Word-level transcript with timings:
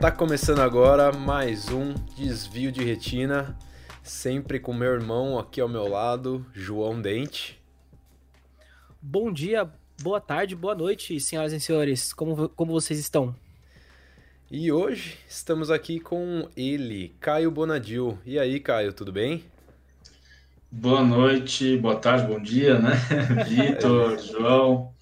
Tá 0.00 0.10
começando 0.10 0.60
agora 0.60 1.12
mais 1.12 1.68
um 1.68 1.92
desvio 2.16 2.72
de 2.72 2.82
retina, 2.82 3.54
sempre 4.02 4.58
com 4.58 4.72
meu 4.72 4.94
irmão 4.94 5.38
aqui 5.38 5.60
ao 5.60 5.68
meu 5.68 5.86
lado, 5.86 6.46
João 6.54 7.02
Dente. 7.02 7.60
Bom 9.02 9.30
dia, 9.30 9.70
boa 10.00 10.18
tarde, 10.18 10.56
boa 10.56 10.74
noite, 10.74 11.20
senhoras 11.20 11.52
e 11.52 11.60
senhores. 11.60 12.14
Como, 12.14 12.48
como 12.48 12.72
vocês 12.72 12.98
estão? 12.98 13.36
E 14.50 14.72
hoje 14.72 15.18
estamos 15.28 15.70
aqui 15.70 16.00
com 16.00 16.48
ele, 16.56 17.14
Caio 17.20 17.50
Bonadil. 17.50 18.18
E 18.24 18.38
aí, 18.38 18.58
Caio, 18.58 18.94
tudo 18.94 19.12
bem? 19.12 19.44
Boa 20.70 21.04
noite, 21.04 21.76
boa 21.76 21.96
tarde, 21.96 22.26
bom 22.26 22.40
dia, 22.40 22.78
né? 22.78 22.92
Vitor, 23.46 24.18
João, 24.18 24.94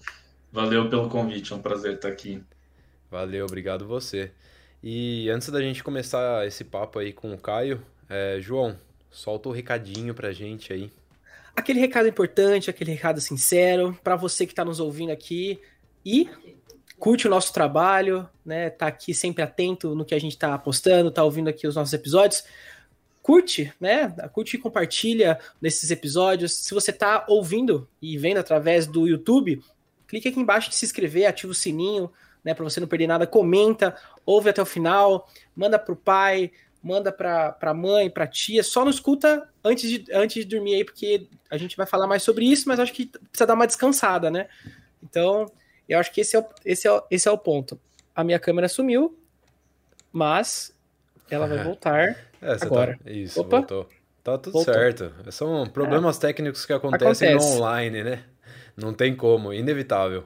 valeu 0.51 0.89
pelo 0.89 1.07
convite, 1.07 1.53
é 1.53 1.55
um 1.55 1.61
prazer 1.61 1.93
estar 1.93 2.09
aqui. 2.09 2.43
Valeu, 3.09 3.45
obrigado 3.45 3.87
você. 3.87 4.33
E 4.81 5.29
antes 5.29 5.49
da 5.49 5.61
gente 5.61 5.83
começar 5.83 6.47
esse 6.47 6.63
papo 6.63 6.99
aí 6.99 7.11
com 7.11 7.33
o 7.33 7.37
Caio, 7.37 7.85
é, 8.09 8.37
João, 8.39 8.77
solta 9.11 9.49
o 9.49 9.51
um 9.51 9.55
recadinho 9.55 10.13
pra 10.13 10.31
gente 10.31 10.71
aí. 10.71 10.91
Aquele 11.55 11.79
recado 11.79 12.07
importante, 12.07 12.69
aquele 12.69 12.91
recado 12.91 13.19
sincero, 13.19 13.97
para 14.03 14.15
você 14.15 14.45
que 14.45 14.53
está 14.53 14.63
nos 14.63 14.79
ouvindo 14.79 15.11
aqui 15.11 15.59
e 16.05 16.29
curte 16.97 17.27
o 17.27 17.29
nosso 17.29 17.51
trabalho, 17.53 18.27
né? 18.45 18.69
Tá 18.69 18.87
aqui 18.87 19.13
sempre 19.13 19.43
atento 19.43 19.93
no 19.95 20.05
que 20.05 20.15
a 20.15 20.19
gente 20.19 20.33
está 20.33 20.57
postando, 20.57 21.11
tá 21.11 21.23
ouvindo 21.23 21.49
aqui 21.49 21.67
os 21.67 21.75
nossos 21.75 21.93
episódios 21.93 22.43
curte, 23.29 23.71
né? 23.79 24.09
Curte 24.33 24.55
e 24.55 24.59
compartilha 24.59 25.39
nesses 25.61 25.91
episódios. 25.91 26.51
Se 26.51 26.73
você 26.73 26.89
está 26.89 27.25
ouvindo 27.27 27.87
e 28.01 28.17
vendo 28.17 28.37
através 28.37 28.87
do 28.87 29.07
YouTube, 29.07 29.61
clique 30.07 30.27
aqui 30.27 30.39
embaixo 30.39 30.69
de 30.69 30.75
se 30.75 30.83
inscrever, 30.83 31.27
ativa 31.27 31.51
o 31.51 31.55
sininho, 31.55 32.11
né, 32.43 32.55
para 32.55 32.63
você 32.63 32.79
não 32.79 32.87
perder 32.87 33.05
nada. 33.05 33.27
Comenta, 33.27 33.95
ouve 34.29 34.49
até 34.49 34.61
o 34.61 34.65
final, 34.65 35.27
manda 35.55 35.79
pro 35.79 35.95
pai, 35.95 36.51
manda 36.83 37.11
pra, 37.11 37.51
pra 37.51 37.73
mãe, 37.73 38.09
pra 38.09 38.27
tia. 38.27 38.63
Só 38.63 38.83
não 38.83 38.91
escuta 38.91 39.49
antes 39.63 39.89
de, 39.89 40.05
antes 40.13 40.45
de 40.45 40.55
dormir 40.55 40.75
aí, 40.75 40.85
porque 40.85 41.27
a 41.49 41.57
gente 41.57 41.75
vai 41.75 41.87
falar 41.87 42.07
mais 42.07 42.21
sobre 42.21 42.45
isso, 42.45 42.67
mas 42.67 42.79
acho 42.79 42.93
que 42.93 43.07
precisa 43.07 43.47
dar 43.47 43.55
uma 43.55 43.65
descansada, 43.65 44.29
né? 44.29 44.47
Então, 45.01 45.51
eu 45.87 45.97
acho 45.97 46.11
que 46.11 46.21
esse 46.21 46.35
é 46.35 46.39
o, 46.39 46.45
esse 46.63 46.87
é 46.87 46.91
o, 46.91 47.03
esse 47.09 47.27
é 47.27 47.31
o 47.31 47.37
ponto. 47.37 47.79
A 48.15 48.23
minha 48.23 48.37
câmera 48.37 48.69
sumiu, 48.69 49.17
mas 50.11 50.73
ela 51.29 51.47
vai 51.47 51.63
voltar 51.63 51.99
é, 52.41 52.51
agora. 52.61 52.99
Tá... 53.03 53.11
Isso, 53.11 53.41
Opa. 53.41 53.57
voltou. 53.57 53.89
Tá 54.23 54.37
tudo 54.37 54.53
voltou. 54.53 54.73
certo. 54.73 55.11
São 55.31 55.65
problemas 55.67 56.17
é. 56.17 56.21
técnicos 56.21 56.65
que 56.65 56.73
acontecem 56.73 57.29
Acontece. 57.29 57.55
online, 57.55 58.03
né? 58.03 58.23
Não 58.77 58.93
tem 58.93 59.15
como, 59.15 59.51
inevitável. 59.51 60.23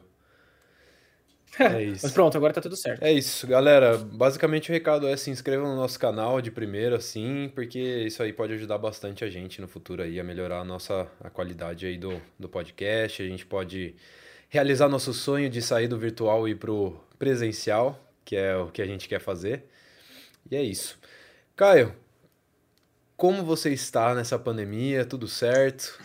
É 1.59 1.83
isso. 1.83 2.05
Mas 2.05 2.13
pronto, 2.13 2.35
agora 2.37 2.53
tá 2.53 2.61
tudo 2.61 2.75
certo. 2.75 3.03
É 3.03 3.11
isso, 3.11 3.45
galera. 3.45 3.97
Basicamente 3.97 4.69
o 4.69 4.73
recado 4.73 5.07
é 5.07 5.15
se 5.15 5.29
inscrevam 5.29 5.67
no 5.67 5.75
nosso 5.75 5.99
canal 5.99 6.41
de 6.41 6.51
primeira, 6.51 6.97
assim, 6.97 7.51
porque 7.53 7.79
isso 7.79 8.23
aí 8.23 8.33
pode 8.33 8.53
ajudar 8.53 8.77
bastante 8.77 9.23
a 9.23 9.29
gente 9.29 9.61
no 9.61 9.67
futuro 9.67 10.01
aí 10.01 10.19
a 10.19 10.23
melhorar 10.23 10.59
a 10.59 10.65
nossa 10.65 11.07
a 11.21 11.29
qualidade 11.29 11.85
aí 11.85 11.97
do, 11.97 12.21
do 12.39 12.49
podcast. 12.49 13.21
A 13.21 13.27
gente 13.27 13.45
pode 13.45 13.95
realizar 14.49 14.87
nosso 14.89 15.13
sonho 15.13 15.49
de 15.49 15.61
sair 15.61 15.87
do 15.87 15.97
virtual 15.97 16.47
e 16.47 16.55
pro 16.55 16.99
presencial, 17.17 17.99
que 18.25 18.35
é 18.35 18.55
o 18.55 18.67
que 18.67 18.81
a 18.81 18.85
gente 18.85 19.07
quer 19.07 19.19
fazer. 19.19 19.65
E 20.49 20.55
é 20.55 20.61
isso. 20.61 20.99
Caio, 21.55 21.95
como 23.15 23.43
você 23.43 23.71
está 23.71 24.13
nessa 24.13 24.37
pandemia? 24.37 25.05
Tudo 25.05 25.27
certo? 25.27 25.99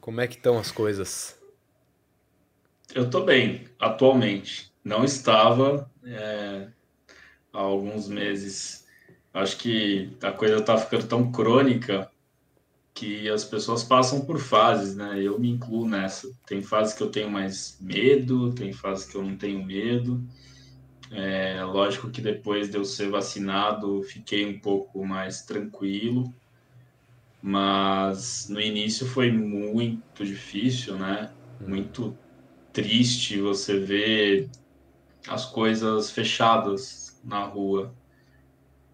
Como 0.00 0.20
é 0.20 0.26
que 0.26 0.36
estão 0.36 0.58
as 0.58 0.70
coisas? 0.70 1.38
Eu 2.94 3.04
estou 3.04 3.24
bem, 3.24 3.66
atualmente. 3.78 4.69
Não 4.84 5.04
estava 5.04 5.90
é, 6.04 6.68
há 7.52 7.58
alguns 7.58 8.08
meses. 8.08 8.86
Acho 9.32 9.56
que 9.58 10.16
a 10.22 10.32
coisa 10.32 10.56
está 10.56 10.76
ficando 10.78 11.06
tão 11.06 11.30
crônica 11.30 12.10
que 12.94 13.28
as 13.30 13.44
pessoas 13.44 13.82
passam 13.82 14.24
por 14.24 14.38
fases, 14.38 14.96
né? 14.96 15.22
Eu 15.22 15.38
me 15.38 15.50
incluo 15.50 15.88
nessa. 15.88 16.30
Tem 16.46 16.62
fases 16.62 16.94
que 16.94 17.02
eu 17.02 17.10
tenho 17.10 17.30
mais 17.30 17.78
medo, 17.80 18.52
tem 18.52 18.72
fases 18.72 19.06
que 19.06 19.16
eu 19.16 19.22
não 19.22 19.36
tenho 19.36 19.64
medo. 19.64 20.22
É, 21.10 21.62
lógico 21.64 22.10
que 22.10 22.20
depois 22.20 22.70
de 22.70 22.76
eu 22.76 22.84
ser 22.84 23.10
vacinado, 23.10 24.02
fiquei 24.02 24.46
um 24.46 24.60
pouco 24.60 25.04
mais 25.04 25.42
tranquilo, 25.42 26.32
mas 27.42 28.48
no 28.48 28.60
início 28.60 29.06
foi 29.06 29.32
muito 29.32 30.24
difícil, 30.24 30.96
né? 30.96 31.32
Muito 31.66 32.16
triste 32.72 33.40
você 33.40 33.78
ver 33.78 34.48
as 35.28 35.46
coisas 35.46 36.10
fechadas 36.10 37.20
na 37.24 37.44
rua. 37.44 37.94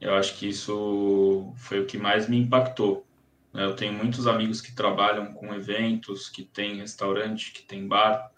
Eu 0.00 0.14
acho 0.14 0.36
que 0.36 0.48
isso 0.48 1.52
foi 1.56 1.80
o 1.80 1.86
que 1.86 1.98
mais 1.98 2.28
me 2.28 2.36
impactou. 2.38 3.06
Né? 3.52 3.64
Eu 3.64 3.74
tenho 3.74 3.92
muitos 3.92 4.26
amigos 4.26 4.60
que 4.60 4.74
trabalham 4.74 5.32
com 5.32 5.54
eventos, 5.54 6.28
que 6.28 6.44
tem 6.44 6.76
restaurante, 6.76 7.52
que 7.52 7.62
tem 7.62 7.86
bar, 7.86 8.30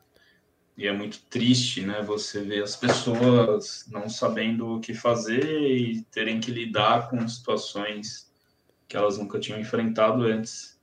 e 0.79 0.87
é 0.87 0.93
muito 0.93 1.19
triste, 1.23 1.81
né? 1.81 2.01
Você 2.03 2.41
ver 2.41 2.63
as 2.63 2.77
pessoas 2.77 3.85
não 3.91 4.09
sabendo 4.09 4.77
o 4.77 4.81
que 4.81 4.95
fazer 4.95 5.45
e 5.45 6.05
terem 6.05 6.39
que 6.39 6.53
lidar 6.53 7.11
com 7.11 7.27
situações 7.27 8.33
que 8.87 8.97
elas 8.97 9.19
nunca 9.19 9.41
tinham 9.41 9.59
enfrentado 9.59 10.23
antes. 10.23 10.78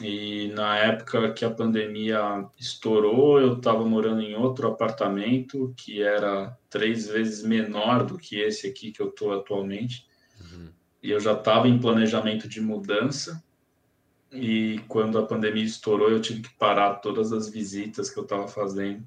E 0.00 0.48
na 0.54 0.78
época 0.78 1.32
que 1.32 1.44
a 1.44 1.50
pandemia 1.50 2.46
estourou, 2.58 3.38
eu 3.40 3.54
estava 3.58 3.84
morando 3.84 4.22
em 4.22 4.34
outro 4.34 4.66
apartamento 4.66 5.74
que 5.76 6.02
era 6.02 6.56
três 6.70 7.08
vezes 7.08 7.44
menor 7.44 8.04
do 8.04 8.16
que 8.16 8.40
esse 8.40 8.66
aqui 8.66 8.90
que 8.90 9.00
eu 9.02 9.08
estou 9.08 9.32
atualmente. 9.32 10.06
Uhum. 10.40 10.68
E 11.02 11.10
eu 11.10 11.20
já 11.20 11.34
estava 11.34 11.68
em 11.68 11.78
planejamento 11.78 12.48
de 12.48 12.60
mudança 12.60 13.42
e 14.32 14.80
quando 14.88 15.18
a 15.18 15.26
pandemia 15.26 15.64
estourou, 15.64 16.10
eu 16.10 16.20
tive 16.20 16.40
que 16.40 16.54
parar 16.54 16.94
todas 16.96 17.32
as 17.32 17.50
visitas 17.50 18.08
que 18.08 18.18
eu 18.18 18.22
estava 18.22 18.48
fazendo. 18.48 19.06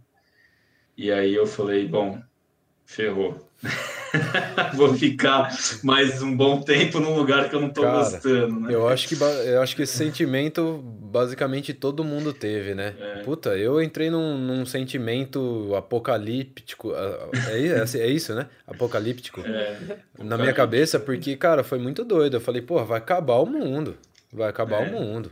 E 0.95 1.11
aí 1.11 1.33
eu 1.33 1.47
falei, 1.47 1.87
bom, 1.87 2.21
ferrou. 2.85 3.49
Vou 4.75 4.93
ficar 4.93 5.49
mais 5.83 6.21
um 6.21 6.35
bom 6.35 6.61
tempo 6.61 6.99
num 6.99 7.15
lugar 7.15 7.49
que 7.49 7.55
eu 7.55 7.61
não 7.61 7.69
estou 7.69 7.83
gostando, 7.83 8.59
né? 8.61 8.73
Eu 8.73 8.87
acho 8.87 9.07
que 9.07 9.15
eu 9.15 9.61
acho 9.61 9.75
que 9.75 9.83
esse 9.83 9.97
sentimento 9.97 10.79
basicamente 10.83 11.73
todo 11.73 12.03
mundo 12.03 12.33
teve, 12.33 12.73
né? 12.75 12.93
É. 12.99 13.23
Puta, 13.23 13.57
eu 13.57 13.81
entrei 13.81 14.09
num, 14.09 14.37
num 14.37 14.65
sentimento 14.65 15.73
apocalíptico. 15.75 16.93
É, 16.93 17.83
é, 17.83 18.01
é 18.01 18.07
isso, 18.07 18.33
né? 18.35 18.47
Apocalíptico. 18.67 19.41
É. 19.41 19.77
Na 20.19 20.37
minha 20.37 20.53
cabeça, 20.53 20.99
porque, 20.99 21.35
cara, 21.35 21.63
foi 21.63 21.79
muito 21.79 22.03
doido. 22.03 22.37
Eu 22.37 22.41
falei, 22.41 22.61
pô, 22.61 22.83
vai 22.83 22.97
acabar 22.97 23.35
o 23.35 23.45
mundo. 23.45 23.97
Vai 24.31 24.49
acabar 24.49 24.85
é. 24.85 24.89
o 24.89 24.91
mundo. 24.91 25.31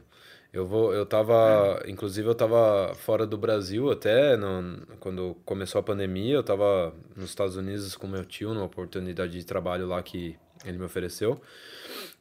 Eu 0.53 0.67
vou, 0.67 0.93
eu 0.93 1.03
tava, 1.03 1.81
é. 1.83 1.89
inclusive 1.89 2.27
eu 2.27 2.35
tava 2.35 2.93
fora 2.93 3.25
do 3.25 3.35
Brasil 3.35 3.89
até 3.91 4.37
no, 4.37 4.85
quando 4.99 5.35
começou 5.43 5.79
a 5.79 5.83
pandemia, 5.83 6.35
eu 6.35 6.43
tava 6.43 6.93
nos 7.15 7.31
Estados 7.31 7.55
Unidos 7.55 7.95
com 7.95 8.05
meu 8.05 8.23
tio 8.23 8.53
numa 8.53 8.65
oportunidade 8.65 9.31
de 9.31 9.43
trabalho 9.43 9.87
lá 9.87 10.03
que 10.03 10.37
ele 10.63 10.77
me 10.77 10.85
ofereceu. 10.85 11.41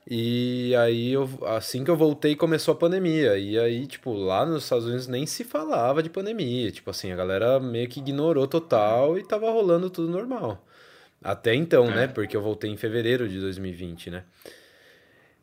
E 0.09 0.75
aí 0.76 1.12
eu, 1.12 1.28
assim 1.47 1.84
que 1.84 1.91
eu 1.91 1.97
voltei 1.97 2.34
começou 2.34 2.72
a 2.72 2.76
pandemia. 2.76 3.37
E 3.37 3.58
aí, 3.58 3.87
tipo, 3.87 4.14
lá 4.14 4.46
nos 4.46 4.64
Estados 4.64 4.87
Unidos 4.87 5.06
nem 5.06 5.26
se 5.26 5.44
falava 5.44 6.02
de 6.02 6.08
pandemia, 6.08 6.73
tipo 6.73 6.90
assim, 6.90 7.12
a 7.12 7.17
galera 7.17 7.61
meio 7.61 7.87
que 7.87 8.00
ignorou 8.00 8.49
total 8.49 9.19
e 9.19 9.23
tava 9.23 9.50
rolando 9.50 9.90
tudo 9.90 10.11
normal. 10.11 10.67
Até 11.23 11.55
então, 11.55 11.84
é. 11.84 11.94
né? 11.94 12.06
Porque 12.08 12.34
eu 12.34 12.43
voltei 12.43 12.70
em 12.70 12.79
fevereiro 12.79 13.29
de 13.29 13.38
2020, 13.38 14.11
né? 14.11 14.25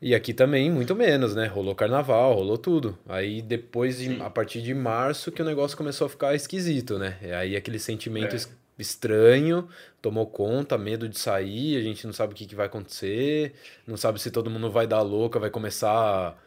E 0.01 0.15
aqui 0.15 0.33
também, 0.33 0.71
muito 0.71 0.95
menos, 0.95 1.35
né? 1.35 1.45
Rolou 1.45 1.75
carnaval, 1.75 2.33
rolou 2.33 2.57
tudo. 2.57 2.97
Aí 3.07 3.41
depois, 3.41 3.97
de, 3.97 4.21
a 4.21 4.29
partir 4.29 4.61
de 4.61 4.73
março, 4.73 5.31
que 5.31 5.41
o 5.41 5.45
negócio 5.45 5.77
começou 5.77 6.07
a 6.07 6.09
ficar 6.09 6.33
esquisito, 6.33 6.97
né? 6.97 7.17
E 7.21 7.31
aí 7.33 7.55
aquele 7.55 7.77
sentimento 7.77 8.33
é. 8.33 8.39
estranho 8.77 9.67
tomou 10.01 10.25
conta, 10.25 10.77
medo 10.77 11.09
de 11.09 11.19
sair, 11.19 11.75
a 11.77 11.81
gente 11.81 12.05
não 12.05 12.13
sabe 12.13 12.31
o 12.31 12.35
que, 12.35 12.45
que 12.45 12.55
vai 12.55 12.67
acontecer, 12.67 13.53
não 13.85 13.97
sabe 13.97 14.21
se 14.21 14.31
todo 14.31 14.49
mundo 14.49 14.71
vai 14.71 14.87
dar 14.87 15.01
louca, 15.01 15.37
vai 15.37 15.49
começar, 15.49 16.41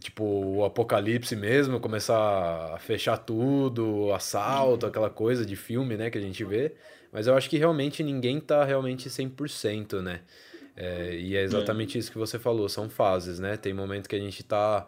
tipo, 0.00 0.24
o 0.24 0.64
apocalipse 0.64 1.36
mesmo, 1.36 1.78
começar 1.78 2.74
a 2.74 2.78
fechar 2.80 3.18
tudo, 3.18 4.12
assalto, 4.12 4.84
aquela 4.84 5.10
coisa 5.10 5.46
de 5.46 5.54
filme, 5.54 5.96
né, 5.96 6.10
que 6.10 6.18
a 6.18 6.20
gente 6.20 6.44
vê. 6.44 6.72
Mas 7.12 7.28
eu 7.28 7.36
acho 7.36 7.48
que 7.48 7.56
realmente 7.56 8.02
ninguém 8.02 8.40
tá 8.40 8.64
realmente 8.64 9.08
100%, 9.08 10.02
né? 10.02 10.22
É, 10.76 11.14
e 11.14 11.34
é 11.34 11.42
exatamente 11.42 11.96
é. 11.96 12.00
isso 12.00 12.12
que 12.12 12.18
você 12.18 12.38
falou, 12.38 12.68
são 12.68 12.88
fases, 12.88 13.38
né? 13.38 13.56
Tem 13.56 13.72
momento 13.72 14.08
que 14.08 14.16
a 14.16 14.20
gente 14.20 14.42
tá 14.42 14.86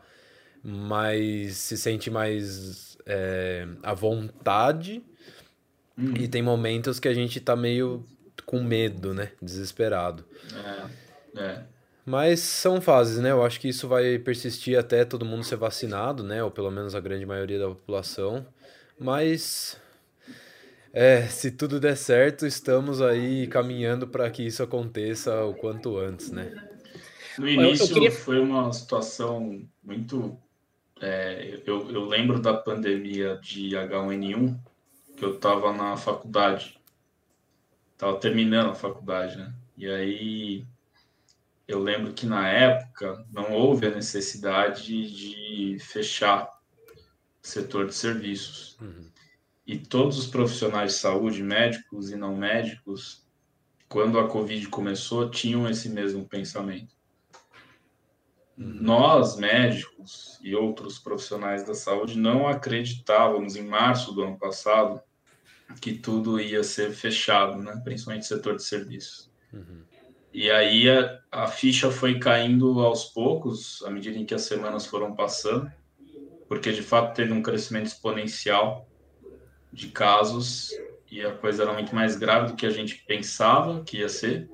mais. 0.63 1.57
se 1.57 1.79
sente 1.79 2.11
mais 2.11 2.99
é, 3.07 3.67
à 3.83 3.95
vontade, 3.95 5.03
hum. 5.97 6.15
e 6.19 6.29
tem 6.29 6.43
momentos 6.43 7.01
que 7.01 7.09
a 7.09 7.15
gente 7.15 7.41
tá 7.41 7.57
meio 7.57 8.05
com 8.45 8.63
medo, 8.63 9.15
né? 9.15 9.33
Desesperado. 9.41 10.25
É, 11.35 11.41
é. 11.41 11.63
Mas 12.05 12.41
são 12.41 12.81
fases, 12.81 13.19
né? 13.19 13.31
Eu 13.31 13.45
acho 13.45 13.61
que 13.61 13.69
isso 13.69 13.87
vai 13.87 14.19
persistir 14.19 14.79
até 14.79 15.05
todo 15.05 15.27
mundo 15.27 15.45
ser 15.45 15.57
vacinado, 15.57 16.23
né? 16.23 16.43
Ou 16.43 16.51
pelo 16.51 16.71
menos 16.71 16.95
a 16.95 17.01
grande 17.01 17.27
maioria 17.27 17.59
da 17.59 17.69
população. 17.69 18.47
Mas 18.99 19.79
É, 20.93 21.27
se 21.27 21.51
tudo 21.51 21.79
der 21.79 21.97
certo, 21.97 22.47
estamos 22.47 23.03
aí 23.03 23.47
caminhando 23.47 24.09
para 24.09 24.31
que 24.31 24.43
isso 24.43 24.63
aconteça 24.63 25.45
o 25.45 25.55
quanto 25.55 25.99
antes, 25.99 26.31
né? 26.31 26.53
No 27.39 27.49
início 27.49 27.85
eu, 27.85 27.89
eu 27.89 27.95
queria... 27.95 28.11
foi 28.11 28.41
uma 28.41 28.73
situação 28.73 29.63
muito. 29.83 30.37
É, 31.01 31.61
eu, 31.65 31.91
eu 31.91 32.05
lembro 32.05 32.41
da 32.41 32.55
pandemia 32.55 33.39
de 33.41 33.71
H1N1, 33.71 34.59
que 35.17 35.25
eu 35.25 35.35
estava 35.35 35.73
na 35.73 35.97
faculdade. 35.97 36.81
Estava 37.93 38.19
terminando 38.19 38.71
a 38.71 38.75
faculdade, 38.75 39.37
né? 39.37 39.53
E 39.77 39.89
aí 39.89 40.67
eu 41.69 41.81
lembro 41.81 42.13
que 42.13 42.27
na 42.27 42.49
época 42.49 43.25
não 43.31 43.53
houve 43.53 43.87
a 43.87 43.91
necessidade 43.91 45.11
de 45.15 45.79
fechar 45.79 46.49
o 47.43 47.47
setor 47.47 47.87
de 47.87 47.95
serviços. 47.95 48.77
Uhum. 48.81 49.07
E 49.69 49.77
todos 49.77 50.19
os 50.19 50.27
profissionais 50.27 50.95
de 50.95 50.99
saúde, 50.99 51.43
médicos 51.43 52.11
e 52.11 52.17
não 52.17 52.35
médicos, 52.35 53.29
quando 53.87 54.19
a 54.19 54.27
Covid 54.27 54.67
começou, 54.69 55.31
tinham 55.31 55.69
esse 55.69 55.91
mesmo 55.91 56.27
pensamento. 56.27 56.97
Uhum. 58.57 58.79
Nós, 58.81 59.37
médicos 59.37 60.41
e 60.43 60.55
outros 60.55 60.99
profissionais 60.99 61.65
da 61.65 61.75
saúde, 61.75 62.19
não 62.19 62.49
acreditávamos 62.49 63.57
em 63.57 63.63
março 63.63 64.15
do 64.15 64.23
ano 64.23 64.39
passado 64.39 65.03
que 65.83 65.93
tudo 65.93 66.41
ia 66.41 66.65
ser 66.65 66.93
fechado, 66.93 67.59
né? 67.63 67.79
principalmente 67.85 68.23
o 68.23 68.27
setor 68.27 68.57
de 68.57 68.65
serviços. 68.65 69.31
Uhum. 69.53 69.83
E 70.33 70.51
aí 70.51 70.89
a, 70.89 71.21
a, 71.31 71.47
ficha 71.47 71.91
foi 71.91 72.19
caindo 72.19 72.81
aos 72.81 73.05
poucos, 73.05 73.83
à 73.83 73.91
medida 73.91 74.17
em 74.17 74.25
que 74.25 74.35
as 74.35 74.43
semanas 74.43 74.87
foram 74.87 75.15
passando, 75.15 75.71
porque 76.49 76.73
de 76.73 76.83
fato 76.83 77.15
teve 77.15 77.35
um 77.35 77.43
crescimento 77.43 77.89
exponencial 77.89 78.89
de 79.79 79.89
casos 79.89 80.71
e 81.11 81.25
a 81.25 81.33
coisa 81.33 81.63
era 81.63 81.73
muito 81.73 81.95
mais 81.95 82.17
grave 82.17 82.49
do 82.49 82.57
que 82.57 82.67
a 82.67 82.71
gente 82.71 82.97
pensava 83.07 83.83
que 83.85 83.99
ia 83.99 84.09
ser. 84.09 84.51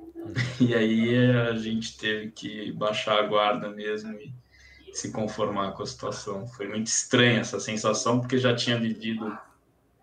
E 0.59 0.73
aí 0.73 1.15
a 1.17 1.55
gente 1.55 1.97
teve 1.97 2.31
que 2.31 2.71
baixar 2.71 3.19
a 3.19 3.27
guarda 3.27 3.69
mesmo 3.69 4.13
e 4.13 4.33
se 4.93 5.11
conformar 5.11 5.73
com 5.73 5.83
a 5.83 5.85
situação. 5.85 6.47
Foi 6.47 6.67
muito 6.67 6.87
estranha 6.87 7.41
essa 7.41 7.59
sensação, 7.59 8.19
porque 8.19 8.37
já 8.37 8.55
tinha 8.55 8.79
vivido 8.79 9.37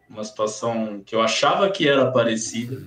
uma 0.09 0.25
situação 0.25 1.03
que 1.05 1.15
eu 1.15 1.23
achava 1.23 1.71
que 1.71 1.89
era 1.89 2.11
parecida 2.11 2.83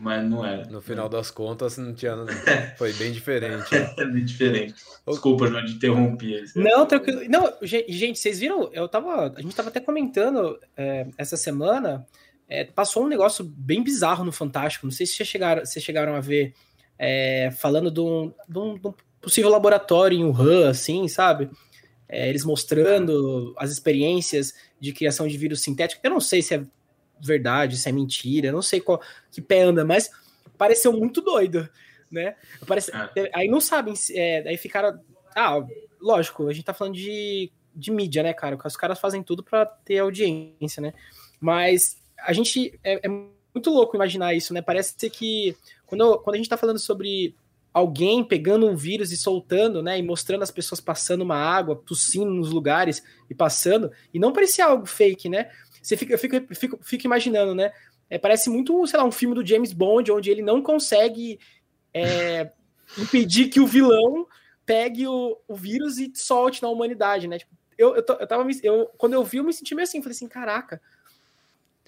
mas 0.00 0.24
não 0.28 0.44
era. 0.44 0.64
No 0.66 0.80
final 0.80 1.08
das 1.08 1.30
contas, 1.30 1.76
não 1.76 1.92
tinha. 1.92 2.14
Foi 2.78 2.92
bem 2.92 3.12
diferente. 3.12 3.74
é 3.74 4.04
bem 4.04 4.24
diferente. 4.24 4.74
Desculpa, 5.06 5.46
João, 5.46 5.64
de 5.64 5.72
interromper. 5.72 6.44
Não, 6.54 6.86
tranquilo. 6.86 7.22
Não, 7.28 7.52
gente, 7.62 8.18
vocês 8.18 8.38
viram? 8.38 8.70
Eu 8.72 8.88
tava. 8.88 9.34
A 9.36 9.42
gente 9.42 9.54
tava 9.54 9.68
até 9.68 9.80
comentando 9.80 10.58
é, 10.76 11.06
essa 11.16 11.36
semana. 11.36 12.06
É, 12.48 12.64
passou 12.64 13.04
um 13.04 13.08
negócio 13.08 13.44
bem 13.44 13.82
bizarro 13.82 14.24
no 14.24 14.32
Fantástico. 14.32 14.86
Não 14.86 14.92
sei 14.92 15.06
se 15.06 15.14
vocês 15.14 15.28
chegaram, 15.28 15.64
vocês 15.64 15.84
chegaram 15.84 16.14
a 16.14 16.20
ver. 16.20 16.54
É, 16.98 17.50
falando 17.52 17.90
de 17.90 18.00
um, 18.00 18.32
de, 18.48 18.58
um, 18.58 18.74
de 18.76 18.88
um, 18.88 18.94
possível 19.20 19.50
laboratório 19.50 20.18
em 20.18 20.24
Wuhan, 20.24 20.68
assim, 20.70 21.06
sabe? 21.06 21.48
É, 22.08 22.28
eles 22.28 22.44
mostrando 22.44 23.54
as 23.56 23.70
experiências 23.70 24.54
de 24.80 24.92
criação 24.92 25.28
de 25.28 25.36
vírus 25.36 25.60
sintético. 25.60 26.00
Eu 26.02 26.10
não 26.10 26.20
sei 26.20 26.42
se 26.42 26.54
é 26.54 26.62
verdade, 27.20 27.76
se 27.76 27.88
é 27.88 27.92
mentira, 27.92 28.52
não 28.52 28.62
sei 28.62 28.80
qual 28.80 29.00
que 29.30 29.40
pé 29.40 29.62
anda, 29.62 29.84
mas 29.84 30.10
pareceu 30.56 30.92
muito 30.92 31.20
doido, 31.20 31.68
né? 32.10 32.36
Parece, 32.66 32.90
é. 33.16 33.30
Aí 33.34 33.48
não 33.48 33.60
sabem, 33.60 33.94
é, 34.12 34.48
aí 34.48 34.56
ficaram. 34.56 35.00
Ah, 35.34 35.64
lógico, 36.00 36.48
a 36.48 36.52
gente 36.52 36.64
tá 36.64 36.74
falando 36.74 36.94
de, 36.94 37.50
de 37.74 37.90
mídia, 37.90 38.22
né, 38.22 38.32
cara? 38.32 38.58
Os 38.64 38.76
caras 38.76 38.98
fazem 38.98 39.22
tudo 39.22 39.42
para 39.42 39.66
ter 39.66 39.98
audiência, 39.98 40.80
né? 40.80 40.92
Mas 41.40 41.96
a 42.18 42.32
gente 42.32 42.78
é, 42.82 43.06
é, 43.06 43.08
muito 43.08 43.70
louco 43.70 43.96
imaginar 43.96 44.34
isso, 44.34 44.52
né? 44.52 44.60
Parece 44.60 44.94
ser 44.96 45.10
que 45.10 45.56
quando, 45.86 46.18
quando 46.18 46.34
a 46.34 46.38
gente 46.38 46.48
tá 46.48 46.56
falando 46.56 46.78
sobre 46.78 47.34
alguém 47.72 48.24
pegando 48.24 48.66
um 48.66 48.74
vírus 48.74 49.12
e 49.12 49.16
soltando, 49.16 49.82
né, 49.82 49.98
e 49.98 50.02
mostrando 50.02 50.42
as 50.42 50.50
pessoas 50.50 50.80
passando 50.80 51.22
uma 51.22 51.36
água, 51.36 51.80
tossindo 51.86 52.30
nos 52.30 52.50
lugares 52.50 53.02
e 53.30 53.34
passando, 53.34 53.90
e 54.12 54.18
não 54.18 54.32
parecia 54.32 54.64
algo 54.64 54.86
fake, 54.86 55.28
né? 55.28 55.50
Você 55.82 55.96
fica, 55.96 56.14
eu 56.14 56.18
fico, 56.18 56.54
fico, 56.54 56.78
fico 56.82 57.06
imaginando, 57.06 57.54
né? 57.54 57.72
É, 58.10 58.18
parece 58.18 58.48
muito, 58.48 58.86
sei 58.86 58.98
lá, 58.98 59.04
um 59.04 59.12
filme 59.12 59.34
do 59.34 59.46
James 59.46 59.72
Bond, 59.72 60.10
onde 60.10 60.30
ele 60.30 60.42
não 60.42 60.62
consegue 60.62 61.38
é, 61.92 62.50
impedir 62.98 63.48
que 63.48 63.60
o 63.60 63.66
vilão 63.66 64.26
pegue 64.64 65.06
o, 65.06 65.38
o 65.46 65.54
vírus 65.54 65.98
e 65.98 66.12
solte 66.14 66.62
na 66.62 66.68
humanidade, 66.68 67.26
né? 67.26 67.38
Tipo, 67.38 67.52
eu, 67.76 67.94
eu, 67.94 68.04
eu 68.20 68.26
tava, 68.26 68.46
eu, 68.62 68.90
quando 68.98 69.14
eu 69.14 69.24
vi, 69.24 69.38
eu 69.38 69.44
me 69.44 69.52
senti 69.52 69.74
meio 69.74 69.84
assim, 69.84 70.02
falei 70.02 70.14
assim, 70.14 70.28
caraca, 70.28 70.80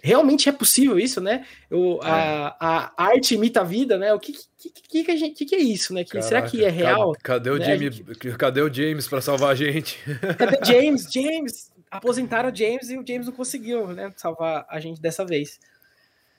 realmente 0.02 0.48
é 0.48 0.52
possível 0.52 0.98
isso, 0.98 1.20
né? 1.20 1.46
Eu, 1.70 2.00
a, 2.02 2.56
a 2.58 3.04
arte 3.04 3.34
imita 3.34 3.60
a 3.60 3.64
vida, 3.64 3.98
né? 3.98 4.12
O 4.14 4.18
que, 4.18 4.32
que, 4.32 4.70
que, 4.70 5.04
que, 5.04 5.10
a 5.10 5.16
gente, 5.16 5.36
que, 5.36 5.44
que 5.44 5.54
é 5.54 5.58
isso, 5.58 5.92
né? 5.92 6.04
Que, 6.04 6.12
Caraca, 6.12 6.28
será 6.28 6.42
que 6.42 6.64
é 6.64 6.70
real? 6.70 7.12
Cadê, 7.22 7.50
cadê 7.50 7.50
o, 7.50 7.58
né? 7.58 7.64
James, 7.64 7.96
gente... 7.96 8.36
cadê 8.36 8.62
o 8.62 8.72
James 8.72 9.08
para 9.08 9.20
salvar 9.20 9.50
a 9.50 9.54
gente? 9.54 9.98
Cadê 10.38 10.58
James? 10.64 11.06
James, 11.12 11.69
aposentaram 11.90 12.50
o 12.50 12.54
James 12.54 12.88
e 12.90 12.96
o 12.96 13.06
James 13.06 13.26
não 13.26 13.32
conseguiu, 13.32 13.88
né, 13.88 14.12
salvar 14.16 14.66
a 14.68 14.78
gente 14.78 15.00
dessa 15.00 15.24
vez. 15.24 15.58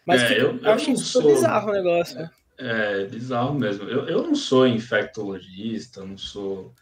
Mas 0.05 0.21
é, 0.23 0.41
eu, 0.41 0.57
eu, 0.57 0.71
acho 0.71 0.91
isso 0.91 1.05
sou... 1.05 1.33
bizarro 1.33 1.69
o 1.69 1.73
negócio. 1.73 2.19
É, 2.57 3.01
é, 3.01 3.05
bizarro 3.05 3.53
mesmo. 3.53 3.87
Eu, 3.89 4.07
eu 4.07 4.23
não 4.23 4.35
sou 4.35 4.65
infectologista, 4.65 6.03
não 6.05 6.17
sou 6.17 6.73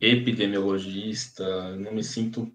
epidemiologista, 0.00 1.76
não 1.76 1.92
me 1.92 2.02
sinto 2.02 2.52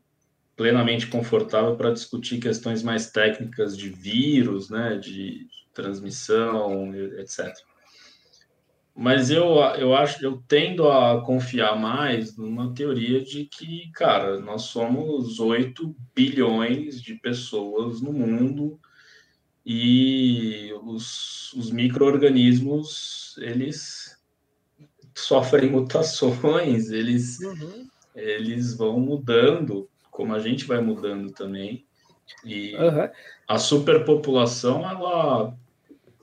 plenamente 0.55 1.07
confortável 1.07 1.75
para 1.75 1.91
discutir 1.91 2.39
questões 2.39 2.83
mais 2.83 3.11
técnicas 3.11 3.77
de 3.77 3.89
vírus, 3.89 4.69
né, 4.69 4.97
de 4.97 5.47
transmissão, 5.73 6.94
etc. 7.17 7.53
Mas 8.95 9.31
eu, 9.31 9.56
eu 9.80 9.95
acho, 9.95 10.24
eu 10.24 10.44
tendo 10.48 10.88
a 10.88 11.19
confiar 11.22 11.80
mais 11.80 12.38
numa 12.38 12.74
teoria 12.75 13.24
de 13.24 13.45
que, 13.45 13.90
cara, 13.92 14.40
nós 14.40 14.63
somos 14.63 15.39
8 15.39 15.96
bilhões 16.15 17.01
de 17.01 17.15
pessoas 17.15 18.01
no 18.01 18.13
mundo 18.13 18.79
e 19.65 20.72
os, 20.84 21.53
os 21.53 21.72
micro-organismos, 21.72 23.36
eles 23.39 24.15
sofrem 25.15 25.72
mutações, 25.72 26.91
eles, 26.91 27.39
uhum. 27.39 27.88
eles 28.15 28.75
vão 28.75 29.00
mudando, 29.00 29.89
como 30.12 30.36
a 30.36 30.39
gente 30.39 30.65
vai 30.65 30.79
mudando 30.82 31.32
também. 31.32 31.84
E 32.46 32.75
uhum. 32.75 33.10
a 33.48 33.58
superpopulação, 33.58 34.88
ela, 34.88 35.58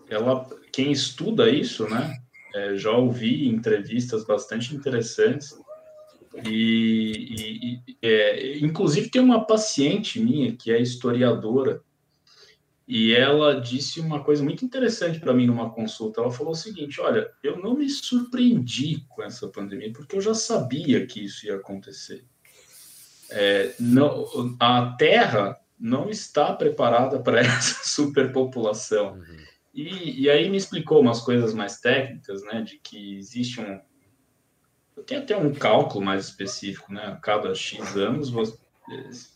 ela, 0.08 0.46
quem 0.72 0.92
estuda 0.92 1.50
isso, 1.50 1.88
né? 1.88 2.19
É, 2.54 2.76
já 2.76 2.90
ouvi 2.90 3.48
entrevistas 3.48 4.24
bastante 4.24 4.74
interessantes 4.74 5.56
e, 6.44 7.80
e 7.86 7.96
é, 8.02 8.58
inclusive 8.58 9.10
tem 9.10 9.22
uma 9.22 9.44
paciente 9.44 10.20
minha 10.20 10.56
que 10.56 10.72
é 10.72 10.80
historiadora 10.80 11.82
e 12.92 13.14
ela 13.14 13.60
disse 13.60 14.00
uma 14.00 14.24
coisa 14.24 14.42
muito 14.42 14.64
interessante 14.64 15.20
para 15.20 15.32
mim 15.32 15.46
numa 15.46 15.70
consulta. 15.70 16.20
Ela 16.20 16.30
falou 16.32 16.52
o 16.52 16.56
seguinte: 16.56 17.00
olha, 17.00 17.30
eu 17.40 17.56
não 17.56 17.74
me 17.74 17.88
surpreendi 17.88 19.06
com 19.08 19.22
essa 19.22 19.46
pandemia 19.46 19.92
porque 19.92 20.16
eu 20.16 20.20
já 20.20 20.34
sabia 20.34 21.06
que 21.06 21.24
isso 21.24 21.46
ia 21.46 21.54
acontecer. 21.54 22.24
É, 23.30 23.76
não, 23.78 24.56
a 24.58 24.96
Terra 24.98 25.56
não 25.78 26.10
está 26.10 26.52
preparada 26.52 27.20
para 27.20 27.38
essa 27.46 27.88
superpopulação. 27.88 29.12
Uhum. 29.12 29.36
E, 29.82 30.22
e 30.22 30.30
aí 30.30 30.48
me 30.48 30.56
explicou 30.56 31.00
umas 31.00 31.20
coisas 31.20 31.54
mais 31.54 31.80
técnicas, 31.80 32.42
né, 32.44 32.62
de 32.62 32.78
que 32.78 33.16
existe 33.16 33.60
um 33.60 33.80
tem 35.06 35.18
até 35.18 35.36
um 35.36 35.52
cálculo 35.54 36.04
mais 36.04 36.26
específico, 36.26 36.92
né? 36.92 37.06
A 37.06 37.16
cada 37.16 37.54
X 37.54 37.96
anos 37.96 38.28
você 38.28 38.56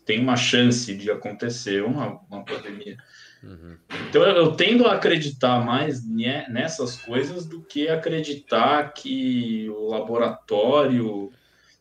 tem 0.04 0.20
uma 0.20 0.36
chance 0.36 0.94
de 0.94 1.10
acontecer 1.10 1.82
uma, 1.82 2.20
uma 2.30 2.44
pandemia. 2.44 2.96
Uhum. 3.42 3.76
Então 4.08 4.22
eu, 4.22 4.36
eu, 4.36 4.52
tendo 4.52 4.86
a 4.86 4.94
acreditar 4.94 5.64
mais 5.64 6.02
nessas 6.48 6.96
coisas 6.96 7.46
do 7.46 7.62
que 7.62 7.88
acreditar 7.88 8.92
que 8.92 9.68
o 9.70 9.88
laboratório 9.88 11.30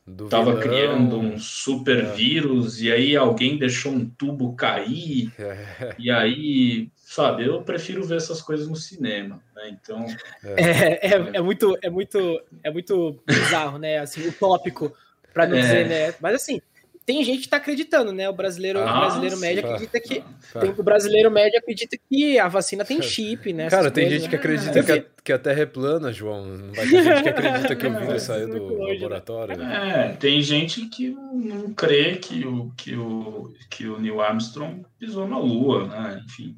estava 0.07 0.59
criando 0.59 1.17
um 1.17 1.39
super 1.39 2.03
é. 2.03 2.11
vírus 2.11 2.81
e 2.81 2.91
aí 2.91 3.15
alguém 3.15 3.57
deixou 3.57 3.93
um 3.93 4.05
tubo 4.05 4.53
cair 4.55 5.31
é. 5.39 5.95
e 5.97 6.11
aí 6.11 6.91
sabe, 7.13 7.45
eu 7.45 7.61
prefiro 7.61 8.03
ver 8.03 8.17
essas 8.17 8.41
coisas 8.41 8.67
no 8.67 8.75
cinema, 8.75 9.39
né? 9.55 9.69
Então 9.69 10.03
é, 10.43 10.61
é, 10.61 11.07
é, 11.07 11.29
é 11.33 11.41
muito 11.41 11.77
é 11.81 11.89
muito 11.89 12.41
é 12.63 12.71
muito 12.71 13.21
bizarro, 13.25 13.77
né? 13.77 13.99
Assim, 13.99 14.27
utópico 14.27 14.91
para 15.31 15.45
não 15.45 15.55
é. 15.55 15.61
dizer, 15.61 15.87
né? 15.87 16.15
Mas 16.19 16.35
assim, 16.35 16.59
tem 17.05 17.23
gente 17.23 17.41
que 17.41 17.49
tá 17.49 17.57
acreditando, 17.57 18.11
né? 18.11 18.27
O 18.27 18.33
brasileiro, 18.33 18.79
ah, 18.79 18.97
o 18.97 18.99
brasileiro 19.01 19.37
médio 19.37 19.63
acredita 19.63 19.99
que 19.99 20.23
tá. 20.51 20.59
tem, 20.59 20.71
o 20.71 20.83
brasileiro 20.83 21.29
médio 21.29 21.59
acredita 21.59 21.97
que 22.09 22.39
a 22.39 22.47
vacina 22.47 22.83
tem 22.83 22.99
chip, 22.99 23.53
né? 23.53 23.69
Cara, 23.69 23.91
tem 23.91 24.05
coisas, 24.05 24.21
gente 24.21 24.29
que 24.29 24.35
acredita 24.35 24.73
né? 24.73 24.83
que, 24.83 24.91
a, 24.91 25.05
que 25.23 25.33
a 25.33 25.37
Terra 25.37 25.61
é 25.61 25.65
plana, 25.67 26.11
João. 26.11 26.45
Não 26.45 26.73
vai 26.73 26.87
ter 26.87 27.03
gente 27.03 27.23
que 27.23 27.29
acredita 27.29 27.75
que 27.75 27.85
o 27.85 27.93
vírus 27.99 28.23
saiu 28.23 28.49
do 28.49 28.57
longe, 28.57 28.93
laboratório. 28.93 29.57
Né? 29.57 30.11
É, 30.13 30.15
tem 30.15 30.41
gente 30.41 30.87
que 30.87 31.11
não 31.11 31.73
crê 31.73 32.15
que 32.15 32.43
o 32.43 32.71
que 32.75 32.95
o 32.95 33.53
que 33.69 33.87
o 33.87 33.99
Neil 33.99 34.19
Armstrong 34.19 34.83
pisou 34.97 35.27
na 35.27 35.37
Lua, 35.37 35.85
né? 35.85 36.23
Enfim. 36.25 36.55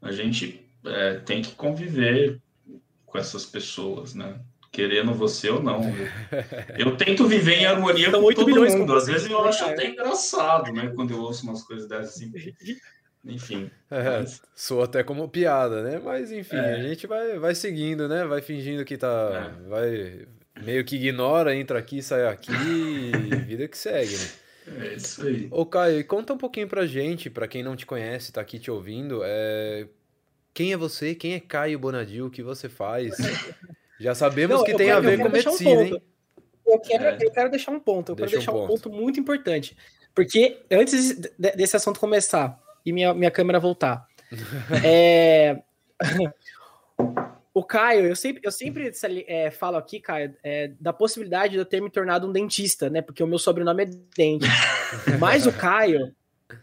A 0.00 0.12
gente 0.12 0.64
é, 0.84 1.14
tem 1.14 1.42
que 1.42 1.54
conviver 1.54 2.40
com 3.06 3.18
essas 3.18 3.44
pessoas, 3.44 4.14
né? 4.14 4.40
Querendo 4.72 5.12
você 5.12 5.50
ou 5.50 5.62
não. 5.62 5.82
Eu, 6.78 6.86
eu 6.90 6.96
tento 6.96 7.26
viver 7.26 7.56
em 7.56 7.66
harmonia 7.66 8.10
com 8.10 8.32
todo 8.32 8.48
mundo. 8.48 8.94
Às 8.94 9.06
vezes 9.06 9.30
eu 9.30 9.44
acho 9.44 9.64
até 9.64 9.88
engraçado, 9.88 10.72
né? 10.72 10.92
Quando 10.94 11.12
eu 11.12 11.20
ouço 11.20 11.44
umas 11.44 11.62
coisas 11.62 11.88
dessas 11.88 12.16
assim. 12.16 12.32
Enfim. 13.24 13.70
É, 13.90 14.20
mas... 14.20 14.40
Soa 14.54 14.84
até 14.84 15.02
como 15.02 15.28
piada, 15.28 15.82
né? 15.82 16.00
Mas 16.02 16.32
enfim, 16.32 16.56
é. 16.56 16.74
a 16.76 16.82
gente 16.82 17.06
vai, 17.06 17.38
vai 17.38 17.54
seguindo, 17.54 18.08
né? 18.08 18.24
Vai 18.24 18.40
fingindo 18.40 18.84
que 18.84 18.96
tá. 18.96 19.52
É. 19.58 19.68
Vai 19.68 20.26
meio 20.62 20.84
que 20.84 20.96
ignora, 20.96 21.54
entra 21.54 21.78
aqui, 21.78 22.02
sai 22.02 22.26
aqui, 22.26 22.52
vida 23.46 23.66
que 23.68 23.76
segue, 23.76 24.16
né? 24.16 24.28
É 24.66 24.94
isso 24.94 25.26
aí. 25.26 25.48
Ô, 25.50 25.64
Caio, 25.66 26.04
conta 26.06 26.32
um 26.32 26.38
pouquinho 26.38 26.68
pra 26.68 26.86
gente, 26.86 27.30
pra 27.30 27.48
quem 27.48 27.62
não 27.62 27.76
te 27.76 27.86
conhece, 27.86 28.32
tá 28.32 28.40
aqui 28.40 28.58
te 28.58 28.70
ouvindo. 28.70 29.22
É... 29.24 29.86
Quem 30.52 30.72
é 30.72 30.76
você? 30.76 31.14
Quem 31.14 31.34
é 31.34 31.40
Caio 31.40 31.78
Bonadil? 31.78 32.26
O 32.26 32.30
que 32.30 32.42
você 32.42 32.68
faz? 32.68 33.16
Já 33.98 34.14
sabemos 34.14 34.58
não, 34.58 34.64
que 34.64 34.74
tem 34.74 34.86
quero, 34.86 34.98
a 34.98 35.00
ver 35.00 35.18
com 35.18 35.28
medicina, 35.28 35.70
um 35.70 35.84
hein? 35.84 36.02
Eu 36.66 36.78
quero, 36.80 37.04
é. 37.04 37.18
eu 37.20 37.30
quero 37.30 37.50
deixar 37.50 37.72
um 37.72 37.80
ponto, 37.80 38.12
eu 38.12 38.16
Deixa 38.16 38.30
quero 38.30 38.38
deixar 38.38 38.52
um 38.52 38.54
ponto. 38.54 38.64
um 38.64 38.76
ponto 38.76 38.90
muito 38.90 39.20
importante. 39.20 39.76
Porque 40.14 40.62
antes 40.70 41.18
desse 41.38 41.76
assunto 41.76 42.00
começar, 42.00 42.58
e 42.84 42.92
minha, 42.92 43.12
minha 43.12 43.30
câmera 43.30 43.60
voltar. 43.60 44.06
é... 44.84 45.62
o 47.60 47.64
Caio, 47.64 48.06
eu 48.06 48.16
sempre, 48.16 48.40
eu 48.42 48.50
sempre 48.50 48.90
é, 49.28 49.50
falo 49.50 49.76
aqui, 49.76 50.00
Caio, 50.00 50.34
é, 50.42 50.72
da 50.80 50.94
possibilidade 50.94 51.52
de 51.52 51.58
eu 51.58 51.64
ter 51.66 51.82
me 51.82 51.90
tornado 51.90 52.26
um 52.26 52.32
dentista, 52.32 52.88
né? 52.88 53.02
Porque 53.02 53.22
o 53.22 53.26
meu 53.26 53.38
sobrenome 53.38 53.82
é 53.82 53.86
Dente. 54.16 54.46
Mas 55.20 55.46
o 55.46 55.52
Caio, 55.52 56.10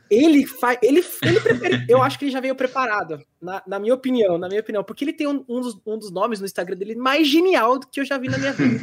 ele 0.10 0.46
faz. 0.46 0.77
Ele, 0.82 1.03
ele 1.24 1.39
prefere, 1.39 1.86
eu 1.88 2.01
acho 2.01 2.17
que 2.17 2.25
ele 2.25 2.32
já 2.32 2.39
veio 2.39 2.56
preparado, 2.56 3.22
na, 3.41 3.62
na, 3.67 3.79
minha 3.79 3.94
opinião, 3.94 4.38
na 4.38 4.48
minha 4.48 4.62
opinião, 4.62 4.84
porque 4.84 5.03
ele 5.03 5.13
tem 5.13 5.27
um, 5.27 5.44
um, 5.48 5.62
dos, 5.62 5.79
um 5.86 5.98
dos 5.98 6.12
nomes 6.12 6.39
no 6.39 6.46
Instagram 6.46 6.75
dele 6.77 6.96
mais 6.96 7.27
genial 7.27 7.79
do 7.79 7.88
que 7.88 8.00
eu 8.00 8.06
já 8.06 8.17
vi 8.17 8.29
na 8.29 8.38
minha 8.38 8.53
vida. 8.53 8.79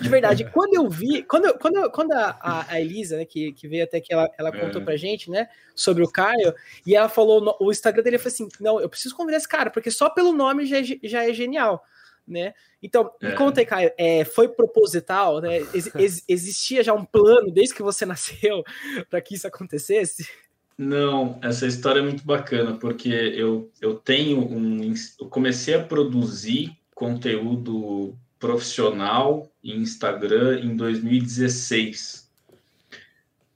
De 0.00 0.08
verdade. 0.08 0.48
Quando 0.52 0.74
eu 0.74 0.88
vi, 0.88 1.22
quando, 1.22 1.58
quando, 1.58 1.90
quando 1.90 2.12
a, 2.12 2.66
a 2.68 2.80
Elisa, 2.80 3.16
né, 3.16 3.24
que, 3.24 3.52
que 3.52 3.66
veio 3.66 3.84
até 3.84 4.00
que 4.00 4.12
ela, 4.12 4.28
ela 4.38 4.52
contou 4.52 4.82
é. 4.82 4.84
pra 4.84 4.96
gente, 4.96 5.30
né, 5.30 5.48
sobre 5.74 6.02
o 6.02 6.10
Caio, 6.10 6.54
e 6.86 6.94
ela 6.94 7.08
falou, 7.08 7.40
no, 7.40 7.56
o 7.60 7.70
Instagram 7.70 8.02
dele 8.02 8.18
foi 8.18 8.30
assim: 8.30 8.48
não, 8.60 8.80
eu 8.80 8.88
preciso 8.88 9.16
convidar 9.16 9.38
esse 9.38 9.48
cara, 9.48 9.70
porque 9.70 9.90
só 9.90 10.10
pelo 10.10 10.32
nome 10.32 10.66
já, 10.66 10.78
é, 10.78 10.84
já 11.02 11.28
é 11.28 11.32
genial. 11.32 11.84
Né? 12.26 12.54
Então, 12.82 13.12
me 13.22 13.30
é. 13.30 13.34
conta 13.34 13.60
aí, 13.60 13.66
Caio, 13.66 13.92
é, 13.96 14.24
foi 14.24 14.48
proposital, 14.48 15.40
né? 15.40 15.58
Ex, 15.72 15.94
ex, 15.94 16.24
existia 16.26 16.82
já 16.82 16.92
um 16.92 17.04
plano 17.04 17.52
desde 17.52 17.74
que 17.74 17.82
você 17.82 18.04
nasceu 18.06 18.64
para 19.08 19.20
que 19.20 19.34
isso 19.34 19.46
acontecesse? 19.46 20.28
Não, 20.78 21.38
essa 21.42 21.66
história 21.66 22.00
é 22.00 22.02
muito 22.02 22.24
bacana, 22.24 22.76
porque 22.76 23.08
eu, 23.08 23.72
eu 23.80 23.94
tenho 23.94 24.40
um. 24.40 24.92
Eu 25.18 25.28
comecei 25.28 25.74
a 25.74 25.82
produzir 25.82 26.76
conteúdo 26.94 28.18
profissional 28.38 29.50
em 29.64 29.78
Instagram 29.78 30.60
em 30.60 30.76
2016. 30.76 32.30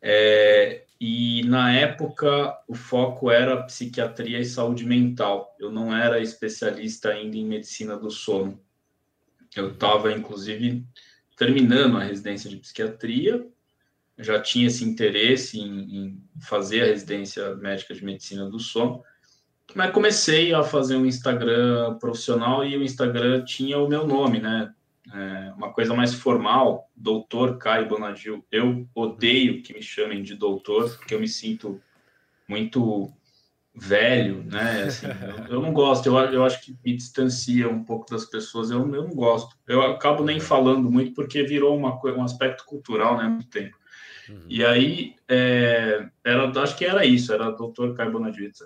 É, 0.00 0.84
e 0.98 1.42
na 1.44 1.72
época 1.72 2.58
o 2.66 2.74
foco 2.74 3.30
era 3.30 3.62
psiquiatria 3.64 4.38
e 4.38 4.44
saúde 4.44 4.86
mental. 4.86 5.54
Eu 5.58 5.70
não 5.70 5.94
era 5.94 6.20
especialista 6.20 7.10
ainda 7.10 7.36
em 7.36 7.44
medicina 7.44 7.98
do 7.98 8.10
sono. 8.10 8.58
Eu 9.54 9.72
estava, 9.72 10.12
inclusive, 10.12 10.86
terminando 11.36 11.98
a 11.98 12.04
residência 12.04 12.48
de 12.48 12.56
psiquiatria 12.56 13.46
já 14.20 14.40
tinha 14.40 14.66
esse 14.66 14.84
interesse 14.84 15.58
em, 15.58 15.96
em, 15.96 16.22
fazer 16.40 16.82
a 16.82 16.86
residência 16.86 17.54
médica 17.56 17.94
de 17.94 18.04
medicina 18.04 18.48
do 18.48 18.58
sono, 18.58 19.02
mas 19.74 19.92
comecei 19.92 20.52
a 20.52 20.62
fazer 20.62 20.96
um 20.96 21.06
Instagram 21.06 21.96
profissional 21.98 22.64
e 22.64 22.76
o 22.76 22.82
Instagram 22.82 23.44
tinha 23.44 23.78
o 23.78 23.88
meu 23.88 24.06
nome, 24.06 24.40
né? 24.40 24.72
É 25.12 25.52
uma 25.56 25.72
coisa 25.72 25.94
mais 25.94 26.14
formal, 26.14 26.88
doutor 26.94 27.58
Caio 27.58 27.88
Bonagil. 27.88 28.44
Eu 28.50 28.88
odeio 28.94 29.62
que 29.62 29.72
me 29.72 29.82
chamem 29.82 30.22
de 30.22 30.34
doutor, 30.34 30.96
porque 30.96 31.14
eu 31.14 31.20
me 31.20 31.28
sinto 31.28 31.80
muito 32.46 33.12
velho, 33.74 34.44
né? 34.44 34.84
Assim, 34.84 35.06
eu, 35.06 35.54
eu, 35.54 35.62
não 35.62 35.72
gosto, 35.72 36.06
eu, 36.06 36.16
eu 36.16 36.44
acho 36.44 36.60
que 36.60 36.76
me 36.84 36.94
distancia 36.94 37.68
um 37.68 37.82
pouco 37.82 38.10
das 38.10 38.24
pessoas, 38.24 38.70
eu, 38.70 38.80
eu 38.94 39.02
não 39.04 39.14
gosto. 39.14 39.56
Eu 39.66 39.82
acabo 39.82 40.24
nem 40.24 40.38
falando 40.38 40.90
muito 40.90 41.14
porque 41.14 41.42
virou 41.42 41.76
uma, 41.76 41.98
um 42.04 42.22
aspecto 42.22 42.64
cultural, 42.64 43.16
né? 43.16 43.24
Muito 43.24 43.48
tempo. 43.48 43.79
Uhum. 44.30 44.44
E 44.49 44.64
aí, 44.64 45.16
é, 45.28 46.08
era, 46.25 46.49
acho 46.62 46.76
que 46.76 46.84
era 46.84 47.04
isso, 47.04 47.32
era 47.32 47.50
doutor 47.50 47.94
Caio 47.94 48.12
Bonadita. 48.12 48.64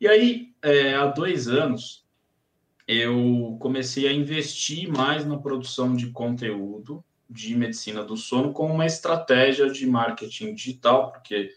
E 0.00 0.08
aí, 0.08 0.52
é, 0.62 0.94
há 0.94 1.06
dois 1.06 1.46
anos, 1.48 2.04
eu 2.86 3.56
comecei 3.60 4.08
a 4.08 4.12
investir 4.12 4.88
mais 4.88 5.24
na 5.24 5.38
produção 5.38 5.94
de 5.94 6.10
conteúdo 6.10 7.04
de 7.30 7.54
medicina 7.54 8.04
do 8.04 8.16
sono 8.16 8.52
com 8.52 8.66
uma 8.66 8.86
estratégia 8.86 9.70
de 9.70 9.86
marketing 9.86 10.54
digital, 10.54 11.10
porque 11.10 11.50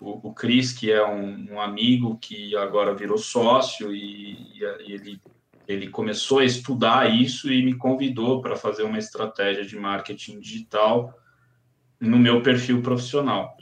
o, 0.00 0.28
o 0.28 0.34
Cris, 0.34 0.72
que 0.72 0.92
é 0.92 1.04
um, 1.04 1.54
um, 1.54 1.60
amigo 1.60 2.18
que 2.18 2.54
agora 2.56 2.94
virou 2.94 3.16
sócio 3.16 3.94
e, 3.94 4.58
e 4.58 4.64
ele, 4.92 5.20
ele 5.66 5.88
começou 5.88 6.40
a 6.40 6.44
estudar 6.44 7.10
isso 7.10 7.50
e 7.50 7.62
me 7.64 7.74
convidou 7.74 8.42
para 8.42 8.54
fazer 8.54 8.82
uma 8.82 8.98
estratégia 8.98 9.64
de 9.64 9.76
marketing 9.76 10.38
digital 10.40 11.18
no 12.00 12.18
meu 12.18 12.42
perfil 12.42 12.82
profissional. 12.82 13.56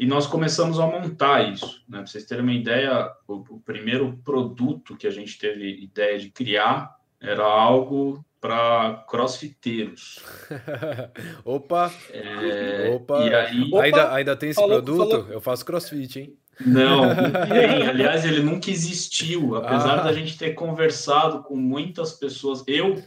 E 0.00 0.06
nós 0.06 0.26
começamos 0.26 0.80
a 0.80 0.86
montar 0.86 1.52
isso. 1.52 1.84
Né? 1.86 1.98
Para 1.98 2.06
vocês 2.06 2.24
terem 2.24 2.42
uma 2.42 2.54
ideia, 2.54 3.12
o, 3.28 3.34
o, 3.34 3.60
primeiro 3.60 4.18
produto 4.24 4.96
que 4.96 5.06
a 5.06 5.10
gente 5.10 5.38
teve 5.38 5.82
ideia 5.82 6.18
de 6.18 6.30
criar 6.30 6.96
era 7.20 7.44
algo 7.44 8.24
para 8.40 9.04
crossfiteiros. 9.06 10.20
opa! 11.44 11.92
É, 12.10 12.90
opa! 12.94 13.18
E 13.26 13.34
aí, 13.34 13.62
opa! 13.64 13.82
Ainda, 13.82 14.14
ainda 14.14 14.36
tem 14.36 14.48
esse 14.48 14.60
falou, 14.60 14.82
produto? 14.82 15.10
Falou. 15.10 15.28
Eu 15.28 15.40
faço 15.42 15.66
crossfit, 15.66 16.18
hein? 16.18 16.34
Não, 16.64 17.04
não 17.14 17.30
tem. 17.46 17.86
Aliás, 17.86 18.24
ele 18.24 18.40
nunca 18.40 18.70
existiu. 18.70 19.56
Apesar 19.56 19.98
ah. 19.98 20.02
da 20.04 20.14
gente 20.14 20.38
ter 20.38 20.54
conversado 20.54 21.42
com 21.42 21.56
muitas 21.56 22.14
pessoas. 22.14 22.64
Eu, 22.66 23.02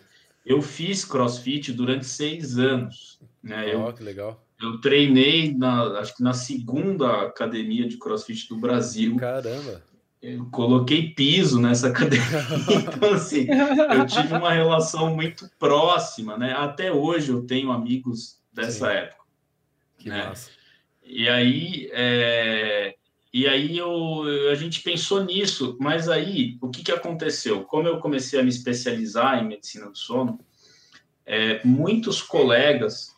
eu 0.45 0.61
fiz 0.61 1.03
crossfit 1.03 1.73
durante 1.73 2.05
seis 2.05 2.59
anos. 2.59 3.19
Né? 3.41 3.73
Oh, 3.75 3.87
eu, 3.87 3.93
que 3.93 4.03
legal 4.03 4.39
eu 4.63 4.79
treinei, 4.79 5.53
na, 5.53 5.99
acho 5.99 6.15
que 6.15 6.23
na 6.23 6.33
segunda 6.33 7.23
academia 7.23 7.85
de 7.85 7.97
crossfit 7.97 8.47
do 8.47 8.57
Brasil. 8.57 9.17
Caramba! 9.17 9.83
Eu 10.21 10.45
coloquei 10.45 11.09
piso 11.09 11.59
nessa 11.59 11.89
academia. 11.91 12.23
então, 12.69 13.13
assim, 13.13 13.45
eu 13.93 14.05
tive 14.05 14.33
uma 14.33 14.53
relação 14.53 15.13
muito 15.13 15.49
próxima, 15.59 16.37
né? 16.37 16.53
Até 16.53 16.93
hoje 16.93 17.29
eu 17.29 17.45
tenho 17.45 17.73
amigos 17.73 18.39
dessa 18.53 18.87
Sim. 18.89 18.95
época. 18.95 19.23
Que 19.97 20.09
né? 20.09 20.27
massa. 20.27 20.49
E 21.03 21.27
aí, 21.27 21.89
é... 21.91 22.95
e 23.33 23.45
aí 23.45 23.77
eu, 23.77 24.23
a 24.49 24.55
gente 24.55 24.81
pensou 24.81 25.25
nisso, 25.25 25.77
mas 25.81 26.07
aí 26.07 26.57
o 26.61 26.69
que, 26.69 26.83
que 26.83 26.91
aconteceu? 26.93 27.65
Como 27.65 27.85
eu 27.85 27.99
comecei 27.99 28.39
a 28.39 28.43
me 28.43 28.49
especializar 28.49 29.43
em 29.43 29.47
medicina 29.47 29.89
do 29.89 29.97
sono, 29.97 30.39
é, 31.25 31.59
muitos 31.65 32.21
colegas 32.21 33.13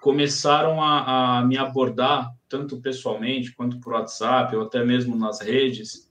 começaram 0.00 0.82
a, 0.82 1.38
a 1.38 1.44
me 1.44 1.58
abordar, 1.58 2.34
tanto 2.48 2.80
pessoalmente 2.80 3.52
quanto 3.52 3.78
por 3.80 3.92
WhatsApp, 3.92 4.56
ou 4.56 4.62
até 4.62 4.84
mesmo 4.84 5.14
nas 5.14 5.40
redes, 5.40 6.10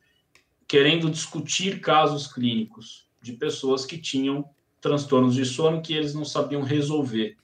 querendo 0.67 1.09
discutir 1.09 1.81
casos 1.81 2.31
clínicos 2.31 3.09
de 3.21 3.33
pessoas 3.33 3.85
que 3.85 3.97
tinham 3.97 4.47
transtornos 4.79 5.35
de 5.35 5.43
sono 5.43 5.81
que 5.81 5.93
eles 5.93 6.13
não 6.13 6.23
sabiam 6.23 6.61
resolver, 6.61 7.35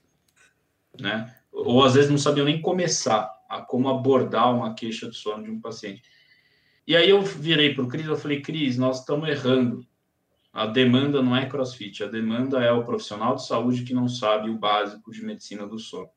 né? 1.00 1.36
Ou 1.52 1.84
às 1.84 1.96
vezes 1.96 2.10
não 2.10 2.18
sabiam 2.18 2.46
nem 2.46 2.62
começar 2.62 3.30
a 3.50 3.62
como 3.62 3.90
abordar 3.90 4.54
uma 4.54 4.74
queixa 4.74 5.10
de 5.10 5.16
sono 5.16 5.44
de 5.44 5.52
um 5.52 5.60
paciente. 5.60 6.04
E 6.88 6.96
aí 6.96 7.10
eu 7.10 7.22
virei 7.22 7.74
para 7.74 7.84
o 7.84 7.88
Cris, 7.88 8.06
eu 8.06 8.18
falei, 8.18 8.42
Cris, 8.42 8.78
nós 8.78 9.00
estamos 9.00 9.28
errando. 9.28 9.86
A 10.54 10.68
demanda 10.68 11.22
não 11.22 11.36
é 11.36 11.46
crossfit, 11.48 12.04
a 12.04 12.08
demanda 12.08 12.64
é 12.64 12.72
o 12.72 12.86
profissional 12.86 13.36
de 13.36 13.46
saúde 13.46 13.84
que 13.84 13.94
não 13.94 14.08
sabe 14.08 14.50
o 14.50 14.58
básico 14.58 15.12
de 15.12 15.26
medicina 15.26 15.68
do 15.68 15.80
sono. 15.80 16.10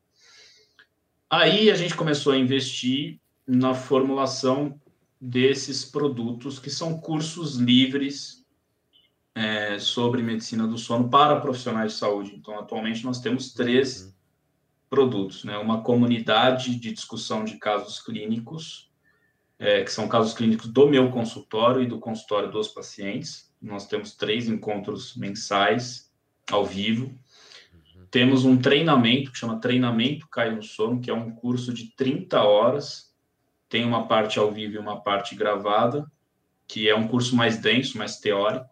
Aí 1.29 1.69
a 1.69 1.75
gente 1.75 1.95
começou 1.95 2.33
a 2.33 2.37
investir 2.37 3.19
na 3.45 3.75
formulação 3.75 4.79
desses 5.21 5.85
produtos, 5.85 6.57
que 6.57 6.71
são 6.71 6.99
cursos 6.99 7.55
livres 7.57 8.43
é, 9.35 9.77
sobre 9.77 10.23
medicina 10.23 10.65
do 10.65 10.77
sono 10.77 11.07
para 11.07 11.39
profissionais 11.39 11.93
de 11.93 11.99
saúde. 11.99 12.35
Então, 12.35 12.57
atualmente, 12.57 13.05
nós 13.05 13.19
temos 13.19 13.53
três 13.53 14.05
uhum. 14.05 14.13
produtos: 14.89 15.43
né? 15.43 15.55
uma 15.57 15.81
comunidade 15.83 16.75
de 16.75 16.91
discussão 16.91 17.43
de 17.43 17.57
casos 17.57 18.01
clínicos, 18.01 18.89
é, 19.59 19.83
que 19.83 19.91
são 19.91 20.07
casos 20.07 20.33
clínicos 20.33 20.67
do 20.67 20.87
meu 20.87 21.11
consultório 21.11 21.83
e 21.83 21.87
do 21.87 21.99
consultório 21.99 22.51
dos 22.51 22.69
pacientes. 22.69 23.53
Nós 23.61 23.85
temos 23.85 24.15
três 24.15 24.47
encontros 24.47 25.15
mensais 25.15 26.11
ao 26.49 26.65
vivo 26.65 27.13
temos 28.11 28.45
um 28.45 28.57
treinamento 28.57 29.31
que 29.31 29.37
chama 29.37 29.59
Treinamento 29.59 30.27
Cai 30.27 30.53
no 30.53 30.63
Sono, 30.63 30.99
que 30.99 31.11
é 31.11 31.13
um 31.13 31.31
curso 31.31 31.73
de 31.73 31.93
30 31.95 32.41
horas. 32.41 33.13
Tem 33.67 33.85
uma 33.85 34.07
parte 34.07 34.39
ao 34.39 34.51
vivo 34.51 34.75
e 34.75 34.77
uma 34.79 35.01
parte 35.01 35.35
gravada. 35.35 36.09
que 36.67 36.87
é 36.87 36.95
um 36.95 37.07
curso 37.07 37.35
mais 37.35 37.57
denso, 37.57 37.97
mais 37.97 38.19
teórico. 38.19 38.69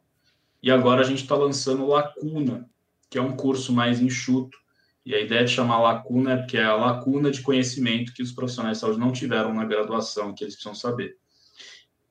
E 0.61 0.69
agora 0.69 1.01
a 1.01 1.03
gente 1.03 1.23
está 1.23 1.35
lançando 1.35 1.87
Lacuna, 1.87 2.69
que 3.09 3.17
é 3.17 3.21
um 3.21 3.35
curso 3.35 3.73
mais 3.73 3.99
enxuto. 3.99 4.55
E 5.07 5.15
a 5.15 5.21
ideia 5.21 5.45
de 5.45 5.51
chamar 5.51 5.79
lacuna 5.79 6.33
é 6.33 6.37
porque 6.37 6.57
é 6.57 6.65
a 6.65 6.75
lacuna 6.75 7.31
de 7.31 7.41
conhecimento 7.41 8.13
que 8.13 8.21
os 8.21 8.33
profissionais 8.33 8.77
de 8.77 8.81
saúde 8.81 8.99
não 8.99 9.13
tiveram 9.13 9.53
na 9.53 9.63
graduação, 9.63 10.33
que 10.33 10.43
eles 10.43 10.53
precisam 10.53 10.75
saber. 10.75 11.15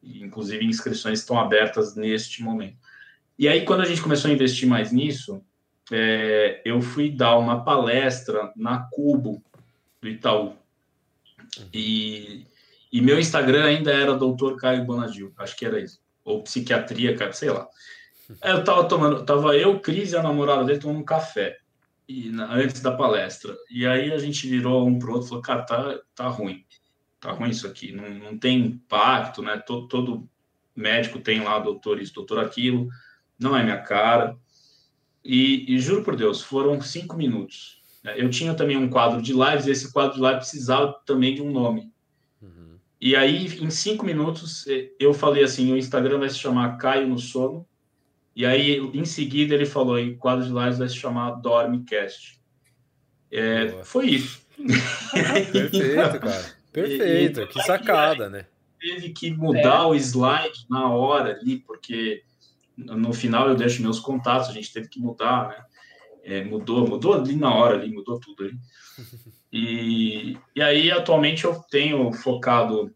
E, 0.03 0.23
inclusive, 0.23 0.65
inscrições 0.65 1.19
estão 1.19 1.39
abertas 1.39 1.95
neste 1.95 2.43
momento. 2.43 2.79
E 3.39 3.49
aí, 3.49 3.67
quando 3.67 3.83
a 3.83 3.85
gente 3.85 4.01
começou 4.01 4.31
a 4.31 4.35
investir 4.35 4.67
mais 4.67 4.93
nisso, 4.93 5.45
é, 5.93 6.63
eu 6.65 6.81
fui 6.81 7.11
dar 7.11 7.39
uma 7.39 7.65
palestra 7.65 8.53
na 8.57 8.89
Cubo, 8.91 9.43
do 10.01 10.09
Itaú. 10.09 10.57
E, 11.73 12.47
e 12.93 13.01
meu 13.01 13.19
Instagram 13.19 13.65
ainda 13.65 13.93
era 13.93 14.15
Doutor 14.15 14.57
Caio 14.57 14.85
Bonadil, 14.85 15.33
acho 15.39 15.57
que 15.57 15.65
era 15.65 15.81
isso. 15.81 16.01
Ou 16.25 16.43
psiquiatria, 16.43 17.17
sei 17.33 17.51
lá. 17.51 17.69
Eu 18.43 18.65
tava 18.65 18.89
tomando, 18.89 19.25
tava 19.25 19.57
eu, 19.57 19.79
Cris 19.79 20.13
e 20.13 20.17
a 20.17 20.23
namorada 20.23 20.65
dele 20.65 20.81
tomando 20.81 20.99
um 20.99 21.05
café 21.05 21.57
e, 22.09 22.31
na, 22.31 22.53
antes 22.53 22.81
da 22.81 22.93
palestra. 22.93 23.57
E 23.71 23.87
aí 23.87 24.13
a 24.13 24.19
gente 24.19 24.49
virou 24.49 24.87
um 24.87 24.99
pro 24.99 25.13
outro 25.13 25.27
e 25.27 25.29
falou, 25.29 25.43
cara, 25.43 25.63
tá, 25.63 26.01
tá 26.15 26.29
ruim. 26.29 26.65
Tá 27.21 27.33
ruim 27.33 27.51
isso 27.51 27.67
aqui, 27.67 27.93
não, 27.93 28.09
não 28.11 28.39
tem 28.39 28.59
impacto, 28.59 29.43
né? 29.43 29.57
Todo, 29.59 29.89
todo 29.89 30.29
médico 30.75 31.19
tem 31.19 31.43
lá 31.43 31.59
doutor 31.59 32.01
isso, 32.01 32.13
doutor 32.13 32.39
aquilo, 32.39 32.89
não 33.39 33.57
é 33.57 33.63
minha 33.63 33.81
cara. 33.81 34.37
E, 35.27 35.75
e 35.75 35.81
juro 35.81 36.05
por 36.05 36.15
Deus, 36.15 36.41
foram 36.41 36.81
cinco 36.81 37.17
minutos. 37.17 37.81
Né? 38.05 38.15
Eu 38.17 38.31
tinha 38.31 38.55
também 38.55 38.77
um 38.77 38.89
quadro 38.89 39.21
de 39.21 39.33
lives, 39.33 39.67
e 39.67 39.73
esse 39.73 39.93
quadro 39.93 40.15
de 40.15 40.21
live 40.21 40.39
precisava 40.39 40.93
também 41.05 41.35
de 41.35 41.43
um 41.43 41.51
nome. 41.51 41.91
Uhum. 42.41 42.79
E 43.01 43.17
aí, 43.17 43.47
em 43.61 43.69
cinco 43.69 44.07
minutos, 44.07 44.65
eu 45.01 45.13
falei 45.13 45.43
assim: 45.43 45.73
o 45.73 45.77
Instagram 45.77 46.21
vai 46.21 46.31
se 46.31 46.39
chamar 46.39 46.79
Caio 46.79 47.09
no 47.09 47.19
Sono, 47.19 47.67
e 48.37 48.47
aí, 48.47 48.79
em 48.79 49.05
seguida, 49.05 49.55
ele 49.55 49.67
falou: 49.67 49.99
em 49.99 50.17
quadro 50.17 50.47
de 50.47 50.53
lives 50.53 50.79
vai 50.79 50.89
se 50.89 50.97
chamar 50.97 51.33
Dormecast. 51.33 52.41
É, 53.33 53.83
foi 53.83 54.11
isso. 54.11 54.47
Perfeito, 55.53 56.21
cara. 56.21 56.57
Perfeito. 56.73 57.41
E, 57.41 57.47
que 57.49 57.63
sacada, 57.63 58.31
né? 58.31 58.47
Teve 58.79 59.09
que 59.11 59.33
mudar 59.33 59.83
é. 59.83 59.87
o 59.87 59.95
slide 59.95 60.67
na 60.71 60.89
hora 60.89 61.33
ali, 61.33 61.57
porque 61.57 62.23
no 62.77 63.13
final 63.13 63.49
eu 63.49 63.55
deixo 63.55 63.83
meus 63.83 63.99
contatos, 63.99 64.49
a 64.49 64.53
gente 64.53 64.73
teve 64.73 64.89
que 64.89 65.01
mudar, 65.01 65.49
né? 65.49 65.65
É, 66.23 66.45
mudou, 66.45 66.87
mudou 66.87 67.15
ali 67.15 67.37
na 67.37 67.55
hora, 67.55 67.77
ali, 67.77 67.93
mudou 67.93 68.19
tudo 68.19 68.45
ali. 68.45 68.59
E, 69.53 70.37
e 70.55 70.61
aí, 70.61 70.91
atualmente, 70.91 71.45
eu 71.45 71.55
tenho 71.71 72.13
focado 72.13 72.93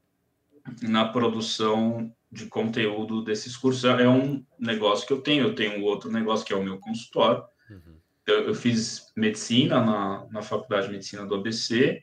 na 0.83 1.07
produção 1.09 2.13
de 2.31 2.47
conteúdo 2.47 3.23
desses 3.23 3.57
cursos. 3.57 3.85
É 3.85 4.09
um 4.09 4.45
negócio 4.59 5.07
que 5.07 5.13
eu 5.13 5.21
tenho, 5.21 5.45
eu 5.45 5.55
tenho 5.55 5.81
um 5.81 5.85
outro 5.85 6.11
negócio 6.11 6.45
que 6.45 6.53
é 6.53 6.57
o 6.57 6.63
meu 6.63 6.79
consultório. 6.79 7.43
Uhum. 7.71 7.97
Eu, 8.27 8.49
eu, 8.49 8.55
fiz 8.55 9.13
medicina 9.17 9.83
na, 9.83 10.27
na 10.31 10.43
faculdade 10.43 10.87
de 10.87 10.93
medicina 10.93 11.25
do 11.25 11.35
ABC. 11.35 12.03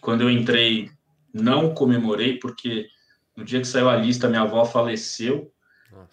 Quando 0.00 0.22
eu 0.22 0.30
entrei, 0.30 0.90
não 1.32 1.72
comemorei, 1.74 2.38
porque 2.38 2.88
no 3.36 3.44
dia 3.44 3.60
que 3.60 3.66
saiu 3.66 3.88
a 3.88 3.96
lista, 3.96 4.28
minha 4.28 4.42
avó 4.42 4.64
faleceu. 4.64 5.52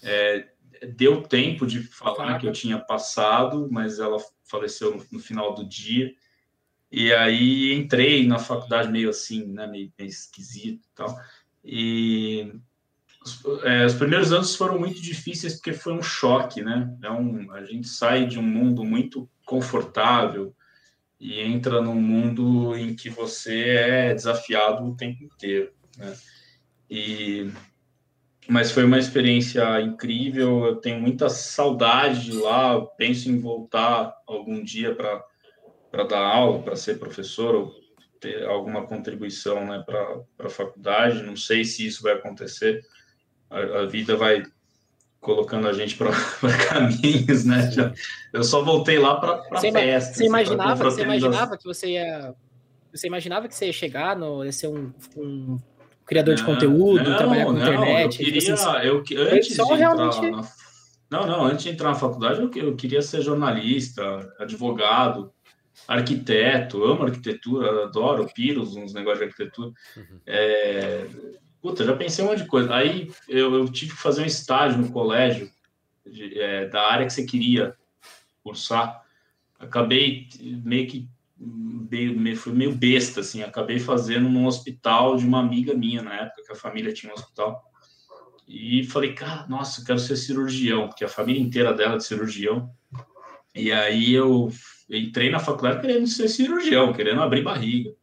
É, 0.04 0.48
deu 0.82 1.22
tempo 1.22 1.66
de 1.66 1.84
falar 1.84 2.40
que 2.40 2.48
eu 2.48 2.52
tinha 2.52 2.80
passado, 2.80 3.68
mas 3.72 4.00
ela 4.00 4.18
faleceu 4.44 4.96
no, 4.96 5.06
no, 5.12 5.20
final 5.20 5.54
do 5.54 5.68
dia. 5.68 6.14
E 6.92 7.14
aí 7.14 7.74
entrei 7.74 8.28
na 8.28 8.40
faculdade 8.40 8.92
meio 8.92 9.10
assim, 9.10 9.46
né, 9.46 9.68
meio, 9.68 9.92
meio 9.98 10.10
esquisito 10.10 10.86
e 10.86 10.96
tal. 10.96 11.16
E 11.64 12.54
os, 13.24 13.44
é, 13.64 13.86
os, 13.86 13.94
primeiros 13.94 14.34
anos 14.34 14.56
foram 14.56 14.80
muito 14.80 15.00
difíceis 15.00 15.56
porque 15.56 15.74
foi 15.74 15.94
um 15.94 16.02
choque, 16.02 16.62
né? 16.62 16.94
É 17.04 17.12
um, 17.12 17.52
a 17.52 17.64
gente 17.64 17.88
sai 17.88 18.26
de 18.26 18.40
um 18.40 18.44
mundo 18.44 18.84
muito 18.84 19.30
confortável 19.46 20.56
e 21.20 21.40
entra 21.40 21.82
num 21.82 22.02
mundo 22.02 22.76
em 22.76 22.96
que 22.96 23.10
você 23.10 23.70
é 23.70 24.14
desafiado 24.14 24.84
o 24.84 24.96
tempo 24.96 25.24
inteiro, 25.24 25.72
né? 25.96 26.18
E 26.90 27.52
mas 28.52 28.72
foi 28.72 28.84
uma 28.84 29.00
experiência 29.00 29.80
incrível. 29.82 30.66
Eu 30.66 30.76
tenho 30.76 31.00
muita 31.00 31.30
saudade 31.30 32.26
de 32.26 32.34
lá. 32.34 32.80
Penso 32.98 33.30
em 33.30 33.40
voltar 33.40 34.14
algum 34.28 34.62
dia 34.64 34.94
para 34.94 36.04
dar 36.04 36.20
aula, 36.20 36.62
para 36.62 36.76
ser 36.76 37.00
professor 37.00 37.56
ou 37.56 37.72
ter 38.20 38.46
alguma 38.46 38.86
contribuição, 38.86 39.66
né, 39.66 39.84
para 39.86 40.48
a 40.48 40.50
faculdade. 40.50 41.24
Não 41.24 41.36
sei 41.36 41.64
se 41.64 41.88
isso 41.88 42.04
vai 42.04 42.14
acontecer 42.14 42.82
a, 43.52 43.82
a 43.82 43.86
vida 43.86 44.16
vai 44.16 44.44
colocando 45.20 45.68
a 45.68 45.74
gente 45.74 45.96
para 45.96 46.12
caminhos, 46.70 47.46
né? 47.46 47.70
Eu 48.34 48.44
só 48.44 48.64
voltei 48.64 48.98
lá 48.98 49.20
para 49.20 49.44
festa. 49.60 50.14
Você 50.14 50.26
imaginava, 50.26 50.84
você 50.84 51.02
imaginava 51.02 51.58
que 51.58 51.66
você 51.66 51.88
ia, 51.92 52.34
você 52.92 53.08
imaginava 53.08 53.48
que 53.48 53.56
você 53.56 53.68
ia 53.68 53.74
chegar 53.74 54.16
no, 54.16 54.44
ia 54.44 54.52
ser 54.52 54.68
um, 54.68 54.92
um 55.18 55.60
criador 56.12 56.36
não, 56.36 56.44
de 56.44 56.44
conteúdo, 56.44 57.10
não, 57.10 57.18
trabalhar 57.18 57.46
com 57.46 57.54
não, 57.54 57.62
internet? 57.62 58.20
Eu 58.20 58.26
queria, 58.26 58.54
assim, 58.54 58.88
eu, 58.88 59.04
antes 59.34 59.56
de 59.56 59.64
realmente... 59.64 60.18
entrar 60.18 60.32
na, 60.32 60.48
não, 61.10 61.28
não, 61.28 61.46
antes 61.46 61.64
de 61.64 61.70
entrar 61.70 61.90
na 61.90 61.96
faculdade, 61.96 62.42
eu, 62.42 62.52
eu 62.64 62.76
queria 62.76 63.02
ser 63.02 63.22
jornalista, 63.22 64.34
advogado, 64.38 65.32
arquiteto, 65.88 66.84
amo 66.84 67.04
arquitetura, 67.04 67.86
adoro, 67.86 68.30
piros, 68.34 68.76
uns 68.76 68.94
negócios 68.94 69.20
de 69.20 69.26
arquitetura. 69.26 69.72
Uhum. 69.96 70.20
É, 70.28 71.06
Puta, 71.62 71.86
já 71.86 71.96
pensei 71.96 72.26
um 72.26 72.30
monte 72.30 72.42
de 72.42 72.48
coisa. 72.48 72.74
Aí 72.74 73.12
eu, 73.30 73.54
eu 73.54 73.70
tive 73.70 73.92
que 73.92 74.02
fazer 74.02 74.24
um 74.24 74.26
estágio 74.26 74.80
no 74.80 74.92
colégio 74.92 75.50
de, 76.06 76.40
é, 76.40 76.68
da 76.68 76.82
área 76.92 77.06
que 77.06 77.14
você 77.14 77.24
queria 77.24 77.76
cursar. 78.44 79.04
Acabei 79.60 80.28
meio 80.42 80.88
que 80.88 81.08
meio, 81.42 82.38
fui 82.38 82.54
meio 82.54 82.74
besta, 82.76 83.22
assim. 83.22 83.42
Acabei 83.42 83.80
fazendo 83.80 84.30
num 84.30 84.46
hospital 84.46 85.18
de 85.18 85.26
uma 85.26 85.40
amiga 85.40 85.74
minha 85.74 86.02
na 86.02 86.14
época, 86.14 86.44
que 86.46 86.52
a 86.52 86.56
família 86.56 86.94
tinha 86.94 87.12
um 87.12 87.16
hospital. 87.16 87.62
E 88.48 88.84
falei, 88.86 89.14
cara, 89.14 89.48
nossa, 89.48 89.82
eu 89.82 89.86
quero 89.86 90.00
ser 90.00 90.16
cirurgião, 90.16 90.88
porque 90.88 91.06
a 91.06 91.10
família 91.10 91.42
inteira 91.42 91.74
dela 91.74 91.96
é 91.96 91.98
de 91.98 92.04
cirurgião. 92.04 92.70
E 93.56 93.72
aí 93.72 94.14
eu 94.14 94.52
entrei 94.90 95.30
na 95.30 95.40
faculdade 95.40 95.82
querendo 95.82 96.08
ser 96.08 96.28
cirurgião, 96.28 96.94
querendo 96.94 97.22
abrir 97.22 97.44
barriga. 97.44 97.94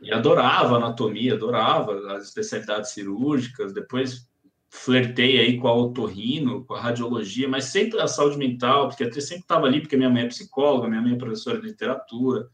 E 0.00 0.10
adorava 0.12 0.76
anatomia, 0.76 1.34
adorava 1.34 2.14
as 2.14 2.24
especialidades 2.24 2.90
cirúrgicas, 2.90 3.74
depois 3.74 4.29
flertei 4.70 5.40
aí 5.40 5.58
com 5.58 5.66
a 5.66 5.74
otorrino, 5.74 6.64
com 6.64 6.74
a 6.74 6.80
radiologia, 6.80 7.48
mas 7.48 7.64
sempre 7.64 8.00
a 8.00 8.06
saúde 8.06 8.38
mental, 8.38 8.88
porque 8.88 9.02
até 9.02 9.20
sempre 9.20 9.42
estava 9.42 9.66
ali, 9.66 9.80
porque 9.80 9.96
minha 9.96 10.08
mãe 10.08 10.22
é 10.22 10.28
psicóloga, 10.28 10.88
minha 10.88 11.02
mãe 11.02 11.14
é 11.14 11.18
professora 11.18 11.60
de 11.60 11.66
literatura, 11.66 12.48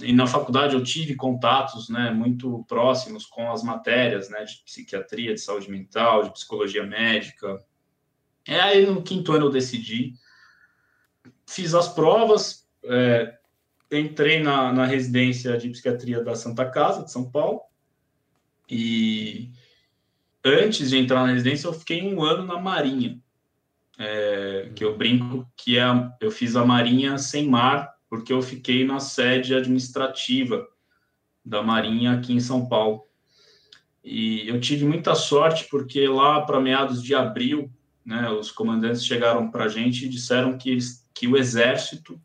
e 0.00 0.12
na 0.12 0.26
faculdade 0.26 0.74
eu 0.74 0.82
tive 0.82 1.16
contatos, 1.16 1.88
né, 1.88 2.10
muito 2.10 2.64
próximos 2.68 3.26
com 3.26 3.50
as 3.50 3.62
matérias, 3.62 4.30
né, 4.30 4.44
de 4.44 4.62
psiquiatria, 4.64 5.34
de 5.34 5.40
saúde 5.40 5.68
mental, 5.68 6.22
de 6.22 6.32
psicologia 6.32 6.86
médica. 6.86 7.62
E 8.46 8.54
aí 8.54 8.86
no 8.86 9.02
quinto 9.02 9.32
ano 9.32 9.46
eu 9.46 9.50
decidi, 9.50 10.14
fiz 11.44 11.74
as 11.74 11.88
provas, 11.88 12.66
é, 12.84 13.36
entrei 13.90 14.40
na, 14.40 14.72
na 14.72 14.86
residência 14.86 15.58
de 15.58 15.68
psiquiatria 15.70 16.22
da 16.22 16.36
Santa 16.36 16.64
Casa, 16.70 17.04
de 17.04 17.10
São 17.10 17.28
Paulo, 17.28 17.60
e 18.70 19.50
antes 20.46 20.90
de 20.90 20.96
entrar 20.96 21.26
na 21.26 21.32
residência, 21.32 21.66
eu 21.66 21.72
fiquei 21.72 22.02
um 22.02 22.22
ano 22.22 22.46
na 22.46 22.60
Marinha, 22.60 23.18
é, 23.98 24.70
que 24.74 24.84
eu 24.84 24.96
brinco 24.96 25.46
que 25.56 25.78
é, 25.78 25.84
eu 26.20 26.30
fiz 26.30 26.54
a 26.54 26.64
Marinha 26.64 27.18
sem 27.18 27.48
mar, 27.48 27.94
porque 28.08 28.32
eu 28.32 28.40
fiquei 28.40 28.84
na 28.84 29.00
sede 29.00 29.54
administrativa 29.54 30.66
da 31.44 31.62
Marinha 31.62 32.12
aqui 32.12 32.32
em 32.32 32.40
São 32.40 32.66
Paulo. 32.66 33.04
E 34.04 34.48
eu 34.48 34.60
tive 34.60 34.84
muita 34.84 35.14
sorte, 35.14 35.66
porque 35.68 36.06
lá 36.06 36.40
para 36.40 36.60
meados 36.60 37.02
de 37.02 37.14
abril, 37.14 37.70
né, 38.04 38.30
os 38.30 38.52
comandantes 38.52 39.04
chegaram 39.04 39.50
para 39.50 39.64
a 39.64 39.68
gente 39.68 40.04
e 40.04 40.08
disseram 40.08 40.56
que, 40.56 40.78
que 41.12 41.26
o 41.26 41.36
Exército 41.36 42.20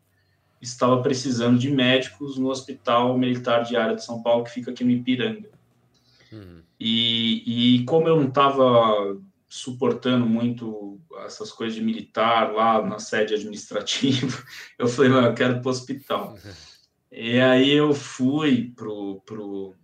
estava 0.60 1.02
precisando 1.02 1.58
de 1.58 1.68
médicos 1.68 2.38
no 2.38 2.48
Hospital 2.48 3.18
Militar 3.18 3.64
de 3.64 3.76
Área 3.76 3.96
de 3.96 4.04
São 4.04 4.22
Paulo, 4.22 4.44
que 4.44 4.52
fica 4.52 4.70
aqui 4.70 4.84
no 4.84 4.92
Ipiranga. 4.92 5.50
Uhum. 6.32 6.62
E, 6.80 7.76
e 7.78 7.84
como 7.84 8.08
eu 8.08 8.16
não 8.16 8.28
estava 8.28 9.20
suportando 9.48 10.24
muito 10.26 10.98
essas 11.26 11.52
coisas 11.52 11.74
de 11.74 11.82
militar 11.82 12.52
lá 12.52 12.84
na 12.84 12.98
sede 12.98 13.34
administrativa, 13.34 14.42
eu 14.78 14.88
falei, 14.88 15.10
não, 15.10 15.26
eu 15.26 15.34
quero 15.34 15.60
para 15.60 15.68
o 15.68 15.70
hospital. 15.70 16.32
Uhum. 16.32 16.52
E 17.12 17.38
aí 17.38 17.70
eu 17.70 17.92
fui 17.92 18.72
pro, 18.74 19.20
pro, 19.26 19.74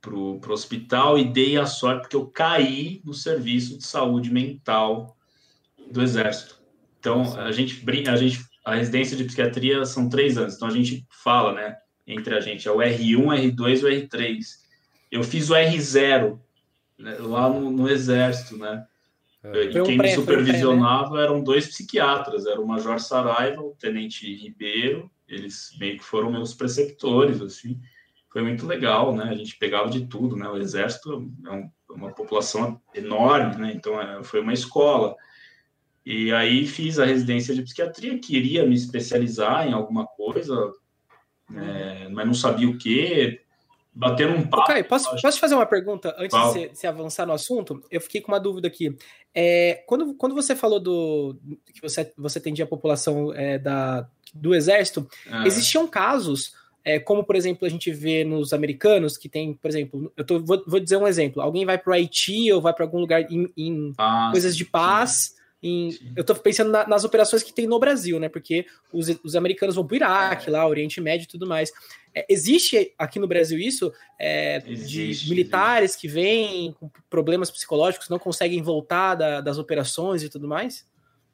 pro, 0.00 0.38
pro 0.38 0.52
hospital 0.52 1.18
e 1.18 1.32
dei 1.32 1.56
a 1.56 1.66
sorte, 1.66 2.02
porque 2.02 2.16
eu 2.16 2.26
caí 2.26 3.02
no 3.04 3.12
serviço 3.12 3.76
de 3.76 3.84
saúde 3.84 4.32
mental 4.32 5.16
do 5.90 6.00
Exército. 6.00 6.62
Então, 7.00 7.38
a 7.38 7.50
gente, 7.50 7.84
a 8.08 8.16
gente 8.16 8.40
a 8.64 8.76
residência 8.76 9.16
de 9.16 9.24
psiquiatria 9.24 9.84
são 9.84 10.08
três 10.08 10.38
anos, 10.38 10.54
então 10.54 10.68
a 10.68 10.70
gente 10.70 11.06
fala, 11.10 11.52
né, 11.52 11.76
entre 12.06 12.34
a 12.34 12.40
gente, 12.40 12.66
é 12.66 12.70
o 12.70 12.78
R1, 12.78 13.54
R2 13.54 13.80
e 13.80 13.84
o 13.84 13.88
R3. 13.88 14.63
Eu 15.14 15.22
fiz 15.22 15.48
o 15.48 15.54
R0 15.54 16.40
né, 16.98 17.16
lá 17.20 17.48
no, 17.48 17.70
no 17.70 17.88
exército, 17.88 18.58
né? 18.58 18.84
É. 19.44 19.62
E 19.62 19.82
quem 19.84 19.96
me 19.96 20.12
supervisionava 20.12 21.10
pré, 21.10 21.18
né? 21.18 21.24
eram 21.24 21.40
dois 21.40 21.68
psiquiatras, 21.68 22.46
era 22.46 22.60
o 22.60 22.66
Major 22.66 22.98
Saraiva, 22.98 23.62
o 23.62 23.76
Tenente 23.78 24.34
Ribeiro, 24.34 25.08
eles 25.28 25.70
meio 25.78 25.98
que 25.98 26.04
foram 26.04 26.32
meus 26.32 26.52
preceptores, 26.52 27.40
assim. 27.40 27.78
Foi 28.28 28.42
muito 28.42 28.66
legal, 28.66 29.14
né? 29.14 29.24
A 29.30 29.36
gente 29.36 29.56
pegava 29.56 29.88
de 29.88 30.04
tudo, 30.06 30.34
né? 30.34 30.48
O 30.48 30.56
exército 30.56 31.30
é 31.46 31.52
um, 31.52 31.70
uma 31.90 32.10
população 32.10 32.80
enorme, 32.92 33.54
né? 33.54 33.72
Então 33.72 34.00
é, 34.00 34.24
foi 34.24 34.40
uma 34.40 34.52
escola. 34.52 35.14
E 36.04 36.32
aí 36.32 36.66
fiz 36.66 36.98
a 36.98 37.04
residência 37.04 37.54
de 37.54 37.62
psiquiatria, 37.62 38.18
queria 38.18 38.66
me 38.66 38.74
especializar 38.74 39.68
em 39.68 39.72
alguma 39.72 40.06
coisa, 40.08 40.72
é, 41.54 42.08
mas 42.08 42.26
não 42.26 42.34
sabia 42.34 42.68
o 42.68 42.76
que. 42.76 43.43
Bater 43.94 44.28
um 44.28 44.42
papo. 44.46 44.64
Okay, 44.64 44.82
posso, 44.82 45.08
posso 45.10 45.36
te 45.36 45.40
fazer 45.40 45.54
uma 45.54 45.66
pergunta 45.66 46.14
antes 46.18 46.36
de 46.36 46.44
você, 46.44 46.68
você, 46.68 46.86
avançar 46.86 47.26
no 47.26 47.32
assunto? 47.32 47.80
Eu 47.90 48.00
fiquei 48.00 48.20
com 48.20 48.32
uma 48.32 48.40
dúvida 48.40 48.66
aqui. 48.66 48.96
É, 49.32 49.84
quando, 49.86 50.14
quando 50.14 50.34
você 50.34 50.56
falou 50.56 50.80
do 50.80 51.38
que 51.72 51.80
você, 51.80 52.12
você 52.18 52.38
atendia 52.38 52.64
a 52.64 52.68
população 52.68 53.32
é, 53.32 53.56
da, 53.56 54.06
do 54.34 54.52
exército, 54.52 55.08
é. 55.30 55.46
existiam 55.46 55.86
casos, 55.86 56.54
é, 56.84 56.98
como 56.98 57.22
por 57.22 57.36
exemplo 57.36 57.66
a 57.66 57.70
gente 57.70 57.92
vê 57.92 58.24
nos 58.24 58.52
americanos, 58.52 59.16
que 59.16 59.28
tem, 59.28 59.54
por 59.54 59.68
exemplo, 59.68 60.12
eu 60.16 60.24
tô, 60.24 60.40
vou, 60.42 60.62
vou 60.66 60.80
dizer 60.80 60.96
um 60.96 61.06
exemplo: 61.06 61.40
alguém 61.40 61.64
vai 61.64 61.78
para 61.78 61.90
o 61.90 61.94
Haiti 61.94 62.50
ou 62.52 62.60
vai 62.60 62.74
para 62.74 62.84
algum 62.84 62.98
lugar 62.98 63.22
em, 63.30 63.48
em 63.56 63.92
ah, 63.96 64.30
coisas 64.32 64.56
de 64.56 64.64
paz. 64.64 65.34
Sim 65.36 65.43
em, 65.64 65.96
eu 66.14 66.20
estou 66.20 66.36
pensando 66.36 66.70
na, 66.70 66.86
nas 66.86 67.04
operações 67.04 67.42
que 67.42 67.52
tem 67.52 67.66
no 67.66 67.78
Brasil, 67.78 68.20
né? 68.20 68.28
Porque 68.28 68.66
os, 68.92 69.08
os 69.24 69.34
americanos 69.34 69.74
vão 69.74 69.86
para 69.86 69.94
o 69.94 69.96
Iraque, 69.96 70.48
é. 70.48 70.52
lá, 70.52 70.68
Oriente 70.68 71.00
Médio 71.00 71.24
e 71.24 71.28
tudo 71.28 71.46
mais. 71.46 71.72
É, 72.14 72.26
existe 72.28 72.92
aqui 72.98 73.18
no 73.18 73.26
Brasil 73.26 73.58
isso 73.58 73.90
é, 74.20 74.62
existe, 74.66 75.24
de 75.24 75.30
militares 75.30 75.92
existe. 75.92 76.00
que 76.02 76.08
vêm 76.08 76.72
com 76.78 76.90
problemas 77.08 77.50
psicológicos, 77.50 78.10
não 78.10 78.18
conseguem 78.18 78.60
voltar 78.60 79.14
da, 79.14 79.40
das 79.40 79.56
operações 79.56 80.22
e 80.22 80.28
tudo 80.28 80.46
mais? 80.46 80.86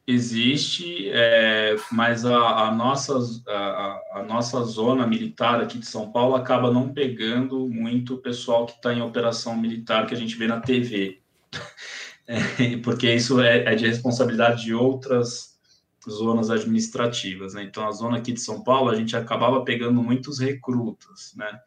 Existe, 0.07 1.11
é, 1.11 1.75
mas 1.91 2.25
a, 2.25 2.69
a, 2.69 2.75
nossa, 2.75 3.19
a, 3.49 4.01
a, 4.15 4.25
nossa 4.27 4.63
zona 4.63 5.07
militar 5.07 5.61
aqui 5.61 5.79
de 5.79 5.87
São 5.87 6.11
Paulo 6.11 6.37
acaba 6.37 6.71
não 6.71 6.93
pegando 6.93 7.69
muito 7.69 8.15
o 8.15 8.19
pessoal 8.19 8.65
que 8.65 8.73
está 8.73 8.95
em 8.95 9.03
operação 9.03 9.57
militar 9.57 10.07
que 10.07 10.15
a 10.15 10.17
gente 10.17 10.37
vê 10.37 10.47
na 10.47 10.61
TV. 10.61 11.20
É, 12.31 12.77
porque 12.79 13.13
isso 13.13 13.41
é, 13.41 13.65
é, 13.65 13.75
de 13.75 13.87
responsabilidade 13.87 14.65
de 14.65 14.75
outras 14.75 15.59
zonas 16.09 16.49
administrativas, 16.49 17.55
né? 17.55 17.65
Então, 17.65 17.87
a 17.87 17.91
zona 17.91 18.19
aqui 18.19 18.33
de 18.33 18.41
São 18.41 18.63
Paulo, 18.63 18.91
a 18.91 18.95
gente 18.95 19.17
acabava 19.17 19.65
pegando 19.65 20.03
muitos 20.03 20.39
recrutas, 20.39 21.35
né? 21.37 21.61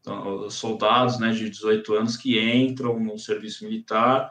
Então, 0.00 0.46
os 0.46 0.54
soldados, 0.54 1.18
né, 1.18 1.30
de 1.30 1.50
18 1.50 1.94
anos 1.94 2.16
que 2.16 2.38
entram 2.38 2.98
no 3.00 3.18
serviço 3.18 3.64
militar, 3.64 4.30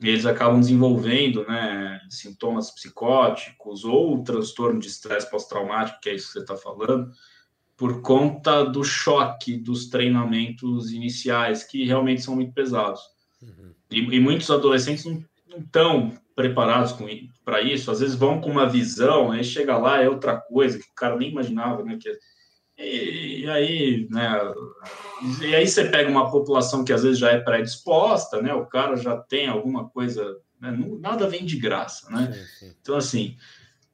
eles 0.00 0.26
acabam 0.26 0.58
desenvolvendo, 0.58 1.44
né, 1.46 2.00
sintomas 2.08 2.70
psicóticos 2.70 3.84
ou 3.84 4.22
transtorno 4.24 4.80
de 4.80 4.88
estresse 4.88 5.30
pós-traumático, 5.30 6.00
que 6.00 6.08
é 6.08 6.14
isso 6.14 6.28
que 6.28 6.32
você 6.34 6.38
está 6.40 6.56
falando, 6.56 7.12
por 7.76 8.00
conta 8.02 8.64
do 8.64 8.82
choque 8.82 9.56
dos 9.56 9.88
treinamentos 9.88 10.90
iniciais, 10.90 11.62
que 11.62 11.84
realmente 11.84 12.22
são 12.22 12.34
muito 12.34 12.52
pesados. 12.52 13.00
Uhum. 13.40 13.72
E, 13.90 14.00
e, 14.00 14.20
muitos 14.20 14.50
adolescentes 14.50 15.04
não, 15.04 15.24
estão 15.58 16.12
preparados 16.34 16.94
para 17.44 17.60
isso, 17.62 17.90
às 17.90 18.00
vezes 18.00 18.14
vão 18.14 18.40
com 18.40 18.50
uma 18.50 18.68
visão, 18.68 19.32
aí 19.32 19.42
chega 19.42 19.76
lá, 19.76 20.00
é 20.00 20.08
outra 20.08 20.36
coisa 20.36 20.78
que 20.78 20.84
o 20.84 20.94
cara 20.94 21.16
nem 21.16 21.30
imaginava, 21.30 21.82
né? 21.82 21.98
Que, 22.00 22.16
e, 22.78 23.40
e 23.40 23.50
aí, 23.50 24.06
né? 24.10 24.38
E 25.42 25.54
aí 25.54 25.66
você 25.66 25.84
pega 25.86 26.08
uma 26.08 26.30
população 26.30 26.84
que 26.84 26.92
às 26.92 27.02
vezes 27.02 27.18
já 27.18 27.32
é 27.32 27.40
predisposta, 27.40 28.40
né? 28.40 28.54
O 28.54 28.66
cara 28.66 28.96
já 28.96 29.16
tem 29.16 29.48
alguma 29.48 29.88
coisa, 29.88 30.36
né? 30.60 30.78
nada 31.00 31.28
vem 31.28 31.44
de 31.44 31.56
graça, 31.56 32.08
né? 32.10 32.32
Então, 32.80 32.94
assim, 32.94 33.36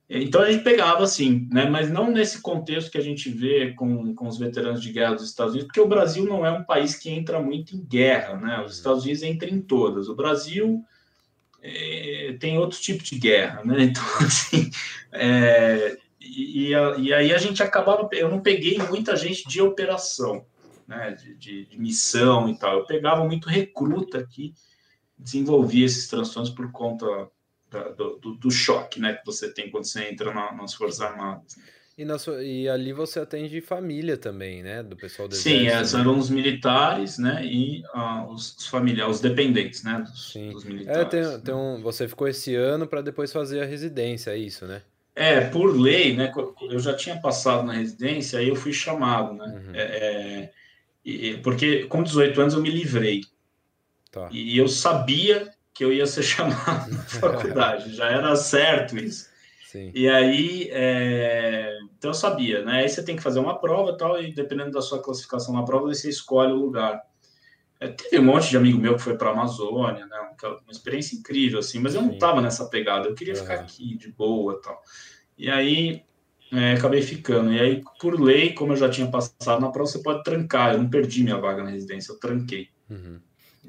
então 0.08 0.42
a 0.42 0.50
gente 0.50 0.62
pegava 0.62 1.02
assim, 1.02 1.48
né? 1.50 1.68
Mas 1.68 1.90
não 1.90 2.10
nesse 2.10 2.42
contexto 2.42 2.90
que 2.90 2.98
a 2.98 3.02
gente 3.02 3.30
vê 3.30 3.72
com, 3.72 4.14
com 4.14 4.28
os 4.28 4.38
veteranos 4.38 4.82
de 4.82 4.92
guerra 4.92 5.14
dos 5.14 5.24
Estados 5.24 5.52
Unidos, 5.52 5.68
porque 5.68 5.80
o 5.80 5.88
Brasil 5.88 6.24
não 6.24 6.44
é 6.44 6.50
um 6.50 6.62
país 6.62 6.94
que 6.94 7.10
entra 7.10 7.40
muito 7.40 7.74
em 7.74 7.82
guerra, 7.82 8.36
né? 8.36 8.62
Os 8.62 8.76
Estados 8.76 9.02
Unidos 9.04 9.22
entram 9.22 9.48
em 9.48 9.62
todas. 9.62 10.08
O 10.08 10.14
Brasil 10.14 10.84
é, 11.62 12.36
tem 12.38 12.58
outro 12.58 12.78
tipo 12.78 13.02
de 13.02 13.18
guerra, 13.18 13.64
né? 13.64 13.84
Então, 13.94 14.04
assim, 14.20 14.70
é, 15.10 15.96
e, 16.20 16.70
e, 16.70 17.14
aí 17.14 17.32
a 17.32 17.38
gente 17.38 17.62
acabava. 17.62 18.06
Eu 18.12 18.28
não 18.28 18.40
peguei 18.40 18.76
muita 18.78 19.16
gente 19.16 19.48
de 19.48 19.62
operação, 19.62 20.44
né? 20.86 21.12
De, 21.12 21.34
de, 21.34 21.64
de 21.64 21.80
missão 21.80 22.48
e 22.50 22.58
tal. 22.58 22.78
Eu 22.78 22.86
pegava 22.86 23.24
muito 23.24 23.48
recruta 23.48 24.26
que 24.26 24.54
desenvolvia 25.18 25.86
esses 25.86 26.08
transtornos 26.08 26.50
por 26.50 26.70
conta 26.70 27.06
da, 27.82 27.88
do, 27.90 28.34
do, 28.34 28.50
choque 28.50 29.00
né, 29.00 29.14
que 29.14 29.26
você 29.26 29.52
tem 29.52 29.70
quando 29.70 29.84
você 29.84 30.04
entra 30.08 30.32
na, 30.32 30.52
nas 30.52 30.74
Forças 30.74 31.00
Armadas. 31.00 31.56
E, 31.96 32.04
na 32.04 32.18
sua, 32.18 32.42
e 32.42 32.68
ali 32.68 32.92
você 32.92 33.20
atende 33.20 33.60
família 33.60 34.16
também, 34.16 34.64
né? 34.64 34.82
Do 34.82 34.96
pessoal 34.96 35.28
do 35.28 35.36
Sim, 35.36 35.66
exército, 35.66 35.98
eram 35.98 36.18
os 36.18 36.28
militares, 36.28 37.18
né? 37.18 37.46
E 37.46 37.84
uh, 37.94 38.32
os, 38.32 38.56
os, 38.56 38.66
familiares, 38.66 39.16
os 39.16 39.20
dependentes, 39.20 39.84
né? 39.84 40.00
Dos, 40.00 40.32
Sim. 40.32 40.50
dos 40.50 40.64
militares. 40.64 41.00
É, 41.00 41.04
tem, 41.04 41.40
tem 41.40 41.54
um, 41.54 41.80
você 41.80 42.08
ficou 42.08 42.26
esse 42.26 42.52
ano 42.56 42.88
para 42.88 43.00
depois 43.00 43.32
fazer 43.32 43.62
a 43.62 43.64
residência, 43.64 44.32
é 44.32 44.36
isso, 44.36 44.66
né? 44.66 44.82
É, 45.14 45.42
por 45.42 45.66
lei, 45.66 46.16
né? 46.16 46.32
Eu 46.68 46.80
já 46.80 46.96
tinha 46.96 47.16
passado 47.20 47.64
na 47.64 47.74
residência, 47.74 48.40
aí 48.40 48.48
eu 48.48 48.56
fui 48.56 48.72
chamado, 48.72 49.34
né? 49.34 49.46
Uhum. 49.46 49.74
É, 49.74 50.50
é, 51.06 51.36
porque 51.44 51.84
com 51.84 52.02
18 52.02 52.40
anos 52.40 52.54
eu 52.54 52.60
me 52.60 52.70
livrei. 52.70 53.20
Tá. 54.10 54.28
E 54.32 54.58
eu 54.58 54.66
sabia 54.66 55.53
que 55.74 55.84
eu 55.84 55.92
ia 55.92 56.06
ser 56.06 56.22
chamado 56.24 56.90
na 56.90 57.02
faculdade, 57.02 57.94
já 57.94 58.06
era 58.06 58.34
certo 58.36 58.96
isso. 58.96 59.28
Sim. 59.66 59.90
E 59.92 60.08
aí, 60.08 60.68
é... 60.70 61.76
então 61.98 62.10
eu 62.10 62.14
sabia, 62.14 62.64
né? 62.64 62.82
Aí 62.82 62.88
você 62.88 63.02
tem 63.02 63.16
que 63.16 63.22
fazer 63.22 63.40
uma 63.40 63.58
prova 63.58 63.96
tal, 63.96 64.22
e 64.22 64.32
dependendo 64.32 64.70
da 64.70 64.80
sua 64.80 65.02
classificação 65.02 65.52
na 65.52 65.64
prova, 65.64 65.86
você 65.86 66.08
escolhe 66.08 66.52
o 66.52 66.56
lugar. 66.56 67.02
É, 67.80 67.88
teve 67.88 68.20
um 68.20 68.24
monte 68.24 68.48
de 68.50 68.56
amigo 68.56 68.78
meu 68.78 68.94
que 68.94 69.02
foi 69.02 69.16
para 69.16 69.30
a 69.30 69.32
Amazônia, 69.32 70.06
né? 70.06 70.16
Uma, 70.42 70.70
experiência 70.70 71.16
incrível, 71.16 71.58
assim, 71.58 71.80
mas 71.80 71.94
eu 71.94 72.02
não 72.02 72.12
estava 72.12 72.40
nessa 72.40 72.66
pegada, 72.66 73.08
eu 73.08 73.14
queria 73.14 73.34
uhum. 73.34 73.40
ficar 73.40 73.54
aqui 73.54 73.96
de 73.96 74.12
boa 74.12 74.60
tal. 74.62 74.80
E 75.36 75.50
aí, 75.50 76.04
é, 76.52 76.74
acabei 76.74 77.02
ficando. 77.02 77.52
E 77.52 77.60
aí, 77.60 77.82
por 78.00 78.20
lei, 78.20 78.52
como 78.52 78.72
eu 78.72 78.76
já 78.76 78.88
tinha 78.88 79.08
passado 79.08 79.60
na 79.60 79.70
prova, 79.70 79.90
você 79.90 80.00
pode 80.00 80.22
trancar. 80.22 80.72
Eu 80.72 80.78
não 80.78 80.88
perdi 80.88 81.24
minha 81.24 81.38
vaga 81.38 81.64
na 81.64 81.70
residência, 81.70 82.12
eu 82.12 82.20
tranquei. 82.20 82.68
Uhum. 82.88 83.18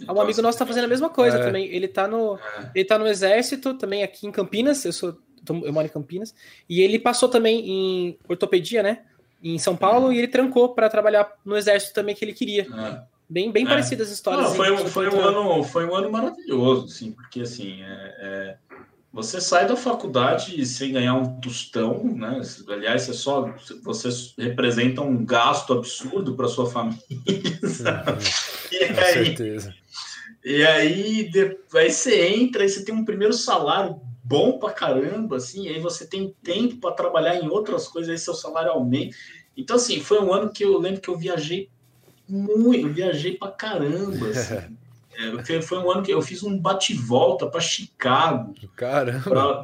Um 0.09 0.19
amigo 0.19 0.41
nosso 0.41 0.57
tá 0.57 0.65
fazendo 0.65 0.85
a 0.85 0.89
mesma 0.89 1.09
coisa 1.09 1.37
é. 1.37 1.43
também. 1.43 1.65
Ele 1.67 1.87
tá 1.87 2.07
no, 2.07 2.35
é. 2.35 2.71
ele 2.75 2.85
tá 2.85 2.97
no 2.97 3.07
exército 3.07 3.73
também 3.75 4.03
aqui 4.03 4.27
em 4.27 4.31
Campinas. 4.31 4.83
Eu 4.83 4.91
sou, 4.91 5.17
eu 5.49 5.73
moro 5.73 5.85
em 5.85 5.89
Campinas. 5.89 6.35
E 6.69 6.81
ele 6.81 6.99
passou 6.99 7.29
também 7.29 7.69
em 7.69 8.19
ortopedia, 8.27 8.83
né? 8.83 9.03
Em 9.41 9.57
São 9.57 9.75
Paulo 9.75 10.11
e 10.11 10.17
ele 10.17 10.27
trancou 10.27 10.73
para 10.73 10.89
trabalhar 10.89 11.31
no 11.45 11.55
exército 11.55 11.93
também 11.93 12.15
que 12.15 12.25
ele 12.25 12.33
queria. 12.33 12.63
É. 12.63 13.15
Bem, 13.27 13.51
bem 13.51 13.65
é. 13.65 13.67
parecidas 13.69 14.07
as 14.07 14.13
histórias. 14.13 14.49
Não, 14.49 14.55
foi, 14.55 14.71
um, 14.71 14.77
foi 14.87 15.09
um 15.09 15.19
ano, 15.19 15.63
foi 15.63 15.85
um 15.85 15.95
ano 15.95 16.11
maravilhoso, 16.11 16.85
assim, 16.85 17.11
porque 17.11 17.41
assim, 17.41 17.81
é, 17.81 18.15
é, 18.19 18.57
você 19.11 19.41
sai 19.41 19.65
da 19.67 19.75
faculdade 19.75 20.63
sem 20.65 20.91
ganhar 20.91 21.15
um 21.15 21.39
tostão, 21.39 22.03
né? 22.03 22.41
Aliás, 22.67 23.03
você 23.03 23.13
só 23.13 23.55
você 23.81 24.09
representa 24.37 25.01
um 25.01 25.25
gasto 25.25 25.73
absurdo 25.73 26.35
para 26.35 26.47
sua 26.47 26.69
família. 26.69 26.99
Sabe? 27.63 28.23
E 28.71 28.93
Com 28.93 28.99
aí, 28.99 29.13
certeza. 29.25 29.73
E 30.45 30.63
aí, 30.63 31.31
aí 31.33 31.89
você 31.89 32.27
entra 32.27 32.63
e 32.63 32.69
você 32.69 32.85
tem 32.85 32.93
um 32.93 33.03
primeiro 33.03 33.33
salário 33.33 33.99
bom 34.23 34.59
pra 34.59 34.71
caramba, 34.71 35.37
assim, 35.37 35.67
aí 35.69 35.79
você 35.79 36.05
tem 36.05 36.35
tempo 36.43 36.77
para 36.77 36.93
trabalhar 36.93 37.35
em 37.35 37.47
outras 37.49 37.87
coisas, 37.87 38.11
aí 38.11 38.17
seu 38.19 38.35
salário 38.35 38.71
aumenta. 38.71 39.15
Então, 39.57 39.75
assim, 39.75 39.99
foi 39.99 40.19
um 40.19 40.31
ano 40.31 40.51
que 40.51 40.63
eu 40.63 40.77
lembro 40.77 41.01
que 41.01 41.09
eu 41.09 41.17
viajei 41.17 41.67
muito, 42.29 42.87
eu 42.87 42.93
viajei 42.93 43.35
pra 43.35 43.49
caramba, 43.49 44.29
assim. 44.29 44.75
É, 45.17 45.61
foi 45.61 45.77
um 45.77 45.89
ano 45.89 46.03
que 46.03 46.11
eu 46.11 46.21
fiz 46.21 46.43
um 46.43 46.59
bate-volta 46.59 47.47
para 47.47 47.61
Chicago. 47.61 48.53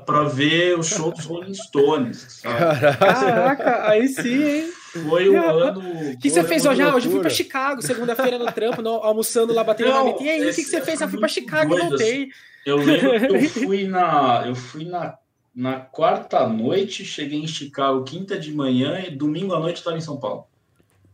Para 0.05 0.23
ver 0.23 0.79
o 0.79 0.81
show 0.81 1.11
dos 1.11 1.25
Rolling 1.25 1.53
Stones. 1.53 2.39
Sabe? 2.41 2.97
Caraca, 2.97 3.89
aí 3.89 4.07
sim, 4.07 4.41
hein? 4.41 4.73
Foi 4.91 5.29
um 5.29 5.41
ano. 5.41 5.79
O 6.11 6.17
que 6.17 6.29
você 6.29 6.43
fez 6.43 6.65
hoje? 6.65 6.81
Ah, 6.81 6.95
hoje 6.95 7.07
eu 7.07 7.11
fui 7.11 7.21
para 7.21 7.29
Chicago, 7.29 7.81
segunda-feira 7.81 8.37
no 8.37 8.51
trampo, 8.51 8.81
no, 8.81 8.89
almoçando 8.95 9.53
lá, 9.53 9.63
batendo 9.63 9.89
na 9.89 10.21
E 10.21 10.29
aí, 10.29 10.41
o 10.49 10.53
que, 10.53 10.63
que 10.63 10.69
você 10.69 10.81
fez? 10.81 10.99
Eu 10.99 11.07
fui 11.07 11.19
para 11.19 11.29
Chicago, 11.29 11.77
e 11.77 11.79
voltei. 11.79 12.23
Assim. 12.23 12.31
Eu 12.65 12.77
lembro 12.77 13.19
que 13.19 13.35
eu 13.35 13.49
fui 13.67 13.87
na. 13.87 14.43
Eu 14.45 14.55
fui 14.55 14.85
na, 14.85 15.17
na 15.55 15.79
quarta 15.79 16.45
noite, 16.47 17.05
cheguei 17.05 17.39
em 17.39 17.47
Chicago 17.47 18.03
quinta 18.03 18.37
de 18.37 18.53
manhã 18.53 18.99
e 18.99 19.11
domingo 19.11 19.53
à 19.53 19.59
noite 19.59 19.77
estava 19.77 19.97
em 19.97 20.01
São 20.01 20.17
Paulo. 20.17 20.45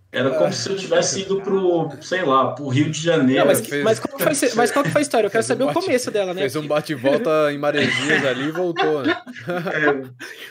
Era 0.10 0.32
como 0.32 0.54
se 0.54 0.70
eu 0.70 0.78
tivesse 0.78 1.22
ido 1.22 1.42
pro, 1.42 1.90
sei 2.02 2.24
lá, 2.24 2.52
pro 2.52 2.70
Rio 2.70 2.90
de 2.90 3.00
Janeiro. 3.00 3.42
Não, 3.42 3.48
mas, 3.48 3.68
fez... 3.68 3.84
mas, 3.84 4.00
qual 4.00 4.18
foi, 4.18 4.50
mas 4.56 4.72
qual 4.72 4.84
que 4.84 4.90
foi 4.90 5.02
a 5.02 5.04
história? 5.04 5.28
Eu 5.28 5.32
quero 5.32 5.44
saber 5.44 5.64
um 5.64 5.68
bate, 5.68 5.80
o 5.80 5.82
começo 5.82 6.10
dela, 6.10 6.34
né? 6.34 6.42
Fez 6.42 6.56
um 6.56 6.66
bate-volta 6.66 7.52
em 7.52 7.58
Maresias 7.58 8.26
ali 8.26 8.48
e 8.48 8.52
voltou, 8.52 9.04
né? 9.04 9.22
É. 9.48 10.47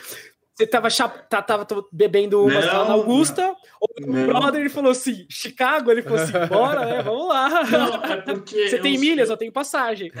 você 0.57 0.65
tava, 0.65 0.89
tá, 0.89 1.39
tava 1.39 1.67
bebendo 1.91 2.43
uma 2.43 2.61
na 2.61 2.93
Augusta, 2.93 3.55
o 3.79 4.11
brother 4.11 4.61
ele 4.61 4.69
falou 4.69 4.89
assim, 4.89 5.27
Chicago, 5.29 5.91
ele 5.91 6.01
falou 6.01 6.17
assim, 6.17 6.33
bora, 6.49 6.83
né? 6.83 7.03
Vamos 7.03 7.27
lá. 7.27 7.63
Não, 7.63 8.03
é 8.03 8.21
porque 8.21 8.67
você 8.67 8.79
tem 8.79 8.97
milhas, 8.97 9.29
eu 9.29 9.37
tenho 9.37 9.51
passagem. 9.51 10.11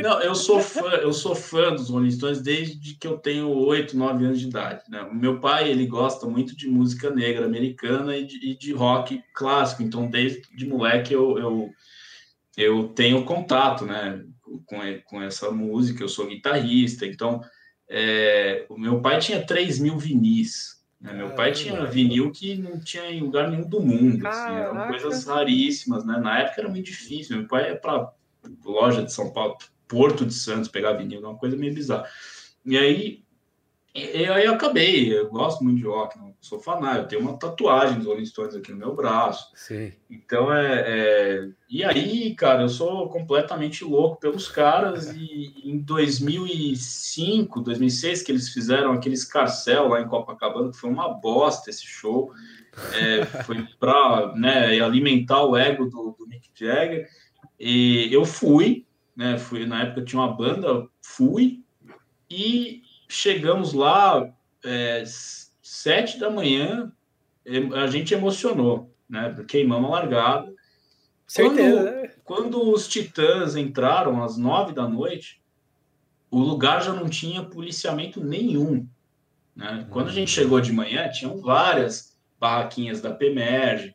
Não, 0.00 0.20
eu 0.20 0.36
sou 0.36 0.60
fã, 0.60 0.90
eu 0.90 1.12
sou 1.12 1.34
fã 1.34 1.72
dos 1.72 1.90
Rolling 1.90 2.12
Stones 2.12 2.40
desde 2.40 2.94
que 2.94 3.08
eu 3.08 3.18
tenho 3.18 3.48
8, 3.48 3.96
9 3.96 4.24
anos 4.24 4.38
de 4.38 4.46
idade. 4.46 4.84
Né? 4.88 5.02
O 5.02 5.12
meu 5.12 5.40
pai, 5.40 5.68
ele 5.68 5.84
gosta 5.84 6.26
muito 6.26 6.56
de 6.56 6.68
música 6.68 7.10
negra 7.10 7.44
americana 7.44 8.16
e 8.16 8.24
de, 8.24 8.52
e 8.52 8.56
de 8.56 8.72
rock 8.72 9.20
clássico, 9.34 9.82
então 9.82 10.08
desde 10.08 10.42
de 10.54 10.64
moleque 10.64 11.12
eu, 11.12 11.36
eu, 11.40 11.70
eu 12.56 12.88
tenho 12.94 13.24
contato, 13.24 13.84
né? 13.84 14.22
Com, 14.64 14.78
com 15.06 15.20
essa 15.20 15.50
música, 15.50 16.04
eu 16.04 16.08
sou 16.08 16.28
guitarrista, 16.28 17.04
então 17.04 17.40
é, 17.88 18.66
o 18.68 18.78
meu 18.78 19.00
pai 19.00 19.18
tinha 19.18 19.44
3 19.44 19.78
mil 19.78 19.98
vinis. 19.98 20.82
Né? 21.00 21.12
Meu 21.12 21.30
pai 21.30 21.52
tinha 21.52 21.84
vinil 21.86 22.30
que 22.32 22.56
não 22.56 22.80
tinha 22.80 23.10
em 23.10 23.20
lugar 23.20 23.50
nenhum 23.50 23.68
do 23.68 23.80
mundo. 23.80 24.26
Assim, 24.26 24.54
eram 24.54 24.88
coisas 24.88 25.24
raríssimas. 25.24 26.04
Né? 26.04 26.18
Na 26.18 26.40
época 26.40 26.62
era 26.62 26.70
muito 26.70 26.86
difícil. 26.86 27.36
Meu 27.36 27.46
pai 27.46 27.70
ia 27.70 27.76
para 27.76 28.12
loja 28.64 29.02
de 29.02 29.12
São 29.12 29.32
Paulo, 29.32 29.56
Porto 29.86 30.24
de 30.24 30.34
Santos, 30.34 30.68
pegar 30.68 30.92
vinil, 30.94 31.20
uma 31.20 31.36
coisa 31.36 31.56
meio 31.56 31.74
bizarra. 31.74 32.08
E 32.64 32.76
aí 32.76 33.26
e 33.96 34.26
aí 34.26 34.44
eu 34.44 34.52
acabei, 34.52 35.10
eu 35.10 35.30
gosto 35.30 35.64
muito 35.64 35.78
de 35.78 35.86
rock, 35.86 36.18
sou 36.46 36.60
fanático, 36.60 37.04
eu 37.04 37.08
tenho 37.08 37.22
uma 37.22 37.36
tatuagem 37.36 37.98
dos 37.98 38.06
Rolling 38.06 38.24
Stones 38.24 38.54
aqui 38.54 38.70
no 38.70 38.78
meu 38.78 38.94
braço. 38.94 39.50
Sim. 39.54 39.92
Então 40.08 40.52
é, 40.52 40.84
é, 40.86 41.48
E 41.68 41.84
aí, 41.84 42.34
cara, 42.34 42.62
eu 42.62 42.68
sou 42.68 43.08
completamente 43.08 43.84
louco 43.84 44.20
pelos 44.20 44.48
caras. 44.48 45.10
E 45.14 45.62
em 45.64 45.78
2005, 45.78 47.60
2006, 47.60 48.22
que 48.22 48.32
eles 48.32 48.48
fizeram 48.50 48.92
aquele 48.92 49.14
escarcel 49.14 49.88
lá 49.88 50.00
em 50.00 50.08
Copacabana, 50.08 50.70
que 50.70 50.76
foi 50.76 50.90
uma 50.90 51.12
bosta 51.12 51.70
esse 51.70 51.84
show. 51.84 52.32
É, 52.94 53.24
foi 53.42 53.66
para 53.80 54.34
né, 54.36 54.80
alimentar 54.80 55.42
o 55.44 55.56
ego 55.56 55.86
do, 55.86 56.14
do 56.18 56.26
Mick 56.28 56.48
Jagger. 56.54 57.08
E 57.58 58.08
eu 58.12 58.24
fui, 58.24 58.86
né? 59.16 59.38
Fui, 59.38 59.66
na 59.66 59.82
época 59.82 60.04
tinha 60.04 60.20
uma 60.20 60.32
banda, 60.32 60.86
fui. 61.02 61.64
E 62.30 62.82
chegamos 63.08 63.72
lá 63.72 64.28
é, 64.64 65.04
sete 65.66 66.16
da 66.20 66.30
manhã, 66.30 66.92
a 67.74 67.88
gente 67.88 68.14
emocionou, 68.14 68.94
né? 69.08 69.34
Queimamos 69.48 69.90
a 69.90 69.94
largada. 69.94 70.54
Certeza. 71.26 71.76
Quando, 71.76 71.84
né? 71.84 72.12
quando 72.22 72.72
os 72.72 72.86
Titãs 72.86 73.56
entraram 73.56 74.22
às 74.22 74.36
nove 74.36 74.72
da 74.72 74.88
noite, 74.88 75.42
o 76.30 76.38
lugar 76.38 76.84
já 76.84 76.92
não 76.92 77.08
tinha 77.08 77.42
policiamento 77.42 78.22
nenhum. 78.22 78.86
Né? 79.56 79.84
Quando 79.90 80.08
a 80.08 80.12
gente 80.12 80.30
chegou 80.30 80.60
de 80.60 80.72
manhã, 80.72 81.08
tinham 81.08 81.40
várias 81.40 82.16
barraquinhas 82.38 83.00
da 83.00 83.12
PEMERG, 83.12 83.92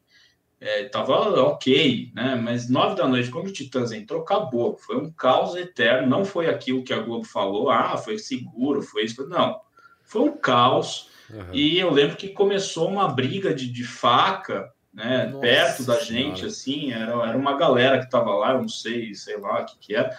é, 0.60 0.89
tava 0.89 1.41
ok, 1.41 2.12
né? 2.13 2.36
Mas 2.36 2.69
nove 2.69 2.95
da 2.95 3.07
noite, 3.07 3.31
quando 3.31 3.47
o 3.47 3.53
Titãs 3.53 3.93
entrou, 3.93 4.21
acabou. 4.21 4.77
Foi 4.77 4.97
um 4.97 5.10
caos 5.10 5.55
eterno. 5.55 6.10
Não 6.10 6.25
foi 6.25 6.47
aquilo 6.47 6.84
que 6.84 6.93
a 6.93 6.99
Globo 6.99 7.23
falou, 7.23 7.69
ah, 7.69 7.95
foi 7.95 8.17
seguro, 8.19 8.81
foi 8.81 9.05
isso. 9.05 9.25
Não. 9.27 9.57
Foi 10.03 10.21
um 10.21 10.38
caos. 10.38 11.11
Uhum. 11.33 11.53
E 11.53 11.79
eu 11.79 11.91
lembro 11.91 12.15
que 12.15 12.29
começou 12.29 12.89
uma 12.89 13.07
briga 13.07 13.53
de, 13.53 13.71
de 13.71 13.83
faca, 13.83 14.71
né? 14.93 15.27
Nossa, 15.27 15.39
perto 15.39 15.83
da 15.83 15.99
gente, 15.99 16.45
assim. 16.45 16.91
Era, 16.91 17.11
era 17.27 17.37
uma 17.37 17.57
galera 17.57 17.99
que 17.99 18.09
tava 18.09 18.33
lá, 18.35 18.53
eu 18.53 18.61
não 18.61 18.69
sei, 18.69 19.13
sei 19.15 19.37
lá 19.37 19.61
o 19.61 19.65
que, 19.65 19.77
que 19.79 19.95
era. 19.95 20.17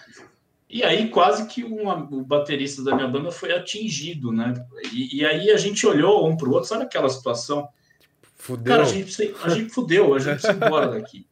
E 0.69 0.83
aí, 0.83 1.11
quase 1.11 1.47
que 1.47 1.63
uma, 1.63 1.97
o 1.97 2.25
baterista 2.25 2.83
da 2.83 2.95
minha 2.95 3.07
banda 3.07 3.31
foi 3.31 3.53
atingido, 3.53 4.33
né? 4.33 4.55
E, 4.91 5.19
e 5.19 5.27
aí 5.27 5.51
a 5.51 5.57
gente 5.59 5.87
olhou 5.87 6.27
um 6.27 6.37
para 6.37 6.49
o 6.49 6.53
outro, 6.53 6.69
sabe 6.69 6.85
aquela 6.85 7.11
situação? 7.11 7.69
Fudeu. 8.37 8.73
Cara, 8.73 8.83
a 8.83 8.87
gente, 8.87 9.35
a 9.45 9.49
gente 9.51 9.69
fudeu, 9.69 10.15
a 10.15 10.19
gente 10.19 10.41
precisa 10.41 10.53
ir 10.55 10.67
embora 10.67 10.89
daqui. 10.89 11.27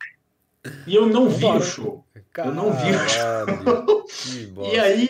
E 0.87 0.95
eu 0.95 1.07
não 1.07 1.29
vi 1.29 1.47
o 1.47 1.61
show. 1.61 2.05
Caralho, 2.33 2.57
eu 2.57 2.63
não 2.63 2.73
vi 2.73 2.91
o 2.91 3.09
show. 3.09 4.07
e 4.73 4.79
aí 4.79 5.09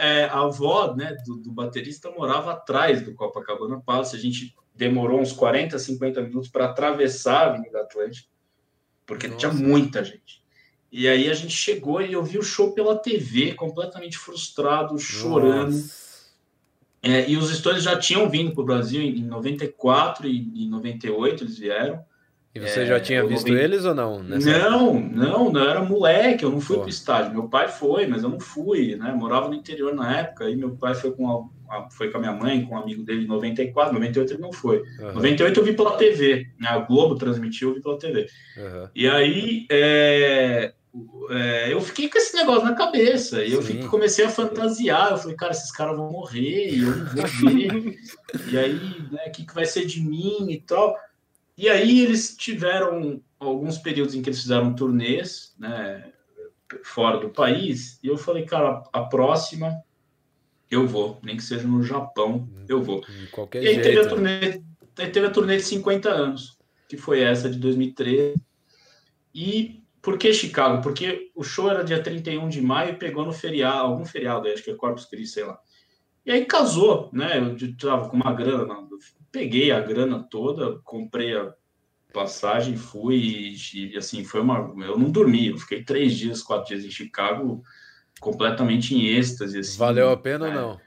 é, 0.00 0.24
a 0.24 0.40
avó 0.40 0.94
né, 0.94 1.16
do, 1.24 1.36
do, 1.36 1.52
baterista 1.52 2.10
morava 2.10 2.52
atrás 2.52 3.02
do 3.02 3.14
Copacabana 3.14 3.80
Palace. 3.80 4.16
A 4.16 4.18
gente 4.18 4.54
demorou 4.74 5.20
uns 5.20 5.32
40, 5.32 5.78
50 5.78 6.20
minutos 6.22 6.48
para 6.48 6.66
atravessar 6.66 7.38
a 7.38 7.50
Avenida 7.50 7.80
Atlântica, 7.80 8.28
porque 9.06 9.28
Nossa. 9.28 9.38
tinha 9.38 9.52
muita 9.52 10.04
gente. 10.04 10.44
E 10.90 11.08
aí 11.08 11.28
a 11.30 11.34
gente 11.34 11.52
chegou 11.52 12.00
e 12.00 12.12
eu 12.12 12.22
vi 12.22 12.38
o 12.38 12.42
show 12.42 12.72
pela 12.72 12.96
TV, 12.96 13.54
completamente 13.54 14.18
frustrado, 14.18 14.98
chorando. 14.98 15.76
É, 17.02 17.28
e 17.28 17.36
os 17.36 17.50
Stones 17.56 17.82
já 17.82 17.98
tinham 17.98 18.28
vindo 18.28 18.52
para 18.52 18.62
o 18.62 18.66
Brasil 18.66 19.00
em 19.00 19.22
94 19.22 20.26
e 20.26 20.64
em 20.64 20.68
98 20.68 21.44
eles 21.44 21.58
vieram. 21.58 22.04
E 22.56 22.58
você 22.58 22.80
é, 22.80 22.86
já 22.86 22.98
tinha 22.98 23.24
visto 23.26 23.54
eles 23.54 23.84
ou 23.84 23.94
não? 23.94 24.22
Não, 24.22 24.94
não, 24.98 25.52
não, 25.52 25.68
era 25.68 25.84
moleque, 25.84 26.42
eu 26.42 26.50
não 26.50 26.60
fui 26.60 26.78
para 26.78 26.86
o 26.86 26.88
estádio. 26.88 27.32
Meu 27.32 27.48
pai 27.48 27.68
foi, 27.68 28.06
mas 28.06 28.22
eu 28.22 28.30
não 28.30 28.40
fui, 28.40 28.96
né? 28.96 29.12
Morava 29.12 29.48
no 29.48 29.54
interior 29.54 29.94
na 29.94 30.20
época, 30.20 30.44
aí 30.46 30.56
meu 30.56 30.70
pai 30.70 30.94
foi 30.94 31.12
com 31.12 31.50
a, 31.68 31.90
foi 31.90 32.10
com 32.10 32.16
a 32.16 32.20
minha 32.20 32.32
mãe, 32.32 32.64
com 32.64 32.74
um 32.74 32.78
amigo 32.78 33.02
dele 33.02 33.24
em 33.24 33.28
94, 33.28 33.92
98 33.92 34.32
ele 34.32 34.40
não 34.40 34.52
foi. 34.52 34.78
Uhum. 34.98 35.12
98 35.12 35.60
eu 35.60 35.64
vi 35.64 35.74
pela 35.74 35.98
TV, 35.98 36.46
né? 36.58 36.68
A 36.68 36.78
Globo 36.78 37.16
transmitiu, 37.16 37.68
eu 37.68 37.74
vi 37.74 37.82
pela 37.82 37.98
TV. 37.98 38.26
Uhum. 38.56 38.88
E 38.94 39.06
aí, 39.06 39.66
é, 39.70 40.72
é, 41.28 41.72
eu 41.72 41.80
fiquei 41.82 42.08
com 42.08 42.16
esse 42.16 42.34
negócio 42.34 42.64
na 42.64 42.74
cabeça. 42.74 43.44
E 43.44 43.52
eu 43.52 43.60
fiquei, 43.60 43.86
comecei 43.86 44.24
a 44.24 44.30
fantasiar. 44.30 45.10
Eu 45.10 45.18
falei, 45.18 45.36
cara, 45.36 45.52
esses 45.52 45.70
caras 45.70 45.96
vão 45.96 46.10
morrer 46.10 46.70
e 46.70 46.80
eu 46.80 46.96
não 46.96 47.04
vou 47.04 47.26
ver. 47.26 47.98
e 48.50 48.58
aí, 48.58 48.80
né, 49.10 49.24
o 49.26 49.30
que, 49.30 49.44
que 49.44 49.54
vai 49.54 49.66
ser 49.66 49.84
de 49.84 50.00
mim 50.00 50.46
e 50.48 50.58
tal. 50.58 50.96
E 51.56 51.68
aí 51.68 52.00
eles 52.00 52.36
tiveram 52.36 53.22
alguns 53.38 53.78
períodos 53.78 54.14
em 54.14 54.22
que 54.22 54.28
eles 54.28 54.42
fizeram 54.42 54.74
turnês, 54.74 55.54
né, 55.58 56.12
fora 56.82 57.18
do 57.18 57.30
país. 57.30 57.98
E 58.02 58.08
eu 58.08 58.18
falei, 58.18 58.44
cara, 58.44 58.82
a 58.92 59.04
próxima 59.04 59.72
eu 60.70 60.86
vou, 60.86 61.18
nem 61.22 61.36
que 61.36 61.42
seja 61.42 61.66
no 61.66 61.82
Japão, 61.82 62.48
eu 62.68 62.82
vou. 62.82 63.02
qualquer 63.30 63.62
e 63.62 63.68
aí 63.68 63.74
jeito. 63.74 63.86
teve 63.86 64.00
a 64.00 64.08
turnê, 64.08 64.62
teve 64.94 65.26
a 65.26 65.30
turnê 65.30 65.56
de 65.56 65.62
50 65.62 66.10
anos, 66.10 66.58
que 66.88 66.96
foi 66.96 67.20
essa 67.20 67.48
de 67.48 67.58
2013. 67.58 68.34
E 69.34 69.82
por 70.02 70.18
que 70.18 70.32
Chicago? 70.32 70.82
Porque 70.82 71.30
o 71.34 71.42
show 71.42 71.70
era 71.70 71.84
dia 71.84 72.02
31 72.02 72.48
de 72.48 72.60
maio 72.60 72.90
e 72.90 72.96
pegou 72.96 73.24
no 73.24 73.32
feriado, 73.32 73.78
algum 73.78 74.04
feriado, 74.04 74.48
acho 74.48 74.62
que 74.62 74.70
é 74.70 74.74
Corpus 74.74 75.04
Christi, 75.04 75.34
sei 75.34 75.44
lá. 75.44 75.58
E 76.24 76.32
aí 76.32 76.44
casou, 76.44 77.08
né? 77.12 77.38
Eu 77.38 77.76
tava 77.76 78.08
com 78.08 78.16
uma 78.16 78.32
grana, 78.32 78.74
peguei 79.36 79.70
a 79.70 79.80
grana 79.80 80.26
toda, 80.30 80.78
comprei 80.82 81.36
a 81.36 81.52
passagem, 82.10 82.74
fui 82.74 83.54
e, 83.74 83.94
assim, 83.94 84.24
foi 84.24 84.40
uma. 84.40 84.74
Eu 84.78 84.98
não 84.98 85.10
dormi, 85.10 85.48
eu 85.48 85.58
fiquei 85.58 85.84
três 85.84 86.16
dias, 86.16 86.42
quatro 86.42 86.68
dias 86.68 86.86
em 86.86 86.90
Chicago, 86.90 87.62
completamente 88.18 88.94
em 88.94 89.04
êxtase. 89.04 89.58
Assim, 89.58 89.76
Valeu 89.76 90.08
a 90.08 90.16
pena 90.16 90.48
né? 90.48 90.58
ou 90.58 90.68
não? 90.70 90.80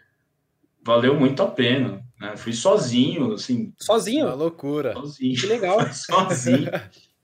Valeu 0.83 1.13
muito 1.13 1.43
a 1.43 1.47
pena. 1.47 2.03
Né? 2.19 2.35
Fui 2.38 2.53
sozinho, 2.53 3.33
assim. 3.33 3.71
Sozinho? 3.77 4.25
Uma 4.25 4.33
loucura. 4.33 4.93
Sozinho. 4.93 5.39
Que 5.39 5.45
legal. 5.45 5.77
sozinho. 5.93 6.71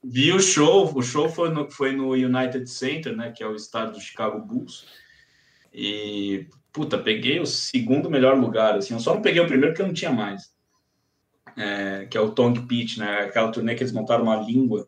Vi 0.04 0.32
o 0.32 0.38
show, 0.38 0.96
o 0.96 1.02
show 1.02 1.28
foi 1.28 1.50
no, 1.50 1.68
foi 1.68 1.90
no 1.90 2.12
United 2.12 2.70
Center, 2.70 3.16
né, 3.16 3.32
que 3.32 3.42
é 3.42 3.48
o 3.48 3.56
estádio 3.56 3.94
do 3.94 4.00
Chicago 4.00 4.38
Bulls. 4.38 4.86
E, 5.74 6.46
puta, 6.72 6.96
peguei 6.96 7.40
o 7.40 7.46
segundo 7.46 8.08
melhor 8.08 8.38
lugar, 8.38 8.76
assim, 8.76 8.94
eu 8.94 9.00
só 9.00 9.14
não 9.14 9.22
peguei 9.22 9.42
o 9.42 9.48
primeiro 9.48 9.72
porque 9.72 9.82
eu 9.82 9.88
não 9.88 9.94
tinha 9.94 10.12
mais. 10.12 10.54
É, 11.56 12.06
que 12.10 12.18
é 12.18 12.20
o 12.20 12.30
Tongue 12.30 12.60
Pitch, 12.66 12.98
né, 12.98 13.20
aquela 13.20 13.50
turnê 13.50 13.74
que 13.74 13.82
eles 13.82 13.92
montaram 13.92 14.24
uma 14.24 14.36
língua 14.36 14.86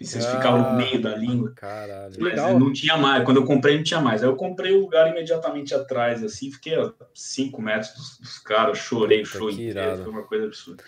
e 0.00 0.06
vocês 0.06 0.24
ah, 0.24 0.36
ficavam 0.36 0.72
no 0.72 0.76
meio 0.78 1.00
da 1.00 1.14
língua. 1.14 1.52
Caralho. 1.54 2.14
Mas 2.18 2.32
Legal. 2.32 2.58
não 2.58 2.72
tinha 2.72 2.96
mais, 2.96 3.22
quando 3.22 3.36
eu 3.36 3.44
comprei 3.44 3.76
não 3.76 3.84
tinha 3.84 4.00
mais. 4.00 4.22
Aí 4.22 4.28
eu 4.30 4.34
comprei 4.34 4.72
o 4.72 4.80
lugar 4.80 5.10
imediatamente 5.10 5.74
atrás, 5.74 6.24
assim, 6.24 6.50
fiquei 6.50 6.74
a 6.74 6.90
5 7.14 7.60
metros 7.60 7.92
dos, 7.92 8.18
dos 8.18 8.38
caras, 8.38 8.78
chorei 8.78 9.20
o 9.20 9.26
show 9.26 9.50
inteiro, 9.50 10.02
foi 10.02 10.10
uma 10.10 10.22
coisa 10.22 10.46
absurda. 10.46 10.82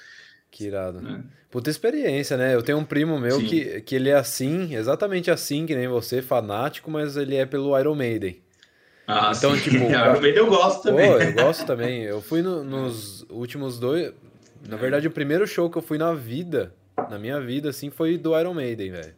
Que 0.51 0.65
irado. 0.65 1.07
É. 1.07 1.21
Puta 1.51 1.69
experiência, 1.69 2.39
né? 2.39 2.55
Eu 2.55 2.63
tenho 2.63 2.79
um 2.79 2.85
primo 2.85 3.19
meu 3.19 3.39
que, 3.39 3.83
que 3.83 3.95
ele 3.95 4.09
é 4.09 4.15
assim, 4.15 4.75
exatamente 4.75 5.31
assim, 5.31 5.67
que 5.67 5.77
nem 5.77 5.89
você, 5.89 6.23
fanático, 6.23 6.91
mas 6.91 7.15
ele 7.15 7.37
é 7.37 7.45
pelo 7.45 7.79
Iron 7.79 7.95
Maiden. 7.95 8.41
Ah, 9.07 9.33
então, 9.37 9.55
sim. 9.55 9.71
tipo. 9.71 9.85
Iron 9.93 10.21
Maiden 10.21 10.37
eu 10.37 10.47
gosto 10.47 10.83
também. 10.85 11.11
Pô, 11.11 11.19
eu 11.19 11.33
gosto 11.35 11.67
também. 11.67 12.03
Eu 12.03 12.23
fui 12.23 12.41
no, 12.41 12.65
nos 12.65 13.27
últimos 13.29 13.79
dois. 13.79 14.13
Na 14.69 14.77
verdade, 14.77 15.09
o 15.09 15.11
primeiro 15.11 15.47
show 15.47 15.69
que 15.71 15.79
eu 15.79 15.83
fui 15.83 15.99
na 15.99 16.15
vida, 16.15 16.73
na 17.11 17.19
minha 17.19 17.41
vida, 17.41 17.71
assim, 17.71 17.91
foi 17.91 18.17
do 18.17 18.39
Iron 18.39 18.55
Maiden, 18.55 18.93
velho. 18.93 19.15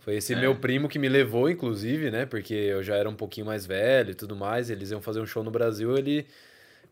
Foi 0.00 0.16
esse 0.16 0.32
é. 0.32 0.40
meu 0.40 0.56
primo 0.56 0.88
que 0.88 0.98
me 0.98 1.08
levou, 1.08 1.50
inclusive, 1.50 2.10
né? 2.10 2.24
Porque 2.24 2.54
eu 2.54 2.82
já 2.82 2.96
era 2.96 3.08
um 3.08 3.14
pouquinho 3.14 3.46
mais 3.46 3.66
velho 3.66 4.12
e 4.12 4.14
tudo 4.14 4.34
mais. 4.34 4.70
Eles 4.70 4.90
iam 4.90 5.02
fazer 5.02 5.20
um 5.20 5.26
show 5.26 5.44
no 5.44 5.50
Brasil, 5.50 5.96
ele 5.96 6.26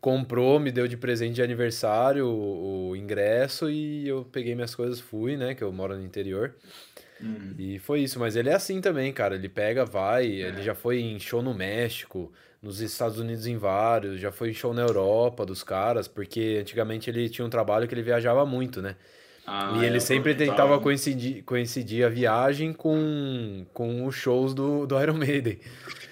comprou, 0.00 0.60
me 0.60 0.70
deu 0.70 0.86
de 0.86 0.96
presente 0.96 1.36
de 1.36 1.42
aniversário 1.42 2.26
o, 2.26 2.90
o, 2.90 2.96
ingresso 2.96 3.70
e 3.70 4.06
eu 4.06 4.24
peguei 4.30 4.54
minhas 4.54 4.74
coisas, 4.74 5.00
fui, 5.00 5.36
né? 5.36 5.54
Que 5.54 5.64
eu 5.64 5.72
moro 5.72 5.96
no 5.96 6.04
interior. 6.04 6.54
Uhum. 7.20 7.54
E 7.58 7.78
foi 7.78 8.00
isso, 8.00 8.18
mas 8.18 8.36
ele 8.36 8.50
é 8.50 8.54
assim 8.54 8.80
também, 8.80 9.12
cara. 9.12 9.34
Ele 9.34 9.48
pega, 9.48 9.84
vai, 9.84 10.26
é. 10.26 10.48
ele 10.48 10.62
já 10.62 10.74
foi 10.74 11.00
em 11.00 11.18
show 11.18 11.42
no 11.42 11.54
México, 11.54 12.30
nos 12.62 12.80
Estados 12.80 13.18
Unidos 13.18 13.46
em 13.46 13.56
vários, 13.56 14.20
já 14.20 14.32
foi 14.32 14.50
em 14.50 14.54
show 14.54 14.74
na 14.74 14.82
Europa 14.82 15.44
dos 15.44 15.62
caras, 15.62 16.08
porque 16.08 16.58
antigamente 16.60 17.10
ele 17.10 17.28
tinha 17.28 17.46
um 17.46 17.50
trabalho 17.50 17.86
que 17.86 17.94
ele 17.94 18.02
viajava 18.02 18.44
muito, 18.44 18.82
né? 18.82 18.96
Ah, 19.46 19.74
e 19.76 19.84
ele 19.84 20.00
sempre 20.00 20.34
tentava 20.34 20.80
coincidir, 20.80 21.44
coincidir 21.44 22.04
a 22.04 22.08
viagem 22.08 22.72
com, 22.72 23.64
com 23.72 24.04
os 24.04 24.14
shows 24.16 24.52
do, 24.52 24.88
do 24.88 25.00
Iron 25.00 25.14
Maiden. 25.14 25.60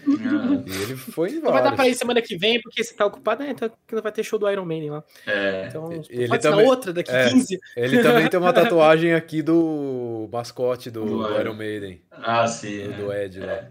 Ah. 0.07 0.62
E 0.64 0.83
ele 0.83 0.96
foi 0.96 1.30
em 1.30 1.40
Não 1.40 1.50
vai 1.50 1.61
dar 1.61 1.74
pra 1.74 1.88
ir 1.88 1.96
semana 1.96 2.22
que 2.22 2.37
vem, 2.37 2.61
porque 2.62 2.85
você 2.85 2.94
tá 2.94 3.04
ocupado, 3.04 3.42
né? 3.42 3.50
Então 3.50 3.68
não 3.90 4.02
vai 4.02 4.12
ter 4.12 4.22
show 4.22 4.38
do 4.38 4.48
Iron 4.48 4.64
Maiden 4.64 4.90
lá. 4.90 5.04
É. 5.26 5.66
Então, 5.68 5.90
ele 6.09 6.28
pode 6.28 6.42
também, 6.42 6.64
outra 6.64 6.92
daqui 6.92 7.11
é, 7.11 7.28
15. 7.28 7.61
Ele 7.76 8.02
também 8.02 8.28
tem 8.28 8.38
uma 8.38 8.52
tatuagem 8.54 9.14
aqui 9.14 9.42
do 9.42 10.28
mascote 10.30 10.88
do, 10.88 11.04
do, 11.04 11.26
do 11.26 11.40
Iron 11.40 11.54
Maiden. 11.54 12.00
Ah, 12.12 12.46
sim. 12.46 12.88
Do, 12.92 13.11
é. 13.11 13.24
Ed 13.24 13.40
lá. 13.40 13.68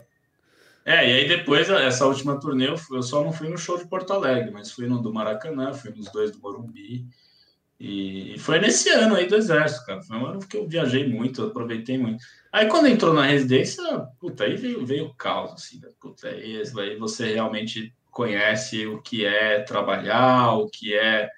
É. 0.85 1.09
e 1.09 1.13
aí 1.13 1.27
depois, 1.27 1.69
essa 1.69 2.05
última 2.05 2.39
turnê, 2.39 2.67
eu 2.67 3.03
só 3.03 3.23
não 3.23 3.31
fui 3.31 3.47
no 3.47 3.57
show 3.57 3.77
de 3.77 3.87
Porto 3.87 4.11
Alegre, 4.11 4.51
mas 4.51 4.71
fui 4.71 4.87
no 4.87 5.01
do 5.01 5.13
Maracanã, 5.13 5.73
fui 5.73 5.91
nos 5.91 6.11
dois 6.11 6.31
do 6.31 6.39
Morumbi. 6.39 7.07
E, 7.79 8.37
foi 8.39 8.59
nesse 8.59 8.89
ano 8.89 9.15
aí 9.15 9.27
do 9.27 9.35
Exército, 9.35 9.85
cara. 9.85 10.01
Foi 10.01 10.17
um 10.17 10.25
ano 10.25 10.39
que 10.39 10.55
eu 10.55 10.67
viajei 10.67 11.07
muito, 11.07 11.43
aproveitei 11.43 11.97
muito. 11.97 12.23
Aí 12.51 12.67
quando 12.67 12.87
entrou 12.87 13.13
na 13.13 13.25
residência, 13.25 13.83
puta, 14.19 14.43
aí 14.45 14.55
veio, 14.55 14.85
veio 14.85 15.05
o 15.07 15.13
caos, 15.13 15.53
assim, 15.53 15.79
né? 15.79 15.89
puta, 15.99 16.27
aí, 16.29 16.61
aí 16.61 16.97
você 16.97 17.33
realmente 17.33 17.93
conhece 18.11 18.85
o 18.85 19.01
que 19.01 19.25
é 19.25 19.59
trabalhar, 19.63 20.53
o 20.53 20.69
que 20.69 20.93
é 20.93 21.29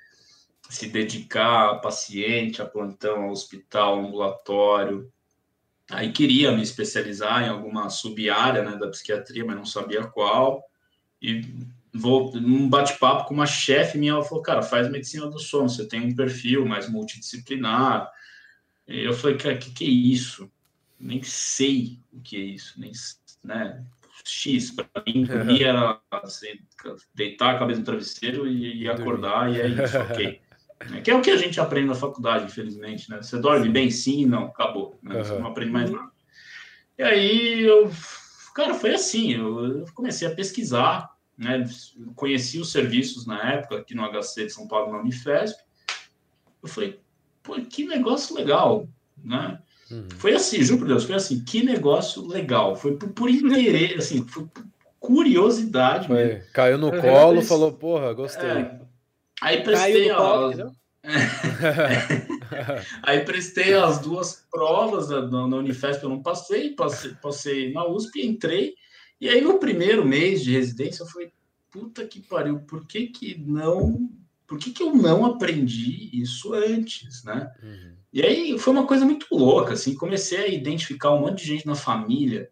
se 0.70 0.88
dedicar 0.88 1.72
a 1.72 1.80
paciente, 1.80 2.62
a 2.62 2.66
plantão, 2.66 3.24
a 3.24 3.32
hospital, 3.32 4.00
ambulatório. 4.00 5.12
Aí 5.92 6.12
queria 6.12 6.52
me 6.52 6.62
especializar 6.62 7.44
em 7.44 7.50
alguma 7.50 7.90
sub-área 7.90 8.64
né, 8.64 8.76
da 8.78 8.88
psiquiatria, 8.88 9.46
mas 9.46 9.56
não 9.56 9.66
sabia 9.66 10.04
qual. 10.04 10.64
E 11.22 11.42
vou 11.94 12.34
num 12.34 12.68
bate-papo 12.68 13.28
com 13.28 13.34
uma 13.34 13.46
chefe 13.46 13.98
minha, 13.98 14.14
ela 14.14 14.24
falou, 14.24 14.44
cara, 14.44 14.62
faz 14.62 14.90
medicina 14.90 15.28
do 15.30 15.40
sono, 15.40 15.70
você 15.70 15.88
tem 15.88 16.02
um 16.02 16.16
perfil 16.16 16.66
mais 16.66 16.90
multidisciplinar. 16.90 18.12
E 18.88 19.04
eu 19.04 19.14
falei, 19.14 19.38
cara, 19.38 19.56
o 19.56 19.60
que, 19.60 19.72
que 19.72 19.86
é 19.86 19.90
isso? 19.90 20.52
Nem 21.00 21.22
sei 21.24 22.00
o 22.12 22.20
que 22.20 22.36
é 22.36 22.40
isso, 22.40 22.80
nem, 22.80 22.92
né? 23.44 23.84
X, 24.24 24.72
para 24.72 25.04
mim, 25.06 25.26
ia 25.60 26.00
assim, 26.12 26.60
deitar 27.14 27.56
a 27.56 27.60
cabeça 27.60 27.80
no 27.80 27.86
travesseiro 27.86 28.48
e, 28.48 28.82
e 28.82 28.90
acordar, 28.90 29.54
e 29.54 29.62
é 29.62 29.68
isso, 29.68 29.98
ok. 30.00 30.42
É, 30.80 31.02
que 31.02 31.10
é 31.10 31.16
o 31.16 31.22
que 31.22 31.32
a 31.32 31.38
gente 31.38 31.60
aprende 31.60 31.88
na 31.88 31.96
faculdade, 31.96 32.46
infelizmente, 32.46 33.10
né? 33.10 33.22
Você 33.22 33.40
dorme 33.40 33.70
bem, 33.70 33.90
sim, 33.90 34.26
não, 34.26 34.46
acabou. 34.46 35.00
Né? 35.02 35.24
Você 35.24 35.38
não 35.40 35.48
aprende 35.48 35.72
mais 35.72 35.90
nada. 35.90 36.10
E 36.98 37.04
aí, 37.04 37.62
eu, 37.64 37.92
cara, 38.54 38.74
foi 38.74 38.94
assim, 38.94 39.34
eu 39.34 39.86
comecei 39.94 40.28
a 40.28 40.36
pesquisar, 40.36 41.10
né? 41.38 41.66
Conheci 42.16 42.60
os 42.60 42.72
serviços 42.72 43.26
na 43.26 43.54
época 43.54 43.78
aqui 43.78 43.96
no 43.96 44.04
HC 44.04 44.46
de 44.46 44.54
São 44.54 44.68
Paulo, 44.68 44.92
na 44.92 45.00
Unifesp. 45.00 45.62
Eu 46.62 46.70
falei, 46.70 47.00
pô, 47.42 47.56
que 47.62 47.86
negócio 47.86 48.36
legal, 48.36 48.88
né? 49.24 49.60
Uhum. 49.92 50.08
Foi 50.18 50.34
assim, 50.34 50.64
juro 50.64 50.80
por 50.80 50.88
Deus, 50.88 51.04
foi 51.04 51.16
assim, 51.16 51.44
que 51.44 51.64
negócio 51.64 52.26
legal. 52.26 52.76
Foi 52.76 52.98
por, 52.98 53.10
por 53.10 53.30
interesse, 53.30 53.96
assim, 53.96 54.28
foi 54.28 54.46
por 54.46 54.66
curiosidade. 55.00 56.08
Foi, 56.08 56.42
caiu 56.52 56.78
no 56.78 56.90
colo, 57.00 57.42
falou, 57.42 57.72
porra, 57.72 58.12
gostei. 58.14 58.50
É, 58.50 58.80
aí 59.42 59.64
prestei 59.64 60.10
a... 60.10 60.16
Colo, 60.16 60.76
aí 63.04 63.24
prestei 63.24 63.76
as 63.76 64.00
duas 64.00 64.46
provas 64.52 65.08
da, 65.08 65.28
na 65.28 65.58
Unifesp, 65.58 66.04
eu 66.04 66.10
não 66.10 66.22
passei, 66.22 66.72
passei, 66.72 67.14
passei 67.22 67.72
na 67.72 67.88
USP, 67.88 68.26
entrei 68.26 68.74
e 69.20 69.30
aí, 69.30 69.42
no 69.42 69.60
primeiro 69.60 70.06
mês 70.06 70.44
de 70.44 70.52
residência, 70.52 71.04
eu 71.04 71.08
falei, 71.08 71.32
puta 71.72 72.06
que 72.06 72.22
pariu, 72.22 72.60
por 72.60 72.86
que 72.86 73.08
que 73.08 73.38
não... 73.40 74.10
Por 74.48 74.60
que 74.60 74.72
que 74.72 74.84
eu 74.84 74.94
não 74.94 75.26
aprendi 75.26 76.10
isso 76.14 76.54
antes, 76.54 77.24
né? 77.24 77.52
Uhum. 77.64 77.96
E 78.14 78.22
aí, 78.22 78.60
foi 78.60 78.74
uma 78.74 78.86
coisa 78.86 79.04
muito 79.04 79.26
louca, 79.32 79.74
assim, 79.74 79.96
comecei 79.96 80.38
a 80.38 80.48
identificar 80.48 81.12
um 81.12 81.22
monte 81.22 81.40
de 81.40 81.48
gente 81.48 81.66
na 81.66 81.74
família 81.74 82.52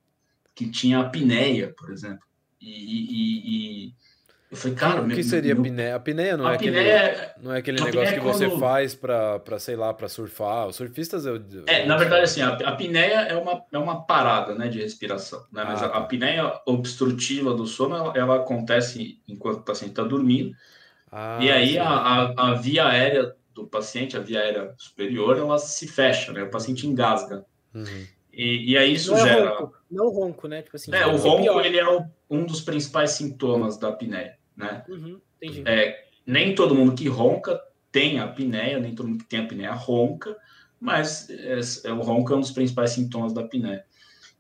que 0.55 0.71
tinha 0.71 0.99
apneia, 0.99 1.71
por 1.77 1.91
exemplo. 1.91 2.25
e, 2.59 2.69
e, 2.69 3.87
e 3.87 3.95
eu 4.53 4.57
falei, 4.57 4.77
cara, 4.77 5.01
o 5.01 5.07
que 5.07 5.23
seria 5.23 5.55
meu... 5.55 5.91
A 5.91 5.95
apneia 5.95 6.37
não, 6.37 6.45
a 6.45 6.51
é, 6.51 6.55
aquele, 6.55 6.77
é... 6.77 7.33
não 7.41 7.53
é 7.55 7.57
aquele 7.57 7.83
negócio 7.83 8.13
que 8.13 8.19
quando... 8.19 8.33
você 8.35 8.49
faz 8.59 8.93
para, 8.93 9.57
sei 9.57 9.75
lá, 9.75 9.91
para 9.91 10.07
surfar. 10.07 10.67
Os 10.67 10.75
surfistas 10.75 11.25
eu, 11.25 11.43
É, 11.65 11.87
na 11.87 11.97
verdade, 11.97 12.21
assim, 12.21 12.43
a, 12.43 12.49
a 12.49 12.69
apneia 12.69 13.21
é 13.21 13.35
uma, 13.35 13.65
é 13.71 13.77
uma 13.79 14.05
parada, 14.05 14.53
né, 14.53 14.67
de 14.67 14.79
respiração, 14.79 15.43
né? 15.51 15.63
Mas 15.63 15.81
ah, 15.81 15.87
a, 15.87 15.89
tá. 15.89 15.95
a 15.95 15.97
apneia 16.01 16.61
obstrutiva 16.67 17.51
do 17.51 17.65
sono, 17.65 17.95
ela, 17.95 18.13
ela 18.15 18.35
acontece 18.35 19.19
enquanto 19.27 19.61
o 19.61 19.63
paciente 19.63 19.93
está 19.93 20.03
dormindo. 20.03 20.55
Ah, 21.11 21.39
e 21.41 21.51
aí 21.51 21.79
a, 21.79 21.89
a, 21.89 22.49
a, 22.51 22.53
via 22.53 22.87
aérea 22.87 23.33
do 23.55 23.65
paciente, 23.65 24.15
a 24.15 24.19
via 24.19 24.39
aérea 24.39 24.71
superior, 24.77 25.35
ela 25.35 25.57
se 25.57 25.87
fecha, 25.87 26.31
né? 26.31 26.43
O 26.43 26.51
paciente 26.51 26.85
engasga. 26.85 27.43
Uhum. 27.73 28.05
E, 28.31 28.73
e 28.73 28.77
aí 28.77 28.93
isso 28.93 29.09
não 29.09 29.17
é 29.17 29.23
gera. 29.23 29.49
É 29.49 29.55
ronco, 29.55 29.77
não 29.89 30.09
ronco, 30.11 30.47
né? 30.47 30.61
Tipo 30.61 30.75
assim, 30.75 30.93
é, 30.93 31.07
o 31.07 31.17
ronco 31.17 31.59
ele 31.59 31.79
é 31.79 31.87
o, 31.87 32.05
um 32.29 32.45
dos 32.45 32.61
principais 32.61 33.11
sintomas 33.11 33.77
da 33.77 33.89
apneia 33.89 34.42
né? 34.55 34.83
Uhum, 34.87 35.19
é, 35.65 36.05
nem 36.25 36.55
todo 36.55 36.75
mundo 36.75 36.93
que 36.93 37.07
ronca 37.07 37.61
tem 37.91 38.19
apneia, 38.19 38.79
nem 38.79 38.95
todo 38.95 39.07
mundo 39.07 39.23
que 39.23 39.29
tem 39.29 39.41
apneia 39.41 39.73
ronca, 39.73 40.35
mas 40.79 41.29
é, 41.29 41.59
é, 41.85 41.93
o 41.93 42.01
ronco 42.01 42.33
é 42.33 42.35
um 42.35 42.41
dos 42.41 42.51
principais 42.51 42.91
sintomas 42.91 43.33
da 43.33 43.41
apneia. 43.41 43.85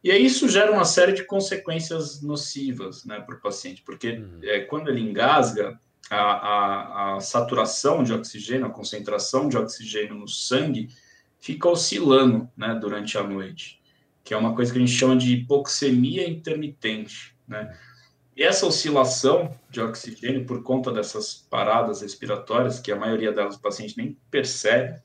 E 0.03 0.11
aí 0.11 0.25
isso 0.25 0.49
gera 0.49 0.71
uma 0.71 0.83
série 0.83 1.13
de 1.13 1.23
consequências 1.23 2.21
nocivas 2.21 3.05
né, 3.05 3.21
para 3.21 3.35
o 3.35 3.39
paciente, 3.39 3.81
porque 3.85 4.11
uhum. 4.11 4.39
é, 4.43 4.59
quando 4.61 4.89
ele 4.89 4.99
engasga, 4.99 5.79
a, 6.09 6.17
a, 6.17 7.15
a, 7.15 7.19
saturação 7.21 8.03
de 8.03 8.11
oxigênio, 8.11 8.65
a 8.65 8.69
concentração 8.69 9.47
de 9.47 9.57
oxigênio 9.57 10.15
no 10.15 10.27
sangue 10.27 10.89
fica 11.39 11.69
oscilando 11.69 12.49
né, 12.57 12.77
durante 12.79 13.17
a 13.17 13.23
noite, 13.23 13.81
que 14.23 14.33
é 14.33 14.37
uma 14.37 14.55
coisa 14.55 14.71
que 14.71 14.77
a 14.77 14.81
gente 14.81 14.93
chama 14.93 15.15
de 15.15 15.33
hipoxemia 15.33 16.27
intermitente. 16.29 17.35
Né? 17.47 17.77
E 18.35 18.43
essa 18.43 18.65
oscilação 18.65 19.55
de 19.69 19.79
oxigênio, 19.79 20.45
por 20.45 20.63
conta 20.63 20.91
dessas 20.91 21.45
paradas 21.49 22.01
respiratórias, 22.01 22.79
que 22.79 22.91
a 22.91 22.95
maioria 22.95 23.31
delas 23.31 23.55
o 23.55 23.61
paciente 23.61 23.95
nem 23.97 24.17
percebe, 24.31 24.99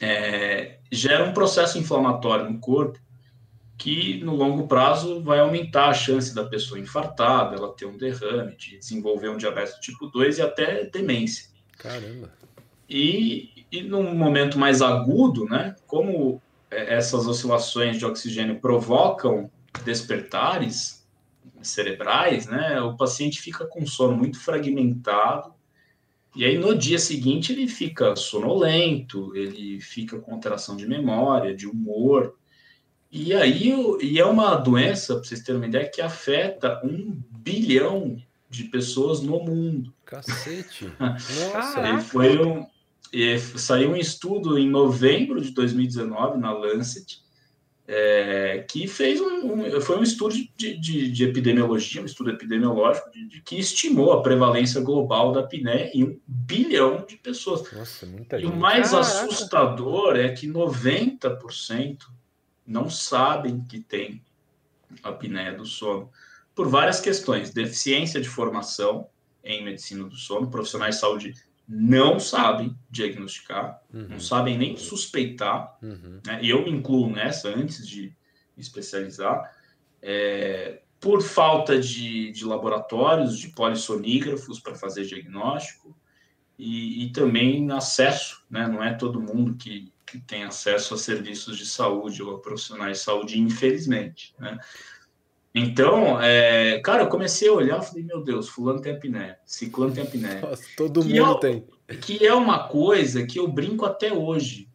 é, 0.00 0.78
gera 0.92 1.24
um 1.24 1.32
processo 1.32 1.78
inflamatório 1.78 2.50
no 2.50 2.60
corpo 2.60 2.98
que, 3.76 4.22
no 4.22 4.34
longo 4.34 4.66
prazo, 4.66 5.22
vai 5.22 5.38
aumentar 5.38 5.88
a 5.88 5.94
chance 5.94 6.34
da 6.34 6.44
pessoa 6.44 6.80
infartar, 6.80 7.50
dela 7.50 7.74
ter 7.74 7.84
um 7.84 7.96
derrame, 7.96 8.56
de 8.56 8.78
desenvolver 8.78 9.28
um 9.28 9.36
diabetes 9.36 9.74
tipo 9.80 10.06
2 10.06 10.38
e 10.38 10.42
até 10.42 10.84
demência. 10.84 11.50
Caramba! 11.78 12.32
E, 12.88 13.66
e 13.70 13.82
num 13.82 14.14
momento 14.14 14.58
mais 14.58 14.80
agudo, 14.80 15.44
né, 15.44 15.74
como 15.86 16.40
é, 16.70 16.94
essas 16.94 17.26
oscilações 17.26 17.98
de 17.98 18.06
oxigênio 18.06 18.60
provocam 18.60 19.50
despertares, 19.84 20.95
cerebrais, 21.68 22.46
né, 22.46 22.80
o 22.80 22.96
paciente 22.96 23.40
fica 23.40 23.66
com 23.66 23.86
sono 23.86 24.16
muito 24.16 24.38
fragmentado, 24.38 25.54
e 26.34 26.44
aí 26.44 26.58
no 26.58 26.76
dia 26.76 26.98
seguinte 26.98 27.52
ele 27.52 27.66
fica 27.66 28.14
sonolento, 28.14 29.34
ele 29.34 29.80
fica 29.80 30.18
com 30.18 30.34
alteração 30.34 30.76
de 30.76 30.86
memória, 30.86 31.54
de 31.54 31.66
humor, 31.66 32.36
e 33.10 33.32
aí 33.32 33.72
e 34.02 34.18
é 34.18 34.24
uma 34.26 34.54
doença, 34.54 35.14
para 35.14 35.24
vocês 35.24 35.42
terem 35.42 35.60
uma 35.60 35.66
ideia, 35.66 35.88
que 35.88 36.02
afeta 36.02 36.80
um 36.84 37.18
bilhão 37.38 38.16
de 38.50 38.64
pessoas 38.64 39.20
no 39.20 39.40
mundo. 39.40 39.94
Cacete! 40.04 40.92
Nossa! 41.00 41.98
foi 42.00 42.38
um, 42.44 42.66
saiu 43.56 43.92
um 43.92 43.96
estudo 43.96 44.58
em 44.58 44.68
novembro 44.68 45.40
de 45.40 45.52
2019 45.52 46.38
na 46.38 46.52
Lancet, 46.52 47.22
é, 47.88 48.64
que 48.68 48.88
fez 48.88 49.20
um, 49.20 49.52
um, 49.52 49.80
foi 49.80 49.98
um 49.98 50.02
estudo 50.02 50.34
de, 50.34 50.76
de, 50.76 51.10
de, 51.10 51.24
epidemiologia, 51.24 52.02
um 52.02 52.06
estudo 52.06 52.30
epidemiológico 52.30 53.10
de, 53.10 53.28
de, 53.28 53.40
que 53.40 53.56
estimou 53.56 54.12
a 54.12 54.22
prevalência 54.22 54.80
global 54.80 55.32
da 55.32 55.40
apneia 55.40 55.90
em 55.94 56.04
um 56.04 56.20
bilhão 56.26 57.04
de 57.06 57.16
pessoas. 57.16 57.70
Nossa, 57.72 58.04
muita 58.06 58.38
e 58.38 58.42
gente. 58.42 58.52
o 58.52 58.56
mais 58.56 58.90
Caraca. 58.90 59.24
assustador 59.24 60.16
é 60.16 60.30
que 60.30 60.48
90% 60.48 61.98
não 62.66 62.90
sabem 62.90 63.60
que 63.60 63.78
tem 63.78 64.20
apneia 65.02 65.52
do 65.52 65.64
sono 65.64 66.10
por 66.54 66.68
várias 66.68 67.00
questões, 67.00 67.50
deficiência 67.50 68.20
de 68.20 68.28
formação 68.28 69.08
em 69.44 69.62
medicina 69.62 70.04
do 70.04 70.16
sono, 70.16 70.50
profissionais 70.50 70.96
de 70.96 71.00
saúde 71.00 71.34
não 71.68 72.20
sabem 72.20 72.76
diagnosticar, 72.90 73.80
uhum. 73.92 74.08
não 74.10 74.20
sabem 74.20 74.56
nem 74.56 74.76
suspeitar, 74.76 75.76
uhum. 75.82 76.20
né? 76.24 76.38
e 76.42 76.50
eu 76.50 76.62
me 76.62 76.70
incluo 76.70 77.10
nessa 77.10 77.48
antes 77.48 77.86
de 77.86 78.14
me 78.56 78.62
especializar, 78.62 79.52
é, 80.00 80.80
por 81.00 81.22
falta 81.22 81.78
de, 81.78 82.30
de, 82.30 82.44
laboratórios, 82.44 83.38
de 83.38 83.48
polissonígrafos 83.48 84.60
para 84.60 84.74
fazer 84.74 85.04
diagnóstico, 85.04 85.96
e, 86.58 87.04
e, 87.04 87.10
também 87.10 87.70
acesso, 87.70 88.42
né? 88.48 88.66
não 88.66 88.82
é 88.82 88.94
todo 88.94 89.20
mundo 89.20 89.56
que, 89.56 89.92
que 90.06 90.18
tem 90.18 90.44
acesso 90.44 90.94
a 90.94 90.98
serviços 90.98 91.58
de 91.58 91.66
saúde 91.66 92.22
ou 92.22 92.36
a 92.36 92.40
profissionais 92.40 92.98
de 92.98 93.04
saúde, 93.04 93.38
infelizmente, 93.38 94.34
né? 94.38 94.58
Então, 95.58 96.20
é, 96.20 96.78
cara, 96.80 97.04
eu 97.04 97.08
comecei 97.08 97.48
a 97.48 97.52
olhar 97.52 97.80
e 97.80 97.86
falei, 97.86 98.04
meu 98.04 98.22
Deus, 98.22 98.46
fulano 98.46 98.78
tem 98.78 98.92
apneia, 98.92 99.38
ciclano 99.46 99.94
tem 99.94 100.02
apneia. 100.02 100.42
Nossa, 100.44 100.62
todo 100.76 101.00
que 101.00 101.18
mundo 101.18 101.36
é, 101.36 101.40
tem. 101.40 101.64
Que 101.98 102.26
é 102.26 102.34
uma 102.34 102.68
coisa 102.68 103.24
que 103.24 103.38
eu 103.38 103.48
brinco 103.48 103.86
até 103.86 104.12
hoje. 104.12 104.68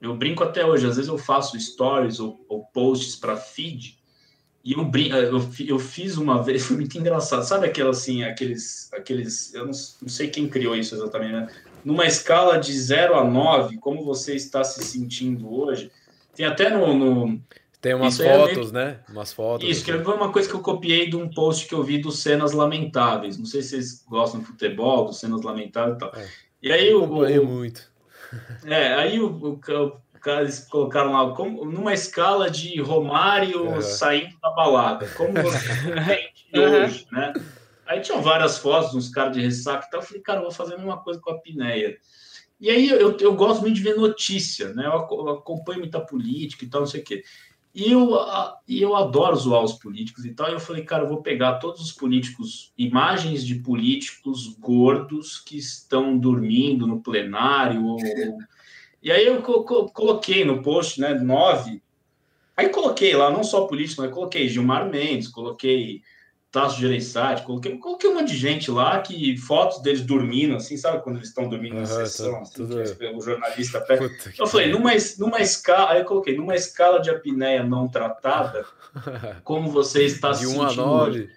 Eu 0.00 0.14
brinco 0.16 0.44
até 0.44 0.64
hoje. 0.64 0.86
Às 0.86 0.94
vezes 0.94 1.08
eu 1.08 1.18
faço 1.18 1.58
stories 1.58 2.20
ou, 2.20 2.44
ou 2.48 2.64
posts 2.66 3.16
para 3.16 3.36
feed 3.36 3.98
e 4.64 4.72
eu, 4.72 4.90
eu, 5.14 5.50
eu 5.66 5.78
fiz 5.80 6.16
uma 6.16 6.40
vez, 6.40 6.62
foi 6.66 6.76
muito 6.76 6.96
engraçado. 6.96 7.42
Sabe 7.42 7.66
aquela 7.66 7.90
assim, 7.90 8.22
aqueles, 8.22 8.88
aqueles, 8.92 9.52
eu 9.52 9.66
não, 9.66 9.72
não 10.00 10.08
sei 10.08 10.28
quem 10.28 10.48
criou 10.48 10.76
isso 10.76 10.94
exatamente, 10.94 11.32
né? 11.32 11.48
Numa 11.84 12.06
escala 12.06 12.56
de 12.56 12.72
0 12.72 13.16
a 13.16 13.24
9, 13.24 13.78
como 13.78 14.04
você 14.04 14.36
está 14.36 14.62
se 14.62 14.82
sentindo 14.84 15.52
hoje? 15.52 15.90
Tem 16.34 16.46
até 16.46 16.70
no, 16.70 16.96
no 16.96 17.40
tem 17.84 17.92
umas 17.92 18.14
isso 18.14 18.24
fotos, 18.24 18.70
é 18.70 18.72
né? 18.72 19.00
Umas 19.10 19.30
fotos. 19.30 19.68
Isso, 19.68 19.84
que 19.84 19.90
é 19.90 19.96
uma 19.96 20.32
coisa 20.32 20.48
que 20.48 20.54
eu 20.54 20.60
copiei 20.60 21.10
de 21.10 21.16
um 21.16 21.28
post 21.28 21.68
que 21.68 21.74
eu 21.74 21.82
vi 21.82 21.98
dos 21.98 22.20
cenas 22.20 22.52
lamentáveis. 22.52 23.36
Não 23.36 23.44
sei 23.44 23.60
se 23.60 23.68
vocês 23.68 24.02
gostam 24.08 24.40
de 24.40 24.46
futebol, 24.46 25.04
dos 25.04 25.20
cenas 25.20 25.42
lamentáveis 25.42 25.96
e 25.96 25.98
tal. 25.98 26.12
É. 26.16 26.26
E 26.62 26.72
aí 26.72 26.94
o. 26.94 27.04
o 27.04 27.46
muito. 27.46 27.92
É, 28.64 28.94
aí 28.94 29.20
o, 29.20 29.26
o, 29.26 29.52
o 29.52 30.18
cara, 30.18 30.40
eles 30.40 30.60
colocaram 30.60 31.12
lá 31.12 31.34
como, 31.34 31.66
numa 31.66 31.92
escala 31.92 32.50
de 32.50 32.80
Romário 32.80 33.82
saindo 33.82 34.34
da 34.40 34.48
balada. 34.48 35.06
Como 35.08 35.34
você 35.34 35.58
sente 36.08 36.58
hoje, 36.58 37.06
né? 37.12 37.34
Aí 37.86 38.00
tinham 38.00 38.22
várias 38.22 38.56
fotos, 38.56 38.94
uns 38.94 39.10
caras 39.10 39.34
de 39.34 39.42
ressaca 39.42 39.86
e 39.86 39.90
tal. 39.90 40.00
Eu 40.00 40.06
falei, 40.06 40.22
cara, 40.22 40.38
eu 40.38 40.44
vou 40.44 40.52
fazer 40.52 40.72
a 40.72 40.78
mesma 40.78 40.96
coisa 40.96 41.20
com 41.20 41.30
a 41.30 41.38
pinéia. 41.38 41.98
E 42.58 42.70
aí 42.70 42.88
eu, 42.88 43.14
eu 43.18 43.34
gosto 43.34 43.60
muito 43.60 43.76
de 43.76 43.82
ver 43.82 43.94
notícia, 43.94 44.72
né? 44.72 44.86
Eu 44.86 45.28
acompanho 45.28 45.80
muita 45.80 46.00
política 46.00 46.64
e 46.64 46.68
tal, 46.68 46.80
não 46.80 46.88
sei 46.88 47.02
o 47.02 47.04
quê. 47.04 47.22
E 47.74 47.90
eu, 47.90 48.10
e 48.68 48.80
eu 48.80 48.94
adoro 48.94 49.34
zoar 49.34 49.64
os 49.64 49.72
políticos 49.72 50.24
e 50.24 50.32
tal. 50.32 50.48
E 50.48 50.52
eu 50.52 50.60
falei, 50.60 50.84
cara, 50.84 51.02
eu 51.02 51.08
vou 51.08 51.22
pegar 51.22 51.54
todos 51.54 51.80
os 51.80 51.90
políticos, 51.90 52.72
imagens 52.78 53.44
de 53.44 53.56
políticos 53.56 54.46
gordos 54.60 55.40
que 55.40 55.58
estão 55.58 56.16
dormindo 56.16 56.86
no 56.86 57.00
plenário. 57.00 57.84
Ou... 57.84 57.98
E 59.02 59.12
aí 59.12 59.26
eu 59.26 59.42
coloquei 59.42 60.46
no 60.46 60.62
post, 60.62 60.98
né, 60.98 61.12
nove. 61.12 61.82
Aí 62.56 62.70
coloquei 62.70 63.14
lá, 63.14 63.30
não 63.30 63.44
só 63.44 63.66
político, 63.66 64.00
mas 64.00 64.10
coloquei 64.10 64.48
Gilmar 64.48 64.88
Mendes, 64.88 65.28
coloquei 65.28 66.00
Tasso 66.54 66.80
Gereissati, 66.80 67.42
coloquei, 67.42 67.76
coloquei 67.78 68.08
um 68.08 68.14
monte 68.14 68.28
de 68.28 68.36
gente 68.36 68.70
lá, 68.70 69.00
que 69.00 69.36
fotos 69.36 69.82
deles 69.82 70.02
dormindo, 70.02 70.54
assim, 70.54 70.76
sabe 70.76 71.02
quando 71.02 71.16
eles 71.16 71.26
estão 71.26 71.48
dormindo 71.48 71.74
uhum, 71.74 71.80
na 71.80 71.86
sessão, 71.86 72.42
assim, 72.42 72.54
tudo... 72.54 72.76
o 72.78 73.20
jornalista 73.20 73.80
pega. 73.80 74.08
Eu 74.38 74.46
falei, 74.46 74.70
numa, 74.70 74.92
numa 75.18 75.40
escala, 75.40 75.90
aí 75.90 76.02
eu 76.02 76.04
coloquei, 76.04 76.36
numa 76.36 76.54
escala 76.54 77.00
de 77.00 77.10
apneia 77.10 77.64
não 77.64 77.88
tratada, 77.88 78.64
como 79.42 79.68
você 79.68 80.04
está 80.04 80.32
se 80.32 80.46
sentindo? 80.46 80.68
De 80.68 80.80
1 80.80 80.82
a 80.82 80.86
9. 80.86 81.30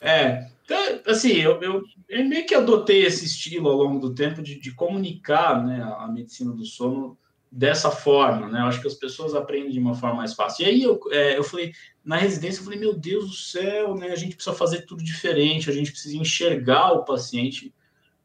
É, 0.00 0.48
então, 0.64 1.00
assim, 1.06 1.34
eu, 1.34 1.62
eu, 1.62 1.84
eu, 2.08 2.24
meio 2.24 2.44
que 2.44 2.54
adotei 2.54 3.06
esse 3.06 3.24
estilo 3.24 3.68
ao 3.68 3.76
longo 3.76 4.00
do 4.00 4.16
tempo 4.16 4.42
de, 4.42 4.58
de 4.58 4.72
comunicar 4.72 5.64
né, 5.64 5.80
a 5.96 6.08
medicina 6.08 6.52
do 6.52 6.64
sono 6.64 7.16
dessa 7.50 7.90
forma, 7.90 8.48
né? 8.48 8.60
Eu 8.60 8.66
acho 8.66 8.80
que 8.80 8.86
as 8.86 8.94
pessoas 8.94 9.34
aprendem 9.34 9.70
de 9.70 9.78
uma 9.78 9.94
forma 9.94 10.16
mais 10.16 10.34
fácil. 10.34 10.64
E 10.64 10.68
aí 10.68 10.82
eu, 10.82 11.00
é, 11.10 11.38
eu 11.38 11.44
falei, 11.44 11.72
na 12.04 12.16
residência, 12.16 12.60
eu 12.60 12.64
falei, 12.64 12.78
meu 12.78 12.94
Deus 12.94 13.28
do 13.28 13.34
céu, 13.34 13.94
né? 13.94 14.08
A 14.08 14.16
gente 14.16 14.34
precisa 14.34 14.54
fazer 14.54 14.82
tudo 14.82 15.02
diferente, 15.02 15.70
a 15.70 15.72
gente 15.72 15.90
precisa 15.90 16.16
enxergar 16.16 16.92
o 16.92 17.04
paciente 17.04 17.72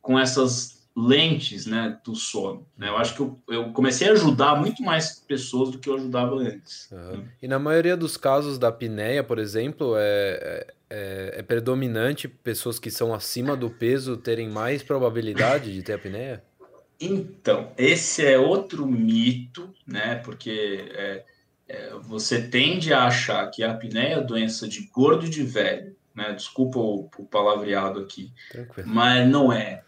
com 0.02 0.18
essas 0.18 0.82
lentes, 0.96 1.66
né, 1.66 1.98
do 2.04 2.16
sono. 2.16 2.68
Né? 2.78 2.90
Eu 2.90 2.98
acho 2.98 3.16
que 3.16 3.22
eu, 3.22 3.40
eu, 3.48 3.72
comecei 3.72 4.10
a 4.10 4.12
ajudar 4.12 4.56
muito 4.56 4.84
mais 4.84 5.20
pessoas 5.20 5.72
do 5.72 5.80
que 5.80 5.90
eu 5.90 5.96
ajudava 5.96 6.36
antes. 6.36 6.90
Uhum. 6.92 7.18
Né? 7.18 7.24
E 7.42 7.48
na 7.48 7.58
maioria 7.58 7.96
dos 7.96 8.18
casos 8.18 8.58
da 8.58 8.68
apneia, 8.68 9.24
por 9.24 9.40
exemplo, 9.40 9.94
é, 9.98 10.68
é, 10.90 11.36
é 11.38 11.42
predominante 11.42 12.28
pessoas 12.28 12.78
que 12.78 12.92
são 12.92 13.14
acima 13.14 13.56
do 13.56 13.70
peso 13.70 14.18
terem 14.18 14.50
mais 14.50 14.84
probabilidade 14.84 15.74
de 15.74 15.82
ter 15.82 15.94
apneia? 15.94 16.44
Então, 17.02 17.72
esse 17.78 18.24
é 18.24 18.38
outro 18.38 18.86
mito, 18.86 19.74
né? 19.88 20.16
Porque 20.16 20.88
é, 20.94 21.26
é, 21.68 21.94
você 21.96 22.48
tende 22.48 22.94
a 22.94 23.06
achar 23.06 23.50
que 23.50 23.64
a 23.64 23.72
apneia 23.72 24.16
é 24.16 24.22
doença 24.22 24.68
de 24.68 24.82
gordo 24.88 25.26
e 25.26 25.30
de 25.30 25.42
velho, 25.42 25.96
né? 26.14 26.32
Desculpa 26.34 26.78
o, 26.78 27.10
o 27.18 27.26
palavreado 27.26 28.00
aqui, 28.00 28.32
Tranquilo. 28.52 28.88
mas 28.88 29.28
não 29.28 29.52
é. 29.52 29.84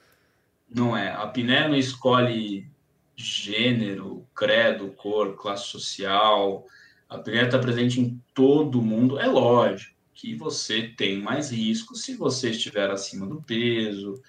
Não 0.67 0.97
é. 0.97 1.09
A 1.09 1.21
apneia 1.21 1.67
não 1.67 1.75
escolhe 1.75 2.67
gênero, 3.15 4.25
credo, 4.33 4.89
cor, 4.89 5.35
classe 5.35 5.67
social. 5.67 6.65
A 7.07 7.17
apneia 7.17 7.45
está 7.45 7.59
presente 7.59 7.99
em 7.99 8.19
todo 8.33 8.81
mundo. 8.81 9.19
É 9.19 9.27
lógico 9.27 9.93
que 10.15 10.35
você 10.35 10.87
tem 10.97 11.21
mais 11.21 11.51
risco 11.51 11.95
se 11.95 12.15
você 12.15 12.49
estiver 12.49 12.89
acima 12.89 13.27
do 13.27 13.41
peso, 13.41 14.21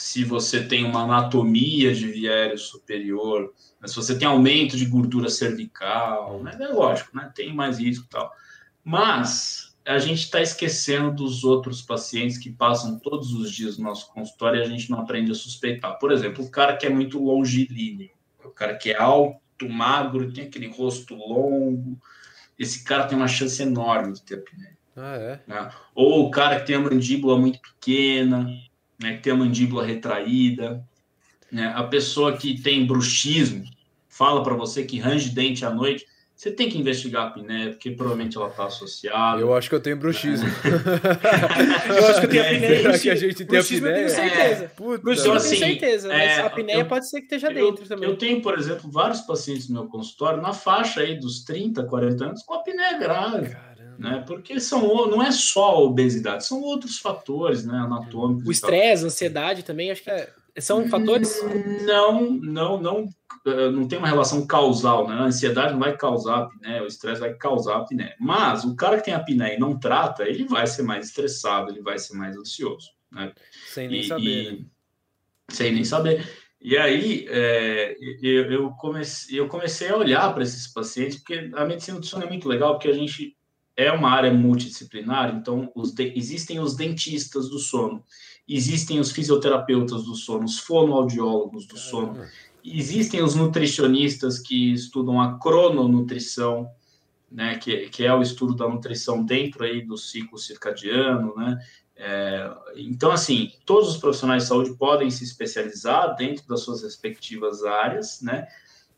se 0.00 0.24
você 0.24 0.64
tem 0.66 0.82
uma 0.82 1.02
anatomia 1.02 1.94
de 1.94 2.06
viério 2.10 2.56
superior, 2.56 3.52
né? 3.78 3.86
se 3.86 3.94
você 3.94 4.18
tem 4.18 4.26
aumento 4.26 4.74
de 4.74 4.86
gordura 4.86 5.28
cervical, 5.28 6.42
né? 6.42 6.56
é 6.58 6.68
lógico, 6.68 7.14
né? 7.14 7.30
tem 7.34 7.54
mais 7.54 7.78
risco 7.78 8.06
e 8.06 8.08
tal. 8.08 8.32
Mas 8.82 9.76
a 9.84 9.98
gente 9.98 10.20
está 10.20 10.40
esquecendo 10.40 11.12
dos 11.12 11.44
outros 11.44 11.82
pacientes 11.82 12.38
que 12.38 12.50
passam 12.50 12.98
todos 12.98 13.34
os 13.34 13.52
dias 13.52 13.76
no 13.76 13.84
nosso 13.84 14.10
consultório 14.10 14.60
e 14.60 14.62
a 14.62 14.68
gente 14.68 14.90
não 14.90 15.00
aprende 15.00 15.32
a 15.32 15.34
suspeitar. 15.34 15.98
Por 15.98 16.12
exemplo, 16.12 16.44
o 16.44 16.50
cara 16.50 16.78
que 16.78 16.86
é 16.86 16.90
muito 16.90 17.22
longilíneo, 17.22 18.10
o 18.42 18.48
cara 18.48 18.76
que 18.76 18.90
é 18.92 18.96
alto, 18.96 19.68
magro, 19.68 20.32
tem 20.32 20.44
aquele 20.44 20.68
rosto 20.68 21.14
longo, 21.14 22.00
esse 22.58 22.84
cara 22.84 23.04
tem 23.04 23.18
uma 23.18 23.28
chance 23.28 23.62
enorme 23.62 24.14
de 24.14 24.22
ter 24.22 24.36
apneia. 24.36 24.78
Ah, 24.96 25.16
é? 25.16 25.40
Né? 25.46 25.70
Ou 25.94 26.26
o 26.26 26.30
cara 26.30 26.58
que 26.58 26.66
tem 26.66 26.76
a 26.76 26.80
mandíbula 26.80 27.38
muito 27.38 27.60
pequena, 27.60 28.50
né, 29.00 29.16
que 29.16 29.22
tem 29.22 29.32
a 29.32 29.36
mandíbula 29.36 29.84
retraída, 29.84 30.84
né, 31.50 31.72
a 31.74 31.82
pessoa 31.84 32.36
que 32.36 32.60
tem 32.60 32.86
bruxismo, 32.86 33.64
fala 34.08 34.42
para 34.42 34.54
você 34.54 34.84
que 34.84 34.98
range 34.98 35.30
dente 35.30 35.64
à 35.64 35.70
noite, 35.70 36.06
você 36.40 36.50
tem 36.50 36.70
que 36.70 36.78
investigar 36.78 37.24
a 37.24 37.26
apneia, 37.26 37.68
porque 37.68 37.90
provavelmente 37.90 38.34
ela 38.34 38.48
está 38.48 38.64
associada. 38.64 39.42
Eu 39.42 39.54
acho 39.54 39.68
que 39.68 39.74
eu 39.74 39.80
tenho 39.80 39.98
bruxismo. 39.98 40.48
eu 41.86 42.06
acho 42.06 42.20
que 42.20 42.26
eu 42.26 42.30
tenho 42.30 42.44
apneia. 42.44 42.76
Será 42.78 42.98
que 42.98 43.10
a 43.10 43.14
gente 43.14 43.44
tem 43.44 43.58
apneia? 43.58 43.76
Eu 43.76 43.94
tenho 43.94 44.08
certeza. 44.08 44.64
É, 44.64 44.68
puta, 44.68 45.02
bruxismo 45.02 45.34
eu 45.34 45.38
tenho 45.38 45.52
assim, 45.52 45.58
certeza, 45.58 46.08
mas 46.08 46.22
é, 46.22 46.40
a 46.40 46.46
apneia 46.46 46.78
eu, 46.78 46.86
pode 46.86 47.10
ser 47.10 47.18
que 47.18 47.24
esteja 47.24 47.52
dentro 47.52 47.86
também. 47.86 48.08
Eu 48.08 48.16
tenho, 48.16 48.40
por 48.40 48.58
exemplo, 48.58 48.90
vários 48.90 49.20
pacientes 49.20 49.68
no 49.68 49.80
meu 49.80 49.90
consultório 49.90 50.40
na 50.40 50.54
faixa 50.54 51.02
aí 51.02 51.20
dos 51.20 51.44
30, 51.44 51.84
40 51.84 52.24
anos 52.24 52.42
com 52.42 52.54
apneia 52.54 52.98
grave. 52.98 53.50
Cara 53.50 53.69
né? 54.00 54.24
Porque 54.26 54.58
são, 54.58 55.06
não 55.08 55.22
é 55.22 55.30
só 55.30 55.72
a 55.72 55.78
obesidade, 55.80 56.46
são 56.46 56.62
outros 56.62 56.98
fatores, 56.98 57.66
né, 57.66 57.76
anatômicos. 57.76 58.48
O 58.48 58.50
estresse, 58.50 59.04
a 59.04 59.06
ansiedade 59.08 59.62
também, 59.62 59.90
acho 59.90 60.02
que 60.02 60.10
é, 60.10 60.32
são 60.58 60.88
fatores? 60.88 61.38
Não, 61.84 62.30
não, 62.30 62.80
não, 62.80 63.08
eh, 63.46 63.70
não 63.70 63.86
tem 63.86 63.98
uma 63.98 64.08
relação 64.08 64.46
causal, 64.46 65.06
né? 65.06 65.16
A 65.16 65.24
ansiedade 65.24 65.74
não 65.74 65.80
vai 65.80 65.94
causar 65.98 66.44
apneia, 66.44 66.82
o 66.82 66.86
estresse 66.86 67.20
vai 67.20 67.34
causar 67.34 67.76
apneia. 67.76 68.16
Mas 68.18 68.64
o 68.64 68.74
cara 68.74 68.96
que 68.96 69.04
tem 69.04 69.12
apneia 69.12 69.54
e 69.54 69.60
não 69.60 69.78
trata, 69.78 70.26
ele 70.26 70.44
vai 70.44 70.66
ser 70.66 70.82
mais 70.82 71.08
estressado, 71.08 71.70
ele 71.70 71.82
vai 71.82 71.98
ser 71.98 72.16
mais 72.16 72.34
ansioso, 72.38 72.88
né? 73.12 73.32
Sem 73.68 73.86
nem 73.86 74.00
e, 74.00 74.08
saber. 74.08 74.24
E, 74.24 74.52
né? 74.52 74.64
Sem 75.50 75.74
nem 75.74 75.84
saber. 75.84 76.26
E 76.58 76.76
aí 76.78 77.26
é, 77.28 77.96
eu, 78.22 78.50
eu, 78.50 78.70
comecei, 78.70 79.38
eu 79.38 79.46
comecei 79.46 79.88
a 79.90 79.96
olhar 79.96 80.32
para 80.32 80.42
esses 80.42 80.66
pacientes, 80.66 81.18
porque 81.18 81.50
a 81.54 81.66
medicina 81.66 82.00
do 82.00 82.06
sono 82.06 82.24
é 82.24 82.28
muito 82.28 82.48
legal, 82.48 82.74
porque 82.74 82.88
a 82.88 82.94
gente 82.94 83.36
é 83.80 83.92
uma 83.92 84.10
área 84.10 84.32
multidisciplinar, 84.32 85.34
então 85.34 85.70
os 85.74 85.92
de, 85.92 86.12
existem 86.16 86.60
os 86.60 86.76
dentistas 86.76 87.48
do 87.48 87.58
sono, 87.58 88.04
existem 88.48 89.00
os 89.00 89.10
fisioterapeutas 89.10 90.04
do 90.04 90.14
sono, 90.14 90.44
os 90.44 90.58
fonoaudiólogos 90.58 91.66
do 91.66 91.78
sono, 91.78 92.24
existem 92.64 93.22
os 93.22 93.34
nutricionistas 93.34 94.38
que 94.38 94.72
estudam 94.72 95.20
a 95.20 95.38
crononutrição, 95.38 96.68
né, 97.30 97.56
que, 97.56 97.88
que 97.88 98.04
é 98.04 98.12
o 98.12 98.22
estudo 98.22 98.54
da 98.54 98.68
nutrição 98.68 99.24
dentro 99.24 99.64
aí 99.64 99.80
do 99.80 99.96
ciclo 99.96 100.36
circadiano, 100.36 101.34
né, 101.36 101.58
é, 102.02 102.50
então, 102.76 103.12
assim, 103.12 103.52
todos 103.66 103.90
os 103.90 103.98
profissionais 103.98 104.44
de 104.44 104.48
saúde 104.48 104.74
podem 104.74 105.10
se 105.10 105.22
especializar 105.22 106.16
dentro 106.16 106.48
das 106.48 106.60
suas 106.62 106.82
respectivas 106.82 107.62
áreas, 107.62 108.22
né? 108.22 108.48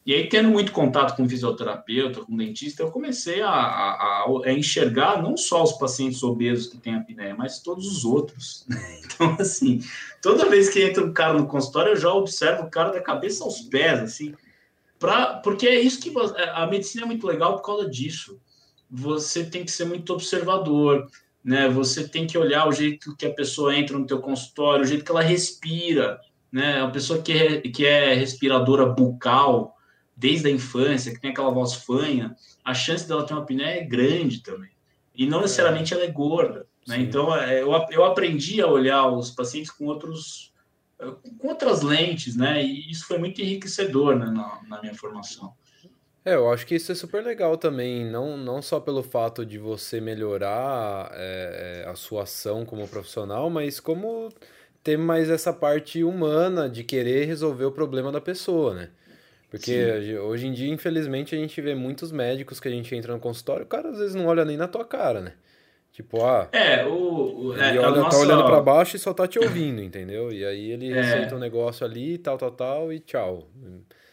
E 0.05 0.12
aí, 0.12 0.28
tendo 0.28 0.48
muito 0.48 0.72
contato 0.72 1.16
com 1.16 1.28
fisioterapeuta, 1.28 2.22
com 2.22 2.36
dentista, 2.36 2.82
eu 2.82 2.90
comecei 2.90 3.40
a, 3.40 3.50
a, 3.50 4.24
a, 4.44 4.53
enxergar 4.53 5.22
não 5.22 5.36
só 5.36 5.62
os 5.62 5.72
pacientes 5.74 6.24
obesos 6.24 6.66
que 6.66 6.76
têm 6.76 6.96
apneia, 6.96 7.36
mas 7.36 7.61
todos 7.61 7.86
os 7.86 8.05
outros. 8.05 8.66
Então, 9.14 9.36
assim, 9.38 9.78
toda 10.22 10.48
vez 10.48 10.70
que 10.70 10.82
entra 10.82 11.05
um 11.05 11.12
cara 11.12 11.34
no 11.34 11.46
consultório, 11.46 11.92
eu 11.92 11.96
já 11.96 12.11
observo 12.11 12.62
o 12.62 12.70
cara 12.70 12.92
da 12.92 13.00
cabeça 13.00 13.44
aos 13.44 13.61
pés, 13.61 14.00
assim, 14.00 14.34
pra, 14.98 15.34
porque 15.34 15.68
é 15.68 15.78
isso 15.78 16.00
que 16.00 16.11
a 16.55 16.66
medicina 16.66 17.03
é 17.03 17.07
muito 17.07 17.26
legal 17.26 17.57
por 17.57 17.62
causa 17.62 17.88
disso. 17.88 18.40
Você 18.90 19.44
tem 19.44 19.66
que 19.66 19.70
ser 19.70 19.84
muito 19.84 20.14
observador, 20.14 21.07
né? 21.44 21.68
Você 21.68 22.09
tem 22.09 22.26
que 22.26 22.38
olhar 22.38 22.66
o 22.66 22.72
jeito 22.72 23.14
que 23.16 23.26
a 23.26 23.34
pessoa 23.34 23.76
entra 23.76 23.98
no 23.98 24.07
teu 24.07 24.18
consultório, 24.18 24.82
o 24.82 24.88
jeito 24.88 25.05
que 25.05 25.11
ela 25.11 25.22
respira, 25.22 26.18
né? 26.50 26.80
A 26.80 26.88
pessoa 26.88 27.20
que 27.20 27.32
é, 27.32 27.61
que 27.61 27.84
é 27.84 28.14
respiradora 28.14 28.86
bucal, 28.86 29.76
desde 30.23 30.47
a 30.47 30.51
infância, 30.51 31.12
que 31.12 31.20
tem 31.20 31.33
aquela 31.33 31.51
voz 31.51 31.75
fanha, 31.75 32.37
a 32.64 32.73
chance 32.73 33.07
dela 33.09 33.27
ter 33.27 33.35
uma 33.35 33.43
apneia 33.43 33.81
é 33.81 33.85
grande 33.85 34.41
também. 34.41 34.70
E 35.12 35.27
não 35.27 35.41
necessariamente 35.41 35.93
ela 35.93 36.05
é 36.05 36.11
gorda. 36.11 36.64
Né? 36.87 37.01
Então, 37.01 37.37
é, 37.37 37.61
eu, 37.61 37.73
eu 37.91 38.05
aprendi 38.05 38.62
a 38.62 38.68
olhar 38.68 39.09
os 39.09 39.33
pacientes 39.33 39.70
com 39.73 39.87
outros 39.87 40.53
com 41.37 41.49
outras 41.49 41.83
lentes, 41.83 42.37
né? 42.37 42.62
E 42.62 42.89
isso 42.89 43.09
foi 43.09 43.18
muito 43.18 43.43
enriquecedor 43.43 44.16
né, 44.16 44.27
na, 44.27 44.61
na 44.68 44.81
minha 44.81 44.95
formação. 44.95 45.53
É, 46.25 46.37
eu 46.37 46.49
acho 46.49 46.64
que 46.64 46.77
isso 46.77 46.93
é 46.93 46.95
super 46.95 47.25
legal 47.25 47.57
também, 47.57 48.09
não, 48.09 48.37
não 48.37 48.62
só 48.62 48.79
pelo 48.79 49.03
fato 49.03 49.45
de 49.45 49.59
você 49.59 50.01
melhorar 50.01 51.11
é, 51.14 51.85
a 51.89 51.97
sua 51.97 52.23
ação 52.23 52.64
como 52.64 52.87
profissional, 52.87 53.51
mas 53.51 53.81
como 53.81 54.29
ter 54.85 54.97
mais 54.97 55.29
essa 55.29 55.53
parte 55.53 56.05
humana 56.05 56.68
de 56.68 56.85
querer 56.85 57.27
resolver 57.27 57.64
o 57.64 57.73
problema 57.73 58.12
da 58.12 58.20
pessoa, 58.20 58.73
né? 58.73 58.91
Porque 59.53 60.00
Sim. 60.00 60.16
hoje 60.16 60.46
em 60.46 60.53
dia, 60.55 60.72
infelizmente, 60.72 61.34
a 61.34 61.38
gente 61.38 61.61
vê 61.61 61.74
muitos 61.74 62.11
médicos 62.11 62.59
que 62.59 62.68
a 62.68 62.70
gente 62.70 62.96
entra 62.96 63.12
no 63.12 63.20
consultório, 63.20 63.64
o 63.64 63.68
cara 63.68 63.90
às 63.90 63.98
vezes 63.98 64.14
não 64.14 64.24
olha 64.24 64.46
nem 64.46 64.57
na 64.57 64.66
tua 64.66 64.82
cara, 64.82 65.20
né? 65.20 65.34
Tipo, 65.92 66.24
ah. 66.24 66.48
É, 66.53 66.86
o. 66.86 67.48
o 67.48 67.53
ele 67.53 67.76
é, 67.76 67.80
olha, 67.80 68.00
nossa... 68.00 68.16
tá 68.16 68.22
olhando 68.22 68.46
para 68.46 68.62
baixo 68.62 68.96
e 68.96 68.98
só 68.98 69.12
tá 69.12 69.28
te 69.28 69.38
ouvindo, 69.38 69.82
entendeu? 69.82 70.32
E 70.32 70.42
aí 70.42 70.70
ele 70.70 70.90
é. 70.90 71.03
receita 71.03 71.36
um 71.36 71.38
negócio 71.38 71.84
ali, 71.84 72.16
tal, 72.16 72.38
tal, 72.38 72.50
tal, 72.53 72.92
e 72.94 72.98
tchau. 72.98 73.46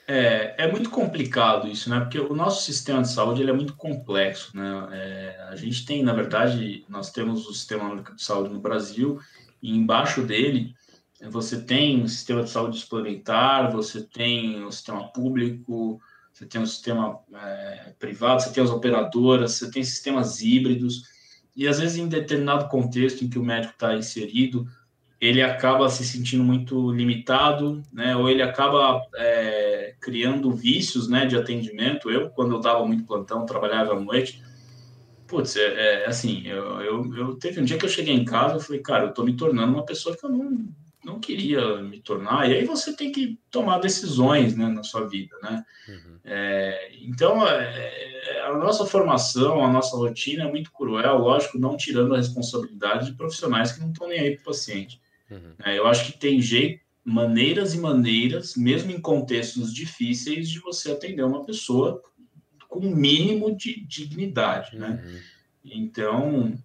É, 0.05 0.65
é 0.65 0.67
muito 0.69 0.89
complicado 0.89 1.69
isso, 1.69 1.89
né? 1.89 2.01
Porque 2.01 2.19
o 2.19 2.35
nosso 2.35 2.65
sistema 2.65 3.01
de 3.01 3.09
saúde 3.09 3.41
ele 3.41 3.51
é 3.51 3.53
muito 3.53 3.77
complexo, 3.77 4.51
né? 4.57 4.89
É, 4.91 5.47
a 5.47 5.55
gente 5.55 5.85
tem, 5.85 6.03
na 6.03 6.11
verdade, 6.11 6.83
nós 6.89 7.13
temos 7.13 7.47
o 7.47 7.53
Sistema 7.53 7.95
de 8.13 8.21
Saúde 8.21 8.53
no 8.53 8.59
Brasil, 8.59 9.21
e 9.61 9.71
embaixo 9.71 10.21
dele 10.21 10.75
você 11.27 11.61
tem 11.61 12.01
o 12.01 12.07
sistema 12.07 12.43
de 12.43 12.49
saúde 12.49 12.79
suplementar, 12.79 13.71
você 13.71 14.01
tem 14.01 14.63
o 14.63 14.71
sistema 14.71 15.11
público, 15.11 15.99
você 16.31 16.45
tem 16.45 16.61
o 16.61 16.67
sistema 16.67 17.19
é, 17.33 17.93
privado, 17.99 18.41
você 18.41 18.51
tem 18.51 18.63
as 18.63 18.69
operadoras, 18.69 19.53
você 19.53 19.69
tem 19.69 19.83
sistemas 19.83 20.41
híbridos 20.41 21.03
e 21.55 21.67
às 21.67 21.79
vezes 21.79 21.97
em 21.97 22.07
determinado 22.07 22.69
contexto 22.69 23.23
em 23.23 23.29
que 23.29 23.37
o 23.37 23.43
médico 23.43 23.73
está 23.73 23.95
inserido, 23.95 24.65
ele 25.19 25.41
acaba 25.41 25.89
se 25.89 26.05
sentindo 26.05 26.43
muito 26.43 26.91
limitado, 26.93 27.83
né? 27.91 28.15
Ou 28.15 28.29
ele 28.29 28.41
acaba 28.41 29.01
é, 29.15 29.93
criando 29.99 30.53
vícios, 30.53 31.09
né, 31.09 31.25
de 31.25 31.35
atendimento. 31.35 32.09
Eu, 32.09 32.29
quando 32.29 32.55
eu 32.55 32.61
dava 32.61 32.85
muito 32.85 33.03
plantão, 33.03 33.45
trabalhava 33.45 33.91
à 33.91 33.99
noite. 33.99 34.41
Putz, 35.27 35.57
é, 35.57 36.03
é 36.03 36.07
assim, 36.07 36.47
eu, 36.47 36.81
eu, 36.81 37.15
eu, 37.15 37.35
teve 37.35 37.59
um 37.59 37.65
dia 37.65 37.77
que 37.77 37.85
eu 37.85 37.89
cheguei 37.89 38.15
em 38.15 38.23
casa, 38.23 38.55
eu 38.55 38.61
falei, 38.61 38.81
cara, 38.81 39.05
eu 39.07 39.13
tô 39.13 39.23
me 39.23 39.35
tornando 39.35 39.73
uma 39.73 39.85
pessoa 39.85 40.15
que 40.15 40.25
eu 40.25 40.29
não, 40.29 40.69
não 41.09 41.19
queria 41.19 41.81
me 41.81 41.99
tornar. 41.99 42.49
E 42.49 42.53
aí 42.53 42.65
você 42.65 42.95
tem 42.95 43.11
que 43.11 43.39
tomar 43.49 43.79
decisões, 43.79 44.55
né, 44.55 44.67
na 44.67 44.83
sua 44.83 45.07
vida, 45.07 45.35
né? 45.41 45.65
Uhum. 45.87 46.19
É, 46.23 46.91
então, 47.01 47.45
é, 47.47 47.63
é, 48.25 48.41
a 48.45 48.57
nossa 48.57 48.85
formação, 48.85 49.63
a 49.63 49.71
nossa 49.71 49.97
rotina 49.97 50.43
é 50.43 50.49
muito 50.49 50.71
cruel, 50.71 51.17
lógico, 51.17 51.57
não 51.57 51.75
tirando 51.75 52.13
a 52.13 52.17
responsabilidade 52.17 53.07
de 53.07 53.17
profissionais 53.17 53.71
que 53.71 53.79
não 53.79 53.91
estão 53.91 54.07
nem 54.07 54.19
aí 54.19 54.35
para 54.35 54.41
o 54.41 54.45
paciente. 54.45 55.01
Uhum. 55.29 55.53
É, 55.65 55.77
eu 55.77 55.87
acho 55.87 56.05
que 56.05 56.17
tem 56.17 56.41
jeito, 56.41 56.81
maneiras 57.03 57.73
e 57.73 57.79
maneiras, 57.79 58.55
mesmo 58.55 58.91
em 58.91 59.01
contextos 59.01 59.73
difíceis, 59.73 60.49
de 60.49 60.59
você 60.59 60.91
atender 60.91 61.23
uma 61.23 61.43
pessoa 61.43 62.01
com 62.67 62.79
um 62.79 62.95
mínimo 62.95 63.55
de 63.55 63.83
dignidade, 63.85 64.77
né? 64.77 65.03
Uhum. 65.03 65.19
Então, 65.65 66.57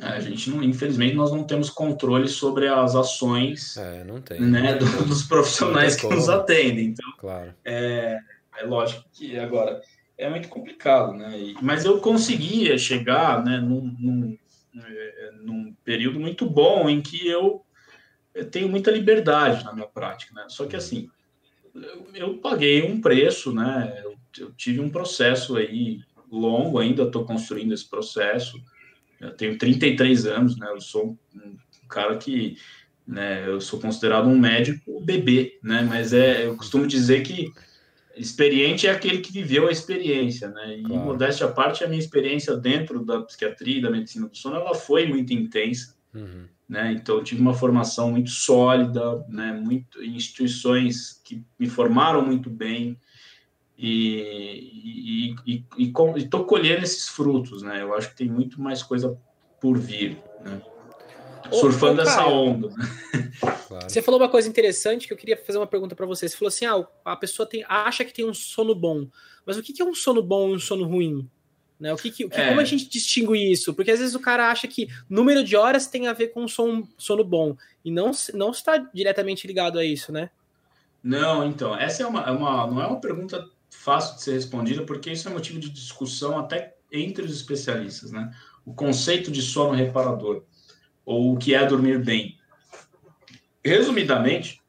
a 0.00 0.20
gente 0.20 0.50
não, 0.50 0.62
infelizmente, 0.62 1.14
nós 1.14 1.30
não 1.30 1.44
temos 1.44 1.70
controle 1.70 2.28
sobre 2.28 2.66
as 2.66 2.96
ações 2.96 3.76
é, 3.76 4.04
né, 4.40 4.74
do, 4.78 5.04
dos 5.04 5.22
profissionais 5.22 5.94
que 5.96 6.06
nos 6.08 6.28
atendem. 6.28 6.86
Então, 6.86 7.12
claro. 7.18 7.54
é, 7.64 8.18
é 8.58 8.64
lógico 8.64 9.04
que 9.12 9.38
agora 9.38 9.80
é 10.18 10.28
muito 10.28 10.48
complicado, 10.48 11.12
né? 11.12 11.38
E, 11.38 11.56
mas 11.62 11.84
eu 11.84 12.00
conseguia 12.00 12.76
chegar 12.78 13.44
né, 13.44 13.58
num, 13.58 13.94
num, 13.98 14.38
é, 14.76 15.30
num, 15.42 15.74
período 15.84 16.18
muito 16.18 16.48
bom 16.48 16.88
em 16.88 17.00
que 17.00 17.26
eu, 17.26 17.64
eu, 18.34 18.48
tenho 18.48 18.68
muita 18.68 18.90
liberdade 18.90 19.64
na 19.64 19.72
minha 19.72 19.86
prática, 19.86 20.34
né? 20.34 20.46
Só 20.48 20.66
que 20.66 20.76
assim, 20.76 21.08
eu, 21.74 22.06
eu 22.14 22.38
paguei 22.38 22.82
um 22.82 23.00
preço, 23.00 23.52
né? 23.52 24.00
Eu, 24.04 24.14
eu, 24.38 24.52
tive 24.52 24.80
um 24.80 24.90
processo 24.90 25.56
aí 25.56 26.00
longo, 26.30 26.78
ainda 26.78 27.04
estou 27.04 27.24
construindo 27.24 27.72
esse 27.72 27.88
processo. 27.88 28.60
Eu 29.20 29.30
tenho 29.32 29.58
33 29.58 30.26
anos, 30.26 30.56
né? 30.56 30.68
Eu 30.70 30.80
sou 30.80 31.18
um 31.34 31.56
cara 31.88 32.16
que 32.16 32.56
né, 33.06 33.46
eu 33.46 33.60
sou 33.60 33.78
considerado 33.80 34.28
um 34.28 34.38
médico 34.38 35.00
bebê, 35.00 35.58
né? 35.62 35.82
Mas 35.82 36.12
é, 36.12 36.46
eu 36.46 36.56
costumo 36.56 36.86
dizer 36.86 37.22
que 37.22 37.52
experiente 38.16 38.86
é 38.86 38.90
aquele 38.90 39.18
que 39.18 39.32
viveu 39.32 39.68
a 39.68 39.72
experiência, 39.72 40.48
né? 40.48 40.78
E 40.78 40.82
claro. 40.82 41.04
modéstia 41.04 41.46
à 41.46 41.52
parte, 41.52 41.84
a 41.84 41.88
minha 41.88 41.98
experiência 41.98 42.56
dentro 42.56 43.04
da 43.04 43.20
psiquiatria 43.22 43.78
e 43.78 43.82
da 43.82 43.90
medicina 43.90 44.28
do 44.28 44.36
sono, 44.36 44.56
ela 44.56 44.74
foi 44.74 45.06
muito 45.06 45.32
intensa, 45.32 45.94
uhum. 46.14 46.44
né? 46.68 46.92
Então, 46.92 47.16
eu 47.16 47.24
tive 47.24 47.40
uma 47.40 47.54
formação 47.54 48.10
muito 48.10 48.30
sólida, 48.30 49.24
né? 49.28 49.52
Muito 49.52 50.02
instituições 50.02 51.20
que 51.24 51.42
me 51.58 51.68
formaram 51.68 52.24
muito 52.24 52.48
bem 52.48 52.98
e 53.76 55.34
estou 56.18 56.44
colhendo 56.44 56.84
esses 56.84 57.08
frutos, 57.08 57.62
né? 57.62 57.82
Eu 57.82 57.94
acho 57.94 58.10
que 58.10 58.16
tem 58.16 58.28
muito 58.28 58.60
mais 58.60 58.82
coisa 58.82 59.18
por 59.60 59.78
vir, 59.78 60.18
né? 60.44 60.60
surfando 61.52 62.00
ô, 62.00 62.02
essa 62.02 62.26
onda. 62.26 62.68
Claro. 63.68 63.90
Você 63.90 64.02
falou 64.02 64.20
uma 64.20 64.28
coisa 64.28 64.48
interessante 64.48 65.06
que 65.06 65.12
eu 65.12 65.16
queria 65.16 65.36
fazer 65.36 65.58
uma 65.58 65.66
pergunta 65.66 65.94
para 65.94 66.06
você. 66.06 66.28
Você 66.28 66.36
falou 66.36 66.48
assim: 66.48 66.66
ah, 66.66 66.86
a 67.04 67.16
pessoa 67.16 67.46
tem, 67.46 67.64
acha 67.68 68.04
que 68.04 68.12
tem 68.12 68.24
um 68.24 68.34
sono 68.34 68.74
bom. 68.74 69.06
Mas 69.44 69.56
o 69.56 69.62
que 69.62 69.80
é 69.80 69.84
um 69.84 69.94
sono 69.94 70.22
bom 70.22 70.50
e 70.50 70.54
um 70.54 70.58
sono 70.58 70.84
ruim? 70.84 71.28
Né? 71.78 71.92
O 71.92 71.96
que, 71.96 72.10
que, 72.10 72.24
é. 72.30 72.48
Como 72.48 72.60
a 72.60 72.64
gente 72.64 72.88
distingue 72.88 73.52
isso? 73.52 73.74
Porque 73.74 73.90
às 73.90 73.98
vezes 73.98 74.14
o 74.14 74.20
cara 74.20 74.50
acha 74.50 74.66
que 74.68 74.88
número 75.08 75.42
de 75.42 75.56
horas 75.56 75.86
tem 75.86 76.06
a 76.06 76.12
ver 76.12 76.28
com 76.28 76.46
sono, 76.46 76.88
sono 76.96 77.24
bom. 77.24 77.56
E 77.84 77.90
não, 77.90 78.12
não 78.32 78.50
está 78.50 78.78
diretamente 78.78 79.46
ligado 79.46 79.78
a 79.78 79.84
isso, 79.84 80.12
né? 80.12 80.30
Não, 81.02 81.46
então, 81.46 81.76
essa 81.76 82.02
é 82.02 82.06
uma, 82.06 82.22
é 82.22 82.30
uma, 82.30 82.66
não 82.66 82.80
é 82.80 82.86
uma 82.86 83.00
pergunta 83.00 83.46
fácil 83.84 84.16
de 84.16 84.22
ser 84.22 84.32
respondida, 84.32 84.82
porque 84.82 85.12
isso 85.12 85.28
é 85.28 85.32
motivo 85.32 85.60
de 85.60 85.68
discussão 85.68 86.38
até 86.38 86.74
entre 86.90 87.22
os 87.22 87.36
especialistas, 87.36 88.10
né? 88.10 88.34
O 88.64 88.72
conceito 88.72 89.30
de 89.30 89.42
sono 89.42 89.74
reparador 89.74 90.42
ou 91.04 91.34
o 91.34 91.38
que 91.38 91.54
é 91.54 91.66
dormir 91.66 92.02
bem. 92.02 92.38
Resumidamente, 93.62 94.62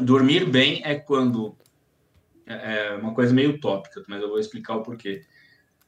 dormir 0.00 0.48
bem 0.48 0.80
é 0.84 0.94
quando 0.94 1.56
é, 2.46 2.92
é 2.92 2.94
uma 2.94 3.12
coisa 3.12 3.34
meio 3.34 3.50
utópica, 3.50 4.04
mas 4.06 4.22
eu 4.22 4.28
vou 4.28 4.38
explicar 4.38 4.76
o 4.76 4.82
porquê. 4.82 5.24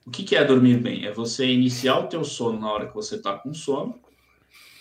O 0.04 0.10
que 0.10 0.34
é 0.34 0.44
dormir 0.44 0.78
bem? 0.78 1.06
É 1.06 1.12
você 1.12 1.46
iniciar 1.46 2.00
o 2.00 2.08
teu 2.08 2.24
sono 2.24 2.58
na 2.58 2.72
hora 2.72 2.88
que 2.88 2.94
você 2.94 3.14
está 3.14 3.38
com 3.38 3.54
sono, 3.54 4.00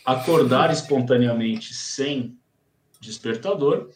acordar 0.03 0.71
espontaneamente 0.71 1.75
sem 1.75 2.39
despertador 2.99 3.91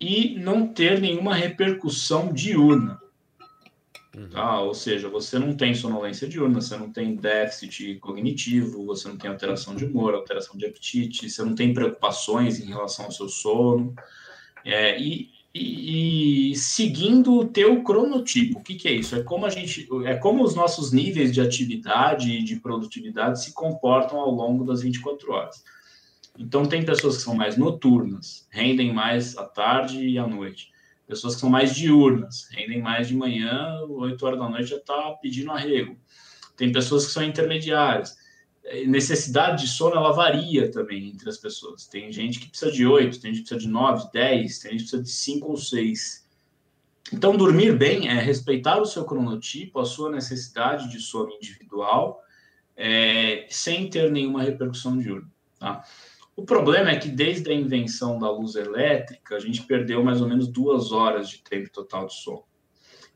e 0.00 0.38
não 0.38 0.66
ter 0.66 1.00
nenhuma 1.00 1.34
repercussão 1.34 2.32
diurna. 2.32 3.00
Uhum. 4.16 4.28
Tá? 4.28 4.60
Ou 4.60 4.74
seja, 4.74 5.08
você 5.08 5.38
não 5.38 5.56
tem 5.56 5.74
sonolência 5.74 6.28
diurna, 6.28 6.60
você 6.60 6.76
não 6.76 6.90
tem 6.90 7.16
déficit 7.16 7.96
cognitivo, 7.96 8.84
você 8.86 9.08
não 9.08 9.16
tem 9.16 9.30
alteração 9.30 9.74
de 9.74 9.84
humor, 9.84 10.14
alteração 10.14 10.56
de 10.56 10.66
apetite, 10.66 11.28
você 11.28 11.42
não 11.42 11.54
tem 11.54 11.74
preocupações 11.74 12.60
em 12.60 12.66
relação 12.66 13.06
ao 13.06 13.12
seu 13.12 13.28
sono. 13.28 13.94
É, 14.64 15.00
e, 15.00 15.30
e, 15.52 16.52
e, 16.52 16.56
seguindo 16.56 17.34
o 17.34 17.44
teu 17.44 17.82
cronotipo, 17.82 18.60
o 18.60 18.62
que, 18.62 18.76
que 18.76 18.88
é 18.88 18.92
isso? 18.92 19.16
É 19.16 19.22
como 19.22 19.46
a 19.46 19.50
gente, 19.50 19.88
é 20.04 20.14
como 20.14 20.44
os 20.44 20.54
nossos 20.54 20.92
níveis 20.92 21.32
de 21.32 21.40
atividade 21.40 22.30
e 22.30 22.42
de 22.42 22.56
produtividade 22.56 23.42
se 23.42 23.52
comportam 23.52 24.18
ao 24.18 24.30
longo 24.30 24.64
das 24.64 24.82
24 24.82 25.32
horas. 25.32 25.64
Então 26.38 26.66
tem 26.66 26.84
pessoas 26.84 27.16
que 27.16 27.22
são 27.22 27.34
mais 27.34 27.56
noturnas, 27.56 28.46
rendem 28.50 28.92
mais 28.92 29.36
à 29.36 29.44
tarde 29.44 30.06
e 30.06 30.18
à 30.18 30.26
noite 30.26 30.74
pessoas 31.06 31.34
que 31.34 31.40
são 31.40 31.50
mais 31.50 31.74
diurnas, 31.74 32.48
rendem 32.50 32.80
mais 32.80 33.08
de 33.08 33.16
manhã, 33.16 33.80
8 33.88 34.26
horas 34.26 34.38
da 34.38 34.48
noite 34.48 34.70
já 34.70 34.76
está 34.76 35.12
pedindo 35.20 35.50
arrego. 35.50 35.96
Tem 36.56 36.72
pessoas 36.72 37.06
que 37.06 37.12
são 37.12 37.22
intermediárias. 37.22 38.16
É, 38.64 38.86
necessidade 38.86 39.62
de 39.62 39.68
sono, 39.68 39.96
ela 39.96 40.12
varia 40.12 40.70
também 40.70 41.10
entre 41.10 41.28
as 41.28 41.36
pessoas. 41.36 41.86
Tem 41.86 42.10
gente 42.10 42.40
que 42.40 42.48
precisa 42.48 42.72
de 42.72 42.86
8, 42.86 43.20
tem 43.20 43.34
gente 43.34 43.42
que 43.42 43.48
precisa 43.48 43.68
de 43.68 43.72
9, 43.72 44.10
10, 44.12 44.58
tem 44.58 44.72
gente 44.72 44.84
que 44.84 44.90
precisa 44.90 45.02
de 45.02 45.10
5 45.10 45.48
ou 45.48 45.56
6. 45.56 46.24
Então, 47.12 47.36
dormir 47.36 47.76
bem 47.76 48.08
é 48.08 48.14
respeitar 48.14 48.80
o 48.80 48.86
seu 48.86 49.04
cronotipo, 49.04 49.78
a 49.78 49.84
sua 49.84 50.10
necessidade 50.10 50.90
de 50.90 51.00
sono 51.00 51.32
individual, 51.32 52.22
é, 52.74 53.46
sem 53.50 53.90
ter 53.90 54.10
nenhuma 54.10 54.42
repercussão 54.42 54.96
diurna. 54.96 55.30
Tá? 55.58 55.84
O 56.36 56.44
problema 56.44 56.90
é 56.90 56.98
que 56.98 57.08
desde 57.08 57.50
a 57.50 57.54
invenção 57.54 58.18
da 58.18 58.30
luz 58.30 58.56
elétrica, 58.56 59.36
a 59.36 59.40
gente 59.40 59.62
perdeu 59.62 60.02
mais 60.02 60.20
ou 60.20 60.28
menos 60.28 60.48
duas 60.48 60.90
horas 60.90 61.28
de 61.28 61.38
tempo 61.42 61.70
total 61.70 62.06
de 62.06 62.14
sono. 62.14 62.42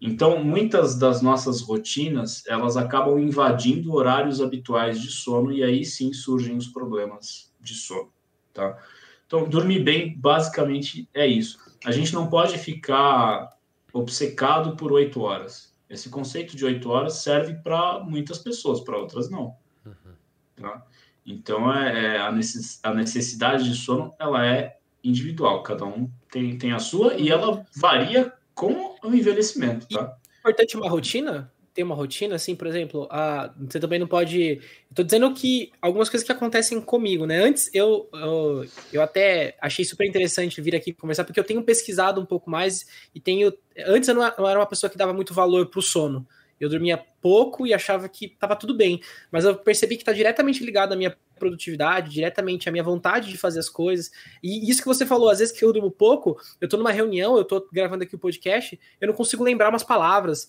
Então, 0.00 0.44
muitas 0.44 0.96
das 0.96 1.20
nossas 1.20 1.60
rotinas, 1.60 2.44
elas 2.46 2.76
acabam 2.76 3.18
invadindo 3.18 3.92
horários 3.92 4.40
habituais 4.40 5.00
de 5.00 5.10
sono 5.10 5.50
e 5.50 5.64
aí 5.64 5.84
sim 5.84 6.12
surgem 6.12 6.56
os 6.56 6.68
problemas 6.68 7.52
de 7.60 7.74
sono, 7.74 8.12
tá? 8.54 8.78
Então, 9.26 9.48
dormir 9.48 9.80
bem, 9.80 10.16
basicamente, 10.16 11.08
é 11.12 11.26
isso. 11.26 11.58
A 11.84 11.90
gente 11.90 12.14
não 12.14 12.28
pode 12.28 12.56
ficar 12.58 13.50
obcecado 13.92 14.76
por 14.76 14.92
oito 14.92 15.20
horas. 15.20 15.76
Esse 15.90 16.08
conceito 16.08 16.56
de 16.56 16.64
oito 16.64 16.88
horas 16.90 17.14
serve 17.14 17.54
para 17.54 18.00
muitas 18.04 18.38
pessoas, 18.38 18.80
para 18.80 18.96
outras 18.96 19.28
não. 19.28 19.56
Uhum. 19.84 20.14
Tá? 20.56 20.86
Então, 21.28 21.70
é, 21.72 22.16
é, 22.16 22.18
a 22.18 22.94
necessidade 22.94 23.64
de 23.64 23.76
sono 23.76 24.14
ela 24.18 24.46
é 24.46 24.78
individual, 25.04 25.62
cada 25.62 25.84
um 25.84 26.10
tem, 26.30 26.56
tem 26.56 26.72
a 26.72 26.78
sua 26.78 27.14
e 27.14 27.28
ela 27.28 27.66
varia 27.76 28.32
com 28.54 28.96
o 29.02 29.14
envelhecimento. 29.14 29.86
Tá? 29.88 30.16
É 30.36 30.38
importante 30.40 30.76
uma 30.76 30.88
rotina? 30.88 31.52
ter 31.78 31.84
uma 31.84 31.94
rotina, 31.94 32.34
assim, 32.34 32.56
por 32.56 32.66
exemplo, 32.66 33.06
a, 33.08 33.54
você 33.56 33.78
também 33.78 34.00
não 34.00 34.06
pode. 34.08 34.60
Estou 34.90 35.04
dizendo 35.04 35.32
que 35.32 35.70
algumas 35.80 36.08
coisas 36.08 36.26
que 36.26 36.32
acontecem 36.32 36.80
comigo, 36.80 37.24
né? 37.24 37.38
Antes 37.38 37.70
eu, 37.72 38.08
eu, 38.12 38.66
eu, 38.92 39.00
até 39.00 39.56
achei 39.60 39.84
super 39.84 40.04
interessante 40.04 40.60
vir 40.60 40.74
aqui 40.74 40.92
conversar, 40.92 41.22
porque 41.22 41.38
eu 41.38 41.44
tenho 41.44 41.62
pesquisado 41.62 42.20
um 42.20 42.26
pouco 42.26 42.50
mais 42.50 42.84
e 43.14 43.20
tenho. 43.20 43.52
Antes 43.86 44.08
eu 44.08 44.16
não 44.16 44.24
era 44.24 44.58
uma 44.58 44.66
pessoa 44.66 44.90
que 44.90 44.98
dava 44.98 45.12
muito 45.12 45.32
valor 45.32 45.66
para 45.66 45.78
o 45.78 45.82
sono. 45.82 46.26
Eu 46.60 46.68
dormia 46.68 47.02
pouco 47.20 47.66
e 47.66 47.74
achava 47.74 48.08
que 48.08 48.26
estava 48.26 48.56
tudo 48.56 48.74
bem, 48.74 49.00
mas 49.30 49.44
eu 49.44 49.54
percebi 49.56 49.96
que 49.96 50.02
está 50.02 50.12
diretamente 50.12 50.64
ligado 50.64 50.92
à 50.92 50.96
minha 50.96 51.16
produtividade, 51.38 52.10
diretamente 52.10 52.68
à 52.68 52.72
minha 52.72 52.82
vontade 52.82 53.28
de 53.30 53.38
fazer 53.38 53.60
as 53.60 53.68
coisas. 53.68 54.10
E 54.42 54.68
isso 54.68 54.80
que 54.80 54.88
você 54.88 55.06
falou, 55.06 55.28
às 55.28 55.38
vezes 55.38 55.56
que 55.56 55.64
eu 55.64 55.72
durmo 55.72 55.90
pouco, 55.90 56.36
eu 56.60 56.66
estou 56.66 56.78
numa 56.78 56.90
reunião, 56.90 57.36
eu 57.36 57.42
estou 57.42 57.66
gravando 57.72 58.02
aqui 58.02 58.14
o 58.14 58.18
podcast, 58.18 58.78
eu 59.00 59.06
não 59.06 59.14
consigo 59.14 59.44
lembrar 59.44 59.68
umas 59.68 59.84
palavras 59.84 60.48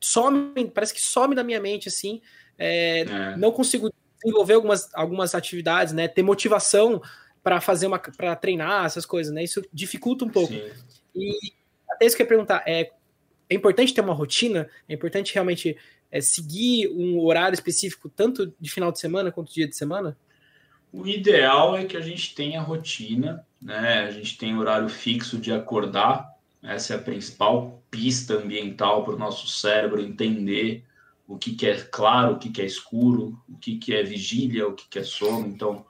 some, 0.00 0.70
parece 0.72 0.94
que 0.94 1.00
some 1.00 1.34
da 1.34 1.42
minha 1.42 1.60
mente, 1.60 1.88
assim. 1.88 2.20
É, 2.58 3.00
é. 3.00 3.36
Não 3.36 3.52
consigo 3.52 3.92
desenvolver 4.22 4.54
algumas, 4.54 4.88
algumas 4.94 5.34
atividades, 5.34 5.92
né? 5.92 6.08
Ter 6.08 6.22
motivação 6.22 7.02
para 7.42 7.60
fazer 7.60 7.86
uma 7.86 7.98
para 7.98 8.34
treinar 8.34 8.86
essas 8.86 9.06
coisas, 9.06 9.32
né? 9.32 9.44
Isso 9.44 9.62
dificulta 9.72 10.24
um 10.24 10.28
pouco. 10.28 10.52
Sim. 10.52 10.70
E 11.14 11.52
até 11.90 12.06
isso 12.06 12.16
que 12.16 12.22
eu 12.22 12.24
ia 12.24 12.28
perguntar, 12.28 12.62
é, 12.66 12.90
é 13.48 13.54
importante 13.54 13.94
ter 13.94 14.00
uma 14.00 14.14
rotina? 14.14 14.68
É 14.88 14.94
importante 14.94 15.32
realmente 15.34 15.76
é, 16.10 16.20
seguir 16.20 16.88
um 16.88 17.20
horário 17.20 17.54
específico, 17.54 18.08
tanto 18.08 18.52
de 18.60 18.70
final 18.70 18.92
de 18.92 18.98
semana 18.98 19.32
quanto 19.32 19.52
dia 19.52 19.68
de 19.68 19.76
semana? 19.76 20.16
O 20.92 21.06
ideal 21.06 21.76
é 21.76 21.84
que 21.84 21.96
a 21.96 22.00
gente 22.00 22.34
tenha 22.34 22.60
rotina, 22.60 23.46
né? 23.60 24.04
A 24.04 24.10
gente 24.10 24.38
tem 24.38 24.56
horário 24.56 24.88
fixo 24.88 25.38
de 25.38 25.52
acordar, 25.52 26.28
essa 26.62 26.94
é 26.94 26.96
a 26.96 27.02
principal 27.02 27.82
pista 27.90 28.34
ambiental 28.34 29.04
para 29.04 29.14
o 29.14 29.18
nosso 29.18 29.46
cérebro 29.46 30.00
entender 30.00 30.84
o 31.26 31.36
que, 31.36 31.54
que 31.54 31.66
é 31.66 31.76
claro, 31.76 32.34
o 32.34 32.38
que, 32.38 32.50
que 32.50 32.62
é 32.62 32.64
escuro, 32.64 33.40
o 33.48 33.56
que, 33.58 33.78
que 33.78 33.94
é 33.94 34.02
vigília, 34.02 34.66
o 34.66 34.74
que, 34.74 34.88
que 34.88 34.98
é 34.98 35.02
sono. 35.02 35.46
Então, 35.46 35.84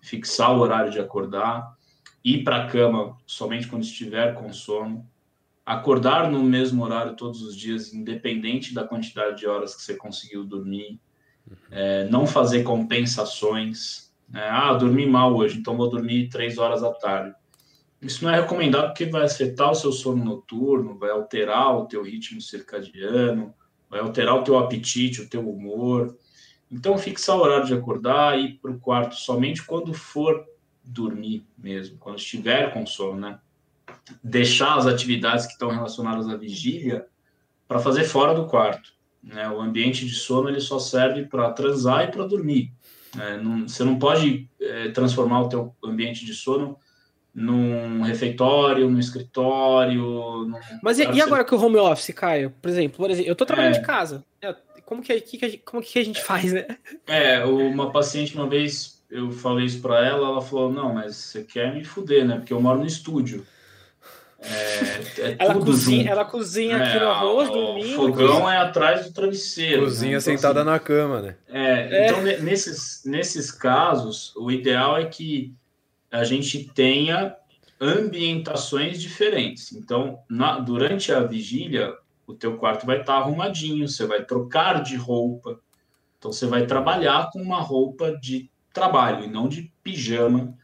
fixar 0.00 0.56
o 0.56 0.60
horário 0.60 0.90
de 0.90 1.00
acordar, 1.00 1.76
ir 2.24 2.44
para 2.44 2.64
a 2.64 2.68
cama 2.68 3.16
somente 3.26 3.66
quando 3.66 3.82
estiver 3.82 4.34
com 4.34 4.52
sono, 4.52 5.08
acordar 5.66 6.30
no 6.30 6.44
mesmo 6.44 6.84
horário 6.84 7.16
todos 7.16 7.42
os 7.42 7.56
dias, 7.56 7.92
independente 7.92 8.72
da 8.72 8.84
quantidade 8.84 9.38
de 9.38 9.48
horas 9.48 9.74
que 9.74 9.82
você 9.82 9.96
conseguiu 9.96 10.44
dormir, 10.44 11.00
é, 11.72 12.08
não 12.08 12.24
fazer 12.24 12.62
compensações. 12.62 14.14
Né? 14.28 14.46
Ah, 14.48 14.72
dormi 14.74 15.04
mal 15.04 15.34
hoje, 15.34 15.58
então 15.58 15.76
vou 15.76 15.90
dormir 15.90 16.28
três 16.28 16.56
horas 16.56 16.84
à 16.84 16.92
tarde. 16.92 17.34
Isso 18.00 18.22
não 18.22 18.30
é 18.30 18.40
recomendado 18.40 18.88
porque 18.88 19.06
vai 19.06 19.24
afetar 19.24 19.72
o 19.72 19.74
seu 19.74 19.90
sono 19.90 20.24
noturno, 20.24 20.96
vai 20.96 21.10
alterar 21.10 21.76
o 21.76 21.86
teu 21.86 22.02
ritmo 22.04 22.40
circadiano, 22.40 23.52
vai 23.90 23.98
alterar 23.98 24.36
o 24.36 24.44
teu 24.44 24.56
apetite, 24.58 25.22
o 25.22 25.28
teu 25.28 25.48
humor. 25.48 26.16
Então, 26.70 26.96
fixar 26.96 27.36
o 27.36 27.40
horário 27.40 27.66
de 27.66 27.74
acordar 27.74 28.38
e 28.38 28.44
ir 28.44 28.58
para 28.60 28.70
o 28.70 28.78
quarto 28.78 29.16
somente 29.16 29.64
quando 29.64 29.92
for 29.92 30.44
dormir 30.84 31.44
mesmo, 31.58 31.98
quando 31.98 32.18
estiver 32.18 32.72
com 32.72 32.86
sono, 32.86 33.18
né? 33.18 33.40
Deixar 34.22 34.76
as 34.76 34.86
atividades 34.86 35.46
que 35.46 35.52
estão 35.52 35.70
relacionadas 35.70 36.28
à 36.28 36.36
vigília 36.36 37.06
para 37.66 37.78
fazer 37.78 38.04
fora 38.04 38.34
do 38.34 38.46
quarto. 38.46 38.92
Né? 39.22 39.48
O 39.48 39.60
ambiente 39.60 40.06
de 40.06 40.14
sono 40.14 40.48
ele 40.48 40.60
só 40.60 40.78
serve 40.78 41.24
para 41.24 41.50
transar 41.50 42.04
e 42.04 42.10
para 42.12 42.26
dormir. 42.26 42.72
É, 43.18 43.36
não, 43.38 43.66
você 43.66 43.82
não 43.82 43.98
pode 43.98 44.48
é, 44.60 44.88
transformar 44.90 45.42
o 45.42 45.48
teu 45.48 45.74
ambiente 45.84 46.24
de 46.24 46.34
sono 46.34 46.78
num 47.34 48.02
refeitório, 48.02 48.88
no 48.88 48.98
escritório. 48.98 50.02
Num... 50.46 50.58
Mas 50.82 50.98
e, 50.98 51.02
e, 51.02 51.20
agora 51.20 51.44
que 51.44 51.54
o 51.54 51.60
home 51.60 51.76
office, 51.76 52.14
Caio? 52.14 52.52
Por 52.62 52.70
exemplo, 52.70 52.96
por 52.96 53.10
exemplo 53.10 53.28
eu 53.28 53.32
estou 53.32 53.46
trabalhando 53.46 53.76
é... 53.76 53.78
de 53.80 53.86
casa. 53.86 54.24
É, 54.40 54.54
como 54.84 55.02
que, 55.02 55.20
que, 55.20 55.58
como 55.58 55.82
que 55.82 55.98
a 55.98 56.04
gente 56.04 56.22
faz, 56.22 56.52
né? 56.52 56.66
É, 57.06 57.44
uma 57.44 57.90
paciente 57.90 58.34
uma 58.34 58.48
vez 58.48 58.96
eu 59.10 59.30
falei 59.30 59.66
isso 59.66 59.80
para 59.80 60.04
ela, 60.04 60.28
ela 60.28 60.42
falou: 60.42 60.72
Não, 60.72 60.94
mas 60.94 61.16
você 61.16 61.42
quer 61.42 61.74
me 61.74 61.84
fuder, 61.84 62.26
né? 62.26 62.36
Porque 62.36 62.52
eu 62.52 62.60
moro 62.60 62.80
no 62.80 62.86
estúdio. 62.86 63.46
É, 64.48 65.20
é 65.20 65.36
ela, 65.38 65.54
cozinha, 65.54 66.10
ela 66.10 66.24
cozinha 66.24 66.76
aqui 66.76 66.98
no 66.98 67.04
é, 67.04 67.08
arroz, 67.08 67.48
domingo. 67.50 68.02
O 68.02 68.06
fogão 68.08 68.28
cozinha. 68.28 68.54
é 68.54 68.56
atrás 68.58 69.06
do 69.06 69.12
travesseiro. 69.12 69.82
Cozinha 69.82 70.12
né? 70.12 70.18
então, 70.18 70.20
sentada 70.20 70.60
assim, 70.60 70.70
na 70.70 70.78
cama, 70.78 71.20
né? 71.20 71.36
É, 71.48 72.08
então 72.08 72.22
nesses, 72.22 73.02
nesses 73.04 73.50
casos, 73.50 74.34
o 74.36 74.50
ideal 74.50 74.96
é 74.96 75.06
que 75.06 75.54
a 76.10 76.24
gente 76.24 76.70
tenha 76.74 77.34
ambientações 77.80 79.00
diferentes. 79.00 79.72
Então, 79.72 80.20
na, 80.28 80.58
durante 80.58 81.12
a 81.12 81.20
vigília, 81.20 81.94
o 82.26 82.34
teu 82.34 82.56
quarto 82.56 82.86
vai 82.86 83.00
estar 83.00 83.16
arrumadinho, 83.16 83.88
você 83.88 84.06
vai 84.06 84.24
trocar 84.24 84.82
de 84.82 84.96
roupa. 84.96 85.60
Então, 86.18 86.32
você 86.32 86.46
vai 86.46 86.66
trabalhar 86.66 87.30
com 87.30 87.40
uma 87.40 87.60
roupa 87.60 88.16
de 88.16 88.50
trabalho 88.72 89.24
e 89.24 89.28
não 89.28 89.48
de 89.48 89.70
pijama. 89.82 90.56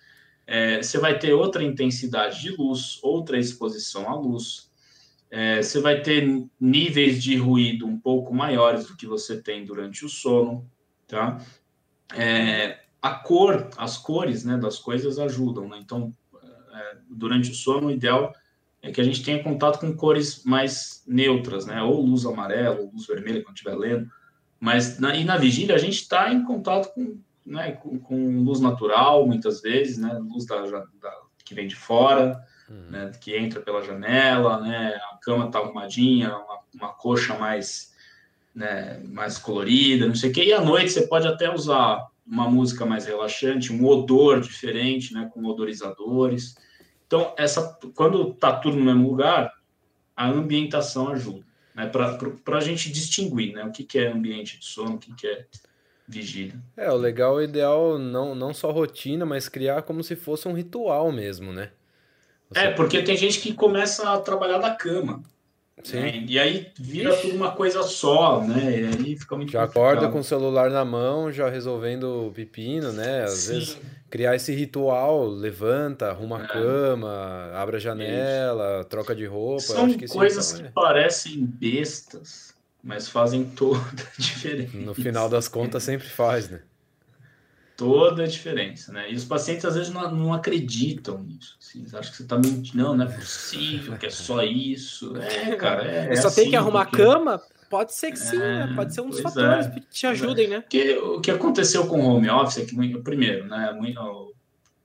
É, 0.54 0.82
você 0.82 0.98
vai 0.98 1.18
ter 1.18 1.32
outra 1.32 1.64
intensidade 1.64 2.42
de 2.42 2.50
luz, 2.50 2.98
outra 3.02 3.38
exposição 3.38 4.06
à 4.06 4.14
luz. 4.14 4.70
É, 5.30 5.62
você 5.62 5.80
vai 5.80 6.02
ter 6.02 6.28
níveis 6.60 7.22
de 7.22 7.38
ruído 7.38 7.86
um 7.86 7.98
pouco 7.98 8.34
maiores 8.34 8.86
do 8.86 8.94
que 8.94 9.06
você 9.06 9.40
tem 9.40 9.64
durante 9.64 10.04
o 10.04 10.10
sono, 10.10 10.70
tá? 11.08 11.42
É, 12.14 12.80
a 13.00 13.14
cor, 13.14 13.70
as 13.78 13.96
cores 13.96 14.44
né, 14.44 14.58
das 14.58 14.78
coisas 14.78 15.18
ajudam. 15.18 15.70
Né? 15.70 15.78
Então, 15.80 16.14
é, 16.74 16.98
durante 17.08 17.50
o 17.50 17.54
sono, 17.54 17.86
o 17.86 17.90
ideal 17.90 18.30
é 18.82 18.92
que 18.92 19.00
a 19.00 19.04
gente 19.04 19.24
tenha 19.24 19.42
contato 19.42 19.80
com 19.80 19.96
cores 19.96 20.44
mais 20.44 21.02
neutras, 21.06 21.64
né? 21.64 21.82
ou 21.82 22.02
luz 22.02 22.26
amarela, 22.26 22.78
ou 22.78 22.90
luz 22.92 23.06
vermelha, 23.06 23.42
quando 23.42 23.56
estiver 23.56 23.74
lendo. 23.74 24.06
Mas, 24.60 24.98
na, 24.98 25.16
e 25.16 25.24
na 25.24 25.38
vigília, 25.38 25.74
a 25.74 25.78
gente 25.78 25.94
está 25.94 26.30
em 26.30 26.44
contato 26.44 26.92
com, 26.92 27.18
né, 27.44 27.72
com, 27.72 27.98
com, 27.98 28.42
luz 28.42 28.60
natural, 28.60 29.26
muitas 29.26 29.60
vezes, 29.60 29.98
né? 29.98 30.18
luz 30.18 30.46
da, 30.46 30.60
da 30.62 31.22
que 31.44 31.54
vem 31.54 31.66
de 31.66 31.76
fora, 31.76 32.40
uhum. 32.68 32.90
né, 32.90 33.12
que 33.20 33.36
entra 33.36 33.60
pela 33.60 33.82
janela, 33.82 34.60
né? 34.60 34.94
a 35.12 35.18
cama 35.20 35.46
está 35.46 35.58
arrumadinha, 35.58 36.36
uma, 36.36 36.58
uma 36.74 36.88
coxa 36.94 37.36
mais, 37.38 37.92
né, 38.54 39.00
mais 39.04 39.38
colorida, 39.38 40.06
não 40.06 40.14
sei 40.14 40.30
o 40.30 40.32
quê. 40.32 40.44
E 40.44 40.52
à 40.52 40.60
noite 40.60 40.90
você 40.90 41.06
pode 41.06 41.26
até 41.26 41.52
usar 41.52 42.06
uma 42.26 42.48
música 42.48 42.86
mais 42.86 43.06
relaxante, 43.06 43.72
um 43.72 43.84
odor 43.84 44.40
diferente, 44.40 45.12
né, 45.12 45.30
com 45.32 45.44
odorizadores. 45.44 46.54
Então, 47.06 47.34
essa, 47.36 47.78
quando 47.94 48.30
está 48.30 48.56
tudo 48.56 48.76
no 48.76 48.84
mesmo 48.84 49.08
lugar, 49.08 49.52
a 50.16 50.28
ambientação 50.28 51.08
ajuda, 51.08 51.44
né, 51.74 51.86
para 51.86 52.58
a 52.58 52.60
gente 52.60 52.90
distinguir 52.92 53.52
né, 53.52 53.64
o 53.64 53.72
que, 53.72 53.84
que 53.84 53.98
é 53.98 54.10
ambiente 54.10 54.58
de 54.58 54.64
sono, 54.64 54.94
o 54.94 54.98
que, 54.98 55.14
que 55.14 55.26
é 55.26 55.46
vigília. 56.06 56.54
É, 56.76 56.90
o 56.90 56.96
legal, 56.96 57.36
o 57.36 57.42
ideal, 57.42 57.98
não, 57.98 58.34
não 58.34 58.52
só 58.52 58.70
rotina, 58.70 59.24
mas 59.24 59.48
criar 59.48 59.82
como 59.82 60.02
se 60.02 60.16
fosse 60.16 60.48
um 60.48 60.52
ritual 60.52 61.10
mesmo, 61.12 61.52
né? 61.52 61.70
Você... 62.50 62.60
É, 62.60 62.70
porque 62.70 63.02
tem 63.02 63.16
gente 63.16 63.40
que 63.40 63.54
começa 63.54 64.12
a 64.12 64.18
trabalhar 64.18 64.58
da 64.58 64.70
cama. 64.70 65.22
Sim. 65.82 66.00
Né? 66.00 66.24
E 66.28 66.38
aí 66.38 66.70
vira 66.78 67.16
tudo 67.16 67.34
uma 67.34 67.52
coisa 67.52 67.82
só, 67.82 68.40
né? 68.40 68.80
E 68.80 68.84
aí 68.86 69.16
fica 69.16 69.36
muito 69.36 69.50
Já 69.50 69.66
complicado. 69.66 69.84
acorda 69.84 70.08
com 70.08 70.20
o 70.20 70.24
celular 70.24 70.70
na 70.70 70.84
mão, 70.84 71.32
já 71.32 71.48
resolvendo 71.48 72.28
o 72.28 72.32
pepino, 72.32 72.92
né? 72.92 73.24
Às 73.24 73.32
Sim. 73.32 73.52
vezes 73.54 73.78
criar 74.08 74.36
esse 74.36 74.54
ritual, 74.54 75.26
levanta, 75.26 76.10
arruma 76.10 76.40
é. 76.40 76.44
a 76.44 76.46
cama, 76.46 77.50
abre 77.54 77.76
a 77.76 77.80
janela, 77.80 78.80
Isso. 78.80 78.88
troca 78.90 79.14
de 79.14 79.24
roupa. 79.26 79.62
São 79.62 79.92
que 79.92 80.06
coisas 80.06 80.52
então, 80.52 80.62
que 80.62 80.68
é. 80.68 80.70
parecem 80.70 81.44
bestas, 81.44 82.51
mas 82.82 83.08
fazem 83.08 83.44
toda 83.44 83.80
a 83.80 84.12
diferença. 84.20 84.76
No 84.76 84.94
final 84.94 85.28
das 85.28 85.48
contas 85.48 85.82
sempre 85.82 86.08
faz, 86.08 86.50
né? 86.50 86.62
toda 87.82 88.22
a 88.22 88.26
diferença, 88.26 88.92
né? 88.92 89.10
E 89.10 89.14
os 89.16 89.24
pacientes 89.24 89.64
às 89.64 89.74
vezes 89.74 89.92
não, 89.92 90.08
não 90.14 90.32
acreditam 90.32 91.20
nisso. 91.22 91.56
Assim, 91.60 91.80
eles 91.80 91.92
acham 91.92 92.12
que 92.12 92.16
você 92.16 92.22
está 92.22 92.38
mentindo. 92.38 92.80
Não, 92.80 92.96
não 92.96 93.04
é 93.04 93.08
possível, 93.08 93.96
que 93.98 94.06
é 94.06 94.10
só 94.10 94.42
isso. 94.44 95.16
É, 95.16 95.56
cara, 95.56 95.84
é. 95.84 96.12
é 96.12 96.16
só 96.16 96.28
assim, 96.28 96.42
tem 96.42 96.50
que 96.50 96.56
arrumar 96.56 96.86
porque... 96.86 97.02
a 97.02 97.06
cama? 97.06 97.42
Pode 97.68 97.94
ser 97.94 98.12
que 98.12 98.18
sim, 98.18 98.36
né? 98.36 98.68
É, 98.70 98.76
Pode 98.76 98.94
ser 98.94 99.00
um 99.00 99.08
dos 99.08 99.20
fatores 99.20 99.66
é, 99.66 99.70
que 99.70 99.80
te 99.80 100.06
ajudem, 100.06 100.46
né? 100.46 100.60
Porque 100.60 100.96
o 100.98 101.20
que 101.20 101.30
aconteceu 101.30 101.86
com 101.86 102.00
o 102.00 102.04
home 102.04 102.28
office 102.28 102.58
é 102.58 102.64
que, 102.66 102.98
primeiro, 102.98 103.46
né? 103.46 103.72
Muito, 103.72 104.34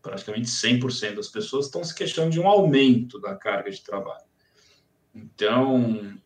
praticamente 0.02 0.48
100% 0.48 1.16
das 1.16 1.28
pessoas 1.28 1.66
estão 1.66 1.84
se 1.84 1.94
queixando 1.94 2.32
de 2.32 2.40
um 2.40 2.48
aumento 2.48 3.20
da 3.20 3.36
carga 3.36 3.70
de 3.70 3.82
trabalho. 3.82 4.26
Então, 5.14 6.18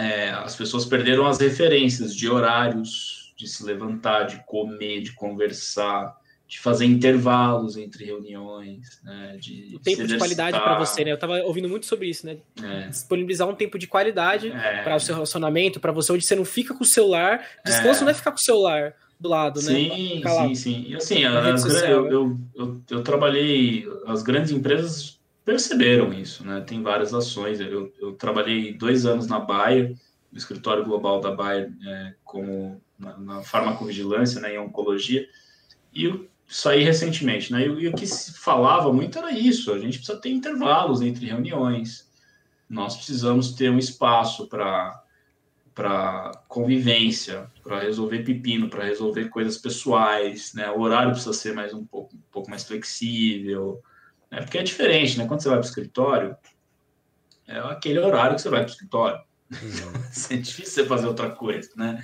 é, 0.00 0.30
as 0.30 0.56
pessoas 0.56 0.86
perderam 0.86 1.26
as 1.26 1.38
referências 1.38 2.14
de 2.14 2.28
horários, 2.28 3.34
de 3.36 3.46
se 3.46 3.62
levantar, 3.62 4.24
de 4.24 4.42
comer, 4.46 5.02
de 5.02 5.12
conversar, 5.12 6.16
de 6.48 6.58
fazer 6.58 6.86
intervalos 6.86 7.76
entre 7.76 8.04
reuniões, 8.04 9.00
né? 9.04 9.36
De 9.38 9.72
o 9.76 9.78
tempo 9.78 10.06
de 10.06 10.16
qualidade 10.16 10.58
para 10.58 10.78
você, 10.78 11.04
né? 11.04 11.10
Eu 11.10 11.16
estava 11.16 11.38
ouvindo 11.42 11.68
muito 11.68 11.86
sobre 11.86 12.08
isso, 12.08 12.26
né? 12.26 12.38
É. 12.62 12.88
Disponibilizar 12.88 13.48
um 13.48 13.54
tempo 13.54 13.78
de 13.78 13.86
qualidade 13.86 14.50
é. 14.50 14.82
para 14.82 14.96
o 14.96 15.00
seu 15.00 15.14
relacionamento, 15.14 15.78
para 15.78 15.92
você, 15.92 16.12
onde 16.12 16.24
você 16.24 16.34
não 16.34 16.44
fica 16.44 16.74
com 16.74 16.82
o 16.82 16.86
celular. 16.86 17.46
Descanso 17.64 18.00
é. 18.00 18.04
não 18.04 18.10
é 18.10 18.14
ficar 18.14 18.32
com 18.32 18.38
o 18.38 18.42
celular 18.42 18.94
do 19.18 19.28
lado, 19.28 19.60
né? 19.60 19.72
Sim, 19.72 20.22
sim, 20.24 20.54
sim. 20.54 20.84
E 20.88 20.96
assim, 20.96 21.24
a, 21.24 21.40
a, 21.40 21.50
eu, 21.88 22.10
eu, 22.10 22.38
eu, 22.54 22.82
eu, 22.90 23.02
trabalhei, 23.02 23.86
as 24.06 24.22
grandes 24.22 24.50
empresas 24.50 25.19
perceberam 25.50 26.12
isso, 26.12 26.46
né? 26.46 26.60
Tem 26.60 26.80
várias 26.80 27.12
ações. 27.12 27.58
Eu, 27.58 27.92
eu 28.00 28.12
trabalhei 28.12 28.72
dois 28.72 29.04
anos 29.04 29.26
na 29.26 29.40
Bayer, 29.40 29.96
no 30.30 30.38
escritório 30.38 30.84
global 30.84 31.20
da 31.20 31.32
Bayer, 31.32 31.72
é, 31.84 32.14
como 32.22 32.80
na, 32.96 33.18
na 33.18 33.42
farmacovigilância, 33.42 34.40
né, 34.40 34.54
em 34.54 34.58
oncologia, 34.58 35.26
e 35.92 36.04
eu 36.04 36.28
saí 36.46 36.84
recentemente, 36.84 37.52
né? 37.52 37.66
E, 37.66 37.80
e 37.80 37.88
o 37.88 37.92
que 37.92 38.06
se 38.06 38.38
falava 38.38 38.92
muito 38.92 39.18
era 39.18 39.32
isso: 39.32 39.72
a 39.72 39.78
gente 39.78 39.98
precisa 39.98 40.20
ter 40.20 40.30
intervalos 40.30 41.02
entre 41.02 41.26
reuniões, 41.26 42.08
nós 42.68 42.94
precisamos 42.94 43.50
ter 43.52 43.70
um 43.70 43.78
espaço 43.78 44.46
para 44.46 45.02
para 45.72 46.32
convivência, 46.46 47.50
para 47.62 47.80
resolver 47.80 48.22
pepino, 48.22 48.68
para 48.68 48.84
resolver 48.84 49.30
coisas 49.30 49.56
pessoais, 49.56 50.52
né? 50.52 50.70
O 50.70 50.80
horário 50.80 51.12
precisa 51.12 51.32
ser 51.32 51.54
mais 51.54 51.72
um 51.72 51.84
pouco, 51.84 52.14
um 52.14 52.20
pouco 52.30 52.50
mais 52.50 52.64
flexível, 52.64 53.80
né? 54.30 54.40
Porque 54.40 54.58
é 54.58 54.62
diferente, 54.62 55.18
né? 55.18 55.26
Quando 55.26 55.42
você 55.42 55.48
vai 55.48 55.58
para 55.58 55.66
o 55.66 55.68
escritório, 55.68 56.36
é 57.46 57.58
aquele 57.58 57.98
horário 57.98 58.36
que 58.36 58.42
você 58.42 58.48
vai 58.48 58.60
para 58.60 58.68
o 58.68 58.72
escritório. 58.72 59.20
Uhum. 59.50 59.92
é 60.30 60.36
difícil 60.36 60.84
você 60.84 60.86
fazer 60.86 61.06
outra 61.06 61.30
coisa, 61.30 61.70
né? 61.76 62.02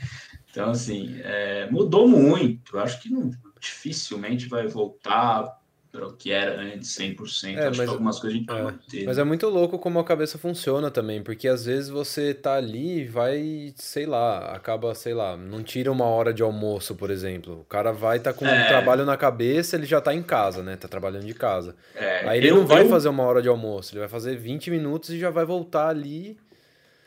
Então, 0.50 0.70
assim, 0.70 1.20
é, 1.22 1.70
mudou 1.70 2.08
muito. 2.08 2.78
Acho 2.78 3.00
que 3.00 3.10
não, 3.10 3.30
dificilmente 3.60 4.48
vai 4.48 4.66
voltar 4.66 5.56
para 5.96 6.06
o 6.06 6.12
que 6.12 6.30
era 6.30 6.60
antes, 6.60 6.90
100%. 6.94 7.56
É, 7.56 7.66
Acho 7.66 7.78
mas, 7.78 7.88
que 7.88 7.94
algumas 7.94 8.18
coisas 8.20 8.34
a 8.34 8.38
gente 8.38 8.46
pode 8.46 8.60
é, 8.60 8.62
manter. 8.64 9.04
Mas 9.06 9.18
é 9.18 9.24
muito 9.24 9.48
louco 9.48 9.78
como 9.78 9.98
a 9.98 10.04
cabeça 10.04 10.36
funciona 10.36 10.90
também, 10.90 11.22
porque 11.22 11.48
às 11.48 11.64
vezes 11.64 11.88
você 11.88 12.34
tá 12.34 12.54
ali 12.54 13.00
e 13.00 13.04
vai, 13.04 13.72
sei 13.76 14.04
lá, 14.04 14.54
acaba, 14.54 14.94
sei 14.94 15.14
lá, 15.14 15.36
não 15.36 15.62
tira 15.62 15.90
uma 15.90 16.04
hora 16.04 16.34
de 16.34 16.42
almoço, 16.42 16.94
por 16.94 17.10
exemplo. 17.10 17.60
O 17.60 17.64
cara 17.64 17.92
vai 17.92 18.20
tá 18.20 18.32
com 18.32 18.46
é. 18.46 18.64
um 18.64 18.68
trabalho 18.68 19.06
na 19.06 19.16
cabeça, 19.16 19.76
ele 19.76 19.86
já 19.86 20.00
tá 20.00 20.14
em 20.14 20.22
casa, 20.22 20.62
né? 20.62 20.76
Tá 20.76 20.86
trabalhando 20.86 21.24
de 21.24 21.34
casa. 21.34 21.74
É, 21.94 22.28
Aí 22.28 22.38
ele 22.38 22.50
eu, 22.50 22.56
não 22.56 22.66
vai 22.66 22.82
eu... 22.82 22.88
fazer 22.88 23.08
uma 23.08 23.22
hora 23.22 23.40
de 23.40 23.48
almoço, 23.48 23.92
ele 23.92 24.00
vai 24.00 24.08
fazer 24.08 24.36
20 24.36 24.70
minutos 24.70 25.10
e 25.10 25.18
já 25.18 25.30
vai 25.30 25.46
voltar 25.46 25.88
ali. 25.88 26.36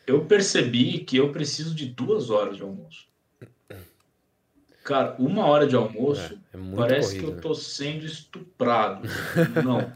Eu 0.08 0.26
percebi 0.26 1.00
que 1.00 1.18
eu 1.18 1.32
preciso 1.32 1.76
de 1.76 1.86
duas 1.86 2.32
horas 2.32 2.58
de 2.58 2.64
almoço. 2.64 3.09
Cara, 4.90 5.16
uma 5.20 5.46
hora 5.46 5.68
de 5.68 5.76
almoço 5.76 6.40
é, 6.52 6.58
é 6.58 6.76
parece 6.76 7.10
corrido, 7.10 7.24
que 7.24 7.30
eu 7.30 7.36
né? 7.36 7.42
tô 7.42 7.54
sendo 7.54 8.06
estuprado. 8.08 9.08
Não. 9.64 9.94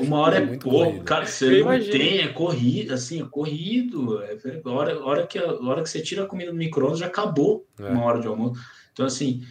Uma 0.00 0.18
hora 0.22 0.38
é, 0.38 0.42
é 0.44 0.46
pouco, 0.56 0.70
corrido. 0.70 1.04
cara. 1.04 1.26
Você 1.26 1.64
não 1.64 1.80
tem, 1.80 2.20
é 2.20 2.28
corrido, 2.28 2.94
assim, 2.94 3.20
é 3.20 3.26
corrido. 3.26 4.22
É, 4.22 4.38
a 4.64 4.70
hora, 4.70 5.04
hora, 5.04 5.26
que, 5.26 5.36
a 5.36 5.52
hora 5.52 5.82
que 5.82 5.90
você 5.90 6.00
tira 6.00 6.22
a 6.22 6.26
comida 6.28 6.52
do 6.52 6.56
micro-ondas 6.56 7.00
já 7.00 7.06
acabou 7.06 7.66
é. 7.76 7.88
uma 7.88 8.04
hora 8.04 8.20
de 8.20 8.28
almoço. 8.28 8.60
Então, 8.92 9.04
assim, 9.04 9.44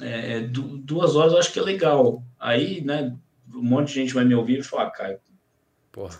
é, 0.00 0.40
duas 0.40 1.14
horas 1.14 1.32
eu 1.32 1.38
acho 1.38 1.52
que 1.52 1.60
é 1.60 1.62
legal. 1.62 2.20
Aí, 2.40 2.82
né, 2.84 3.16
um 3.54 3.62
monte 3.62 3.90
de 3.90 3.94
gente 3.94 4.12
vai 4.12 4.24
me 4.24 4.34
ouvir 4.34 4.58
e 4.58 4.62
falar, 4.64 4.88
ah, 4.88 4.90
Caio, 4.90 5.20
Porra. 5.92 6.18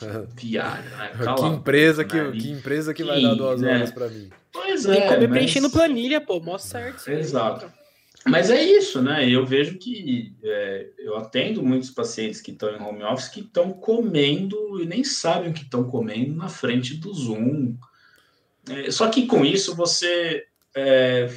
Piada. 0.36 0.82
Né? 0.82 1.34
que 1.36 1.46
empresa 1.46 2.04
que, 2.04 2.32
que 2.32 2.50
empresa 2.50 2.94
que, 2.94 3.02
que 3.02 3.08
vai 3.08 3.22
dar 3.22 3.34
duas 3.34 3.60
né? 3.60 3.74
horas 3.74 3.90
para 3.90 4.08
mim? 4.08 4.30
Pois 4.52 4.86
é. 4.86 4.92
Tem 4.92 5.02
que 5.02 5.08
comer 5.08 5.28
mas... 5.28 5.38
preenchendo 5.38 5.70
planilha, 5.70 6.20
pô, 6.20 6.40
mostra 6.40 6.80
certo. 6.80 7.08
Exato. 7.08 7.78
Mas 8.26 8.50
é 8.50 8.62
isso, 8.62 9.00
né? 9.00 9.28
Eu 9.28 9.46
vejo 9.46 9.78
que 9.78 10.34
é, 10.42 10.88
eu 10.98 11.16
atendo 11.16 11.62
muitos 11.62 11.90
pacientes 11.90 12.40
que 12.40 12.50
estão 12.50 12.70
em 12.70 12.80
home 12.80 13.02
office 13.02 13.28
que 13.28 13.40
estão 13.40 13.72
comendo 13.72 14.80
e 14.82 14.86
nem 14.86 15.02
sabem 15.04 15.50
o 15.50 15.54
que 15.54 15.62
estão 15.62 15.84
comendo 15.84 16.34
na 16.34 16.48
frente 16.48 16.94
do 16.94 17.12
Zoom. 17.14 17.74
É, 18.68 18.90
só 18.90 19.08
que 19.08 19.26
com 19.26 19.44
isso 19.44 19.74
você 19.74 20.44
é, 20.74 21.30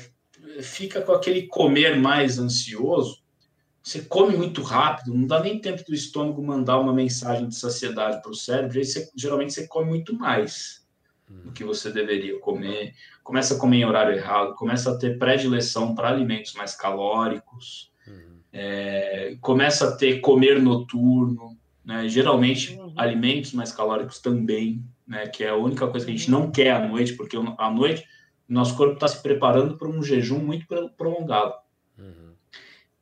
fica 0.62 1.01
com 1.01 1.14
aquele 1.14 1.43
comer 1.43 1.95
mais 1.97 2.39
ansioso. 2.39 3.20
Você 3.84 4.01
come 4.01 4.36
muito 4.36 4.61
rápido, 4.61 5.13
não 5.13 5.25
dá 5.25 5.41
nem 5.41 5.59
tempo 5.59 5.84
do 5.84 5.93
estômago 5.93 6.43
mandar 6.43 6.79
uma 6.79 6.93
mensagem 6.93 7.47
de 7.47 7.55
saciedade 7.55 8.21
para 8.21 8.32
o 8.32 8.36
cérebro, 8.36 8.84
você, 8.84 9.09
geralmente 9.15 9.53
você 9.53 9.67
come 9.67 9.89
muito 9.89 10.15
mais 10.15 10.82
do 11.43 11.51
que 11.51 11.63
você 11.63 11.91
deveria 11.91 12.38
comer, 12.39 12.93
começa 13.23 13.55
a 13.55 13.57
comer 13.57 13.77
em 13.77 13.86
horário 13.86 14.15
errado, 14.15 14.53
começa 14.55 14.91
a 14.91 14.97
ter 14.97 15.17
predileção 15.17 15.95
para 15.95 16.09
alimentos 16.09 16.53
mais 16.53 16.75
calóricos, 16.75 17.91
uhum. 18.05 18.39
é, 18.51 19.38
começa 19.39 19.88
a 19.88 19.91
ter 19.95 20.19
comer 20.19 20.61
noturno, 20.61 21.57
né? 21.84 22.07
geralmente 22.07 22.75
uhum. 22.75 22.93
alimentos 22.97 23.53
mais 23.53 23.71
calóricos 23.71 24.19
também, 24.19 24.84
né? 25.07 25.27
que 25.27 25.43
é 25.43 25.49
a 25.49 25.55
única 25.55 25.88
coisa 25.88 26.05
que 26.05 26.11
a 26.11 26.15
gente 26.15 26.29
não 26.29 26.51
quer 26.51 26.71
à 26.71 26.88
noite, 26.88 27.13
porque 27.13 27.38
à 27.57 27.71
noite 27.71 28.05
nosso 28.47 28.75
corpo 28.75 28.95
está 28.95 29.07
se 29.07 29.21
preparando 29.21 29.77
para 29.77 29.88
um 29.88 30.03
jejum 30.03 30.39
muito 30.39 30.65
prolongado. 30.97 31.53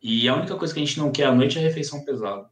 E 0.02 0.28
a 0.30 0.36
única 0.36 0.56
coisa 0.56 0.74
que 0.74 0.80
a 0.80 0.86
gente 0.86 0.98
não 0.98 1.12
quer 1.12 1.26
à 1.26 1.32
noite 1.34 1.58
é 1.58 1.62
refeição 1.62 2.04
pesada. 2.04 2.48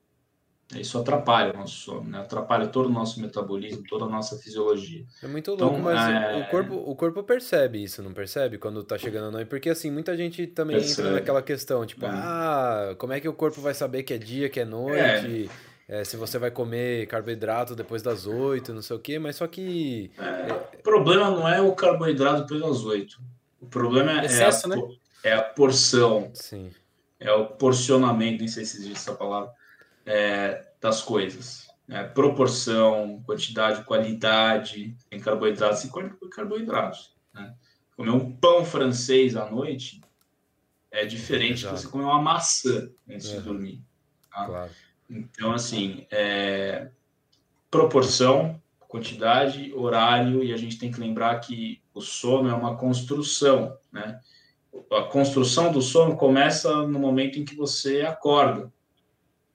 Isso 0.75 0.97
atrapalha 0.97 1.53
o 1.53 1.57
nosso 1.57 1.75
sono, 1.75 2.09
né? 2.09 2.19
atrapalha 2.19 2.67
todo 2.67 2.87
o 2.87 2.91
nosso 2.91 3.21
metabolismo, 3.21 3.83
toda 3.87 4.03
a 4.03 4.09
nossa 4.09 4.37
fisiologia. 4.37 5.05
É 5.23 5.27
muito 5.27 5.53
então, 5.53 5.67
louco, 5.67 5.79
então, 5.79 5.93
mas 5.93 6.09
é... 6.09 6.41
o, 6.41 6.49
corpo, 6.49 6.75
o 6.75 6.93
corpo 6.93 7.23
percebe 7.23 7.81
isso, 7.81 8.03
não 8.03 8.11
percebe? 8.11 8.57
Quando 8.57 8.83
tá 8.83 8.97
chegando 8.97 9.27
a 9.27 9.31
noite? 9.31 9.47
Porque 9.47 9.69
assim, 9.69 9.89
muita 9.89 10.17
gente 10.17 10.45
também 10.47 10.75
percebe. 10.75 11.07
entra 11.07 11.19
naquela 11.19 11.41
questão, 11.41 11.85
tipo, 11.85 12.05
é. 12.05 12.09
ah, 12.09 12.95
como 12.97 13.13
é 13.13 13.21
que 13.21 13.29
o 13.29 13.33
corpo 13.33 13.61
vai 13.61 13.73
saber 13.73 14.03
que 14.03 14.13
é 14.13 14.17
dia, 14.17 14.49
que 14.49 14.59
é 14.59 14.65
noite? 14.65 15.49
É. 15.63 15.67
É, 15.89 16.03
se 16.03 16.17
você 16.17 16.37
vai 16.37 16.51
comer 16.51 17.07
carboidrato 17.07 17.73
depois 17.73 18.01
das 18.01 18.27
oito, 18.27 18.73
não 18.73 18.81
sei 18.81 18.97
o 18.97 18.99
quê, 18.99 19.17
mas 19.17 19.37
só 19.37 19.47
que. 19.47 20.11
É, 20.17 20.51
o 20.79 20.83
problema 20.83 21.31
não 21.31 21.47
é 21.47 21.61
o 21.61 21.71
carboidrato 21.71 22.41
depois 22.41 22.59
das 22.59 22.83
oito. 22.83 23.21
O 23.61 23.67
problema 23.67 24.19
é 24.19 24.25
Excesso, 24.25 24.69
é, 24.69 24.73
a, 24.73 24.75
né? 24.75 24.83
é 25.23 25.33
a 25.33 25.41
porção. 25.41 26.29
Sim. 26.33 26.71
É 27.19 27.31
o 27.31 27.47
porcionamento, 27.47 28.39
nem 28.39 28.47
sei 28.47 28.65
se 28.65 28.77
existe 28.77 28.97
essa 28.97 29.15
palavra 29.15 29.51
é, 30.05 30.67
das 30.79 31.01
coisas. 31.01 31.67
Né? 31.87 32.03
Proporção, 32.03 33.21
quantidade, 33.25 33.83
qualidade, 33.83 34.95
em 35.11 35.19
carboidratos 35.19 35.83
e 35.83 35.91
carboidratos. 36.29 37.15
Né? 37.33 37.53
Comer 37.95 38.11
um 38.11 38.31
pão 38.31 38.63
francês 38.63 39.35
à 39.35 39.49
noite 39.49 40.01
é 40.91 41.05
diferente 41.05 41.59
de 41.59 41.67
você 41.67 41.87
comer 41.87 42.05
uma 42.05 42.21
maçã 42.21 42.89
antes 43.09 43.29
de 43.29 43.39
dormir. 43.39 43.81
Tá? 44.31 44.45
Claro. 44.45 44.71
Então, 45.09 45.53
assim, 45.53 46.05
é, 46.11 46.89
proporção, 47.71 48.61
quantidade, 48.87 49.73
horário, 49.73 50.43
e 50.43 50.53
a 50.53 50.57
gente 50.57 50.77
tem 50.77 50.91
que 50.91 50.99
lembrar 50.99 51.39
que 51.39 51.81
o 51.93 52.01
sono 52.01 52.49
é 52.49 52.53
uma 52.53 52.77
construção, 52.77 53.77
né? 53.91 54.19
A 54.91 55.03
construção 55.03 55.71
do 55.71 55.81
sono 55.81 56.15
começa 56.15 56.87
no 56.87 56.99
momento 56.99 57.39
em 57.39 57.45
que 57.45 57.55
você 57.55 58.01
acorda. 58.01 58.71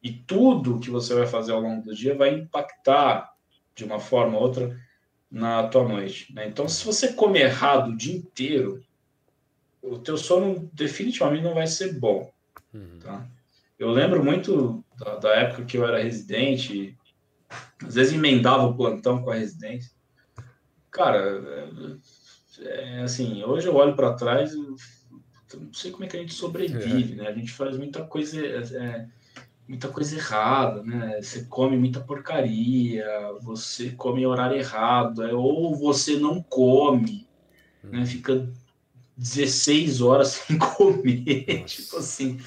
E 0.03 0.13
tudo 0.13 0.81
que 0.81 0.91
você 0.91 1.15
vai 1.15 1.27
fazer 1.27 1.53
ao 1.53 1.61
longo 1.61 1.83
do 1.85 1.95
dia 1.95 2.17
vai 2.17 2.35
impactar 2.35 3.33
de 3.75 3.85
uma 3.85 4.01
forma 4.01 4.37
ou 4.37 4.43
outra 4.43 4.77
na 5.31 5.67
tua 5.69 5.89
noite. 5.89 6.33
Né? 6.35 6.47
Então, 6.49 6.69
se 6.69 6.85
você 6.85 7.13
comer 7.13 7.47
errado 7.47 7.91
o 7.91 7.97
dia 7.97 8.17
inteiro, 8.17 8.83
o 9.81 9.99
teu 9.99 10.19
sono 10.19 10.69
definitivamente 10.73 11.45
não 11.45 11.55
vai 11.55 11.67
ser 11.67 11.99
bom. 11.99 12.31
Uhum. 12.75 12.99
Tá? 13.01 13.27
Eu 13.79 13.91
lembro 13.91 14.25
muito 14.25 14.85
da, 14.99 15.17
da, 15.17 15.35
época 15.35 15.65
que 15.65 15.77
eu 15.77 15.87
era 15.87 16.03
residente, 16.03 16.97
às 17.85 17.95
vezes 17.95 18.13
emendava 18.13 18.65
o 18.65 18.77
plantão 18.77 19.23
com 19.23 19.31
a 19.31 19.35
residência. 19.35 19.91
Cara, 20.91 21.19
é, 22.61 22.99
é 22.99 23.03
assim, 23.03 23.43
hoje 23.43 23.67
eu 23.67 23.75
olho 23.75 23.97
para 23.97 24.15
trás, 24.15 24.53
eu 24.53 24.77
não 25.61 25.73
sei 25.73 25.91
como 25.91 26.05
é 26.05 26.09
que 26.09 26.17
a 26.17 26.21
gente 26.21 26.35
sobrevive, 26.35 27.13
é. 27.15 27.17
né? 27.17 27.29
A 27.29 27.33
gente 27.33 27.53
faz 27.53 27.77
muita 27.77 28.05
coisa. 28.05 28.45
É, 28.47 29.07
muita 29.67 29.89
coisa 29.89 30.17
errada, 30.17 30.83
né? 30.83 31.21
Você 31.21 31.45
come 31.45 31.77
muita 31.77 32.01
porcaria, 32.01 33.07
você 33.41 33.91
come 33.91 34.23
em 34.23 34.27
horário 34.27 34.57
errado, 34.57 35.23
é, 35.25 35.33
ou 35.33 35.75
você 35.75 36.17
não 36.17 36.43
come, 36.43 37.27
né? 37.83 38.01
Hum. 38.01 38.07
Fica 38.07 38.49
16 39.17 40.01
horas 40.01 40.29
sem 40.47 40.59
comer, 40.59 41.65
tipo 41.65 41.97
assim. 41.97 42.41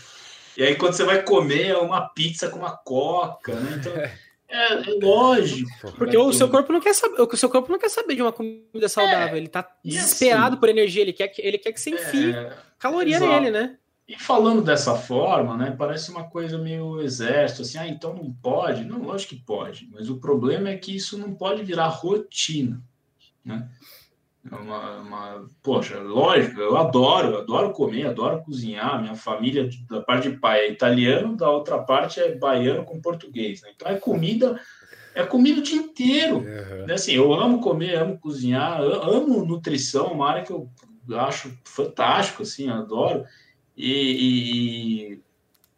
E 0.57 0.63
aí 0.63 0.75
quando 0.75 0.93
você 0.93 1.03
vai 1.03 1.23
comer 1.23 1.67
é 1.67 1.77
uma 1.77 2.07
pizza 2.09 2.49
com 2.49 2.59
uma 2.59 2.75
coca, 2.75 3.59
né? 3.59 3.77
Então 3.79 3.93
é, 4.47 4.73
é 4.73 4.99
lógico. 5.01 5.91
Porque 5.97 6.17
o 6.17 6.31
seu 6.31 6.49
corpo 6.49 6.71
não 6.71 6.79
quer 6.79 6.93
saber, 6.93 7.21
o 7.21 7.37
seu 7.37 7.49
corpo 7.49 7.71
não 7.71 7.79
quer 7.79 7.89
saber 7.89 8.15
de 8.15 8.21
uma 8.21 8.31
comida 8.31 8.87
saudável, 8.87 9.35
é, 9.35 9.37
ele 9.37 9.47
tá 9.47 9.69
desesperado 9.83 10.53
assim, 10.53 10.59
por 10.59 10.69
energia, 10.69 11.01
ele 11.01 11.13
quer 11.13 11.27
que 11.27 11.41
ele 11.41 11.57
quer 11.57 11.71
que 11.71 11.81
você 11.81 11.91
enfie 11.91 12.31
é, 12.31 12.55
caloria 12.77 13.17
exato. 13.17 13.31
nele, 13.31 13.51
né? 13.51 13.77
E 14.07 14.19
falando 14.19 14.61
dessa 14.61 14.95
forma, 14.95 15.57
né, 15.57 15.73
parece 15.75 16.11
uma 16.11 16.25
coisa 16.25 16.59
meio 16.59 17.01
exército, 17.01 17.63
assim, 17.63 17.79
ah, 17.79 17.87
então 17.87 18.13
não 18.13 18.31
pode? 18.31 18.85
Não, 18.85 19.01
lógico 19.01 19.35
que 19.35 19.41
pode, 19.41 19.89
mas 19.91 20.11
o 20.11 20.17
problema 20.17 20.69
é 20.69 20.77
que 20.77 20.95
isso 20.95 21.17
não 21.17 21.33
pode 21.33 21.63
virar 21.63 21.87
rotina, 21.87 22.79
né? 23.43 23.67
É 24.51 24.55
uma, 24.55 24.97
uma, 24.97 25.45
poxa, 25.63 25.99
lógico, 25.99 26.59
eu 26.59 26.77
adoro, 26.77 27.37
adoro 27.37 27.71
comer, 27.71 28.07
adoro 28.07 28.43
cozinhar. 28.43 29.01
Minha 29.01 29.15
família, 29.15 29.67
da 29.89 30.01
parte 30.01 30.29
de 30.29 30.37
pai, 30.37 30.59
é 30.59 30.71
italiano, 30.71 31.35
da 31.35 31.49
outra 31.49 31.79
parte 31.79 32.19
é 32.19 32.35
baiano 32.35 32.85
com 32.85 33.01
português. 33.01 33.61
Né? 33.63 33.71
Então 33.75 33.87
é 33.87 33.95
comida, 33.95 34.59
é 35.15 35.23
comida 35.23 35.59
o 35.59 35.63
dia 35.63 35.77
inteiro. 35.77 36.37
Uhum. 36.37 36.93
Assim, 36.93 37.13
eu 37.13 37.33
amo 37.33 37.59
comer, 37.59 37.95
amo 37.95 38.19
cozinhar, 38.19 38.81
amo 38.81 39.43
nutrição, 39.43 40.13
uma 40.13 40.29
área 40.29 40.43
que 40.43 40.53
eu 40.53 40.69
acho 41.19 41.51
fantástico, 41.63 42.43
assim, 42.43 42.69
adoro. 42.69 43.25
E, 43.75 45.17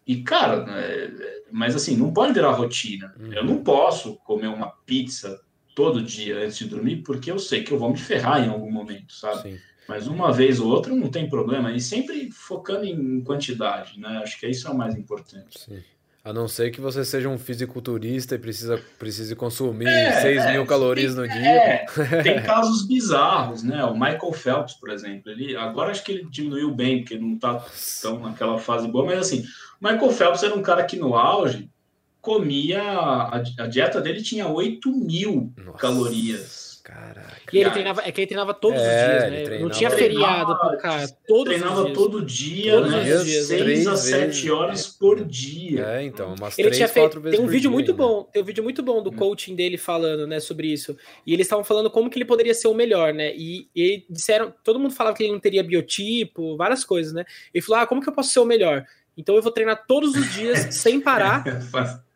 e, 0.05 0.13
e 0.13 0.24
cara, 0.24 0.65
né, 0.65 1.38
mas 1.51 1.74
assim, 1.74 1.95
não 1.95 2.11
pode 2.11 2.34
virar 2.34 2.51
rotina. 2.51 3.15
Uhum. 3.18 3.32
Eu 3.32 3.45
não 3.45 3.63
posso 3.63 4.18
comer 4.18 4.47
uma 4.47 4.72
pizza 4.86 5.39
todo 5.78 6.01
dia 6.01 6.39
antes 6.39 6.57
de 6.57 6.65
dormir, 6.65 7.03
porque 7.03 7.30
eu 7.30 7.38
sei 7.38 7.63
que 7.63 7.71
eu 7.71 7.78
vou 7.78 7.91
me 7.91 7.99
ferrar 7.99 8.43
em 8.43 8.49
algum 8.49 8.71
momento, 8.71 9.13
sabe? 9.13 9.43
Sim. 9.43 9.59
Mas 9.88 10.07
uma 10.07 10.34
vez 10.34 10.59
ou 10.59 10.69
outra 10.69 10.93
não 10.95 11.07
tem 11.07 11.30
problema. 11.30 11.71
E 11.71 11.80
sempre 11.80 12.32
focando 12.32 12.84
em 12.84 13.21
quantidade, 13.21 13.99
né? 13.99 14.19
Acho 14.23 14.39
que 14.39 14.47
isso 14.47 14.67
é 14.67 14.71
o 14.71 14.75
mais 14.75 14.95
importante. 14.95 15.59
Sim. 15.59 15.84
A 16.25 16.34
não 16.34 16.47
ser 16.47 16.71
que 16.71 16.82
você 16.82 17.05
seja 17.05 17.30
um 17.30 17.38
fisiculturista 17.38 18.34
e 18.34 18.39
precisa, 18.39 18.82
precise 18.97 19.36
consumir 19.36 19.88
é, 19.88 20.19
6 20.19 20.45
mil 20.51 20.63
é, 20.63 20.65
calorias 20.65 21.13
tem, 21.13 21.23
no 21.23 21.32
dia. 21.32 21.47
É, 21.47 21.86
tem 22.23 22.41
casos 22.41 22.88
bizarros, 22.88 23.61
né? 23.61 23.84
O 23.86 23.93
Michael 23.93 24.34
Phelps, 24.34 24.73
por 24.73 24.89
exemplo, 24.89 25.32
ele 25.32 25.55
agora 25.55 25.91
acho 25.91 26.03
que 26.03 26.11
ele 26.11 26.28
diminuiu 26.28 26.73
bem, 26.73 26.99
porque 26.99 27.19
não 27.19 27.36
está 27.36 27.63
tão 28.01 28.19
naquela 28.19 28.57
fase 28.57 28.88
boa, 28.88 29.05
mas 29.05 29.19
assim, 29.19 29.45
o 29.80 29.88
Michael 29.88 30.11
Phelps 30.11 30.41
era 30.41 30.55
um 30.55 30.63
cara 30.63 30.84
que 30.84 30.97
no 30.97 31.15
auge 31.15 31.69
comia. 32.22 32.82
A, 32.82 33.38
a 33.38 33.68
dieta 33.68 34.01
dele 34.01 34.22
tinha 34.22 34.47
8 34.47 34.91
mil 34.91 35.53
Nossa. 35.57 35.78
calorias 35.78 36.68
Caraca. 36.88 37.36
E 37.51 37.57
ele 37.57 37.70
treinava, 37.70 38.01
é 38.05 38.11
que 38.13 38.22
ele 38.22 38.28
treinava 38.28 38.53
todos 38.53 38.82
é, 38.82 38.86
os 38.86 38.89
dias, 38.89 39.32
né? 39.32 39.41
Treinava, 39.43 39.63
não 39.63 39.70
tinha 39.70 39.89
feriado 39.91 40.57
pro 40.57 40.78
cara. 40.78 41.05
Todos 41.28 41.53
treinava 41.53 41.84
os 41.84 41.91
todo 41.93 42.26
dia, 42.26 42.72
todos 42.72 42.91
né? 42.91 43.03
Dias, 43.03 43.47
6 43.47 43.88
a 43.88 43.97
7 43.97 44.51
horas 44.51 44.88
por 44.88 45.26
dia. 45.26 45.86
É, 45.86 46.03
então, 46.05 46.34
umas 46.34 46.57
ele 46.57 46.70
3, 46.70 46.78
tinha 46.78 46.88
feito, 46.88 47.20
Tem 47.20 47.41
um 47.41 47.47
vídeo 47.47 47.70
dia, 47.70 47.72
muito 47.72 47.91
né? 47.91 47.97
bom, 47.97 48.24
tem 48.32 48.41
um 48.41 48.45
vídeo 48.45 48.63
muito 48.63 48.82
bom 48.82 49.03
do 49.03 49.09
hum. 49.09 49.15
coaching 49.18 49.53
dele 49.53 49.78
falando, 49.78 50.26
né, 50.26 50.39
sobre 50.39 50.72
isso. 50.72 50.95
E 51.26 51.34
eles 51.34 51.47
estavam 51.47 51.65
falando 51.65 51.91
como 51.91 52.09
que 52.09 52.18
ele 52.18 52.24
poderia 52.24 52.53
ser 52.53 52.70
o 52.70 52.74
melhor, 52.74 53.13
né? 53.13 53.36
E, 53.36 53.68
e 53.76 54.05
disseram, 54.09 54.53
todo 54.63 54.80
mundo 54.80 54.93
falava 54.93 55.13
que 55.13 55.24
ele 55.24 55.34
não 55.34 55.41
teria 55.41 55.65
biotipo, 55.65 56.55
várias 56.55 56.86
coisas, 56.86 57.11
né? 57.11 57.26
Ele 57.53 57.61
falou: 57.61 57.82
"Ah, 57.82 57.86
como 57.86 58.01
que 58.01 58.07
eu 58.07 58.13
posso 58.13 58.32
ser 58.32 58.39
o 58.39 58.45
melhor?" 58.45 58.86
Então 59.18 59.36
eu 59.36 59.41
vou 59.41 59.51
treinar 59.51 59.84
todos 59.86 60.15
os 60.15 60.34
dias 60.34 60.68
sem 60.74 61.01
parar 61.01 61.43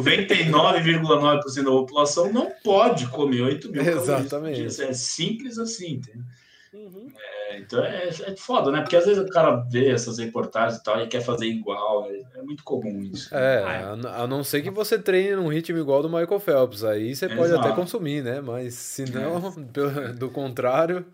99,9% 0.00 1.56
da 1.56 1.70
população 1.70 2.32
não 2.36 2.52
pode 2.62 3.06
comer 3.08 3.42
8 3.42 3.70
mil 3.70 3.82
Exatamente. 3.82 4.82
É 4.82 4.92
simples 4.92 5.58
assim, 5.58 5.94
entendeu? 5.94 6.22
Uhum. 6.76 7.08
É, 7.48 7.58
então 7.58 7.82
é, 7.82 8.08
é 8.08 8.36
foda, 8.36 8.70
né? 8.70 8.82
Porque 8.82 8.96
às 8.96 9.06
vezes 9.06 9.22
o 9.22 9.30
cara 9.30 9.56
vê 9.56 9.88
essas 9.88 10.18
reportagens 10.18 10.78
e 10.78 10.84
tal 10.84 11.00
e 11.00 11.06
quer 11.06 11.22
fazer 11.22 11.46
igual. 11.46 12.06
É, 12.10 12.38
é 12.38 12.42
muito 12.42 12.62
comum 12.62 13.02
isso. 13.02 13.34
É, 13.34 13.62
a, 13.62 14.22
a, 14.22 14.26
não 14.26 14.44
ser 14.44 14.60
que 14.60 14.70
você 14.70 14.98
treine 14.98 15.36
num 15.36 15.48
ritmo 15.48 15.78
igual 15.78 16.02
do 16.02 16.08
Michael 16.10 16.38
Phelps. 16.38 16.84
Aí 16.84 17.14
você 17.14 17.28
pode 17.28 17.52
Exato. 17.52 17.66
até 17.66 17.74
consumir, 17.74 18.22
né? 18.22 18.42
Mas 18.42 18.74
se 18.74 19.10
não, 19.10 19.54
é. 19.56 20.12
do 20.12 20.28
contrário, 20.28 21.06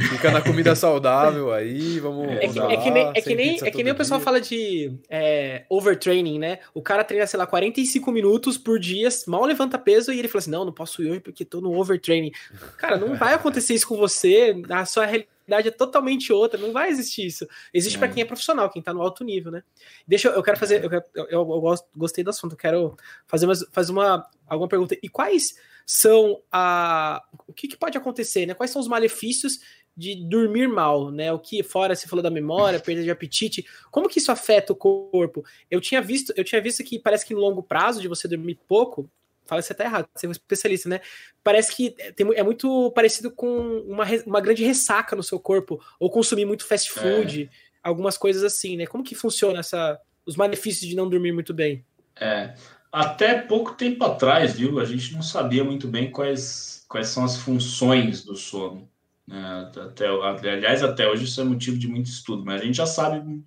fica 0.00 0.30
na 0.30 0.40
comida 0.40 0.74
saudável 0.74 1.52
aí, 1.52 1.98
vamos. 2.00 2.28
É, 2.28 2.48
que, 2.48 2.58
é 2.58 2.76
que 2.76 2.90
nem, 2.90 3.06
é 3.06 3.20
que 3.20 3.34
nem, 3.34 3.58
é 3.62 3.70
que 3.70 3.82
nem 3.84 3.92
o 3.92 3.96
pessoal 3.96 4.20
fala 4.20 4.40
de 4.40 4.92
é, 5.08 5.64
overtraining, 5.68 6.38
né? 6.38 6.58
O 6.74 6.82
cara 6.82 7.04
treina, 7.04 7.26
sei 7.26 7.38
lá, 7.38 7.46
45 7.46 8.10
minutos 8.10 8.56
por 8.56 8.78
dia, 8.78 9.08
mal 9.26 9.44
levanta 9.44 9.78
peso 9.78 10.12
e 10.12 10.18
ele 10.18 10.28
fala 10.28 10.40
assim: 10.40 10.50
não, 10.50 10.64
não 10.64 10.72
posso 10.72 11.02
ir 11.02 11.10
hoje 11.10 11.20
porque 11.20 11.44
tô 11.44 11.60
no 11.60 11.78
overtraining. 11.78 12.32
Cara, 12.76 12.96
não 12.96 13.16
vai 13.16 13.34
acontecer 13.34 13.74
isso 13.74 13.86
com 13.86 13.96
você. 13.96 14.54
A 14.70 14.84
sua 14.84 15.06
realidade 15.06 15.68
é 15.68 15.70
totalmente 15.70 16.32
outra, 16.32 16.58
não 16.58 16.72
vai 16.72 16.90
existir 16.90 17.26
isso. 17.26 17.46
Existe 17.72 17.96
é. 17.96 17.98
para 17.98 18.08
quem 18.08 18.22
é 18.22 18.26
profissional, 18.26 18.70
quem 18.70 18.82
tá 18.82 18.92
no 18.92 19.02
alto 19.02 19.24
nível, 19.24 19.50
né? 19.52 19.62
Deixa 20.06 20.28
eu, 20.28 20.34
eu 20.34 20.42
quero 20.42 20.58
fazer, 20.58 20.84
eu, 20.84 20.90
eu, 20.90 21.26
eu, 21.30 21.44
gosto, 21.44 21.86
gostei 21.96 22.22
do 22.22 22.30
assunto, 22.30 22.52
eu 22.52 22.58
quero 22.58 22.96
fazer, 23.26 23.46
uma, 23.46 23.54
fazer 23.72 23.92
uma, 23.92 24.26
alguma 24.48 24.68
pergunta. 24.68 24.96
E 25.02 25.08
quais 25.08 25.54
são 25.92 26.40
a. 26.52 27.20
O 27.48 27.52
que, 27.52 27.66
que 27.66 27.76
pode 27.76 27.98
acontecer, 27.98 28.46
né? 28.46 28.54
Quais 28.54 28.70
são 28.70 28.80
os 28.80 28.86
malefícios 28.86 29.58
de 29.96 30.14
dormir 30.14 30.68
mal, 30.68 31.10
né? 31.10 31.32
O 31.32 31.38
que 31.38 31.62
fora 31.62 31.94
se 31.94 32.08
falou 32.08 32.22
da 32.22 32.30
memória, 32.30 32.78
perda 32.80 33.02
de 33.02 33.10
apetite, 33.10 33.66
como 33.90 34.08
que 34.08 34.18
isso 34.18 34.32
afeta 34.32 34.72
o 34.72 34.76
corpo? 34.76 35.44
Eu 35.70 35.80
tinha 35.80 36.00
visto, 36.00 36.32
eu 36.36 36.44
tinha 36.44 36.60
visto 36.60 36.82
que 36.82 36.98
parece 36.98 37.26
que 37.26 37.34
no 37.34 37.40
longo 37.40 37.62
prazo 37.62 38.00
de 38.00 38.08
você 38.08 38.26
dormir 38.26 38.58
pouco, 38.66 39.10
fala 39.50 39.62
se 39.62 39.72
até 39.72 39.84
errado, 39.84 40.08
você 40.14 40.26
é 40.26 40.28
um 40.28 40.32
especialista, 40.32 40.88
né? 40.88 41.00
Parece 41.42 41.74
que 41.74 41.90
tem, 42.14 42.26
é 42.34 42.42
muito 42.42 42.92
parecido 42.92 43.32
com 43.32 43.80
uma, 43.80 44.04
uma 44.24 44.40
grande 44.40 44.64
ressaca 44.64 45.16
no 45.16 45.22
seu 45.22 45.40
corpo, 45.40 45.80
ou 45.98 46.08
consumir 46.08 46.44
muito 46.44 46.64
fast 46.64 46.88
é. 46.90 47.02
food, 47.02 47.42
é. 47.42 47.48
algumas 47.82 48.16
coisas 48.16 48.44
assim, 48.44 48.76
né? 48.76 48.86
Como 48.86 49.02
que 49.02 49.14
funciona 49.14 49.58
essa, 49.58 50.00
os 50.24 50.36
malefícios 50.36 50.88
de 50.88 50.94
não 50.94 51.08
dormir 51.08 51.32
muito 51.32 51.52
bem? 51.52 51.84
É, 52.14 52.54
até 52.92 53.40
pouco 53.40 53.72
tempo 53.72 54.04
atrás, 54.04 54.54
viu? 54.54 54.78
A 54.78 54.84
gente 54.84 55.12
não 55.12 55.22
sabia 55.22 55.64
muito 55.64 55.88
bem 55.88 56.10
quais, 56.10 56.84
quais 56.88 57.08
são 57.08 57.24
as 57.24 57.36
funções 57.36 58.24
do 58.24 58.36
sono. 58.36 58.88
Né? 59.26 59.70
Até, 59.86 60.06
aliás, 60.06 60.82
até 60.82 61.08
hoje 61.08 61.24
isso 61.24 61.40
é 61.40 61.44
motivo 61.44 61.78
de 61.78 61.88
muito 61.88 62.06
estudo, 62.06 62.44
mas 62.44 62.60
a 62.60 62.64
gente 62.64 62.76
já 62.76 62.86
sabe 62.86 63.42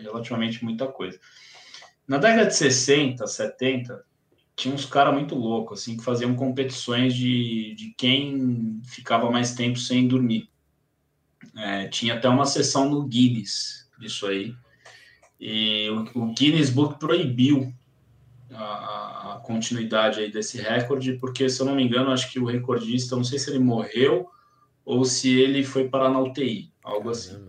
relativamente 0.00 0.64
muita 0.64 0.86
coisa. 0.86 1.18
Na 2.06 2.18
década 2.18 2.46
de 2.46 2.54
60, 2.54 3.26
70, 3.26 4.04
tinha 4.56 4.74
uns 4.74 4.84
caras 4.84 5.14
muito 5.14 5.34
loucos, 5.34 5.80
assim, 5.80 5.96
que 5.96 6.04
faziam 6.04 6.34
competições 6.34 7.14
de, 7.14 7.74
de 7.74 7.94
quem 7.96 8.80
ficava 8.84 9.30
mais 9.30 9.54
tempo 9.54 9.78
sem 9.78 10.06
dormir. 10.06 10.48
É, 11.56 11.88
tinha 11.88 12.14
até 12.14 12.28
uma 12.28 12.46
sessão 12.46 12.88
no 12.88 13.04
Guinness 13.04 13.88
disso 13.98 14.26
aí. 14.26 14.54
E 15.40 15.88
o, 15.90 16.22
o 16.22 16.34
Guinness 16.34 16.70
Book 16.70 16.98
proibiu 16.98 17.72
a, 18.50 19.34
a, 19.34 19.40
continuidade 19.44 20.20
aí 20.20 20.30
desse 20.30 20.58
recorde, 20.58 21.14
porque, 21.14 21.48
se 21.48 21.60
eu 21.60 21.66
não 21.66 21.74
me 21.74 21.82
engano, 21.82 22.10
acho 22.10 22.30
que 22.30 22.38
o 22.38 22.46
recordista, 22.46 23.16
não 23.16 23.24
sei 23.24 23.38
se 23.38 23.50
ele 23.50 23.58
morreu 23.58 24.28
ou 24.84 25.04
se 25.04 25.38
ele 25.38 25.64
foi 25.64 25.88
parar 25.88 26.10
na 26.10 26.20
UTI, 26.20 26.72
algo 26.82 27.10
assim. 27.10 27.46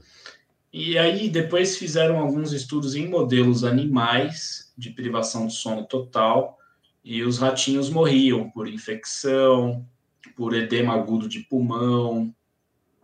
E 0.72 0.98
aí 0.98 1.30
depois 1.30 1.78
fizeram 1.78 2.20
alguns 2.20 2.52
estudos 2.52 2.96
em 2.96 3.08
modelos 3.08 3.64
animais 3.64 4.74
de 4.78 4.90
privação 4.90 5.48
de 5.48 5.54
sono 5.54 5.86
total 5.86 6.58
e 7.04 7.24
os 7.24 7.38
ratinhos 7.38 7.90
morriam 7.90 8.50
por 8.50 8.68
infecção, 8.68 9.88
por 10.36 10.54
edema 10.54 10.94
agudo 10.94 11.30
de 11.30 11.40
pulmão, 11.42 12.34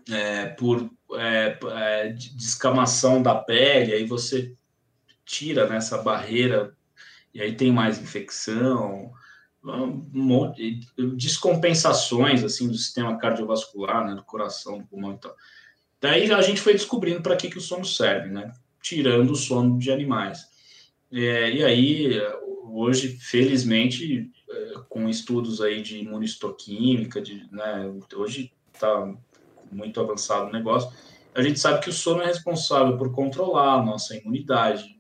é, 0.10 0.48
por 0.48 0.90
é, 1.14 1.58
é, 1.64 2.10
descamação 2.10 3.22
da 3.22 3.36
pele, 3.36 3.94
aí 3.94 4.06
você 4.06 4.54
tira 5.24 5.68
nessa 5.68 5.98
né, 5.98 6.04
barreira 6.04 6.76
e 7.34 7.42
aí 7.42 7.56
tem 7.56 7.72
mais 7.72 8.00
infecção, 8.00 9.14
um 9.64 10.10
monte 10.12 10.72
de 10.72 11.16
descompensações 11.16 12.44
assim 12.44 12.68
do 12.68 12.74
sistema 12.74 13.18
cardiovascular, 13.18 14.06
né, 14.06 14.16
do 14.16 14.24
coração, 14.24 14.80
do 14.80 14.86
pulmão 14.86 15.14
e 15.14 15.18
tal. 15.18 15.36
Daí 16.00 16.32
a 16.32 16.42
gente 16.42 16.62
foi 16.62 16.74
descobrindo 16.74 17.22
para 17.22 17.36
que, 17.36 17.50
que 17.50 17.60
o 17.60 17.62
sono 17.62 17.86
serve, 17.86 18.30
né? 18.30 18.52
Tirando 18.82 19.32
o 19.32 19.36
sono 19.36 19.78
de 19.78 19.92
animais. 19.92 20.48
É, 21.12 21.52
e 21.52 21.64
aí 21.64 22.22
hoje, 22.64 23.18
felizmente, 23.20 24.32
é, 24.50 24.74
com 24.90 25.08
estudos 25.08 25.62
aí 25.62 25.82
de 25.82 26.00
imunistoquímica, 26.00 27.22
de, 27.22 27.48
né, 27.52 27.92
hoje 28.16 28.52
está 28.74 29.14
muito 29.72 30.00
avançado 30.00 30.48
o 30.48 30.52
negócio, 30.52 30.92
a 31.36 31.42
gente 31.42 31.60
sabe 31.60 31.82
que 31.82 31.90
o 31.90 31.94
sono 31.94 32.22
é 32.22 32.26
responsável 32.26 32.98
por 32.98 33.12
controlar 33.14 33.76
a 33.76 33.84
nossa 33.84 34.16
imunidade, 34.16 35.00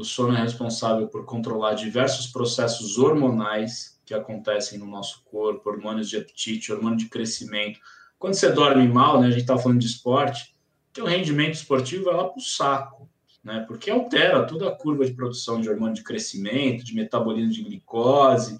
o 0.00 0.04
sono 0.04 0.36
é 0.36 0.40
responsável 0.40 1.08
por 1.08 1.24
controlar 1.24 1.74
diversos 1.74 2.26
processos 2.26 2.98
hormonais 2.98 4.00
que 4.04 4.14
acontecem 4.14 4.78
no 4.78 4.86
nosso 4.86 5.22
corpo, 5.24 5.68
hormônios 5.70 6.08
de 6.08 6.16
apetite, 6.16 6.72
hormônio 6.72 6.98
de 6.98 7.08
crescimento. 7.08 7.78
Quando 8.18 8.34
você 8.34 8.50
dorme 8.50 8.86
mal, 8.88 9.20
né, 9.20 9.28
a 9.28 9.30
gente 9.30 9.42
está 9.42 9.56
falando 9.56 9.80
de 9.80 9.86
esporte, 9.86 10.54
teu 10.92 11.06
rendimento 11.06 11.54
esportivo 11.54 12.04
vai 12.04 12.14
lá 12.14 12.24
para 12.24 12.38
o 12.38 12.42
saco 12.42 13.08
né? 13.42 13.64
Porque 13.66 13.90
altera 13.90 14.46
toda 14.46 14.68
a 14.68 14.74
curva 14.74 15.04
de 15.04 15.14
produção 15.14 15.60
de 15.60 15.68
hormônio 15.68 15.94
de 15.94 16.02
crescimento, 16.02 16.84
de 16.84 16.94
metabolismo 16.94 17.52
de 17.52 17.62
glicose. 17.62 18.58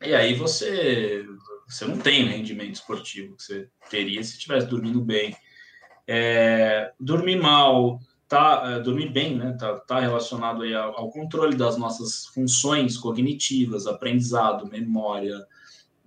E 0.00 0.14
aí 0.14 0.34
você 0.34 1.26
você 1.68 1.86
não 1.86 1.98
tem 1.98 2.24
o 2.24 2.28
rendimento 2.28 2.74
esportivo 2.74 3.36
que 3.36 3.42
você 3.42 3.68
teria 3.88 4.22
se 4.22 4.32
estivesse 4.32 4.66
dormindo 4.66 5.00
bem. 5.00 5.34
É, 6.06 6.92
dormir 6.98 7.36
mal, 7.36 7.98
tá, 8.32 8.62
é, 8.64 8.80
dormir 8.80 9.10
bem, 9.10 9.36
né? 9.36 9.54
Tá, 9.60 9.74
tá 9.80 10.00
relacionado 10.00 10.62
aí 10.62 10.74
ao, 10.74 10.98
ao, 10.98 11.10
controle 11.10 11.54
das 11.54 11.76
nossas 11.76 12.24
funções 12.28 12.96
cognitivas, 12.96 13.86
aprendizado, 13.86 14.66
memória, 14.66 15.46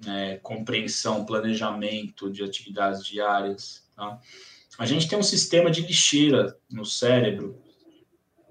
é, 0.07 0.39
compreensão, 0.41 1.23
planejamento 1.23 2.31
de 2.31 2.43
atividades 2.43 3.05
diárias. 3.05 3.87
Tá? 3.95 4.19
A 4.79 4.87
gente 4.87 5.07
tem 5.07 5.19
um 5.19 5.23
sistema 5.23 5.69
de 5.69 5.81
lixeira 5.81 6.57
no 6.67 6.83
cérebro 6.83 7.61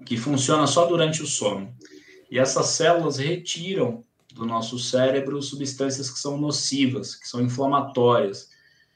que 0.05 0.15
funciona 0.15 0.65
só 0.67 0.85
durante 0.85 1.21
o 1.21 1.27
sono. 1.27 1.75
E 2.31 2.39
essas 2.39 2.67
células 2.67 3.17
retiram 3.17 4.05
do 4.33 4.45
nosso 4.45 4.79
cérebro 4.79 5.41
substâncias 5.41 6.09
que 6.09 6.19
são 6.19 6.37
nocivas, 6.37 7.13
que 7.13 7.27
são 7.27 7.41
inflamatórias 7.41 8.49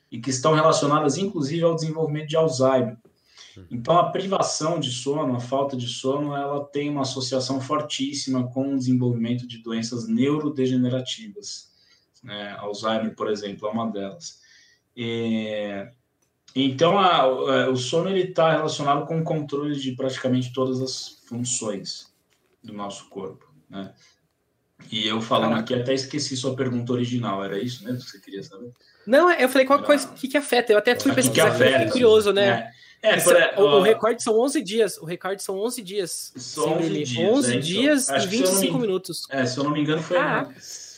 e 0.10 0.22
que 0.22 0.30
estão 0.30 0.54
relacionadas 0.54 1.18
inclusive 1.18 1.64
ao 1.64 1.76
desenvolvimento 1.76 2.30
de 2.30 2.38
Alzheimer. 2.38 2.98
Então 3.70 3.97
a 3.97 4.10
privação 4.10 4.80
de 4.80 4.91
sono, 4.91 5.36
a 5.36 5.39
falta 5.39 5.76
de 5.76 5.88
sono, 5.88 6.36
ela 6.36 6.64
tem 6.66 6.89
uma 6.89 7.01
associação 7.01 7.60
fortíssima 7.60 8.47
com 8.51 8.74
o 8.74 8.78
desenvolvimento 8.78 9.47
de 9.47 9.60
doenças 9.60 10.07
neurodegenerativas. 10.07 11.70
Né? 12.24 12.55
Alzheimer, 12.60 13.16
por 13.16 13.30
exemplo, 13.30 13.68
é 13.68 13.72
uma 13.72 13.89
delas. 13.91 14.39
Então 16.55 16.97
a, 16.97 17.22
a, 17.22 17.70
o 17.70 17.78
sono 17.78 18.10
está 18.16 18.51
relacionado 18.51 19.05
com 19.05 19.20
o 19.20 19.24
controle 19.24 19.76
de 19.80 19.93
praticamente 19.93 20.51
todas 20.51 20.82
as 20.82 21.22
funções 21.26 22.14
do 22.64 22.74
nosso 22.74 23.07
corpo, 23.10 23.47
né? 23.70 23.93
E 24.92 25.08
eu 25.08 25.22
falando 25.22 25.56
aqui 25.56 25.74
até 25.74 25.94
esqueci 25.94 26.36
sua 26.36 26.56
pergunta 26.56 26.94
original, 26.94 27.44
era 27.44 27.60
isso 27.60 27.84
mesmo 27.84 28.00
que 28.00 28.10
você 28.10 28.20
queria 28.20 28.42
saber? 28.42 28.72
Não, 29.06 29.32
eu 29.32 29.48
falei 29.48 29.66
qual 29.66 29.84
coisa 29.84 30.08
que, 30.10 30.28
que 30.28 30.38
afeta, 30.38 30.74
eu 30.74 30.78
até 30.78 31.00
fui 31.00 31.14
pesquisar, 31.14 31.46
que 31.46 31.64
afeta, 31.64 31.92
curioso, 31.92 32.34
né? 32.34 32.72
É, 33.02 33.14
é, 33.14 33.18
por, 33.18 33.36
o, 33.64 33.78
o, 33.78 33.82
recorde 33.82 34.22
são 34.22 34.38
11 34.40 34.62
dias, 34.62 34.98
o 34.98 35.06
recorde 35.06 35.42
são 35.42 35.58
11 35.58 35.82
dias. 35.82 36.34
São 36.36 36.78
11 36.78 37.04
dias, 37.04 37.30
11 37.30 37.56
é, 37.56 37.60
dias 37.60 38.10
então, 38.10 38.24
e 38.24 38.28
25 38.28 38.74
me, 38.74 38.82
minutos. 38.82 39.26
É, 39.30 39.46
se 39.46 39.58
eu 39.58 39.64
não 39.64 39.72
me 39.72 39.80
engano 39.80 40.02
foi, 40.02 40.18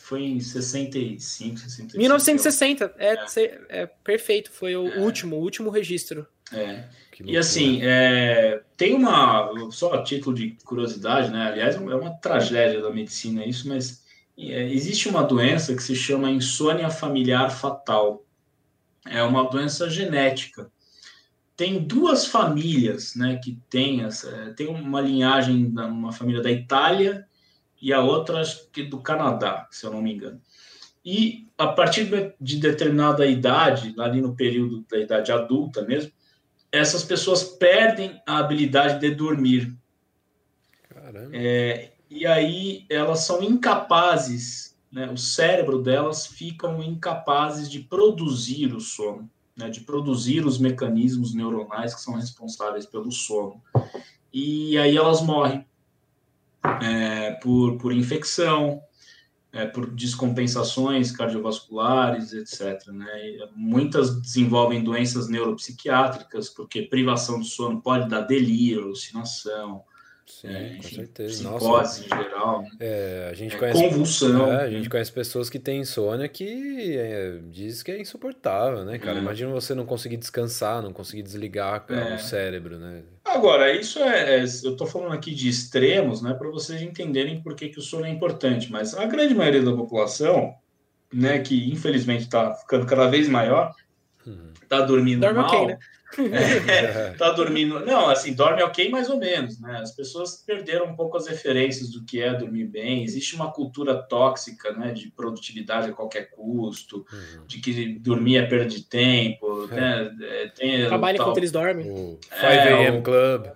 foi 0.02 0.22
em 0.22 0.40
65, 0.40 1.58
65. 1.60 1.98
1960, 1.98 2.94
é, 2.98 3.14
é, 3.14 3.60
é 3.68 3.86
perfeito, 3.86 4.50
foi 4.50 4.74
o 4.74 4.88
é. 4.88 4.98
último, 4.98 5.36
o 5.36 5.40
último 5.40 5.70
registro. 5.70 6.26
É. 6.52 6.84
E 7.24 7.36
assim, 7.36 7.80
é, 7.82 8.62
tem 8.76 8.94
uma, 8.94 9.50
só 9.70 9.94
a 9.94 10.02
título 10.02 10.34
de 10.34 10.56
curiosidade, 10.64 11.30
né? 11.30 11.48
Aliás, 11.48 11.76
é 11.76 11.78
uma 11.78 12.10
tragédia 12.10 12.80
da 12.80 12.90
medicina 12.90 13.44
isso, 13.46 13.68
mas 13.68 14.02
é, 14.36 14.70
existe 14.72 15.08
uma 15.08 15.22
doença 15.22 15.74
que 15.74 15.82
se 15.82 15.94
chama 15.94 16.30
insônia 16.30 16.90
familiar 16.90 17.50
fatal. 17.50 18.24
É 19.06 19.22
uma 19.22 19.48
doença 19.48 19.88
genética. 19.90 20.70
Tem 21.56 21.78
duas 21.78 22.26
famílias, 22.26 23.14
né, 23.14 23.38
que 23.42 23.58
tem 23.68 24.02
essa, 24.02 24.52
tem 24.56 24.68
uma 24.68 25.00
linhagem, 25.00 25.66
uma 25.66 26.12
família 26.12 26.42
da 26.42 26.50
Itália 26.50 27.26
e 27.80 27.92
a 27.92 28.00
outra 28.00 28.40
acho 28.40 28.68
que 28.70 28.82
do 28.82 28.98
Canadá, 29.00 29.68
se 29.70 29.84
eu 29.84 29.92
não 29.92 30.00
me 30.00 30.14
engano. 30.14 30.40
E 31.04 31.46
a 31.58 31.66
partir 31.66 32.34
de 32.40 32.56
determinada 32.56 33.26
idade, 33.26 33.94
ali 33.98 34.20
no 34.20 34.34
período 34.34 34.84
da 34.90 34.98
idade 34.98 35.30
adulta 35.30 35.82
mesmo, 35.82 36.12
essas 36.72 37.04
pessoas 37.04 37.44
perdem 37.44 38.20
a 38.26 38.38
habilidade 38.38 38.98
de 38.98 39.14
dormir. 39.14 39.76
É, 41.32 41.92
e 42.08 42.26
aí 42.26 42.86
elas 42.88 43.20
são 43.20 43.42
incapazes, 43.42 44.76
né, 44.90 45.10
o 45.10 45.16
cérebro 45.16 45.82
delas 45.82 46.26
ficam 46.26 46.82
incapazes 46.82 47.70
de 47.70 47.80
produzir 47.80 48.74
o 48.74 48.80
sono, 48.80 49.30
né, 49.54 49.68
de 49.68 49.82
produzir 49.82 50.46
os 50.46 50.58
mecanismos 50.58 51.34
neuronais 51.34 51.94
que 51.94 52.00
são 52.00 52.14
responsáveis 52.14 52.86
pelo 52.86 53.12
sono. 53.12 53.62
E 54.32 54.78
aí 54.78 54.96
elas 54.96 55.20
morrem 55.20 55.66
é, 56.82 57.32
por, 57.32 57.76
por 57.76 57.92
infecção, 57.92 58.82
é, 59.52 59.66
por 59.66 59.90
descompensações 59.90 61.12
cardiovasculares, 61.12 62.32
etc. 62.32 62.88
Né? 62.88 63.06
muitas 63.54 64.20
desenvolvem 64.20 64.82
doenças 64.82 65.28
neuropsiquiátricas, 65.28 66.48
porque 66.48 66.82
privação 66.82 67.40
de 67.40 67.48
sono 67.48 67.80
pode 67.80 68.08
dar 68.08 68.22
delírio, 68.22 68.84
alucinação, 68.84 69.84
Sim, 70.26 70.48
é, 70.48 70.76
com 70.76 70.82
certeza. 70.82 71.34
Psicose 71.34 71.66
Nossa, 71.66 72.04
em 72.04 72.08
geral. 72.08 72.64
É, 72.80 73.28
a 73.30 73.34
gente 73.34 73.54
é, 73.54 73.58
conhece, 73.58 73.82
convulsão. 73.82 74.52
É, 74.52 74.64
a 74.64 74.70
gente 74.70 74.88
conhece 74.88 75.12
pessoas 75.12 75.50
que 75.50 75.58
têm 75.58 75.80
insônia 75.80 76.28
que 76.28 76.96
é, 76.96 77.38
diz 77.50 77.82
que 77.82 77.90
é 77.90 78.00
insuportável, 78.00 78.84
né, 78.84 78.98
cara? 78.98 79.18
É. 79.18 79.20
Imagina 79.20 79.50
você 79.50 79.74
não 79.74 79.84
conseguir 79.84 80.16
descansar, 80.16 80.82
não 80.82 80.92
conseguir 80.92 81.22
desligar 81.22 81.84
o 82.14 82.18
cérebro, 82.18 82.78
né? 82.78 83.02
Agora, 83.24 83.72
isso 83.72 83.98
é. 84.00 84.44
Eu 84.64 84.76
tô 84.76 84.86
falando 84.86 85.12
aqui 85.12 85.34
de 85.34 85.48
extremos, 85.48 86.22
né, 86.22 86.34
para 86.34 86.50
vocês 86.50 86.82
entenderem 86.82 87.40
por 87.40 87.54
que, 87.54 87.68
que 87.68 87.78
o 87.78 87.82
sono 87.82 88.04
é 88.04 88.10
importante, 88.10 88.70
mas 88.70 88.94
a 88.94 89.04
grande 89.06 89.34
maioria 89.34 89.62
da 89.62 89.72
população, 89.72 90.54
né, 91.12 91.38
que 91.38 91.70
infelizmente 91.70 92.22
está 92.22 92.54
ficando 92.54 92.84
cada 92.86 93.08
vez 93.08 93.28
maior, 93.28 93.72
está 94.62 94.80
uhum. 94.80 94.86
dormindo 94.86 95.20
Dorme 95.20 95.38
mal. 95.38 95.46
Okay, 95.46 95.66
né? 95.66 95.78
É, 96.20 97.10
tá 97.18 97.30
dormindo. 97.30 97.80
Não, 97.80 98.08
assim, 98.08 98.34
dorme 98.34 98.62
ok, 98.62 98.90
mais 98.90 99.08
ou 99.08 99.18
menos, 99.18 99.60
né? 99.60 99.78
As 99.80 99.92
pessoas 99.92 100.42
perderam 100.46 100.86
um 100.86 100.96
pouco 100.96 101.16
as 101.16 101.26
referências 101.26 101.90
do 101.90 102.04
que 102.04 102.20
é 102.20 102.34
dormir 102.34 102.64
bem. 102.64 103.02
Existe 103.02 103.34
uma 103.34 103.50
cultura 103.50 103.94
tóxica, 103.94 104.72
né? 104.72 104.92
De 104.92 105.10
produtividade 105.10 105.90
a 105.90 105.92
qualquer 105.92 106.30
custo, 106.30 107.06
uhum. 107.12 107.46
de 107.46 107.60
que 107.60 107.98
dormir 107.98 108.36
é 108.36 108.46
perda 108.46 108.66
de 108.66 108.84
tempo, 108.84 109.68
é. 109.70 109.74
né? 109.74 110.16
É, 110.22 110.48
tem 110.48 110.86
Trabalha 110.86 111.16
enquanto 111.16 111.38
eles 111.38 111.52
dormem. 111.52 111.90
O 111.90 112.18
5 112.30 112.46
AM 112.46 113.02
Club. 113.02 113.46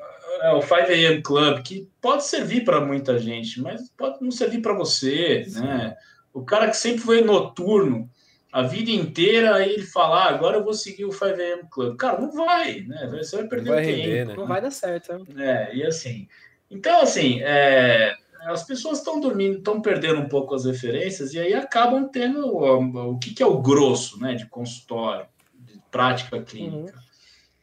É, 0.42 0.52
o 0.52 0.62
5 0.62 0.74
AM 0.74 1.22
Club, 1.22 1.62
que 1.62 1.88
pode 2.00 2.24
servir 2.24 2.64
para 2.64 2.80
muita 2.80 3.18
gente, 3.18 3.60
mas 3.60 3.90
pode 3.90 4.22
não 4.22 4.30
servir 4.30 4.60
para 4.60 4.74
você, 4.74 5.44
Sim. 5.48 5.60
né? 5.60 5.96
O 6.32 6.44
cara 6.44 6.68
que 6.68 6.76
sempre 6.76 7.00
foi 7.00 7.22
noturno, 7.22 8.10
a 8.52 8.62
vida 8.62 8.90
inteira 8.90 9.56
aí 9.56 9.74
ele 9.74 9.86
falar, 9.86 10.24
ah, 10.24 10.30
agora 10.30 10.56
eu 10.56 10.64
vou 10.64 10.74
seguir 10.74 11.04
o 11.04 11.10
5am 11.10 11.68
Club. 11.70 11.96
Cara, 11.96 12.20
não 12.20 12.32
vai, 12.32 12.80
né? 12.80 13.06
Você 13.12 13.36
vai 13.36 13.48
perder 13.48 13.70
vai 13.70 13.84
tempo. 13.84 13.96
Render, 13.98 14.24
né? 14.26 14.34
Não 14.34 14.46
vai 14.46 14.60
dar 14.60 14.70
certo. 14.70 15.26
É, 15.36 15.74
e 15.74 15.84
assim. 15.84 16.28
Então, 16.70 17.00
assim, 17.00 17.40
é, 17.42 18.16
as 18.46 18.64
pessoas 18.64 18.98
estão 18.98 19.20
dormindo, 19.20 19.58
estão 19.58 19.80
perdendo 19.80 20.20
um 20.20 20.28
pouco 20.28 20.54
as 20.54 20.64
referências 20.64 21.34
e 21.34 21.38
aí 21.38 21.54
acabam 21.54 22.08
tendo 22.08 22.46
o, 22.46 23.10
o 23.12 23.18
que, 23.18 23.34
que, 23.34 23.42
é 23.42 23.46
o 23.46 23.60
grosso, 23.60 24.20
né? 24.20 24.34
De 24.34 24.46
consultório, 24.46 25.26
de 25.54 25.80
prática 25.90 26.40
clínica. 26.42 26.94
Uhum. 26.96 27.02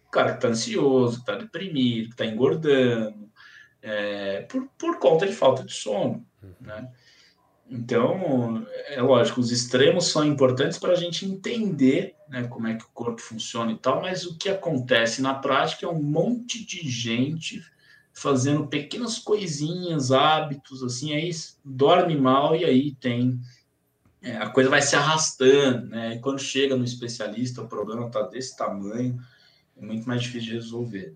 O 0.08 0.12
cara 0.12 0.32
que 0.32 0.38
está 0.38 0.50
ansioso, 0.50 1.16
que 1.16 1.22
está 1.22 1.36
deprimido, 1.36 2.08
que 2.08 2.14
está 2.14 2.26
engordando, 2.26 3.30
é, 3.82 4.42
por, 4.42 4.70
por 4.78 5.00
conta 5.00 5.26
de 5.26 5.34
falta 5.34 5.64
de 5.64 5.74
sono, 5.74 6.26
uhum. 6.42 6.54
né? 6.62 6.88
Então, 7.74 8.68
é 8.86 9.02
lógico, 9.02 9.42
os 9.42 9.52
extremos 9.52 10.06
são 10.06 10.24
importantes 10.24 10.78
para 10.78 10.92
a 10.92 10.96
gente 10.96 11.26
entender 11.26 12.16
né, 12.30 12.44
como 12.44 12.68
é 12.68 12.76
que 12.76 12.84
o 12.84 12.90
corpo 12.94 13.20
funciona 13.20 13.72
e 13.72 13.78
tal, 13.78 14.00
mas 14.00 14.28
o 14.28 14.38
que 14.38 14.48
acontece 14.48 15.24
na 15.24 15.34
prática 15.34 15.88
é 15.88 15.90
um 15.90 16.00
monte 16.00 16.64
de 16.64 16.88
gente 16.88 17.66
fazendo 18.14 18.68
pequenas 18.68 19.18
coisinhas, 19.18 20.12
hábitos, 20.12 20.84
assim, 20.84 21.16
aí 21.16 21.32
dorme 21.66 22.16
mal 22.16 22.56
e 22.56 22.64
aí 22.64 22.92
tem. 22.92 23.42
É, 24.22 24.38
a 24.38 24.50
coisa 24.52 24.70
vai 24.70 24.82
se 24.84 24.96
arrastando, 24.96 25.88
né? 25.88 26.14
E 26.14 26.20
quando 26.20 26.40
chega 26.40 26.76
no 26.76 26.84
especialista, 26.84 27.64
o 27.64 27.68
problema 27.68 28.06
está 28.06 28.22
desse 28.22 28.56
tamanho, 28.56 29.20
é 29.76 29.84
muito 29.84 30.08
mais 30.08 30.22
difícil 30.22 30.50
de 30.50 30.54
resolver. 30.58 31.16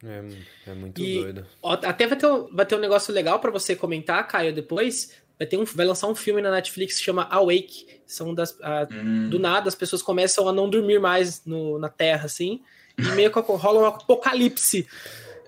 Né? 0.00 0.34
É, 0.64 0.70
é 0.70 0.74
muito 0.74 1.00
e, 1.00 1.20
doido. 1.20 1.46
Ó, 1.60 1.72
até 1.72 2.06
vai 2.06 2.16
ter, 2.16 2.28
vai 2.52 2.64
ter 2.64 2.76
um 2.76 2.80
negócio 2.80 3.12
legal 3.12 3.40
para 3.40 3.50
você 3.50 3.74
comentar, 3.74 4.26
Caio, 4.28 4.54
depois 4.54 5.20
vai, 5.40 5.46
ter 5.46 5.56
um, 5.56 5.64
vai 5.64 5.86
lançar 5.86 6.06
um 6.06 6.14
filme 6.14 6.42
na 6.42 6.50
Netflix 6.50 6.98
que 6.98 7.02
chama 7.02 7.26
Awake. 7.30 7.86
São 8.06 8.34
das, 8.34 8.54
a, 8.60 8.86
hum. 8.92 9.30
Do 9.30 9.38
nada, 9.38 9.68
as 9.68 9.74
pessoas 9.74 10.02
começam 10.02 10.46
a 10.46 10.52
não 10.52 10.68
dormir 10.68 11.00
mais 11.00 11.42
no, 11.46 11.78
na 11.78 11.88
Terra, 11.88 12.26
assim, 12.26 12.60
e 12.98 13.02
meio 13.12 13.32
que 13.32 13.40
rola 13.40 13.80
um 13.80 13.86
apocalipse. 13.86 14.86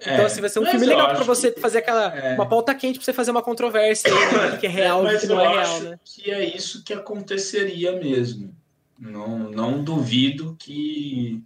Então, 0.01 0.15
é, 0.15 0.25
assim, 0.25 0.41
vai 0.41 0.49
ser 0.49 0.61
um 0.61 0.67
filme 0.67 0.87
legal 0.87 1.09
para 1.09 1.25
você 1.25 1.53
que... 1.53 1.61
fazer 1.61 1.79
aquela. 1.79 2.17
É. 2.17 2.35
Uma 2.35 2.49
pauta 2.49 2.75
quente 2.75 2.99
para 2.99 3.05
você 3.05 3.13
fazer 3.13 3.31
uma 3.31 3.43
controvérsia 3.43 4.11
aí, 4.11 4.51
né, 4.51 4.57
que 4.57 4.67
é 4.67 4.71
real 4.71 5.07
e 5.07 5.19
que 5.19 5.27
não 5.27 5.41
é 5.41 5.49
real, 5.49 5.81
né? 5.81 6.01
Que 6.05 6.31
é 6.31 6.57
isso 6.57 6.83
que 6.83 6.93
aconteceria 6.93 7.93
mesmo. 7.93 8.57
Não, 8.99 9.51
não 9.51 9.85
duvido 9.85 10.57
que 10.59 11.43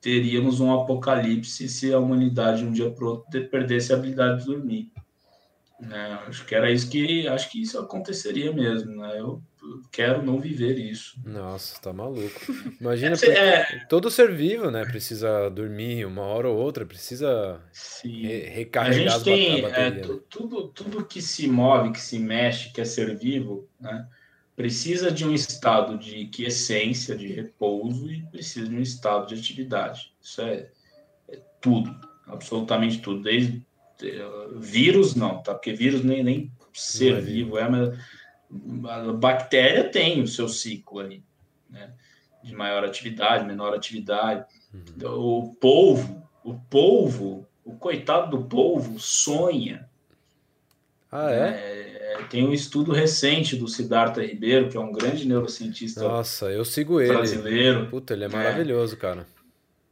teríamos 0.00 0.60
um 0.60 0.72
apocalipse 0.72 1.68
se 1.68 1.92
a 1.92 1.98
humanidade 1.98 2.64
um 2.64 2.70
dia 2.70 2.90
pro 2.90 3.08
outro 3.08 3.48
perdesse 3.48 3.92
a 3.92 3.96
habilidade 3.96 4.40
de 4.40 4.46
dormir. 4.46 4.92
Né? 5.80 6.18
Acho 6.26 6.44
que 6.46 6.54
era 6.54 6.70
isso 6.70 6.88
que 6.90 7.28
acho 7.28 7.50
que 7.50 7.60
isso 7.60 7.78
aconteceria 7.78 8.52
mesmo. 8.52 8.96
Né? 8.96 9.20
Eu 9.20 9.42
quero 9.92 10.22
não 10.22 10.38
viver 10.38 10.78
isso. 10.78 11.20
Nossa, 11.24 11.80
tá 11.80 11.92
maluco. 11.92 12.40
Imagina, 12.80 13.14
é, 13.26 13.84
todo 13.88 14.10
ser 14.10 14.34
vivo, 14.34 14.70
né? 14.70 14.84
Precisa 14.84 15.50
dormir 15.50 16.06
uma 16.06 16.22
hora 16.22 16.48
ou 16.48 16.56
outra, 16.56 16.86
precisa 16.86 17.60
re 18.02 18.48
recarregar 18.48 19.14
a 19.14 19.18
gente 19.18 19.24
tem, 19.24 19.64
é, 19.66 19.90
tudo, 20.28 20.68
tudo 20.68 21.04
que 21.04 21.20
se 21.20 21.46
move, 21.46 21.92
que 21.92 22.00
se 22.00 22.18
mexe, 22.18 22.72
que 22.72 22.80
é 22.80 22.84
ser 22.84 23.16
vivo, 23.16 23.68
né? 23.78 24.06
precisa 24.56 25.12
de 25.12 25.24
um 25.26 25.34
estado 25.34 25.98
de 25.98 26.26
quiescência, 26.26 27.14
de 27.14 27.26
repouso 27.26 28.10
e 28.10 28.22
precisa 28.22 28.66
de 28.66 28.74
um 28.74 28.80
estado 28.80 29.26
de 29.26 29.34
atividade. 29.34 30.14
Isso 30.20 30.40
é, 30.40 30.70
é 31.28 31.38
tudo, 31.60 31.94
absolutamente 32.26 33.00
tudo. 33.00 33.22
Desde 33.22 33.62
vírus 34.56 35.14
não, 35.14 35.42
tá? 35.42 35.54
Porque 35.54 35.72
vírus 35.72 36.04
nem, 36.04 36.22
nem 36.22 36.52
ser 36.72 37.20
vivo 37.20 37.58
é, 37.58 37.68
mas 37.68 37.98
a 38.48 39.12
bactéria 39.12 39.84
tem 39.84 40.22
o 40.22 40.28
seu 40.28 40.48
ciclo 40.48 41.00
ali, 41.00 41.24
né? 41.68 41.92
De 42.42 42.54
maior 42.54 42.84
atividade, 42.84 43.44
menor 43.44 43.74
atividade. 43.74 44.44
Uhum. 44.72 45.48
O 45.48 45.54
polvo, 45.56 46.28
o 46.44 46.54
polvo, 46.54 47.46
o 47.64 47.74
coitado 47.74 48.36
do 48.36 48.44
polvo 48.44 49.00
sonha. 49.00 49.88
Ah, 51.10 51.30
é? 51.32 51.48
é? 51.48 52.14
é 52.20 52.22
tem 52.30 52.46
um 52.46 52.52
estudo 52.52 52.92
recente 52.92 53.56
do 53.56 53.66
Siddhartha 53.66 54.22
Ribeiro, 54.22 54.68
que 54.68 54.76
é 54.76 54.80
um 54.80 54.92
grande 54.92 55.26
neurocientista 55.26 56.02
Nossa, 56.02 56.46
eu 56.46 56.64
sigo 56.64 57.00
ele. 57.00 57.12
brasileiro. 57.12 57.88
Puta, 57.88 58.14
ele 58.14 58.24
é 58.24 58.28
maravilhoso, 58.28 58.94
é. 58.94 58.98
cara. 58.98 59.26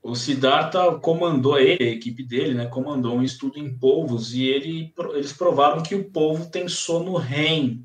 O 0.04 0.14
Siddhartha 0.14 0.98
comandou 0.98 1.58
ele, 1.58 1.82
a 1.82 1.92
equipe 1.92 2.22
dele, 2.22 2.52
né, 2.52 2.66
comandou 2.66 3.16
um 3.16 3.22
estudo 3.22 3.58
em 3.58 3.74
polvos 3.74 4.34
e 4.34 4.44
ele, 4.44 4.92
eles 5.14 5.32
provaram 5.32 5.82
que 5.82 5.94
o 5.94 6.10
polvo 6.10 6.50
tem 6.50 6.68
sono 6.68 7.16
REM 7.16 7.82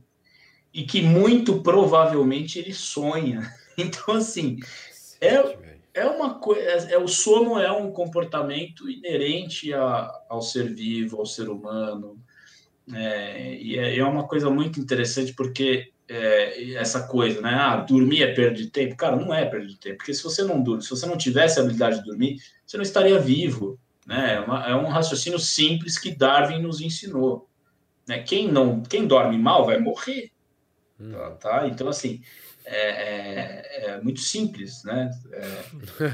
e 0.73 0.83
que 0.83 1.01
muito 1.01 1.61
provavelmente 1.61 2.59
ele 2.59 2.73
sonha. 2.73 3.41
Então, 3.81 4.15
assim, 4.15 4.57
é, 5.21 5.57
é 5.93 6.05
uma 6.05 6.37
coisa. 6.37 6.61
É, 6.61 6.95
é, 6.95 6.97
o 6.97 7.07
sono 7.07 7.57
é 7.57 7.71
um 7.71 7.93
comportamento 7.93 8.89
inerente 8.89 9.73
a, 9.73 10.11
ao 10.27 10.41
ser 10.41 10.73
vivo, 10.73 11.17
ao 11.17 11.25
ser 11.25 11.47
humano. 11.47 12.21
É, 12.93 13.55
e 13.55 13.79
é, 13.79 13.97
é, 13.99 14.03
uma 14.03 14.27
coisa 14.27 14.49
muito 14.49 14.81
interessante 14.81 15.33
porque 15.33 15.93
é, 16.09 16.73
essa 16.73 17.07
coisa, 17.07 17.39
né? 17.39 17.53
Ah, 17.53 17.77
dormir 17.77 18.23
é 18.23 18.33
perda 18.33 18.55
de 18.55 18.67
tempo. 18.67 18.95
Cara, 18.95 19.15
não 19.15 19.33
é 19.33 19.45
perda 19.45 19.67
de 19.67 19.77
tempo, 19.77 19.97
porque 19.97 20.13
se 20.13 20.23
você 20.23 20.43
não 20.43 20.61
dorme, 20.61 20.81
se 20.81 20.89
você 20.89 21.05
não 21.05 21.17
tivesse 21.17 21.59
a 21.59 21.63
habilidade 21.63 21.99
de 21.99 22.05
dormir, 22.05 22.37
você 22.65 22.77
não 22.77 22.83
estaria 22.83 23.19
vivo. 23.19 23.79
Né? 24.05 24.35
É, 24.35 24.39
uma, 24.39 24.67
é 24.67 24.75
um 24.75 24.87
raciocínio 24.87 25.37
simples 25.37 25.99
que 25.99 26.15
Darwin 26.15 26.61
nos 26.61 26.81
ensinou. 26.81 27.47
Né? 28.07 28.19
Quem 28.23 28.51
não, 28.51 28.81
quem 28.81 29.05
dorme 29.05 29.37
mal 29.37 29.65
vai 29.65 29.79
morrer. 29.79 30.31
Hum. 30.99 31.11
Tá, 31.11 31.29
tá? 31.31 31.67
Então, 31.67 31.87
assim, 31.87 32.21
é, 32.65 32.89
é, 32.89 33.85
é, 33.85 34.01
muito 34.01 34.19
simples, 34.19 34.83
né? 34.83 35.09
É, 35.31 36.09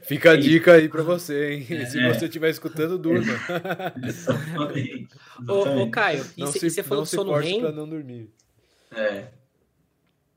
Fica 0.06 0.32
a 0.32 0.36
dica 0.36 0.74
aí 0.74 0.88
para 0.88 1.02
você, 1.02 1.54
hein? 1.54 1.66
É, 1.70 1.86
se 1.86 2.02
você 2.02 2.26
estiver 2.26 2.50
escutando, 2.50 2.96
durma. 2.96 3.34
Exatamente. 4.02 5.08
Ô, 5.48 5.82
ô, 5.82 5.90
Caio, 5.90 6.24
e, 6.36 6.46
se, 6.46 6.70
você 6.70 6.82
falou 6.82 7.04
do 7.04 7.08
sono 7.08 7.34
REM? 7.34 7.60
não 7.72 7.88
dormir. 7.88 8.30
É. 8.92 9.28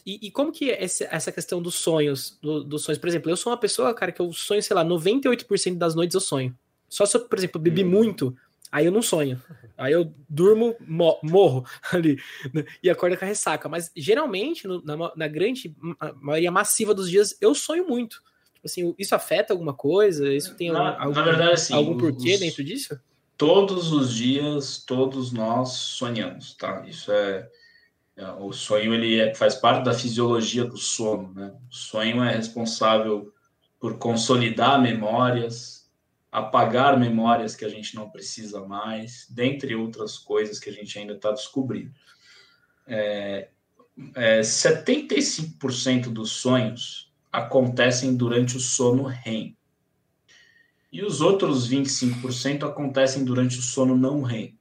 E, 0.06 0.28
e, 0.28 0.32
como 0.32 0.52
que 0.52 0.70
é 0.70 0.84
essa 0.84 1.32
questão 1.32 1.62
dos 1.62 1.76
sonhos, 1.76 2.38
do, 2.42 2.64
dos 2.64 2.84
sonhos? 2.84 3.00
Por 3.00 3.08
exemplo, 3.08 3.32
eu 3.32 3.38
sou 3.38 3.52
uma 3.52 3.58
pessoa, 3.58 3.94
cara, 3.94 4.12
que 4.12 4.22
eu 4.22 4.34
sonho, 4.34 4.62
sei 4.62 4.76
lá, 4.76 4.84
98% 4.84 5.78
das 5.78 5.96
noites 5.96 6.14
eu 6.14 6.20
sonho. 6.20 6.58
Só 6.90 7.06
se 7.06 7.16
eu, 7.16 7.22
por 7.22 7.38
exemplo, 7.38 7.60
bebi 7.60 7.84
hum. 7.86 7.90
muito, 7.90 8.36
Aí 8.74 8.88
eu 8.88 8.92
não 8.92 9.04
sonho. 9.04 9.40
Aí 9.78 9.94
eu 9.94 10.12
durmo, 10.28 10.76
morro 11.22 11.64
ali 11.94 12.18
né? 12.52 12.66
e 12.82 12.90
acordo 12.90 13.16
com 13.16 13.24
a 13.24 13.28
ressaca. 13.28 13.70
Mas 13.70 13.92
geralmente, 13.96 14.68
no, 14.68 14.84
na, 14.84 15.12
na, 15.16 15.28
grande 15.28 15.76
maioria 16.20 16.50
massiva 16.50 16.92
dos 16.92 17.08
dias, 17.08 17.38
eu 17.40 17.54
sonho 17.54 17.88
muito. 17.88 18.16
Tipo 18.56 18.66
assim, 18.66 18.96
isso 18.98 19.14
afeta 19.14 19.54
alguma 19.54 19.76
coisa? 19.76 20.34
Isso 20.34 20.56
tem 20.56 20.72
na, 20.72 21.00
algum, 21.00 21.14
na 21.14 21.22
verdade, 21.24 21.52
assim, 21.52 21.74
algum 21.76 22.00
porquê 22.00 22.34
os, 22.34 22.40
dentro 22.40 22.64
disso? 22.64 23.00
Todos 23.38 23.94
os 23.94 24.12
dias, 24.12 24.84
todos 24.84 25.32
nós 25.32 25.74
sonhamos, 25.74 26.56
tá? 26.56 26.84
Isso 26.88 27.12
é. 27.12 27.48
É 28.16 28.32
o 28.32 28.52
sonho 28.52 28.94
ele 28.94 29.20
é, 29.20 29.34
faz 29.34 29.56
parte 29.56 29.84
da 29.84 29.94
fisiologia 29.94 30.66
do 30.66 30.78
sono, 30.78 31.34
né? 31.34 31.54
O 31.70 31.74
sonho 31.74 32.24
é 32.24 32.36
responsável 32.36 33.34
por 33.80 33.98
consolidar 33.98 34.82
memórias, 34.82 35.92
apagar 36.32 37.00
memórias 37.00 37.56
que 37.56 37.66
a 37.66 37.70
gente 37.70 37.96
não 37.96 38.10
precisa 38.10 38.66
mais, 38.66 39.28
dentre 39.30 39.76
outras 39.76 40.18
coisas 40.18 40.60
que 40.60 40.70
a 40.70 40.74
gente 40.74 40.98
ainda 40.98 41.14
está 41.14 41.32
descobrindo. 41.32 41.92
É, 42.88 43.50
é, 44.16 44.42
75% 44.42 46.10
dos 46.10 46.32
sonhos 46.32 47.12
acontecem 47.32 48.16
durante 48.16 48.58
o 48.58 48.60
sono 48.60 49.06
REM. 49.06 49.58
E 50.92 51.04
os 51.04 51.22
outros 51.22 51.68
25% 51.68 52.64
acontecem 52.64 53.26
durante 53.26 53.58
o 53.58 53.62
sono 53.62 53.98
não 53.98 54.22
REM. 54.22 54.58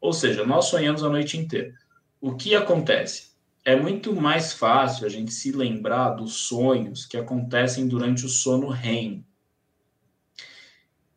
Ou 0.00 0.12
seja, 0.12 0.46
nós 0.46 0.66
sonhamos 0.66 1.04
a 1.04 1.10
noite 1.10 1.36
inteira. 1.36 1.74
O 2.20 2.34
que 2.34 2.54
acontece? 2.54 3.30
É 3.64 3.76
muito 3.76 4.14
mais 4.14 4.52
fácil 4.52 5.06
a 5.06 5.08
gente 5.08 5.32
se 5.32 5.52
lembrar 5.52 6.10
dos 6.10 6.34
sonhos 6.34 7.06
que 7.06 7.16
acontecem 7.16 7.86
durante 7.86 8.24
o 8.24 8.28
sono 8.28 8.68
REM, 8.68 9.24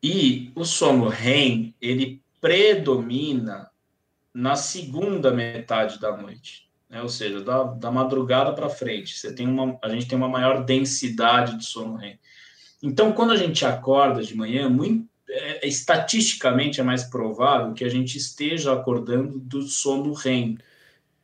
e 0.06 0.52
o 0.54 0.66
sono 0.66 1.08
REM, 1.08 1.74
ele 1.80 2.22
predomina 2.38 3.70
na 4.34 4.54
segunda 4.54 5.30
metade 5.30 5.98
da 5.98 6.14
noite, 6.14 6.68
né? 6.90 7.00
ou 7.00 7.08
seja, 7.08 7.40
da, 7.40 7.62
da 7.62 7.90
madrugada 7.90 8.52
para 8.52 8.68
frente. 8.68 9.18
Você 9.18 9.34
tem 9.34 9.48
uma, 9.48 9.78
a 9.82 9.88
gente 9.88 10.06
tem 10.06 10.18
uma 10.18 10.28
maior 10.28 10.62
densidade 10.62 11.56
de 11.56 11.64
sono 11.64 11.96
REM. 11.96 12.18
Então, 12.82 13.12
quando 13.12 13.32
a 13.32 13.36
gente 13.36 13.64
acorda 13.64 14.22
de 14.22 14.36
manhã, 14.36 14.68
muito, 14.68 15.08
é, 15.26 15.66
estatisticamente 15.66 16.82
é 16.82 16.84
mais 16.84 17.04
provável 17.04 17.72
que 17.72 17.82
a 17.82 17.88
gente 17.88 18.18
esteja 18.18 18.74
acordando 18.74 19.38
do 19.38 19.62
sono 19.62 20.12
REM. 20.12 20.58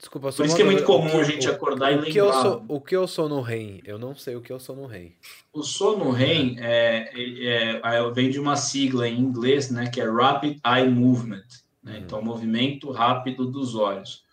Desculpa, 0.00 0.32
Por 0.32 0.46
isso 0.46 0.56
que 0.56 0.62
é 0.62 0.64
muito 0.64 0.82
comum 0.84 1.20
a 1.20 1.22
gente 1.22 1.46
acordar 1.46 1.90
o, 1.90 1.92
e 1.92 1.96
lembrar. 1.96 2.10
Que 2.10 2.18
eu 2.18 2.32
sou, 2.32 2.64
o 2.66 2.80
que 2.80 2.96
eu 2.96 3.06
sou 3.06 3.28
no 3.28 3.42
REM? 3.42 3.82
Eu 3.84 3.98
não 3.98 4.16
sei 4.16 4.34
o 4.34 4.40
que 4.40 4.50
eu 4.50 4.58
sou 4.58 4.74
no 4.74 4.86
REM. 4.86 5.12
O 5.52 5.62
sono 5.62 6.10
REM 6.10 6.56
é, 6.58 7.10
é, 7.14 7.80
é, 7.84 8.10
vem 8.10 8.30
de 8.30 8.40
uma 8.40 8.56
sigla 8.56 9.06
em 9.06 9.20
inglês, 9.20 9.70
né, 9.70 9.90
que 9.90 10.00
é 10.00 10.10
Rapid 10.10 10.58
Eye 10.66 10.88
Movement. 10.88 11.44
Né? 11.84 11.92
Uhum. 11.92 11.98
Então, 11.98 12.22
movimento 12.22 12.90
rápido 12.90 13.44
dos 13.44 13.74
olhos. 13.74 14.24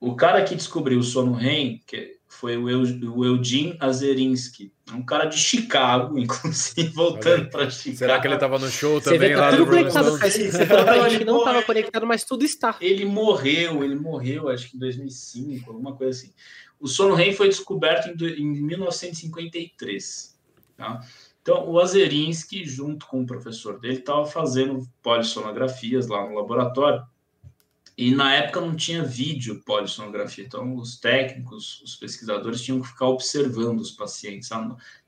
O 0.00 0.14
cara 0.14 0.44
que 0.44 0.54
descobriu 0.54 1.00
o 1.00 1.02
sono 1.02 1.32
REM, 1.32 1.80
que 1.86 2.18
foi 2.28 2.56
o, 2.56 3.24
Eugene 3.24 3.76
Azerinsky, 3.80 4.72
um 4.92 5.02
cara 5.04 5.24
de 5.24 5.36
Chicago, 5.36 6.16
inclusive, 6.20 6.88
voltando 6.90 7.50
para 7.50 7.68
Chicago. 7.68 7.98
Será 7.98 8.20
que 8.20 8.26
ele 8.28 8.34
estava 8.34 8.58
no 8.58 8.68
show 8.68 9.00
também 9.00 9.34
lá 9.34 9.50
tudo 9.50 9.66
conectado, 9.66 10.10
Você 10.18 10.66
falou 10.66 11.02
a 11.02 11.08
gente 11.08 11.24
não 11.24 11.38
estava 11.38 11.62
conectado, 11.62 12.06
mas 12.06 12.24
tudo 12.24 12.44
está. 12.44 12.76
Ele 12.80 13.04
morreu, 13.04 13.82
ele 13.82 13.96
morreu, 13.96 14.48
acho 14.48 14.70
que 14.70 14.76
em 14.76 14.80
2005, 14.80 15.70
alguma 15.70 15.96
coisa 15.96 16.18
assim. 16.18 16.32
O 16.78 16.86
sono 16.86 17.14
REM 17.14 17.32
foi 17.32 17.48
descoberto 17.48 18.08
em, 18.08 18.40
em 18.40 18.62
1953. 18.62 20.38
Tá? 20.76 21.00
Então, 21.42 21.68
o 21.68 21.80
Azerinsky, 21.80 22.64
junto 22.64 23.06
com 23.06 23.22
o 23.22 23.26
professor 23.26 23.80
dele, 23.80 23.98
estava 23.98 24.24
fazendo 24.26 24.86
polissonografias 25.02 26.06
lá 26.06 26.28
no 26.28 26.36
laboratório 26.36 27.02
e 27.98 28.14
na 28.14 28.32
época 28.32 28.60
não 28.60 28.76
tinha 28.76 29.02
vídeo 29.02 29.60
polissonografia, 29.66 30.44
então 30.44 30.76
os 30.76 31.00
técnicos, 31.00 31.82
os 31.82 31.96
pesquisadores 31.96 32.62
tinham 32.62 32.80
que 32.80 32.86
ficar 32.86 33.08
observando 33.08 33.80
os 33.80 33.90
pacientes. 33.90 34.48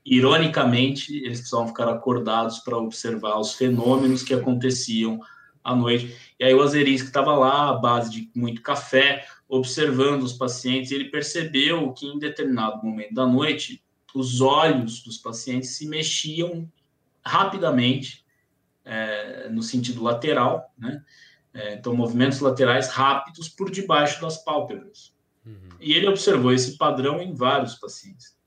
Ironicamente, 0.05 1.15
eles 1.15 1.39
precisavam 1.39 1.69
ficar 1.69 1.87
acordados 1.87 2.59
para 2.59 2.77
observar 2.77 3.39
os 3.39 3.53
fenômenos 3.53 4.23
que 4.23 4.33
aconteciam 4.33 5.21
à 5.63 5.73
noite. 5.73 6.13
E 6.37 6.43
aí 6.43 6.53
o 6.53 6.61
Azerinsky 6.61 7.07
estava 7.07 7.33
lá, 7.33 7.69
à 7.69 7.73
base 7.75 8.11
de 8.11 8.29
muito 8.35 8.61
café, 8.61 9.25
observando 9.47 10.23
os 10.23 10.33
pacientes, 10.33 10.91
ele 10.91 11.05
percebeu 11.05 11.93
que 11.93 12.05
em 12.05 12.19
determinado 12.19 12.85
momento 12.85 13.13
da 13.13 13.25
noite, 13.25 13.81
os 14.13 14.41
olhos 14.41 15.01
dos 15.01 15.17
pacientes 15.17 15.77
se 15.77 15.87
mexiam 15.87 16.69
rapidamente, 17.25 18.25
é, 18.83 19.47
no 19.47 19.63
sentido 19.63 20.03
lateral, 20.03 20.73
né? 20.77 21.01
É, 21.53 21.73
então, 21.73 21.93
movimentos 21.93 22.39
laterais 22.39 22.87
rápidos 22.89 23.49
por 23.49 23.69
debaixo 23.69 24.21
das 24.21 24.43
pálpebras. 24.43 25.13
Uhum. 25.45 25.69
E 25.79 25.93
ele 25.93 26.07
observou 26.07 26.53
esse 26.53 26.77
padrão 26.77 27.21
em 27.21 27.33
vários 27.33 27.75
pacientes. 27.75 28.37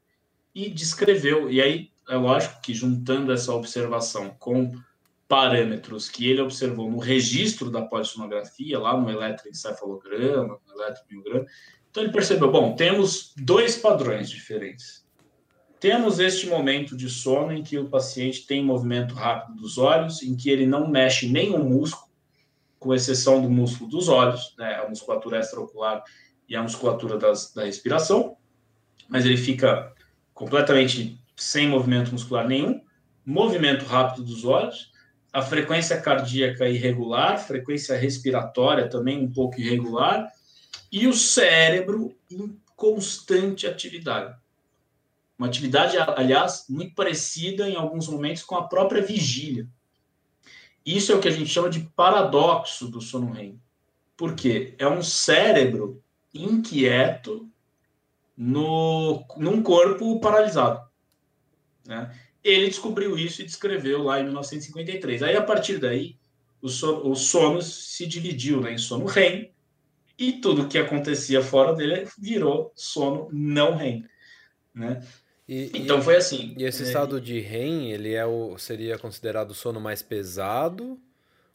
E 0.55 0.71
descreveu, 0.71 1.51
e 1.51 1.61
aí 1.61 1.91
é 2.09 2.17
lógico 2.17 2.61
que 2.63 2.73
juntando 2.73 3.33
essa 3.33 3.53
observação 3.53 4.31
com 4.39 4.73
parâmetros 5.29 6.09
que 6.09 6.29
ele 6.29 6.41
observou 6.41 6.91
no 6.91 6.99
registro 6.99 7.71
da 7.71 7.83
polissonografia, 7.83 8.79
lá 8.79 8.99
no 8.99 9.11
eletroencefalograma, 9.11 10.61
no 10.67 10.83
eletromiograma, 10.83 11.47
então 11.95 12.03
ele 12.03 12.13
percebeu, 12.13 12.51
bom, 12.51 12.75
temos 12.75 13.33
dois 13.37 13.77
padrões 13.77 14.29
diferentes. 14.29 15.07
Temos 15.79 16.19
este 16.19 16.49
momento 16.49 16.97
de 16.97 17.09
sono 17.09 17.53
em 17.53 17.63
que 17.63 17.79
o 17.79 17.89
paciente 17.89 18.47
tem 18.49 18.65
movimento 18.65 19.15
rápido 19.15 19.55
dos 19.55 19.79
olhos, 19.79 20.21
em 20.21 20.35
que 20.35 20.51
ele 20.51 20.67
não 20.67 20.89
mexe 20.89 21.29
nenhum 21.29 21.63
músculo, 21.63 22.04
com 22.85 22.95
exceção 22.95 23.41
do 23.41 23.49
músculo 23.49 23.89
dos 23.89 24.09
olhos, 24.09 24.55
né, 24.59 24.75
a 24.75 24.87
musculatura 24.87 25.41
extraocular 25.41 26.05
e 26.47 26.55
a 26.55 26.63
musculatura 26.63 27.17
das, 27.17 27.51
da 27.55 27.65
respiração, 27.65 28.37
mas 29.09 29.25
ele 29.25 29.39
fica 29.39 29.91
completamente 30.35 31.19
sem 31.35 31.67
movimento 31.67 32.13
muscular 32.13 32.47
nenhum, 32.47 32.83
movimento 33.25 33.87
rápido 33.87 34.23
dos 34.23 34.45
olhos, 34.45 34.93
a 35.33 35.41
frequência 35.41 35.99
cardíaca 35.99 36.69
irregular, 36.69 37.39
frequência 37.39 37.97
respiratória 37.97 38.87
também 38.87 39.25
um 39.25 39.33
pouco 39.33 39.59
irregular, 39.59 40.31
e 40.93 41.07
o 41.07 41.15
cérebro 41.15 42.15
constante 42.77 43.67
atividade. 43.67 44.37
Uma 45.39 45.49
atividade, 45.49 45.97
aliás, 45.97 46.67
muito 46.69 46.95
parecida 46.95 47.67
em 47.67 47.77
alguns 47.77 48.09
momentos 48.09 48.43
com 48.43 48.57
a 48.57 48.69
própria 48.69 49.01
vigília. 49.01 49.67
Isso 50.85 51.13
é 51.13 51.15
o 51.15 51.21
que 51.21 51.29
a 51.29 51.31
gente 51.31 51.49
chama 51.49 51.71
de 51.71 51.81
paradoxo 51.97 52.89
do 52.89 53.01
sono 53.01 53.33
REM. 53.33 53.61
Por 54.17 54.35
quê? 54.35 54.75
É 54.79 54.87
um 54.87 55.03
cérebro 55.03 56.03
inquieto 56.33 57.49
no, 58.37 59.25
num 59.37 59.63
corpo 59.63 60.21
paralisado. 60.21 60.87
Né? 61.87 62.15
Ele 62.43 62.67
descobriu 62.67 63.17
isso 63.17 63.41
e 63.41 63.47
descreveu 63.47 64.03
lá 64.03 64.21
em 64.21 64.25
1953. 64.25 65.23
Aí, 65.23 65.37
a 65.37 65.43
partir 65.43 65.79
daí, 65.79 66.17
o 66.61 66.69
sono, 66.69 67.11
o 67.11 67.15
sono 67.15 67.63
se 67.63 68.07
dividiu 68.07 68.61
né, 68.61 68.73
em 68.73 68.79
sono 68.79 69.07
REM 69.07 69.51
e 70.19 70.33
tudo 70.33 70.69
que 70.69 70.79
acontecia 70.79 71.43
fora 71.43 71.75
dele 71.75 72.07
virou 72.19 72.73
sono 72.75 73.29
não 73.33 73.77
REM. 73.77 74.07
Né? 74.75 75.03
E, 75.49 75.71
então 75.75 75.99
e, 75.99 76.03
foi 76.03 76.17
assim. 76.17 76.55
E 76.57 76.65
esse 76.65 76.83
é, 76.83 76.87
estado 76.87 77.21
de 77.21 77.39
REM, 77.39 77.91
ele 77.93 78.15
é 78.15 78.25
o, 78.25 78.57
seria 78.59 78.99
considerado 78.99 79.51
o 79.51 79.55
sono 79.55 79.81
mais 79.81 80.03
pesado 80.03 80.99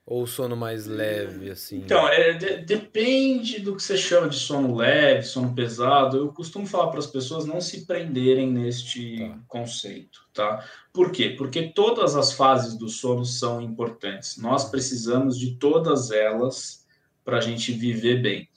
ou 0.06 0.24
o 0.24 0.28
sono 0.28 0.56
mais 0.56 0.88
leve, 0.88 1.52
assim? 1.52 1.78
Então, 1.78 2.08
é, 2.08 2.34
de, 2.34 2.58
depende 2.58 3.60
do 3.60 3.76
que 3.76 3.84
você 3.84 3.96
chama 3.96 4.28
de 4.28 4.38
sono 4.38 4.76
leve, 4.76 5.22
sono 5.22 5.54
pesado. 5.54 6.18
Eu 6.18 6.34
costumo 6.34 6.66
falar 6.66 6.88
para 6.88 6.98
as 7.00 7.06
pessoas 7.06 7.46
não 7.46 7.62
se 7.62 7.86
prenderem 7.86 8.52
neste 8.52 9.20
tá. 9.20 9.40
conceito, 9.48 10.22
tá? 10.34 10.66
Por 10.92 11.12
quê? 11.12 11.36
Porque 11.38 11.70
todas 11.70 12.16
as 12.16 12.34
fases 12.34 12.76
do 12.76 12.90
sono 12.90 13.24
são 13.24 13.62
importantes. 13.62 14.38
Nós 14.38 14.66
precisamos 14.66 15.38
de 15.38 15.56
todas 15.58 16.10
elas 16.10 16.88
para 17.24 17.38
a 17.38 17.42
gente 17.42 17.72
viver 17.72 18.20
bem. 18.20 18.50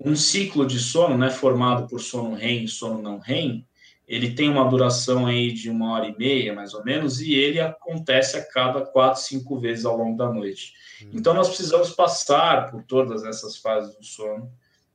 Um 0.00 0.16
ciclo 0.16 0.66
de 0.66 0.78
sono, 0.78 1.16
né, 1.18 1.28
formado 1.30 1.86
por 1.88 2.00
sono 2.00 2.34
REM 2.34 2.64
e 2.64 2.68
sono 2.68 3.02
não 3.02 3.18
REM, 3.18 3.66
ele 4.06 4.34
tem 4.34 4.48
uma 4.48 4.68
duração 4.68 5.26
aí 5.26 5.52
de 5.52 5.68
uma 5.68 5.92
hora 5.92 6.06
e 6.06 6.16
meia, 6.16 6.54
mais 6.54 6.74
ou 6.74 6.84
menos, 6.84 7.20
e 7.20 7.34
ele 7.34 7.58
acontece 7.58 8.36
a 8.36 8.44
cada 8.44 8.80
quatro, 8.80 9.20
cinco 9.20 9.58
vezes 9.58 9.84
ao 9.84 9.96
longo 9.96 10.16
da 10.16 10.32
noite. 10.32 10.72
Uhum. 11.02 11.10
Então, 11.14 11.34
nós 11.34 11.48
precisamos 11.48 11.90
passar 11.90 12.70
por 12.70 12.84
todas 12.84 13.24
essas 13.24 13.56
fases 13.56 13.96
do 13.96 14.04
sono, 14.04 14.50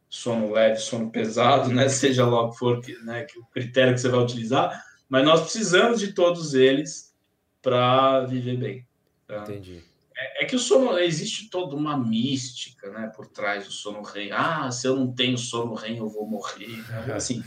sono 0.09 0.51
leve, 0.51 0.77
sono 0.77 1.11
pesado, 1.11 1.69
né? 1.69 1.87
Seja 1.89 2.25
lá 2.25 2.43
o 2.43 2.51
que 2.51 2.57
for 2.57 2.81
né, 3.03 3.23
que 3.23 3.37
o 3.37 3.45
critério 3.45 3.93
que 3.93 3.99
você 3.99 4.07
vai 4.07 4.21
utilizar, 4.21 4.81
mas 5.09 5.25
nós 5.25 5.41
precisamos 5.41 5.99
de 5.99 6.13
todos 6.13 6.53
eles 6.53 7.13
para 7.61 8.21
viver 8.21 8.57
bem. 8.57 8.87
Tá? 9.27 9.43
Entendi. 9.43 9.83
É, 10.15 10.43
é, 10.43 10.45
que 10.45 10.55
o 10.55 10.59
sono 10.59 10.97
existe 10.99 11.49
toda 11.49 11.75
uma 11.75 11.97
mística, 11.97 12.89
né, 12.91 13.11
por 13.15 13.27
trás 13.27 13.65
do 13.65 13.71
sono 13.71 14.01
REM. 14.03 14.31
Ah, 14.31 14.71
se 14.71 14.87
eu 14.87 14.95
não 14.95 15.11
tenho 15.11 15.37
sono 15.37 15.73
REM, 15.73 15.97
eu 15.97 16.07
vou 16.07 16.27
morrer. 16.27 16.67
Assim, 17.13 17.43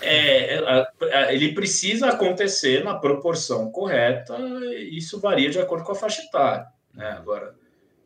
é, 0.00 1.34
ele 1.34 1.54
precisa 1.54 2.08
acontecer 2.08 2.84
na 2.84 2.94
proporção 2.94 3.70
correta. 3.70 4.36
Isso 4.90 5.20
varia 5.20 5.50
de 5.50 5.58
acordo 5.58 5.84
com 5.84 5.92
a 5.92 5.96
faixa 5.96 6.22
etária. 6.22 6.66
Né? 6.92 7.08
Agora, 7.10 7.54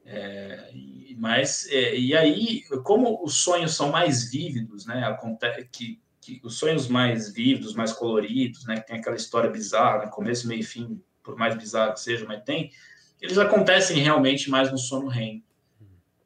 é, 0.07 0.71
mas 1.17 1.69
é, 1.71 1.97
e 1.97 2.17
aí, 2.17 2.63
como 2.83 3.23
os 3.25 3.35
sonhos 3.43 3.75
são 3.75 3.91
mais 3.91 4.31
vívidos, 4.31 4.87
né? 4.87 5.05
Acontece 5.05 5.69
que, 5.71 6.01
que 6.21 6.41
os 6.43 6.59
sonhos 6.59 6.89
mais 6.89 7.33
vívidos, 7.33 7.75
mais 7.75 7.93
coloridos, 7.93 8.67
né? 8.67 8.81
Que 8.81 8.87
tem 8.87 8.99
aquela 8.99 9.17
história 9.17 9.51
bizarra, 9.51 10.07
né? 10.07 10.11
começo, 10.11 10.49
meio 10.49 10.61
e 10.61 10.65
fim, 10.65 11.01
por 11.23 11.37
mais 11.37 11.55
bizarro 11.55 11.93
que 11.93 12.01
seja, 12.01 12.25
mas 12.27 12.43
tem, 12.43 12.73
eles 13.21 13.39
acontecem 13.39 13.99
realmente 13.99 14.49
mais 14.49 14.71
no 14.73 14.79
sono 14.79 15.09
REM. 15.09 15.45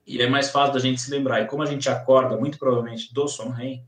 E 0.07 0.21
é 0.21 0.29
mais 0.29 0.51
fácil 0.51 0.75
da 0.75 0.81
gente 0.81 1.01
se 1.01 1.11
lembrar. 1.11 1.41
E 1.41 1.47
como 1.47 1.63
a 1.63 1.67
gente 1.67 1.89
acorda, 1.89 2.37
muito 2.37 2.59
provavelmente, 2.59 3.13
do 3.13 3.27
sono 3.27 3.51
REM, 3.51 3.85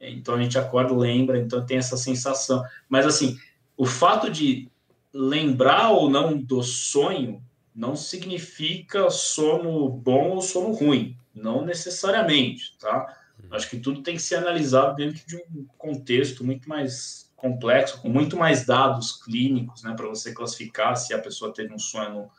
então 0.00 0.34
a 0.34 0.42
gente 0.42 0.58
acorda, 0.58 0.94
lembra, 0.94 1.38
então 1.38 1.64
tem 1.64 1.78
essa 1.78 1.96
sensação. 1.96 2.64
Mas 2.88 3.06
assim, 3.06 3.38
o 3.76 3.86
fato 3.86 4.30
de 4.30 4.68
lembrar 5.12 5.90
ou 5.90 6.10
não 6.10 6.36
do 6.36 6.62
sonho 6.62 7.42
não 7.74 7.94
significa 7.94 9.10
sono 9.10 9.88
bom 9.88 10.30
ou 10.30 10.42
sono 10.42 10.72
ruim, 10.72 11.16
não 11.34 11.64
necessariamente, 11.64 12.76
tá? 12.78 13.16
Uhum. 13.38 13.48
Acho 13.50 13.68
que 13.68 13.78
tudo 13.78 14.02
tem 14.02 14.16
que 14.16 14.22
ser 14.22 14.36
analisado 14.36 14.96
dentro 14.96 15.26
de 15.26 15.36
um 15.36 15.66
contexto 15.76 16.44
muito 16.44 16.68
mais 16.68 17.30
complexo, 17.36 18.00
com 18.00 18.08
muito 18.08 18.36
mais 18.36 18.64
dados 18.64 19.12
clínicos, 19.12 19.82
né, 19.82 19.92
para 19.94 20.08
você 20.08 20.32
classificar 20.32 20.96
se 20.96 21.12
a 21.12 21.18
pessoa 21.18 21.52
teve 21.52 21.72
um 21.72 21.78
sono 21.78 22.30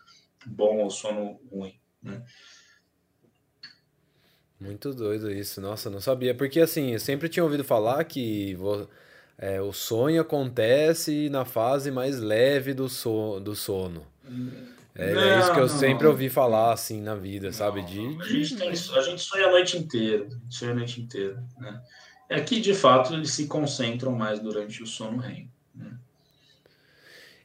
bom 0.46 0.80
ou 0.80 0.90
sono 0.90 1.40
ruim, 1.52 1.76
né? 2.02 2.24
Muito 4.60 4.94
doido 4.94 5.32
isso, 5.32 5.62
nossa, 5.62 5.90
não 5.90 6.02
sabia. 6.02 6.34
Porque 6.34 6.60
assim, 6.60 6.94
eu 6.94 7.00
sempre 7.00 7.30
tinha 7.30 7.44
ouvido 7.44 7.64
falar 7.64 8.04
que 8.04 8.56
vou, 8.56 8.90
é, 9.38 9.62
o 9.62 9.72
sonho 9.72 10.22
acontece 10.22 11.30
na 11.30 11.46
fase 11.46 11.92
mais 11.92 12.20
leve 12.20 12.74
do, 12.74 12.90
so, 12.90 13.40
do 13.40 13.56
sono. 13.56 14.06
É, 14.96 15.14
não, 15.14 15.22
é 15.22 15.40
isso 15.40 15.54
que 15.54 15.60
eu 15.60 15.68
não, 15.68 15.78
sempre 15.78 16.08
ouvi 16.08 16.28
falar 16.28 16.74
assim 16.74 17.02
na 17.02 17.14
vida, 17.14 17.48
não, 17.48 17.54
sabe? 17.54 17.84
De, 17.84 18.00
a, 18.20 18.24
gente 18.24 18.56
tem, 18.58 18.70
a 18.70 19.02
gente 19.02 19.22
sonha 19.22 19.46
a 19.46 19.52
noite 19.52 19.78
inteira, 19.78 20.28
sonha 20.50 20.72
a 20.72 20.76
noite 20.76 21.00
inteira, 21.00 21.44
né? 21.60 21.80
É 22.28 22.42
que 22.42 22.60
de 22.60 22.74
fato 22.74 23.14
eles 23.14 23.32
se 23.32 23.46
concentram 23.46 24.12
mais 24.12 24.40
durante 24.40 24.82
o 24.82 24.88
sono 24.88 25.20
REM. 25.20 25.50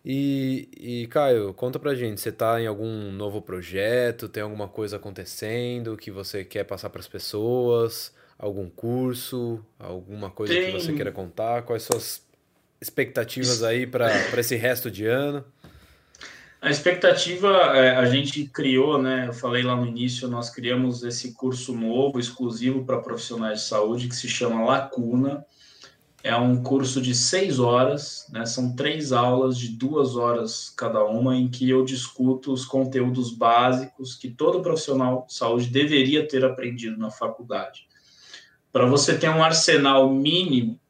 E, 0.05 0.69
e, 0.77 1.07
Caio, 1.07 1.55
conta 1.55 1.79
pra 1.79 1.95
gente, 1.95 2.21
você 2.21 2.33
tá 2.33 2.61
em 2.61 2.67
algum 2.67 3.13
novo 3.13 3.41
projeto? 3.41 4.29
Tem 4.29 4.43
alguma 4.43 4.67
coisa 4.67 4.97
acontecendo 4.97 5.97
que 5.97 6.11
você 6.11 6.45
quer 6.45 6.65
passar 6.65 6.91
para 6.91 7.01
as 7.01 7.07
pessoas? 7.07 8.13
Algum 8.37 8.69
curso? 8.69 9.65
Alguma 9.79 10.29
coisa 10.29 10.53
tem... 10.53 10.73
que 10.73 10.73
você 10.73 10.93
queira 10.93 11.13
contar? 11.13 11.63
Quais 11.63 11.85
suas 11.85 12.27
expectativas 12.81 13.63
aí 13.63 13.87
para 13.87 14.11
esse 14.39 14.57
resto 14.57 14.91
de 14.91 15.07
ano? 15.07 15.45
A 16.61 16.71
expectativa, 16.71 17.49
é, 17.77 17.97
a 17.97 18.05
gente 18.05 18.45
criou, 18.47 19.01
né? 19.01 19.27
Eu 19.29 19.33
falei 19.33 19.63
lá 19.63 19.77
no 19.77 19.87
início, 19.87 20.29
nós 20.29 20.51
criamos 20.51 21.05
esse 21.05 21.33
curso 21.33 21.75
novo, 21.75 22.19
exclusivo 22.19 22.85
para 22.85 23.01
profissionais 23.01 23.61
de 23.61 23.67
saúde, 23.67 24.09
que 24.09 24.17
se 24.17 24.29
chama 24.29 24.65
Lacuna 24.65 25.45
é 26.23 26.37
um 26.37 26.63
curso 26.63 27.03
de 27.03 27.15
seis 27.15 27.59
horas, 27.59 28.29
né? 28.31 28.47
São 28.47 28.77
três 28.77 29.13
aulas 29.13 29.59
de 29.59 29.69
duas 29.69 30.17
horas 30.17 30.73
cada 30.77 31.05
uma, 31.05 31.37
em 31.37 31.49
que 31.49 31.69
eu 31.69 31.85
discuto 31.85 32.53
os 32.53 32.65
conteúdos 32.65 33.33
básicos 33.33 34.15
que 34.15 34.31
todo 34.31 34.63
profissional 34.63 35.27
de 35.27 35.35
saúde 35.35 35.69
deveria 35.69 36.27
ter 36.27 36.45
aprendido 36.45 36.97
na 36.97 37.11
faculdade. 37.11 37.89
Para 38.71 38.87
você 38.87 39.19
ter 39.19 39.29
um 39.29 39.43
arsenal 39.43 40.09
mínimo 40.09 40.81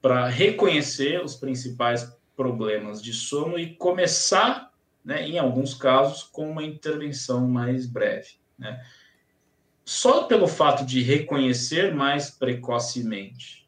para 0.00 0.26
reconhecer 0.28 1.22
os 1.22 1.36
principais 1.36 2.10
problemas 2.34 3.02
de 3.02 3.12
sono 3.12 3.58
e 3.58 3.74
começar, 3.74 4.72
né, 5.04 5.28
em 5.28 5.38
alguns 5.38 5.74
casos, 5.74 6.22
com 6.22 6.50
uma 6.50 6.64
intervenção 6.64 7.46
mais 7.46 7.86
breve. 7.86 8.30
Né? 8.58 8.82
Só 9.84 10.24
pelo 10.24 10.48
fato 10.48 10.86
de 10.86 11.02
reconhecer 11.02 11.94
mais 11.94 12.30
precocemente 12.30 13.61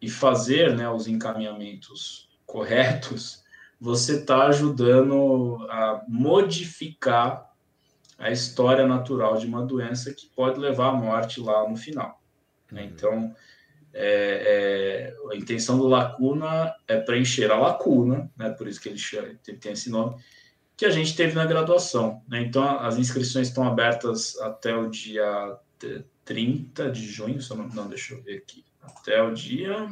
e 0.00 0.08
fazer 0.08 0.76
né, 0.76 0.88
os 0.90 1.06
encaminhamentos 1.06 2.28
corretos, 2.44 3.42
você 3.80 4.20
está 4.20 4.46
ajudando 4.46 5.66
a 5.68 6.04
modificar 6.08 7.52
a 8.18 8.30
história 8.30 8.86
natural 8.86 9.36
de 9.36 9.46
uma 9.46 9.64
doença 9.64 10.12
que 10.12 10.26
pode 10.34 10.58
levar 10.58 10.88
à 10.88 10.92
morte 10.92 11.40
lá 11.40 11.68
no 11.68 11.76
final. 11.76 12.20
Né? 12.70 12.82
Uhum. 12.82 12.88
Então, 12.88 13.36
é, 13.92 15.14
é, 15.28 15.32
a 15.32 15.36
intenção 15.36 15.78
do 15.78 15.86
Lacuna 15.86 16.74
é 16.86 16.98
preencher 16.98 17.50
a 17.50 17.58
lacuna, 17.58 18.30
né? 18.36 18.50
por 18.50 18.68
isso 18.68 18.80
que 18.80 18.88
ele 18.88 18.98
chama, 18.98 19.34
tem 19.60 19.72
esse 19.72 19.90
nome, 19.90 20.16
que 20.76 20.84
a 20.84 20.90
gente 20.90 21.16
teve 21.16 21.34
na 21.34 21.46
graduação. 21.46 22.22
Né? 22.28 22.42
Então, 22.42 22.62
as 22.78 22.98
inscrições 22.98 23.48
estão 23.48 23.64
abertas 23.64 24.38
até 24.40 24.74
o 24.74 24.88
dia 24.88 25.58
30 26.24 26.90
de 26.90 27.06
junho, 27.06 27.38
não, 27.74 27.88
deixa 27.88 28.14
eu 28.14 28.22
ver 28.22 28.38
aqui, 28.38 28.64
até 28.86 29.22
o 29.22 29.32
dia. 29.32 29.88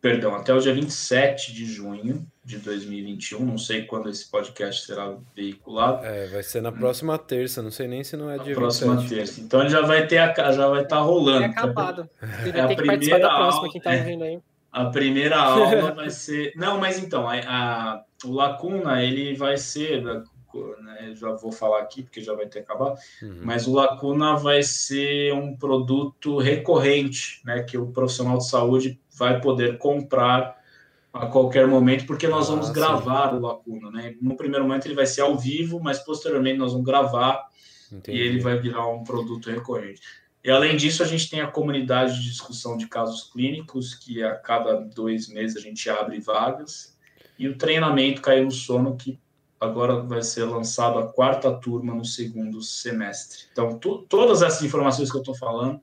Perdão, 0.00 0.34
até 0.34 0.52
o 0.52 0.60
dia 0.60 0.74
27 0.74 1.52
de 1.54 1.64
junho 1.64 2.26
de 2.44 2.58
2021. 2.58 3.42
Não 3.44 3.56
sei 3.56 3.84
quando 3.86 4.10
esse 4.10 4.30
podcast 4.30 4.84
será 4.84 5.16
veiculado. 5.34 6.04
É, 6.04 6.26
vai 6.26 6.42
ser 6.42 6.60
na 6.60 6.70
próxima 6.70 7.16
terça, 7.18 7.62
não 7.62 7.70
sei 7.70 7.88
nem 7.88 8.04
se 8.04 8.16
não 8.16 8.28
é 8.30 8.38
dia 8.38 8.54
próxima 8.54 8.96
27. 8.96 9.14
terça. 9.14 9.40
Então 9.40 9.60
ele 9.60 9.70
já 9.70 9.80
vai 9.80 10.06
ter 10.06 10.18
a, 10.18 10.52
já 10.52 10.68
vai 10.68 10.82
estar 10.82 10.96
tá 10.96 11.02
rolando. 11.02 11.44
É 11.44 11.46
acabado. 11.46 12.08
é 12.52 12.60
a 12.60 12.76
primeira 12.76 13.26
aula, 13.26 13.48
próxima, 13.48 13.72
quem 13.72 13.80
tá. 13.80 13.90
A 14.70 14.84
primeira 14.86 15.38
aula 15.38 15.92
vai 15.92 16.10
ser. 16.10 16.52
Não, 16.54 16.78
mas 16.78 16.98
então, 16.98 17.26
a, 17.26 17.36
a, 17.38 18.04
o 18.24 18.32
Lacuna 18.32 19.02
ele 19.02 19.34
vai 19.34 19.56
ser 19.56 20.04
né, 20.82 21.14
já 21.14 21.32
vou 21.32 21.52
falar 21.52 21.80
aqui 21.80 22.02
porque 22.02 22.20
já 22.20 22.34
vai 22.34 22.46
ter 22.46 22.60
acabado, 22.60 22.98
uhum. 23.22 23.40
mas 23.42 23.66
o 23.66 23.74
Lacuna 23.74 24.36
vai 24.36 24.62
ser 24.62 25.32
um 25.32 25.56
produto 25.56 26.38
recorrente, 26.38 27.40
né, 27.44 27.62
que 27.62 27.78
o 27.78 27.86
profissional 27.86 28.38
de 28.38 28.48
saúde 28.48 29.00
vai 29.16 29.40
poder 29.40 29.78
comprar 29.78 30.62
a 31.12 31.26
qualquer 31.26 31.66
momento, 31.68 32.06
porque 32.06 32.26
nós 32.26 32.48
vamos 32.48 32.70
ah, 32.70 32.72
gravar 32.72 33.30
sim. 33.30 33.36
o 33.36 33.40
Lacuna, 33.40 33.90
né? 33.92 34.16
No 34.20 34.36
primeiro 34.36 34.66
momento 34.66 34.86
ele 34.86 34.96
vai 34.96 35.06
ser 35.06 35.20
ao 35.20 35.38
vivo, 35.38 35.78
mas 35.78 36.00
posteriormente 36.00 36.58
nós 36.58 36.72
vamos 36.72 36.84
gravar 36.84 37.46
Entendi. 37.92 38.18
e 38.18 38.20
ele 38.20 38.40
vai 38.40 38.58
virar 38.58 38.88
um 38.88 39.04
produto 39.04 39.48
recorrente. 39.48 40.00
E 40.42 40.50
além 40.50 40.76
disso, 40.76 41.02
a 41.02 41.06
gente 41.06 41.30
tem 41.30 41.40
a 41.40 41.46
comunidade 41.46 42.20
de 42.20 42.28
discussão 42.28 42.76
de 42.76 42.88
casos 42.88 43.30
clínicos, 43.32 43.94
que 43.94 44.24
a 44.24 44.34
cada 44.34 44.74
dois 44.74 45.28
meses 45.28 45.56
a 45.56 45.60
gente 45.60 45.88
abre 45.88 46.18
vagas, 46.18 46.98
e 47.38 47.48
o 47.48 47.56
treinamento 47.56 48.20
caiu 48.20 48.44
no 48.44 48.50
sono, 48.50 48.96
que 48.96 49.18
agora 49.64 49.96
vai 50.02 50.22
ser 50.22 50.44
lançado 50.44 50.98
a 50.98 51.06
quarta 51.06 51.52
turma 51.52 51.94
no 51.94 52.04
segundo 52.04 52.62
semestre. 52.62 53.44
Então, 53.52 53.78
todas 54.08 54.42
essas 54.42 54.62
informações 54.62 55.10
que 55.10 55.16
eu 55.16 55.22
estou 55.22 55.34
falando, 55.34 55.80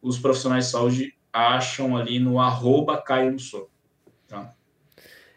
os 0.00 0.18
profissionais 0.18 0.66
de 0.66 0.70
saúde 0.70 1.14
acham 1.32 1.96
ali 1.96 2.18
no 2.18 2.38
arroba 2.38 3.00
Caio 3.00 3.32
no 3.32 3.38
sono. 3.38 3.68
Tá? 4.26 4.52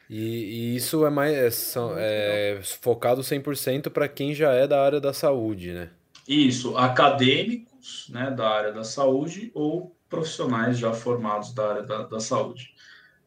E, 0.09 0.17
e, 0.17 0.75
isso 0.75 1.05
é 1.05 1.09
mais 1.09 1.33
é, 1.35 1.51
são, 1.51 1.93
é 1.95 2.59
focado 2.81 3.21
100% 3.21 3.89
para 3.89 4.07
quem 4.07 4.33
já 4.33 4.53
é 4.53 4.65
da 4.67 4.83
área 4.83 4.99
da 4.99 5.13
saúde, 5.13 5.71
né? 5.71 5.91
Isso, 6.27 6.77
acadêmicos 6.77 8.07
né, 8.09 8.31
da 8.31 8.49
área 8.49 8.71
da 8.71 8.83
saúde 8.83 9.51
ou 9.53 9.95
profissionais 10.09 10.77
já 10.79 10.93
formados 10.93 11.53
da 11.53 11.69
área 11.69 11.83
da, 11.83 12.03
da 12.03 12.19
saúde. 12.19 12.73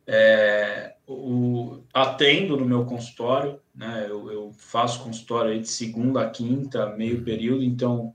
É, 0.07 0.95
o, 1.07 1.83
atendo 1.93 2.57
no 2.57 2.65
meu 2.65 2.85
consultório, 2.85 3.61
né, 3.75 4.07
eu, 4.09 4.31
eu 4.33 4.53
faço 4.57 5.03
consultório 5.03 5.61
de 5.61 5.69
segunda 5.69 6.23
a 6.23 6.31
quinta, 6.31 6.87
meio 6.97 7.19
uhum. 7.19 7.25
período, 7.25 7.63
então 7.63 8.15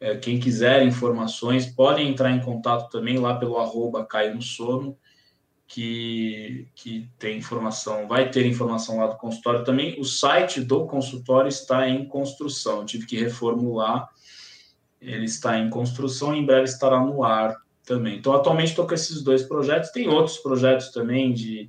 é, 0.00 0.16
quem 0.16 0.38
quiser 0.38 0.82
informações 0.84 1.66
podem 1.66 2.08
entrar 2.08 2.30
em 2.30 2.40
contato 2.40 2.90
também 2.90 3.18
lá 3.18 3.34
pelo 3.36 3.58
arroba 3.58 4.04
Caio 4.04 4.34
no 4.34 4.42
Sono, 4.42 4.96
que, 5.66 6.68
que 6.74 7.10
tem 7.18 7.38
informação, 7.38 8.06
vai 8.06 8.30
ter 8.30 8.46
informação 8.46 8.98
lá 8.98 9.08
do 9.08 9.16
consultório 9.16 9.64
também. 9.64 9.98
O 9.98 10.04
site 10.04 10.60
do 10.60 10.86
consultório 10.86 11.48
está 11.48 11.88
em 11.88 12.06
construção, 12.06 12.78
eu 12.78 12.86
tive 12.86 13.06
que 13.06 13.16
reformular, 13.16 14.08
ele 15.00 15.24
está 15.24 15.58
em 15.58 15.68
construção, 15.68 16.34
em 16.34 16.46
breve 16.46 16.64
estará 16.64 17.00
no 17.00 17.24
ar 17.24 17.56
também. 17.86 18.18
Então, 18.18 18.34
atualmente 18.34 18.70
estou 18.70 18.86
com 18.86 18.94
esses 18.94 19.22
dois 19.22 19.42
projetos. 19.42 19.90
Tem 19.90 20.08
outros 20.08 20.36
projetos 20.38 20.90
também 20.90 21.32
de. 21.32 21.68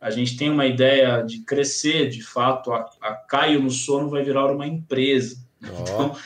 A 0.00 0.10
gente 0.10 0.36
tem 0.36 0.50
uma 0.50 0.66
ideia 0.66 1.22
de 1.22 1.40
crescer, 1.40 2.08
de 2.08 2.22
fato. 2.22 2.72
A, 2.72 2.88
a 3.00 3.14
Caio 3.14 3.60
no 3.60 3.70
Sono 3.70 4.08
vai 4.08 4.24
virar 4.24 4.50
uma 4.50 4.66
empresa. 4.66 5.36
Oh. 5.62 5.82
Então, 5.82 6.16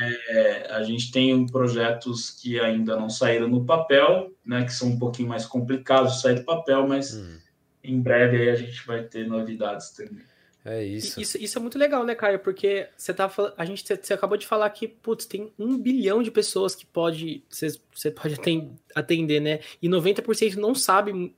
é, 0.00 0.68
a 0.70 0.82
gente 0.82 1.10
tem 1.10 1.46
projetos 1.46 2.30
que 2.30 2.60
ainda 2.60 2.96
não 2.96 3.08
saíram 3.08 3.48
no 3.48 3.64
papel, 3.64 4.32
né, 4.44 4.64
que 4.64 4.72
são 4.72 4.88
um 4.88 4.98
pouquinho 4.98 5.28
mais 5.28 5.46
complicados 5.46 6.14
de 6.14 6.20
sair 6.22 6.36
do 6.36 6.44
papel, 6.44 6.86
mas 6.86 7.14
hum. 7.14 7.38
em 7.84 8.00
breve 8.00 8.38
aí 8.38 8.50
a 8.50 8.56
gente 8.56 8.86
vai 8.86 9.02
ter 9.02 9.26
novidades 9.26 9.90
também. 9.90 10.24
É 10.64 10.84
isso. 10.84 11.20
isso. 11.20 11.38
Isso 11.38 11.58
é 11.58 11.60
muito 11.60 11.78
legal, 11.78 12.04
né, 12.04 12.14
Caio? 12.14 12.38
Porque 12.38 12.88
você 12.96 13.12
tá 13.12 13.30
a 13.56 13.64
gente 13.64 13.84
você 13.84 14.14
acabou 14.14 14.36
de 14.36 14.46
falar 14.46 14.70
que 14.70 14.86
putz, 14.86 15.26
tem 15.26 15.52
um 15.58 15.76
bilhão 15.76 16.22
de 16.22 16.30
pessoas 16.30 16.74
que 16.74 16.86
pode 16.86 17.42
você, 17.48 17.68
você 17.92 18.10
pode 18.10 18.36
atender, 18.94 19.40
né? 19.40 19.60
E 19.80 19.88
90% 19.88 20.54
não 20.56 20.74
sabe 20.74 21.34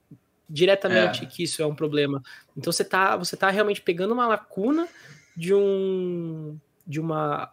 diretamente 0.48 1.24
é. 1.24 1.26
que 1.26 1.42
isso 1.42 1.62
é 1.62 1.66
um 1.66 1.74
problema. 1.74 2.22
Então 2.56 2.70
você 2.70 2.84
tá 2.84 3.16
você 3.16 3.36
tá 3.36 3.48
realmente 3.48 3.80
pegando 3.80 4.12
uma 4.12 4.26
lacuna 4.26 4.86
de 5.34 5.54
um 5.54 6.58
de 6.86 7.00
uma 7.00 7.50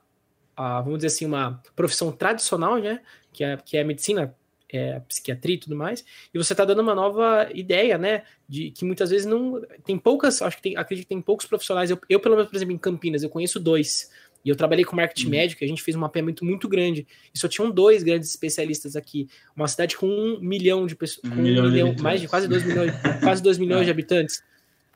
vamos 0.58 0.98
dizer 0.98 1.08
assim 1.08 1.26
uma 1.26 1.62
profissão 1.74 2.12
tradicional, 2.12 2.78
né? 2.78 3.02
Que 3.32 3.46
é 3.46 3.58
que 3.58 3.78
é 3.78 3.82
a 3.82 3.86
medicina 3.86 4.36
é, 4.72 5.00
psiquiatria 5.02 5.56
e 5.56 5.58
tudo 5.60 5.76
mais, 5.76 6.04
e 6.34 6.38
você 6.38 6.54
está 6.54 6.66
dando 6.66 6.82
uma 6.82 6.96
nova 6.96 7.50
ideia, 7.54 7.98
né? 7.98 8.24
De 8.48 8.72
que 8.72 8.86
muitas 8.86 9.10
vezes 9.10 9.26
não. 9.26 9.62
Tem 9.86 9.98
poucas, 9.98 10.42
acho 10.42 10.58
que 10.58 10.64
tem, 10.64 10.78
acredito 10.78 11.06
que 11.06 11.10
tem 11.10 11.22
poucos 11.22 11.46
profissionais. 11.46 11.90
Eu, 11.90 12.00
eu, 12.10 12.20
pelo 12.20 12.36
menos, 12.36 12.50
por 12.50 12.56
exemplo, 12.56 12.74
em 12.74 12.78
Campinas, 12.78 13.24
eu 13.24 13.30
conheço 13.30 13.60
dois. 13.60 14.10
E 14.44 14.50
eu 14.50 14.56
trabalhei 14.56 14.84
com 14.84 14.96
marketing 14.96 15.26
uhum. 15.26 15.32
médico, 15.32 15.64
a 15.64 15.68
gente 15.68 15.84
fez 15.84 15.96
um 15.96 16.00
mapeamento 16.00 16.44
muito 16.44 16.68
grande. 16.68 17.06
E 17.34 17.38
só 17.38 17.48
tinham 17.48 17.70
dois 17.70 18.02
grandes 18.02 18.30
especialistas 18.30 18.96
aqui. 18.96 19.30
Uma 19.56 19.68
cidade 19.68 19.96
com 19.96 20.08
um 20.08 20.40
milhão 20.40 20.88
de 20.88 20.96
pessoas. 20.96 21.32
Um, 21.32 21.40
um 21.40 21.42
milhão, 21.44 21.70
milhão 21.70 21.94
de 21.94 22.02
mais 22.02 22.20
de 22.20 22.28
quase 22.28 22.48
dois 22.48 22.66
milhões, 22.66 22.92
quase 23.22 23.44
dois 23.44 23.60
milhões 23.60 23.84
é. 23.84 23.86
de 23.86 23.92
habitantes. 23.92 24.44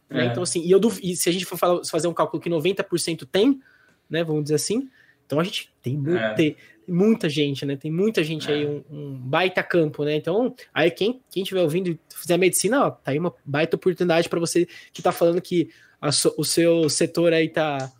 Né? 0.09 0.25
É. 0.25 0.31
Então, 0.31 0.41
assim, 0.41 0.61
e, 0.61 0.71
eu 0.71 0.79
e 1.01 1.15
se 1.15 1.29
a 1.29 1.31
gente 1.31 1.45
for 1.45 1.57
fazer 1.57 2.07
um 2.07 2.13
cálculo 2.13 2.41
que 2.41 2.49
90% 2.49 3.27
tem, 3.31 3.59
né? 4.09 4.23
Vamos 4.23 4.43
dizer 4.43 4.55
assim, 4.55 4.89
então 5.25 5.39
a 5.39 5.43
gente 5.43 5.71
tem, 5.81 6.01
é. 6.17 6.55
Muita 6.87 7.29
gente, 7.29 7.65
né? 7.65 7.75
Tem 7.75 7.91
muita 7.91 8.23
gente 8.23 8.51
é. 8.51 8.55
aí, 8.55 8.65
um, 8.65 8.83
um, 8.89 9.13
baita 9.13 9.63
campo, 9.63 10.03
né? 10.03 10.15
Então, 10.15 10.55
aí 10.73 10.91
quem, 10.91 11.21
quem 11.29 11.43
estiver 11.43 11.61
ouvindo 11.61 11.89
e 11.89 11.99
fizer 12.09 12.37
medicina, 12.37 12.85
ó, 12.85 12.91
tá 12.91 13.11
aí 13.11 13.19
uma 13.19 13.33
baita 13.43 13.75
oportunidade 13.75 14.29
para 14.29 14.39
você 14.39 14.67
que 14.93 15.01
tá 15.01 15.11
falando 15.11 15.41
que 15.41 15.69
so, 16.11 16.33
o 16.37 16.43
seu 16.43 16.89
setor 16.89 17.33
aí 17.33 17.49
tá 17.49 17.91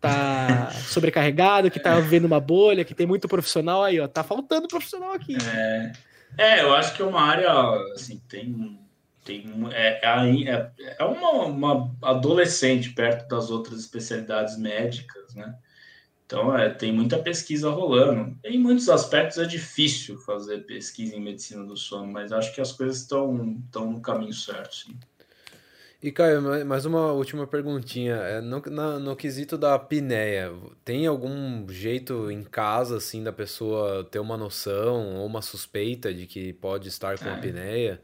tá 0.00 0.70
sobrecarregado, 0.88 1.70
que 1.70 1.80
tá 1.80 1.98
vendo 2.00 2.26
uma 2.26 2.40
bolha, 2.40 2.84
que 2.84 2.94
tem 2.94 3.06
muito 3.06 3.28
profissional 3.28 3.82
aí, 3.82 3.98
ó, 4.00 4.06
tá 4.06 4.22
faltando 4.22 4.68
profissional 4.68 5.12
aqui. 5.12 5.36
É, 5.56 5.92
é 6.36 6.62
eu 6.62 6.74
acho 6.74 6.94
que 6.94 7.02
é 7.02 7.04
uma 7.04 7.22
área, 7.22 7.50
assim, 7.94 8.20
tem 8.28 8.78
tem 9.24 9.50
é, 9.72 10.06
é, 10.06 10.50
é, 10.50 10.96
é 10.98 11.04
uma, 11.04 11.30
uma 11.46 11.96
adolescente 12.02 12.90
perto 12.90 13.26
das 13.26 13.50
outras 13.50 13.80
especialidades 13.80 14.58
médicas, 14.58 15.34
né? 15.34 15.54
Então, 16.34 16.56
é, 16.56 16.68
tem 16.68 16.92
muita 16.92 17.16
pesquisa 17.18 17.70
rolando. 17.70 18.36
Em 18.44 18.58
muitos 18.58 18.88
aspectos 18.88 19.38
é 19.38 19.44
difícil 19.44 20.18
fazer 20.18 20.66
pesquisa 20.66 21.14
em 21.14 21.20
medicina 21.20 21.64
do 21.64 21.76
sono, 21.76 22.12
mas 22.12 22.32
acho 22.32 22.52
que 22.52 22.60
as 22.60 22.72
coisas 22.72 23.02
estão, 23.02 23.32
no 23.32 24.00
caminho 24.00 24.32
certo, 24.32 24.74
sim. 24.74 24.98
E, 26.02 26.12
Caio, 26.12 26.66
mais 26.66 26.84
uma 26.84 27.12
última 27.12 27.46
perguntinha. 27.46 28.16
É, 28.16 28.40
no, 28.40 28.60
na, 28.66 28.98
no 28.98 29.16
quesito 29.16 29.56
da 29.56 29.74
apneia, 29.74 30.52
tem 30.84 31.06
algum 31.06 31.66
jeito 31.68 32.30
em 32.30 32.42
casa, 32.42 32.98
assim, 32.98 33.22
da 33.22 33.32
pessoa 33.32 34.04
ter 34.04 34.18
uma 34.18 34.36
noção 34.36 35.16
ou 35.16 35.26
uma 35.26 35.40
suspeita 35.40 36.12
de 36.12 36.26
que 36.26 36.52
pode 36.52 36.88
estar 36.88 37.18
com 37.18 37.26
é. 37.26 37.32
apneia? 37.32 38.02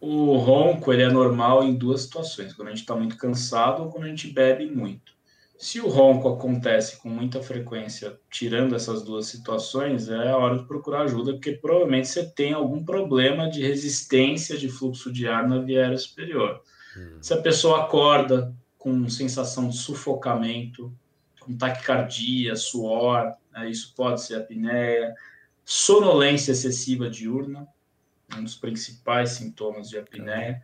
O 0.00 0.36
ronco, 0.36 0.92
ele 0.92 1.02
é 1.02 1.10
normal 1.10 1.64
em 1.64 1.74
duas 1.74 2.02
situações. 2.02 2.52
Quando 2.52 2.68
a 2.68 2.70
gente 2.70 2.82
está 2.82 2.94
muito 2.94 3.16
cansado 3.16 3.82
ou 3.82 3.88
quando 3.90 4.04
a 4.04 4.08
gente 4.08 4.28
bebe 4.28 4.66
muito. 4.66 5.19
Se 5.60 5.78
o 5.78 5.88
ronco 5.88 6.26
acontece 6.26 6.96
com 6.96 7.10
muita 7.10 7.42
frequência, 7.42 8.18
tirando 8.30 8.74
essas 8.74 9.02
duas 9.02 9.26
situações, 9.26 10.08
é 10.08 10.30
a 10.30 10.36
hora 10.38 10.56
de 10.56 10.64
procurar 10.64 11.02
ajuda, 11.02 11.34
porque 11.34 11.52
provavelmente 11.52 12.08
você 12.08 12.24
tem 12.24 12.54
algum 12.54 12.82
problema 12.82 13.46
de 13.46 13.60
resistência 13.60 14.56
de 14.56 14.70
fluxo 14.70 15.12
de 15.12 15.28
ar 15.28 15.46
na 15.46 15.58
via 15.58 15.82
aérea 15.82 15.98
superior. 15.98 16.62
Hum. 16.96 17.18
Se 17.20 17.34
a 17.34 17.42
pessoa 17.42 17.82
acorda 17.82 18.56
com 18.78 19.06
sensação 19.10 19.68
de 19.68 19.76
sufocamento, 19.76 20.90
com 21.38 21.54
taquicardia, 21.54 22.56
suor, 22.56 23.34
né, 23.52 23.68
isso 23.68 23.92
pode 23.94 24.22
ser 24.22 24.36
apneia, 24.36 25.14
sonolência 25.62 26.52
excessiva 26.52 27.10
diurna, 27.10 27.68
um 28.34 28.42
dos 28.42 28.54
principais 28.54 29.32
sintomas 29.32 29.90
de 29.90 29.98
apneia 29.98 30.62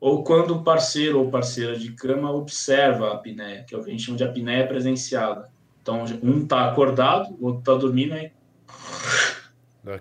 ou 0.00 0.22
quando 0.22 0.56
o 0.56 0.62
parceiro 0.62 1.20
ou 1.20 1.30
parceira 1.30 1.76
de 1.76 1.92
cama 1.92 2.30
observa 2.32 3.08
a 3.08 3.14
apneia, 3.14 3.64
que 3.64 3.74
é 3.74 3.78
o 3.78 3.82
que 3.82 3.90
a 3.90 3.92
gente 3.92 4.04
chama 4.04 4.18
de 4.18 4.24
apneia 4.24 4.66
presenciada. 4.66 5.50
Então, 5.82 6.04
um 6.22 6.42
está 6.42 6.68
acordado, 6.68 7.34
o 7.40 7.46
outro 7.46 7.60
está 7.60 7.74
dormindo, 7.74 8.14
aí 8.14 8.30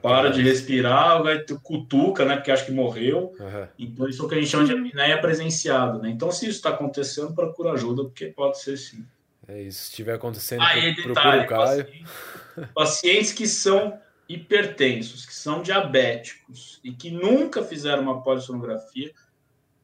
para 0.01 0.29
de 0.29 0.41
respirar, 0.41 1.23
vai 1.23 1.43
cutuca, 1.63 2.25
né? 2.25 2.35
Porque 2.35 2.51
acha 2.51 2.65
que 2.65 2.71
morreu. 2.71 3.33
Uhum. 3.39 3.67
Então, 3.79 4.09
isso 4.09 4.21
é 4.21 4.25
o 4.25 4.27
que 4.27 4.35
a 4.35 4.37
gente 4.37 4.49
chama 4.49 4.65
de 4.65 4.73
apneia 4.73 5.21
presenciada, 5.21 5.99
né? 5.99 6.09
Então, 6.09 6.31
se 6.31 6.45
isso 6.45 6.57
está 6.57 6.69
acontecendo, 6.69 7.33
procura 7.33 7.71
ajuda, 7.71 8.03
porque 8.03 8.25
pode 8.25 8.59
ser 8.59 8.77
sim. 8.77 9.05
É 9.47 9.61
isso. 9.61 9.83
Se 9.83 9.89
estiver 9.91 10.15
acontecendo, 10.15 10.61
Aí, 10.61 10.93
procura 10.95 11.43
o 11.43 11.47
Caio. 11.47 11.85
Pacientes, 11.85 12.73
pacientes 12.73 13.31
que 13.31 13.47
são 13.47 13.97
hipertensos, 14.27 15.25
que 15.25 15.33
são 15.33 15.61
diabéticos 15.61 16.81
e 16.83 16.91
que 16.91 17.09
nunca 17.09 17.63
fizeram 17.63 18.03
uma 18.03 18.21
polissonografia, 18.21 19.11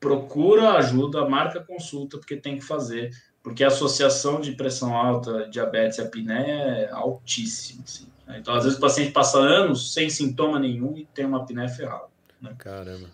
procura 0.04 0.74
ajuda, 0.74 1.28
marca 1.28 1.60
consulta, 1.62 2.18
porque 2.18 2.36
tem 2.36 2.58
que 2.58 2.64
fazer, 2.64 3.12
porque 3.42 3.64
a 3.64 3.68
associação 3.68 4.42
de 4.42 4.52
pressão 4.52 4.96
alta, 4.96 5.48
diabetes 5.50 5.98
e 5.98 6.02
apneia 6.02 6.52
é 6.52 6.90
altíssima. 6.92 7.84
Assim, 7.84 8.08
né? 8.28 8.38
Então, 8.40 8.54
às 8.54 8.64
vezes, 8.64 8.78
o 8.78 8.82
paciente 8.82 9.12
passa 9.12 9.40
anos 9.40 9.94
sem 9.94 10.10
sintoma 10.10 10.60
nenhum 10.60 10.98
e 10.98 11.06
tem 11.06 11.26
uma 11.26 11.40
apneia 11.40 11.70
ferrada. 11.70 12.08
Né? 12.42 12.54
Caramba. 12.58 13.08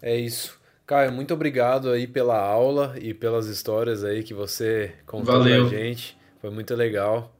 É 0.00 0.16
isso. 0.16 0.58
Caio, 0.86 1.10
muito 1.12 1.32
obrigado 1.32 1.90
aí 1.90 2.06
pela 2.06 2.38
aula 2.38 2.94
e 3.00 3.14
pelas 3.14 3.46
histórias 3.46 4.04
aí 4.04 4.22
que 4.22 4.34
você 4.34 4.92
contou 5.06 5.38
Valeu. 5.38 5.68
pra 5.68 5.78
gente. 5.78 6.16
Foi 6.40 6.50
muito 6.50 6.74
legal. 6.74 7.34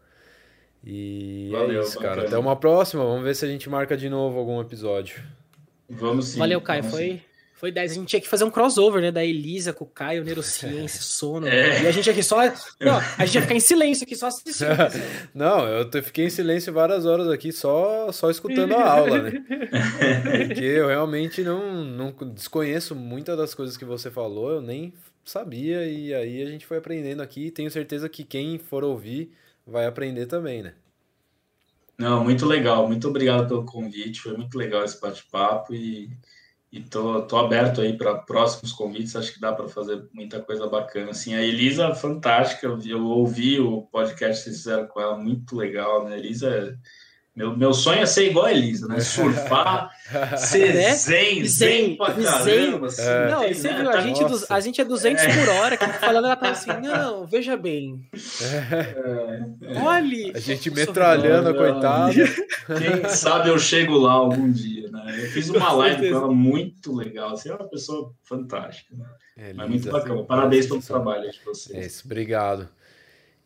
E 0.83 1.51
é 1.53 1.59
Valeu, 1.59 1.83
é 1.83 1.85
isso, 1.85 1.99
cara. 1.99 2.23
Até 2.23 2.39
uma 2.39 2.57
próxima. 2.57 3.05
Vamos 3.05 3.23
ver 3.23 3.37
se 3.37 3.45
a 3.45 3.49
gente 3.49 3.69
marca 3.69 3.97
de 3.97 4.09
novo 4.09 4.39
algum 4.39 4.61
episódio. 4.61 5.23
Vamos 5.89 6.29
sim. 6.29 6.39
Valeu, 6.39 6.61
Caio. 6.61 6.83
Vamos 6.83 6.97
foi, 6.97 7.09
sim. 7.11 7.21
Foi 7.55 7.71
10. 7.71 7.93
A 7.93 7.95
gente 7.95 8.09
tinha 8.09 8.21
que 8.21 8.29
fazer 8.29 8.45
um 8.45 8.51
crossover, 8.51 9.01
né? 9.01 9.13
Da 9.13 9.25
Elisa 9.25 9.73
com 9.73 9.85
o 9.85 9.89
Caio, 9.89 10.25
neurociência, 10.25 11.01
sono. 11.03 11.47
É. 11.47 11.83
E 11.83 11.87
a 11.87 11.91
gente 11.93 12.11
aqui 12.11 12.23
só. 12.23 12.39
Não, 12.81 12.99
a 13.17 13.25
gente 13.25 13.37
ia 13.37 13.43
ficar 13.43 13.55
em 13.55 13.61
silêncio 13.61 14.05
aqui, 14.05 14.17
só 14.17 14.27
assistindo. 14.27 14.69
Não, 15.33 15.67
eu 15.67 16.03
fiquei 16.03 16.27
em 16.27 16.31
silêncio 16.31 16.73
várias 16.73 17.07
horas 17.07 17.29
aqui, 17.29 17.53
só, 17.53 18.11
só 18.11 18.29
escutando 18.29 18.75
a 18.75 18.83
aula, 18.91 19.23
né? 19.23 19.45
Porque 20.47 20.65
eu 20.65 20.89
realmente 20.89 21.43
não, 21.43 21.85
não 21.85 22.15
desconheço 22.35 22.95
muitas 22.95 23.37
das 23.37 23.55
coisas 23.55 23.77
que 23.77 23.85
você 23.85 24.11
falou, 24.11 24.51
eu 24.51 24.61
nem 24.61 24.93
sabia, 25.25 25.87
e 25.87 26.13
aí 26.13 26.43
a 26.43 26.47
gente 26.47 26.67
foi 26.67 26.79
aprendendo 26.79 27.23
aqui. 27.23 27.51
Tenho 27.51 27.71
certeza 27.71 28.09
que 28.09 28.25
quem 28.25 28.59
for 28.59 28.85
ouvir 28.85 29.33
vai 29.67 29.87
aprender 29.87 30.27
também, 30.27 30.63
né? 30.63 30.75
Não, 31.99 32.25
muito 32.25 32.45
legal. 32.45 32.87
Muito 32.89 33.09
obrigado 33.09 33.47
pelo 33.47 33.65
convite. 33.65 34.21
Foi 34.21 34.37
muito 34.37 34.59
legal 34.59 34.85
esse 34.85 35.01
bate-papo 35.01 35.73
e, 35.73 36.11
e 36.75 36.81
tô, 36.81 37.23
tô 37.23 37.37
aberto 37.37 37.81
aí 37.81 37.97
para 37.97 38.17
próximos 38.17 38.73
convites. 38.73 39.15
Acho 39.15 39.33
que 39.33 39.41
dá 39.41 39.53
para 39.53 39.69
fazer 39.69 40.09
muita 40.13 40.43
coisa 40.43 40.67
bacana. 40.67 41.13
Assim, 41.13 41.33
a 41.33 41.41
Elisa, 41.41 41.95
fantástica. 41.95 42.67
Eu, 42.85 43.07
ouvi 43.07 43.61
o 43.61 43.83
podcast 43.83 44.39
que 44.39 44.51
vocês 44.51 44.57
fizeram 44.57 44.89
com 44.89 45.01
ela, 45.01 45.17
muito 45.17 45.55
legal. 45.55 46.05
Né? 46.05 46.19
Elisa 46.19 46.49
é 46.49 46.75
meu, 47.37 47.57
meu 47.57 47.75
sonho 47.75 48.01
é 48.01 48.07
ser 48.07 48.31
igual 48.31 48.47
a 48.47 48.53
Elisa, 48.53 48.87
né? 48.87 49.01
Surfar, 49.01 49.91
ser 50.39 50.73
né? 50.73 50.95
zen, 50.95 51.45
zen 51.45 51.97
pra 51.97 52.15
caramba. 52.15 52.87
Assim, 52.87 53.03
é. 53.03 53.31
Não, 53.31 53.49
você 53.49 53.69
né? 53.73 53.81
viu, 53.81 53.91
a, 53.91 54.01
gente 54.01 54.25
dos, 54.25 54.51
a 54.51 54.61
gente 54.61 54.81
é 54.81 54.85
200 54.85 55.25
é. 55.25 55.45
por 55.45 55.49
hora, 55.49 55.77
que 55.77 55.85
tá 55.85 55.93
falando, 55.95 56.27
ela 56.27 56.37
tá 56.37 56.51
assim, 56.51 56.71
não, 56.81 57.27
veja 57.27 57.57
bem. 57.57 58.09
É. 58.41 59.81
Olhe. 59.81 60.31
A 60.33 60.39
gente 60.39 60.71
metralhando, 60.71 61.49
a 61.49 61.55
coitada. 61.55 62.13
Quem 62.15 63.09
sabe 63.09 63.49
eu 63.49 63.59
chego 63.59 63.99
lá 63.99 64.13
algum 64.13 64.53
dia, 64.53 64.89
né? 64.93 65.17
Eu 65.19 65.31
fiz 65.31 65.51
uma 65.51 65.73
live 65.73 66.11
com 66.11 66.17
ela 66.17 66.31
muito 66.31 66.95
legal. 66.95 67.37
Você 67.37 67.51
é 67.51 67.55
uma 67.55 67.69
pessoa 67.69 68.13
fantástica. 68.23 68.95
Né? 68.95 69.07
É, 69.37 69.53
Mas 69.53 69.69
muito 69.69 69.91
bacana. 69.91 70.23
Parabéns 70.23 70.67
pelo 70.67 70.81
trabalho 70.81 71.29
de 71.29 71.41
vocês. 71.45 71.77
É 71.77 71.85
isso, 71.85 72.03
obrigado. 72.05 72.69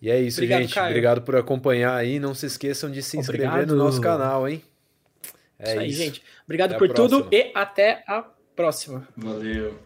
E 0.01 0.11
é 0.11 0.20
isso, 0.20 0.39
Obrigado, 0.39 0.62
gente. 0.62 0.75
Caio. 0.75 0.89
Obrigado 0.89 1.23
por 1.23 1.37
acompanhar 1.37 1.95
aí. 1.95 2.20
Não 2.20 2.35
se 2.35 2.47
esqueçam 2.47 2.91
de 2.91 3.03
se 3.03 3.19
inscrever 3.19 3.49
Obrigado. 3.49 3.77
no 3.77 3.85
nosso 3.85 4.01
canal, 4.01 4.49
hein? 4.49 4.62
É 5.59 5.70
isso 5.70 5.81
aí, 5.81 5.89
isso. 5.89 5.99
gente. 5.99 6.23
Obrigado 6.45 6.70
até 6.70 6.79
por 6.79 6.95
tudo 6.95 7.29
e 7.33 7.51
até 7.55 8.05
a 8.07 8.25
próxima. 8.55 9.07
Valeu. 9.16 9.77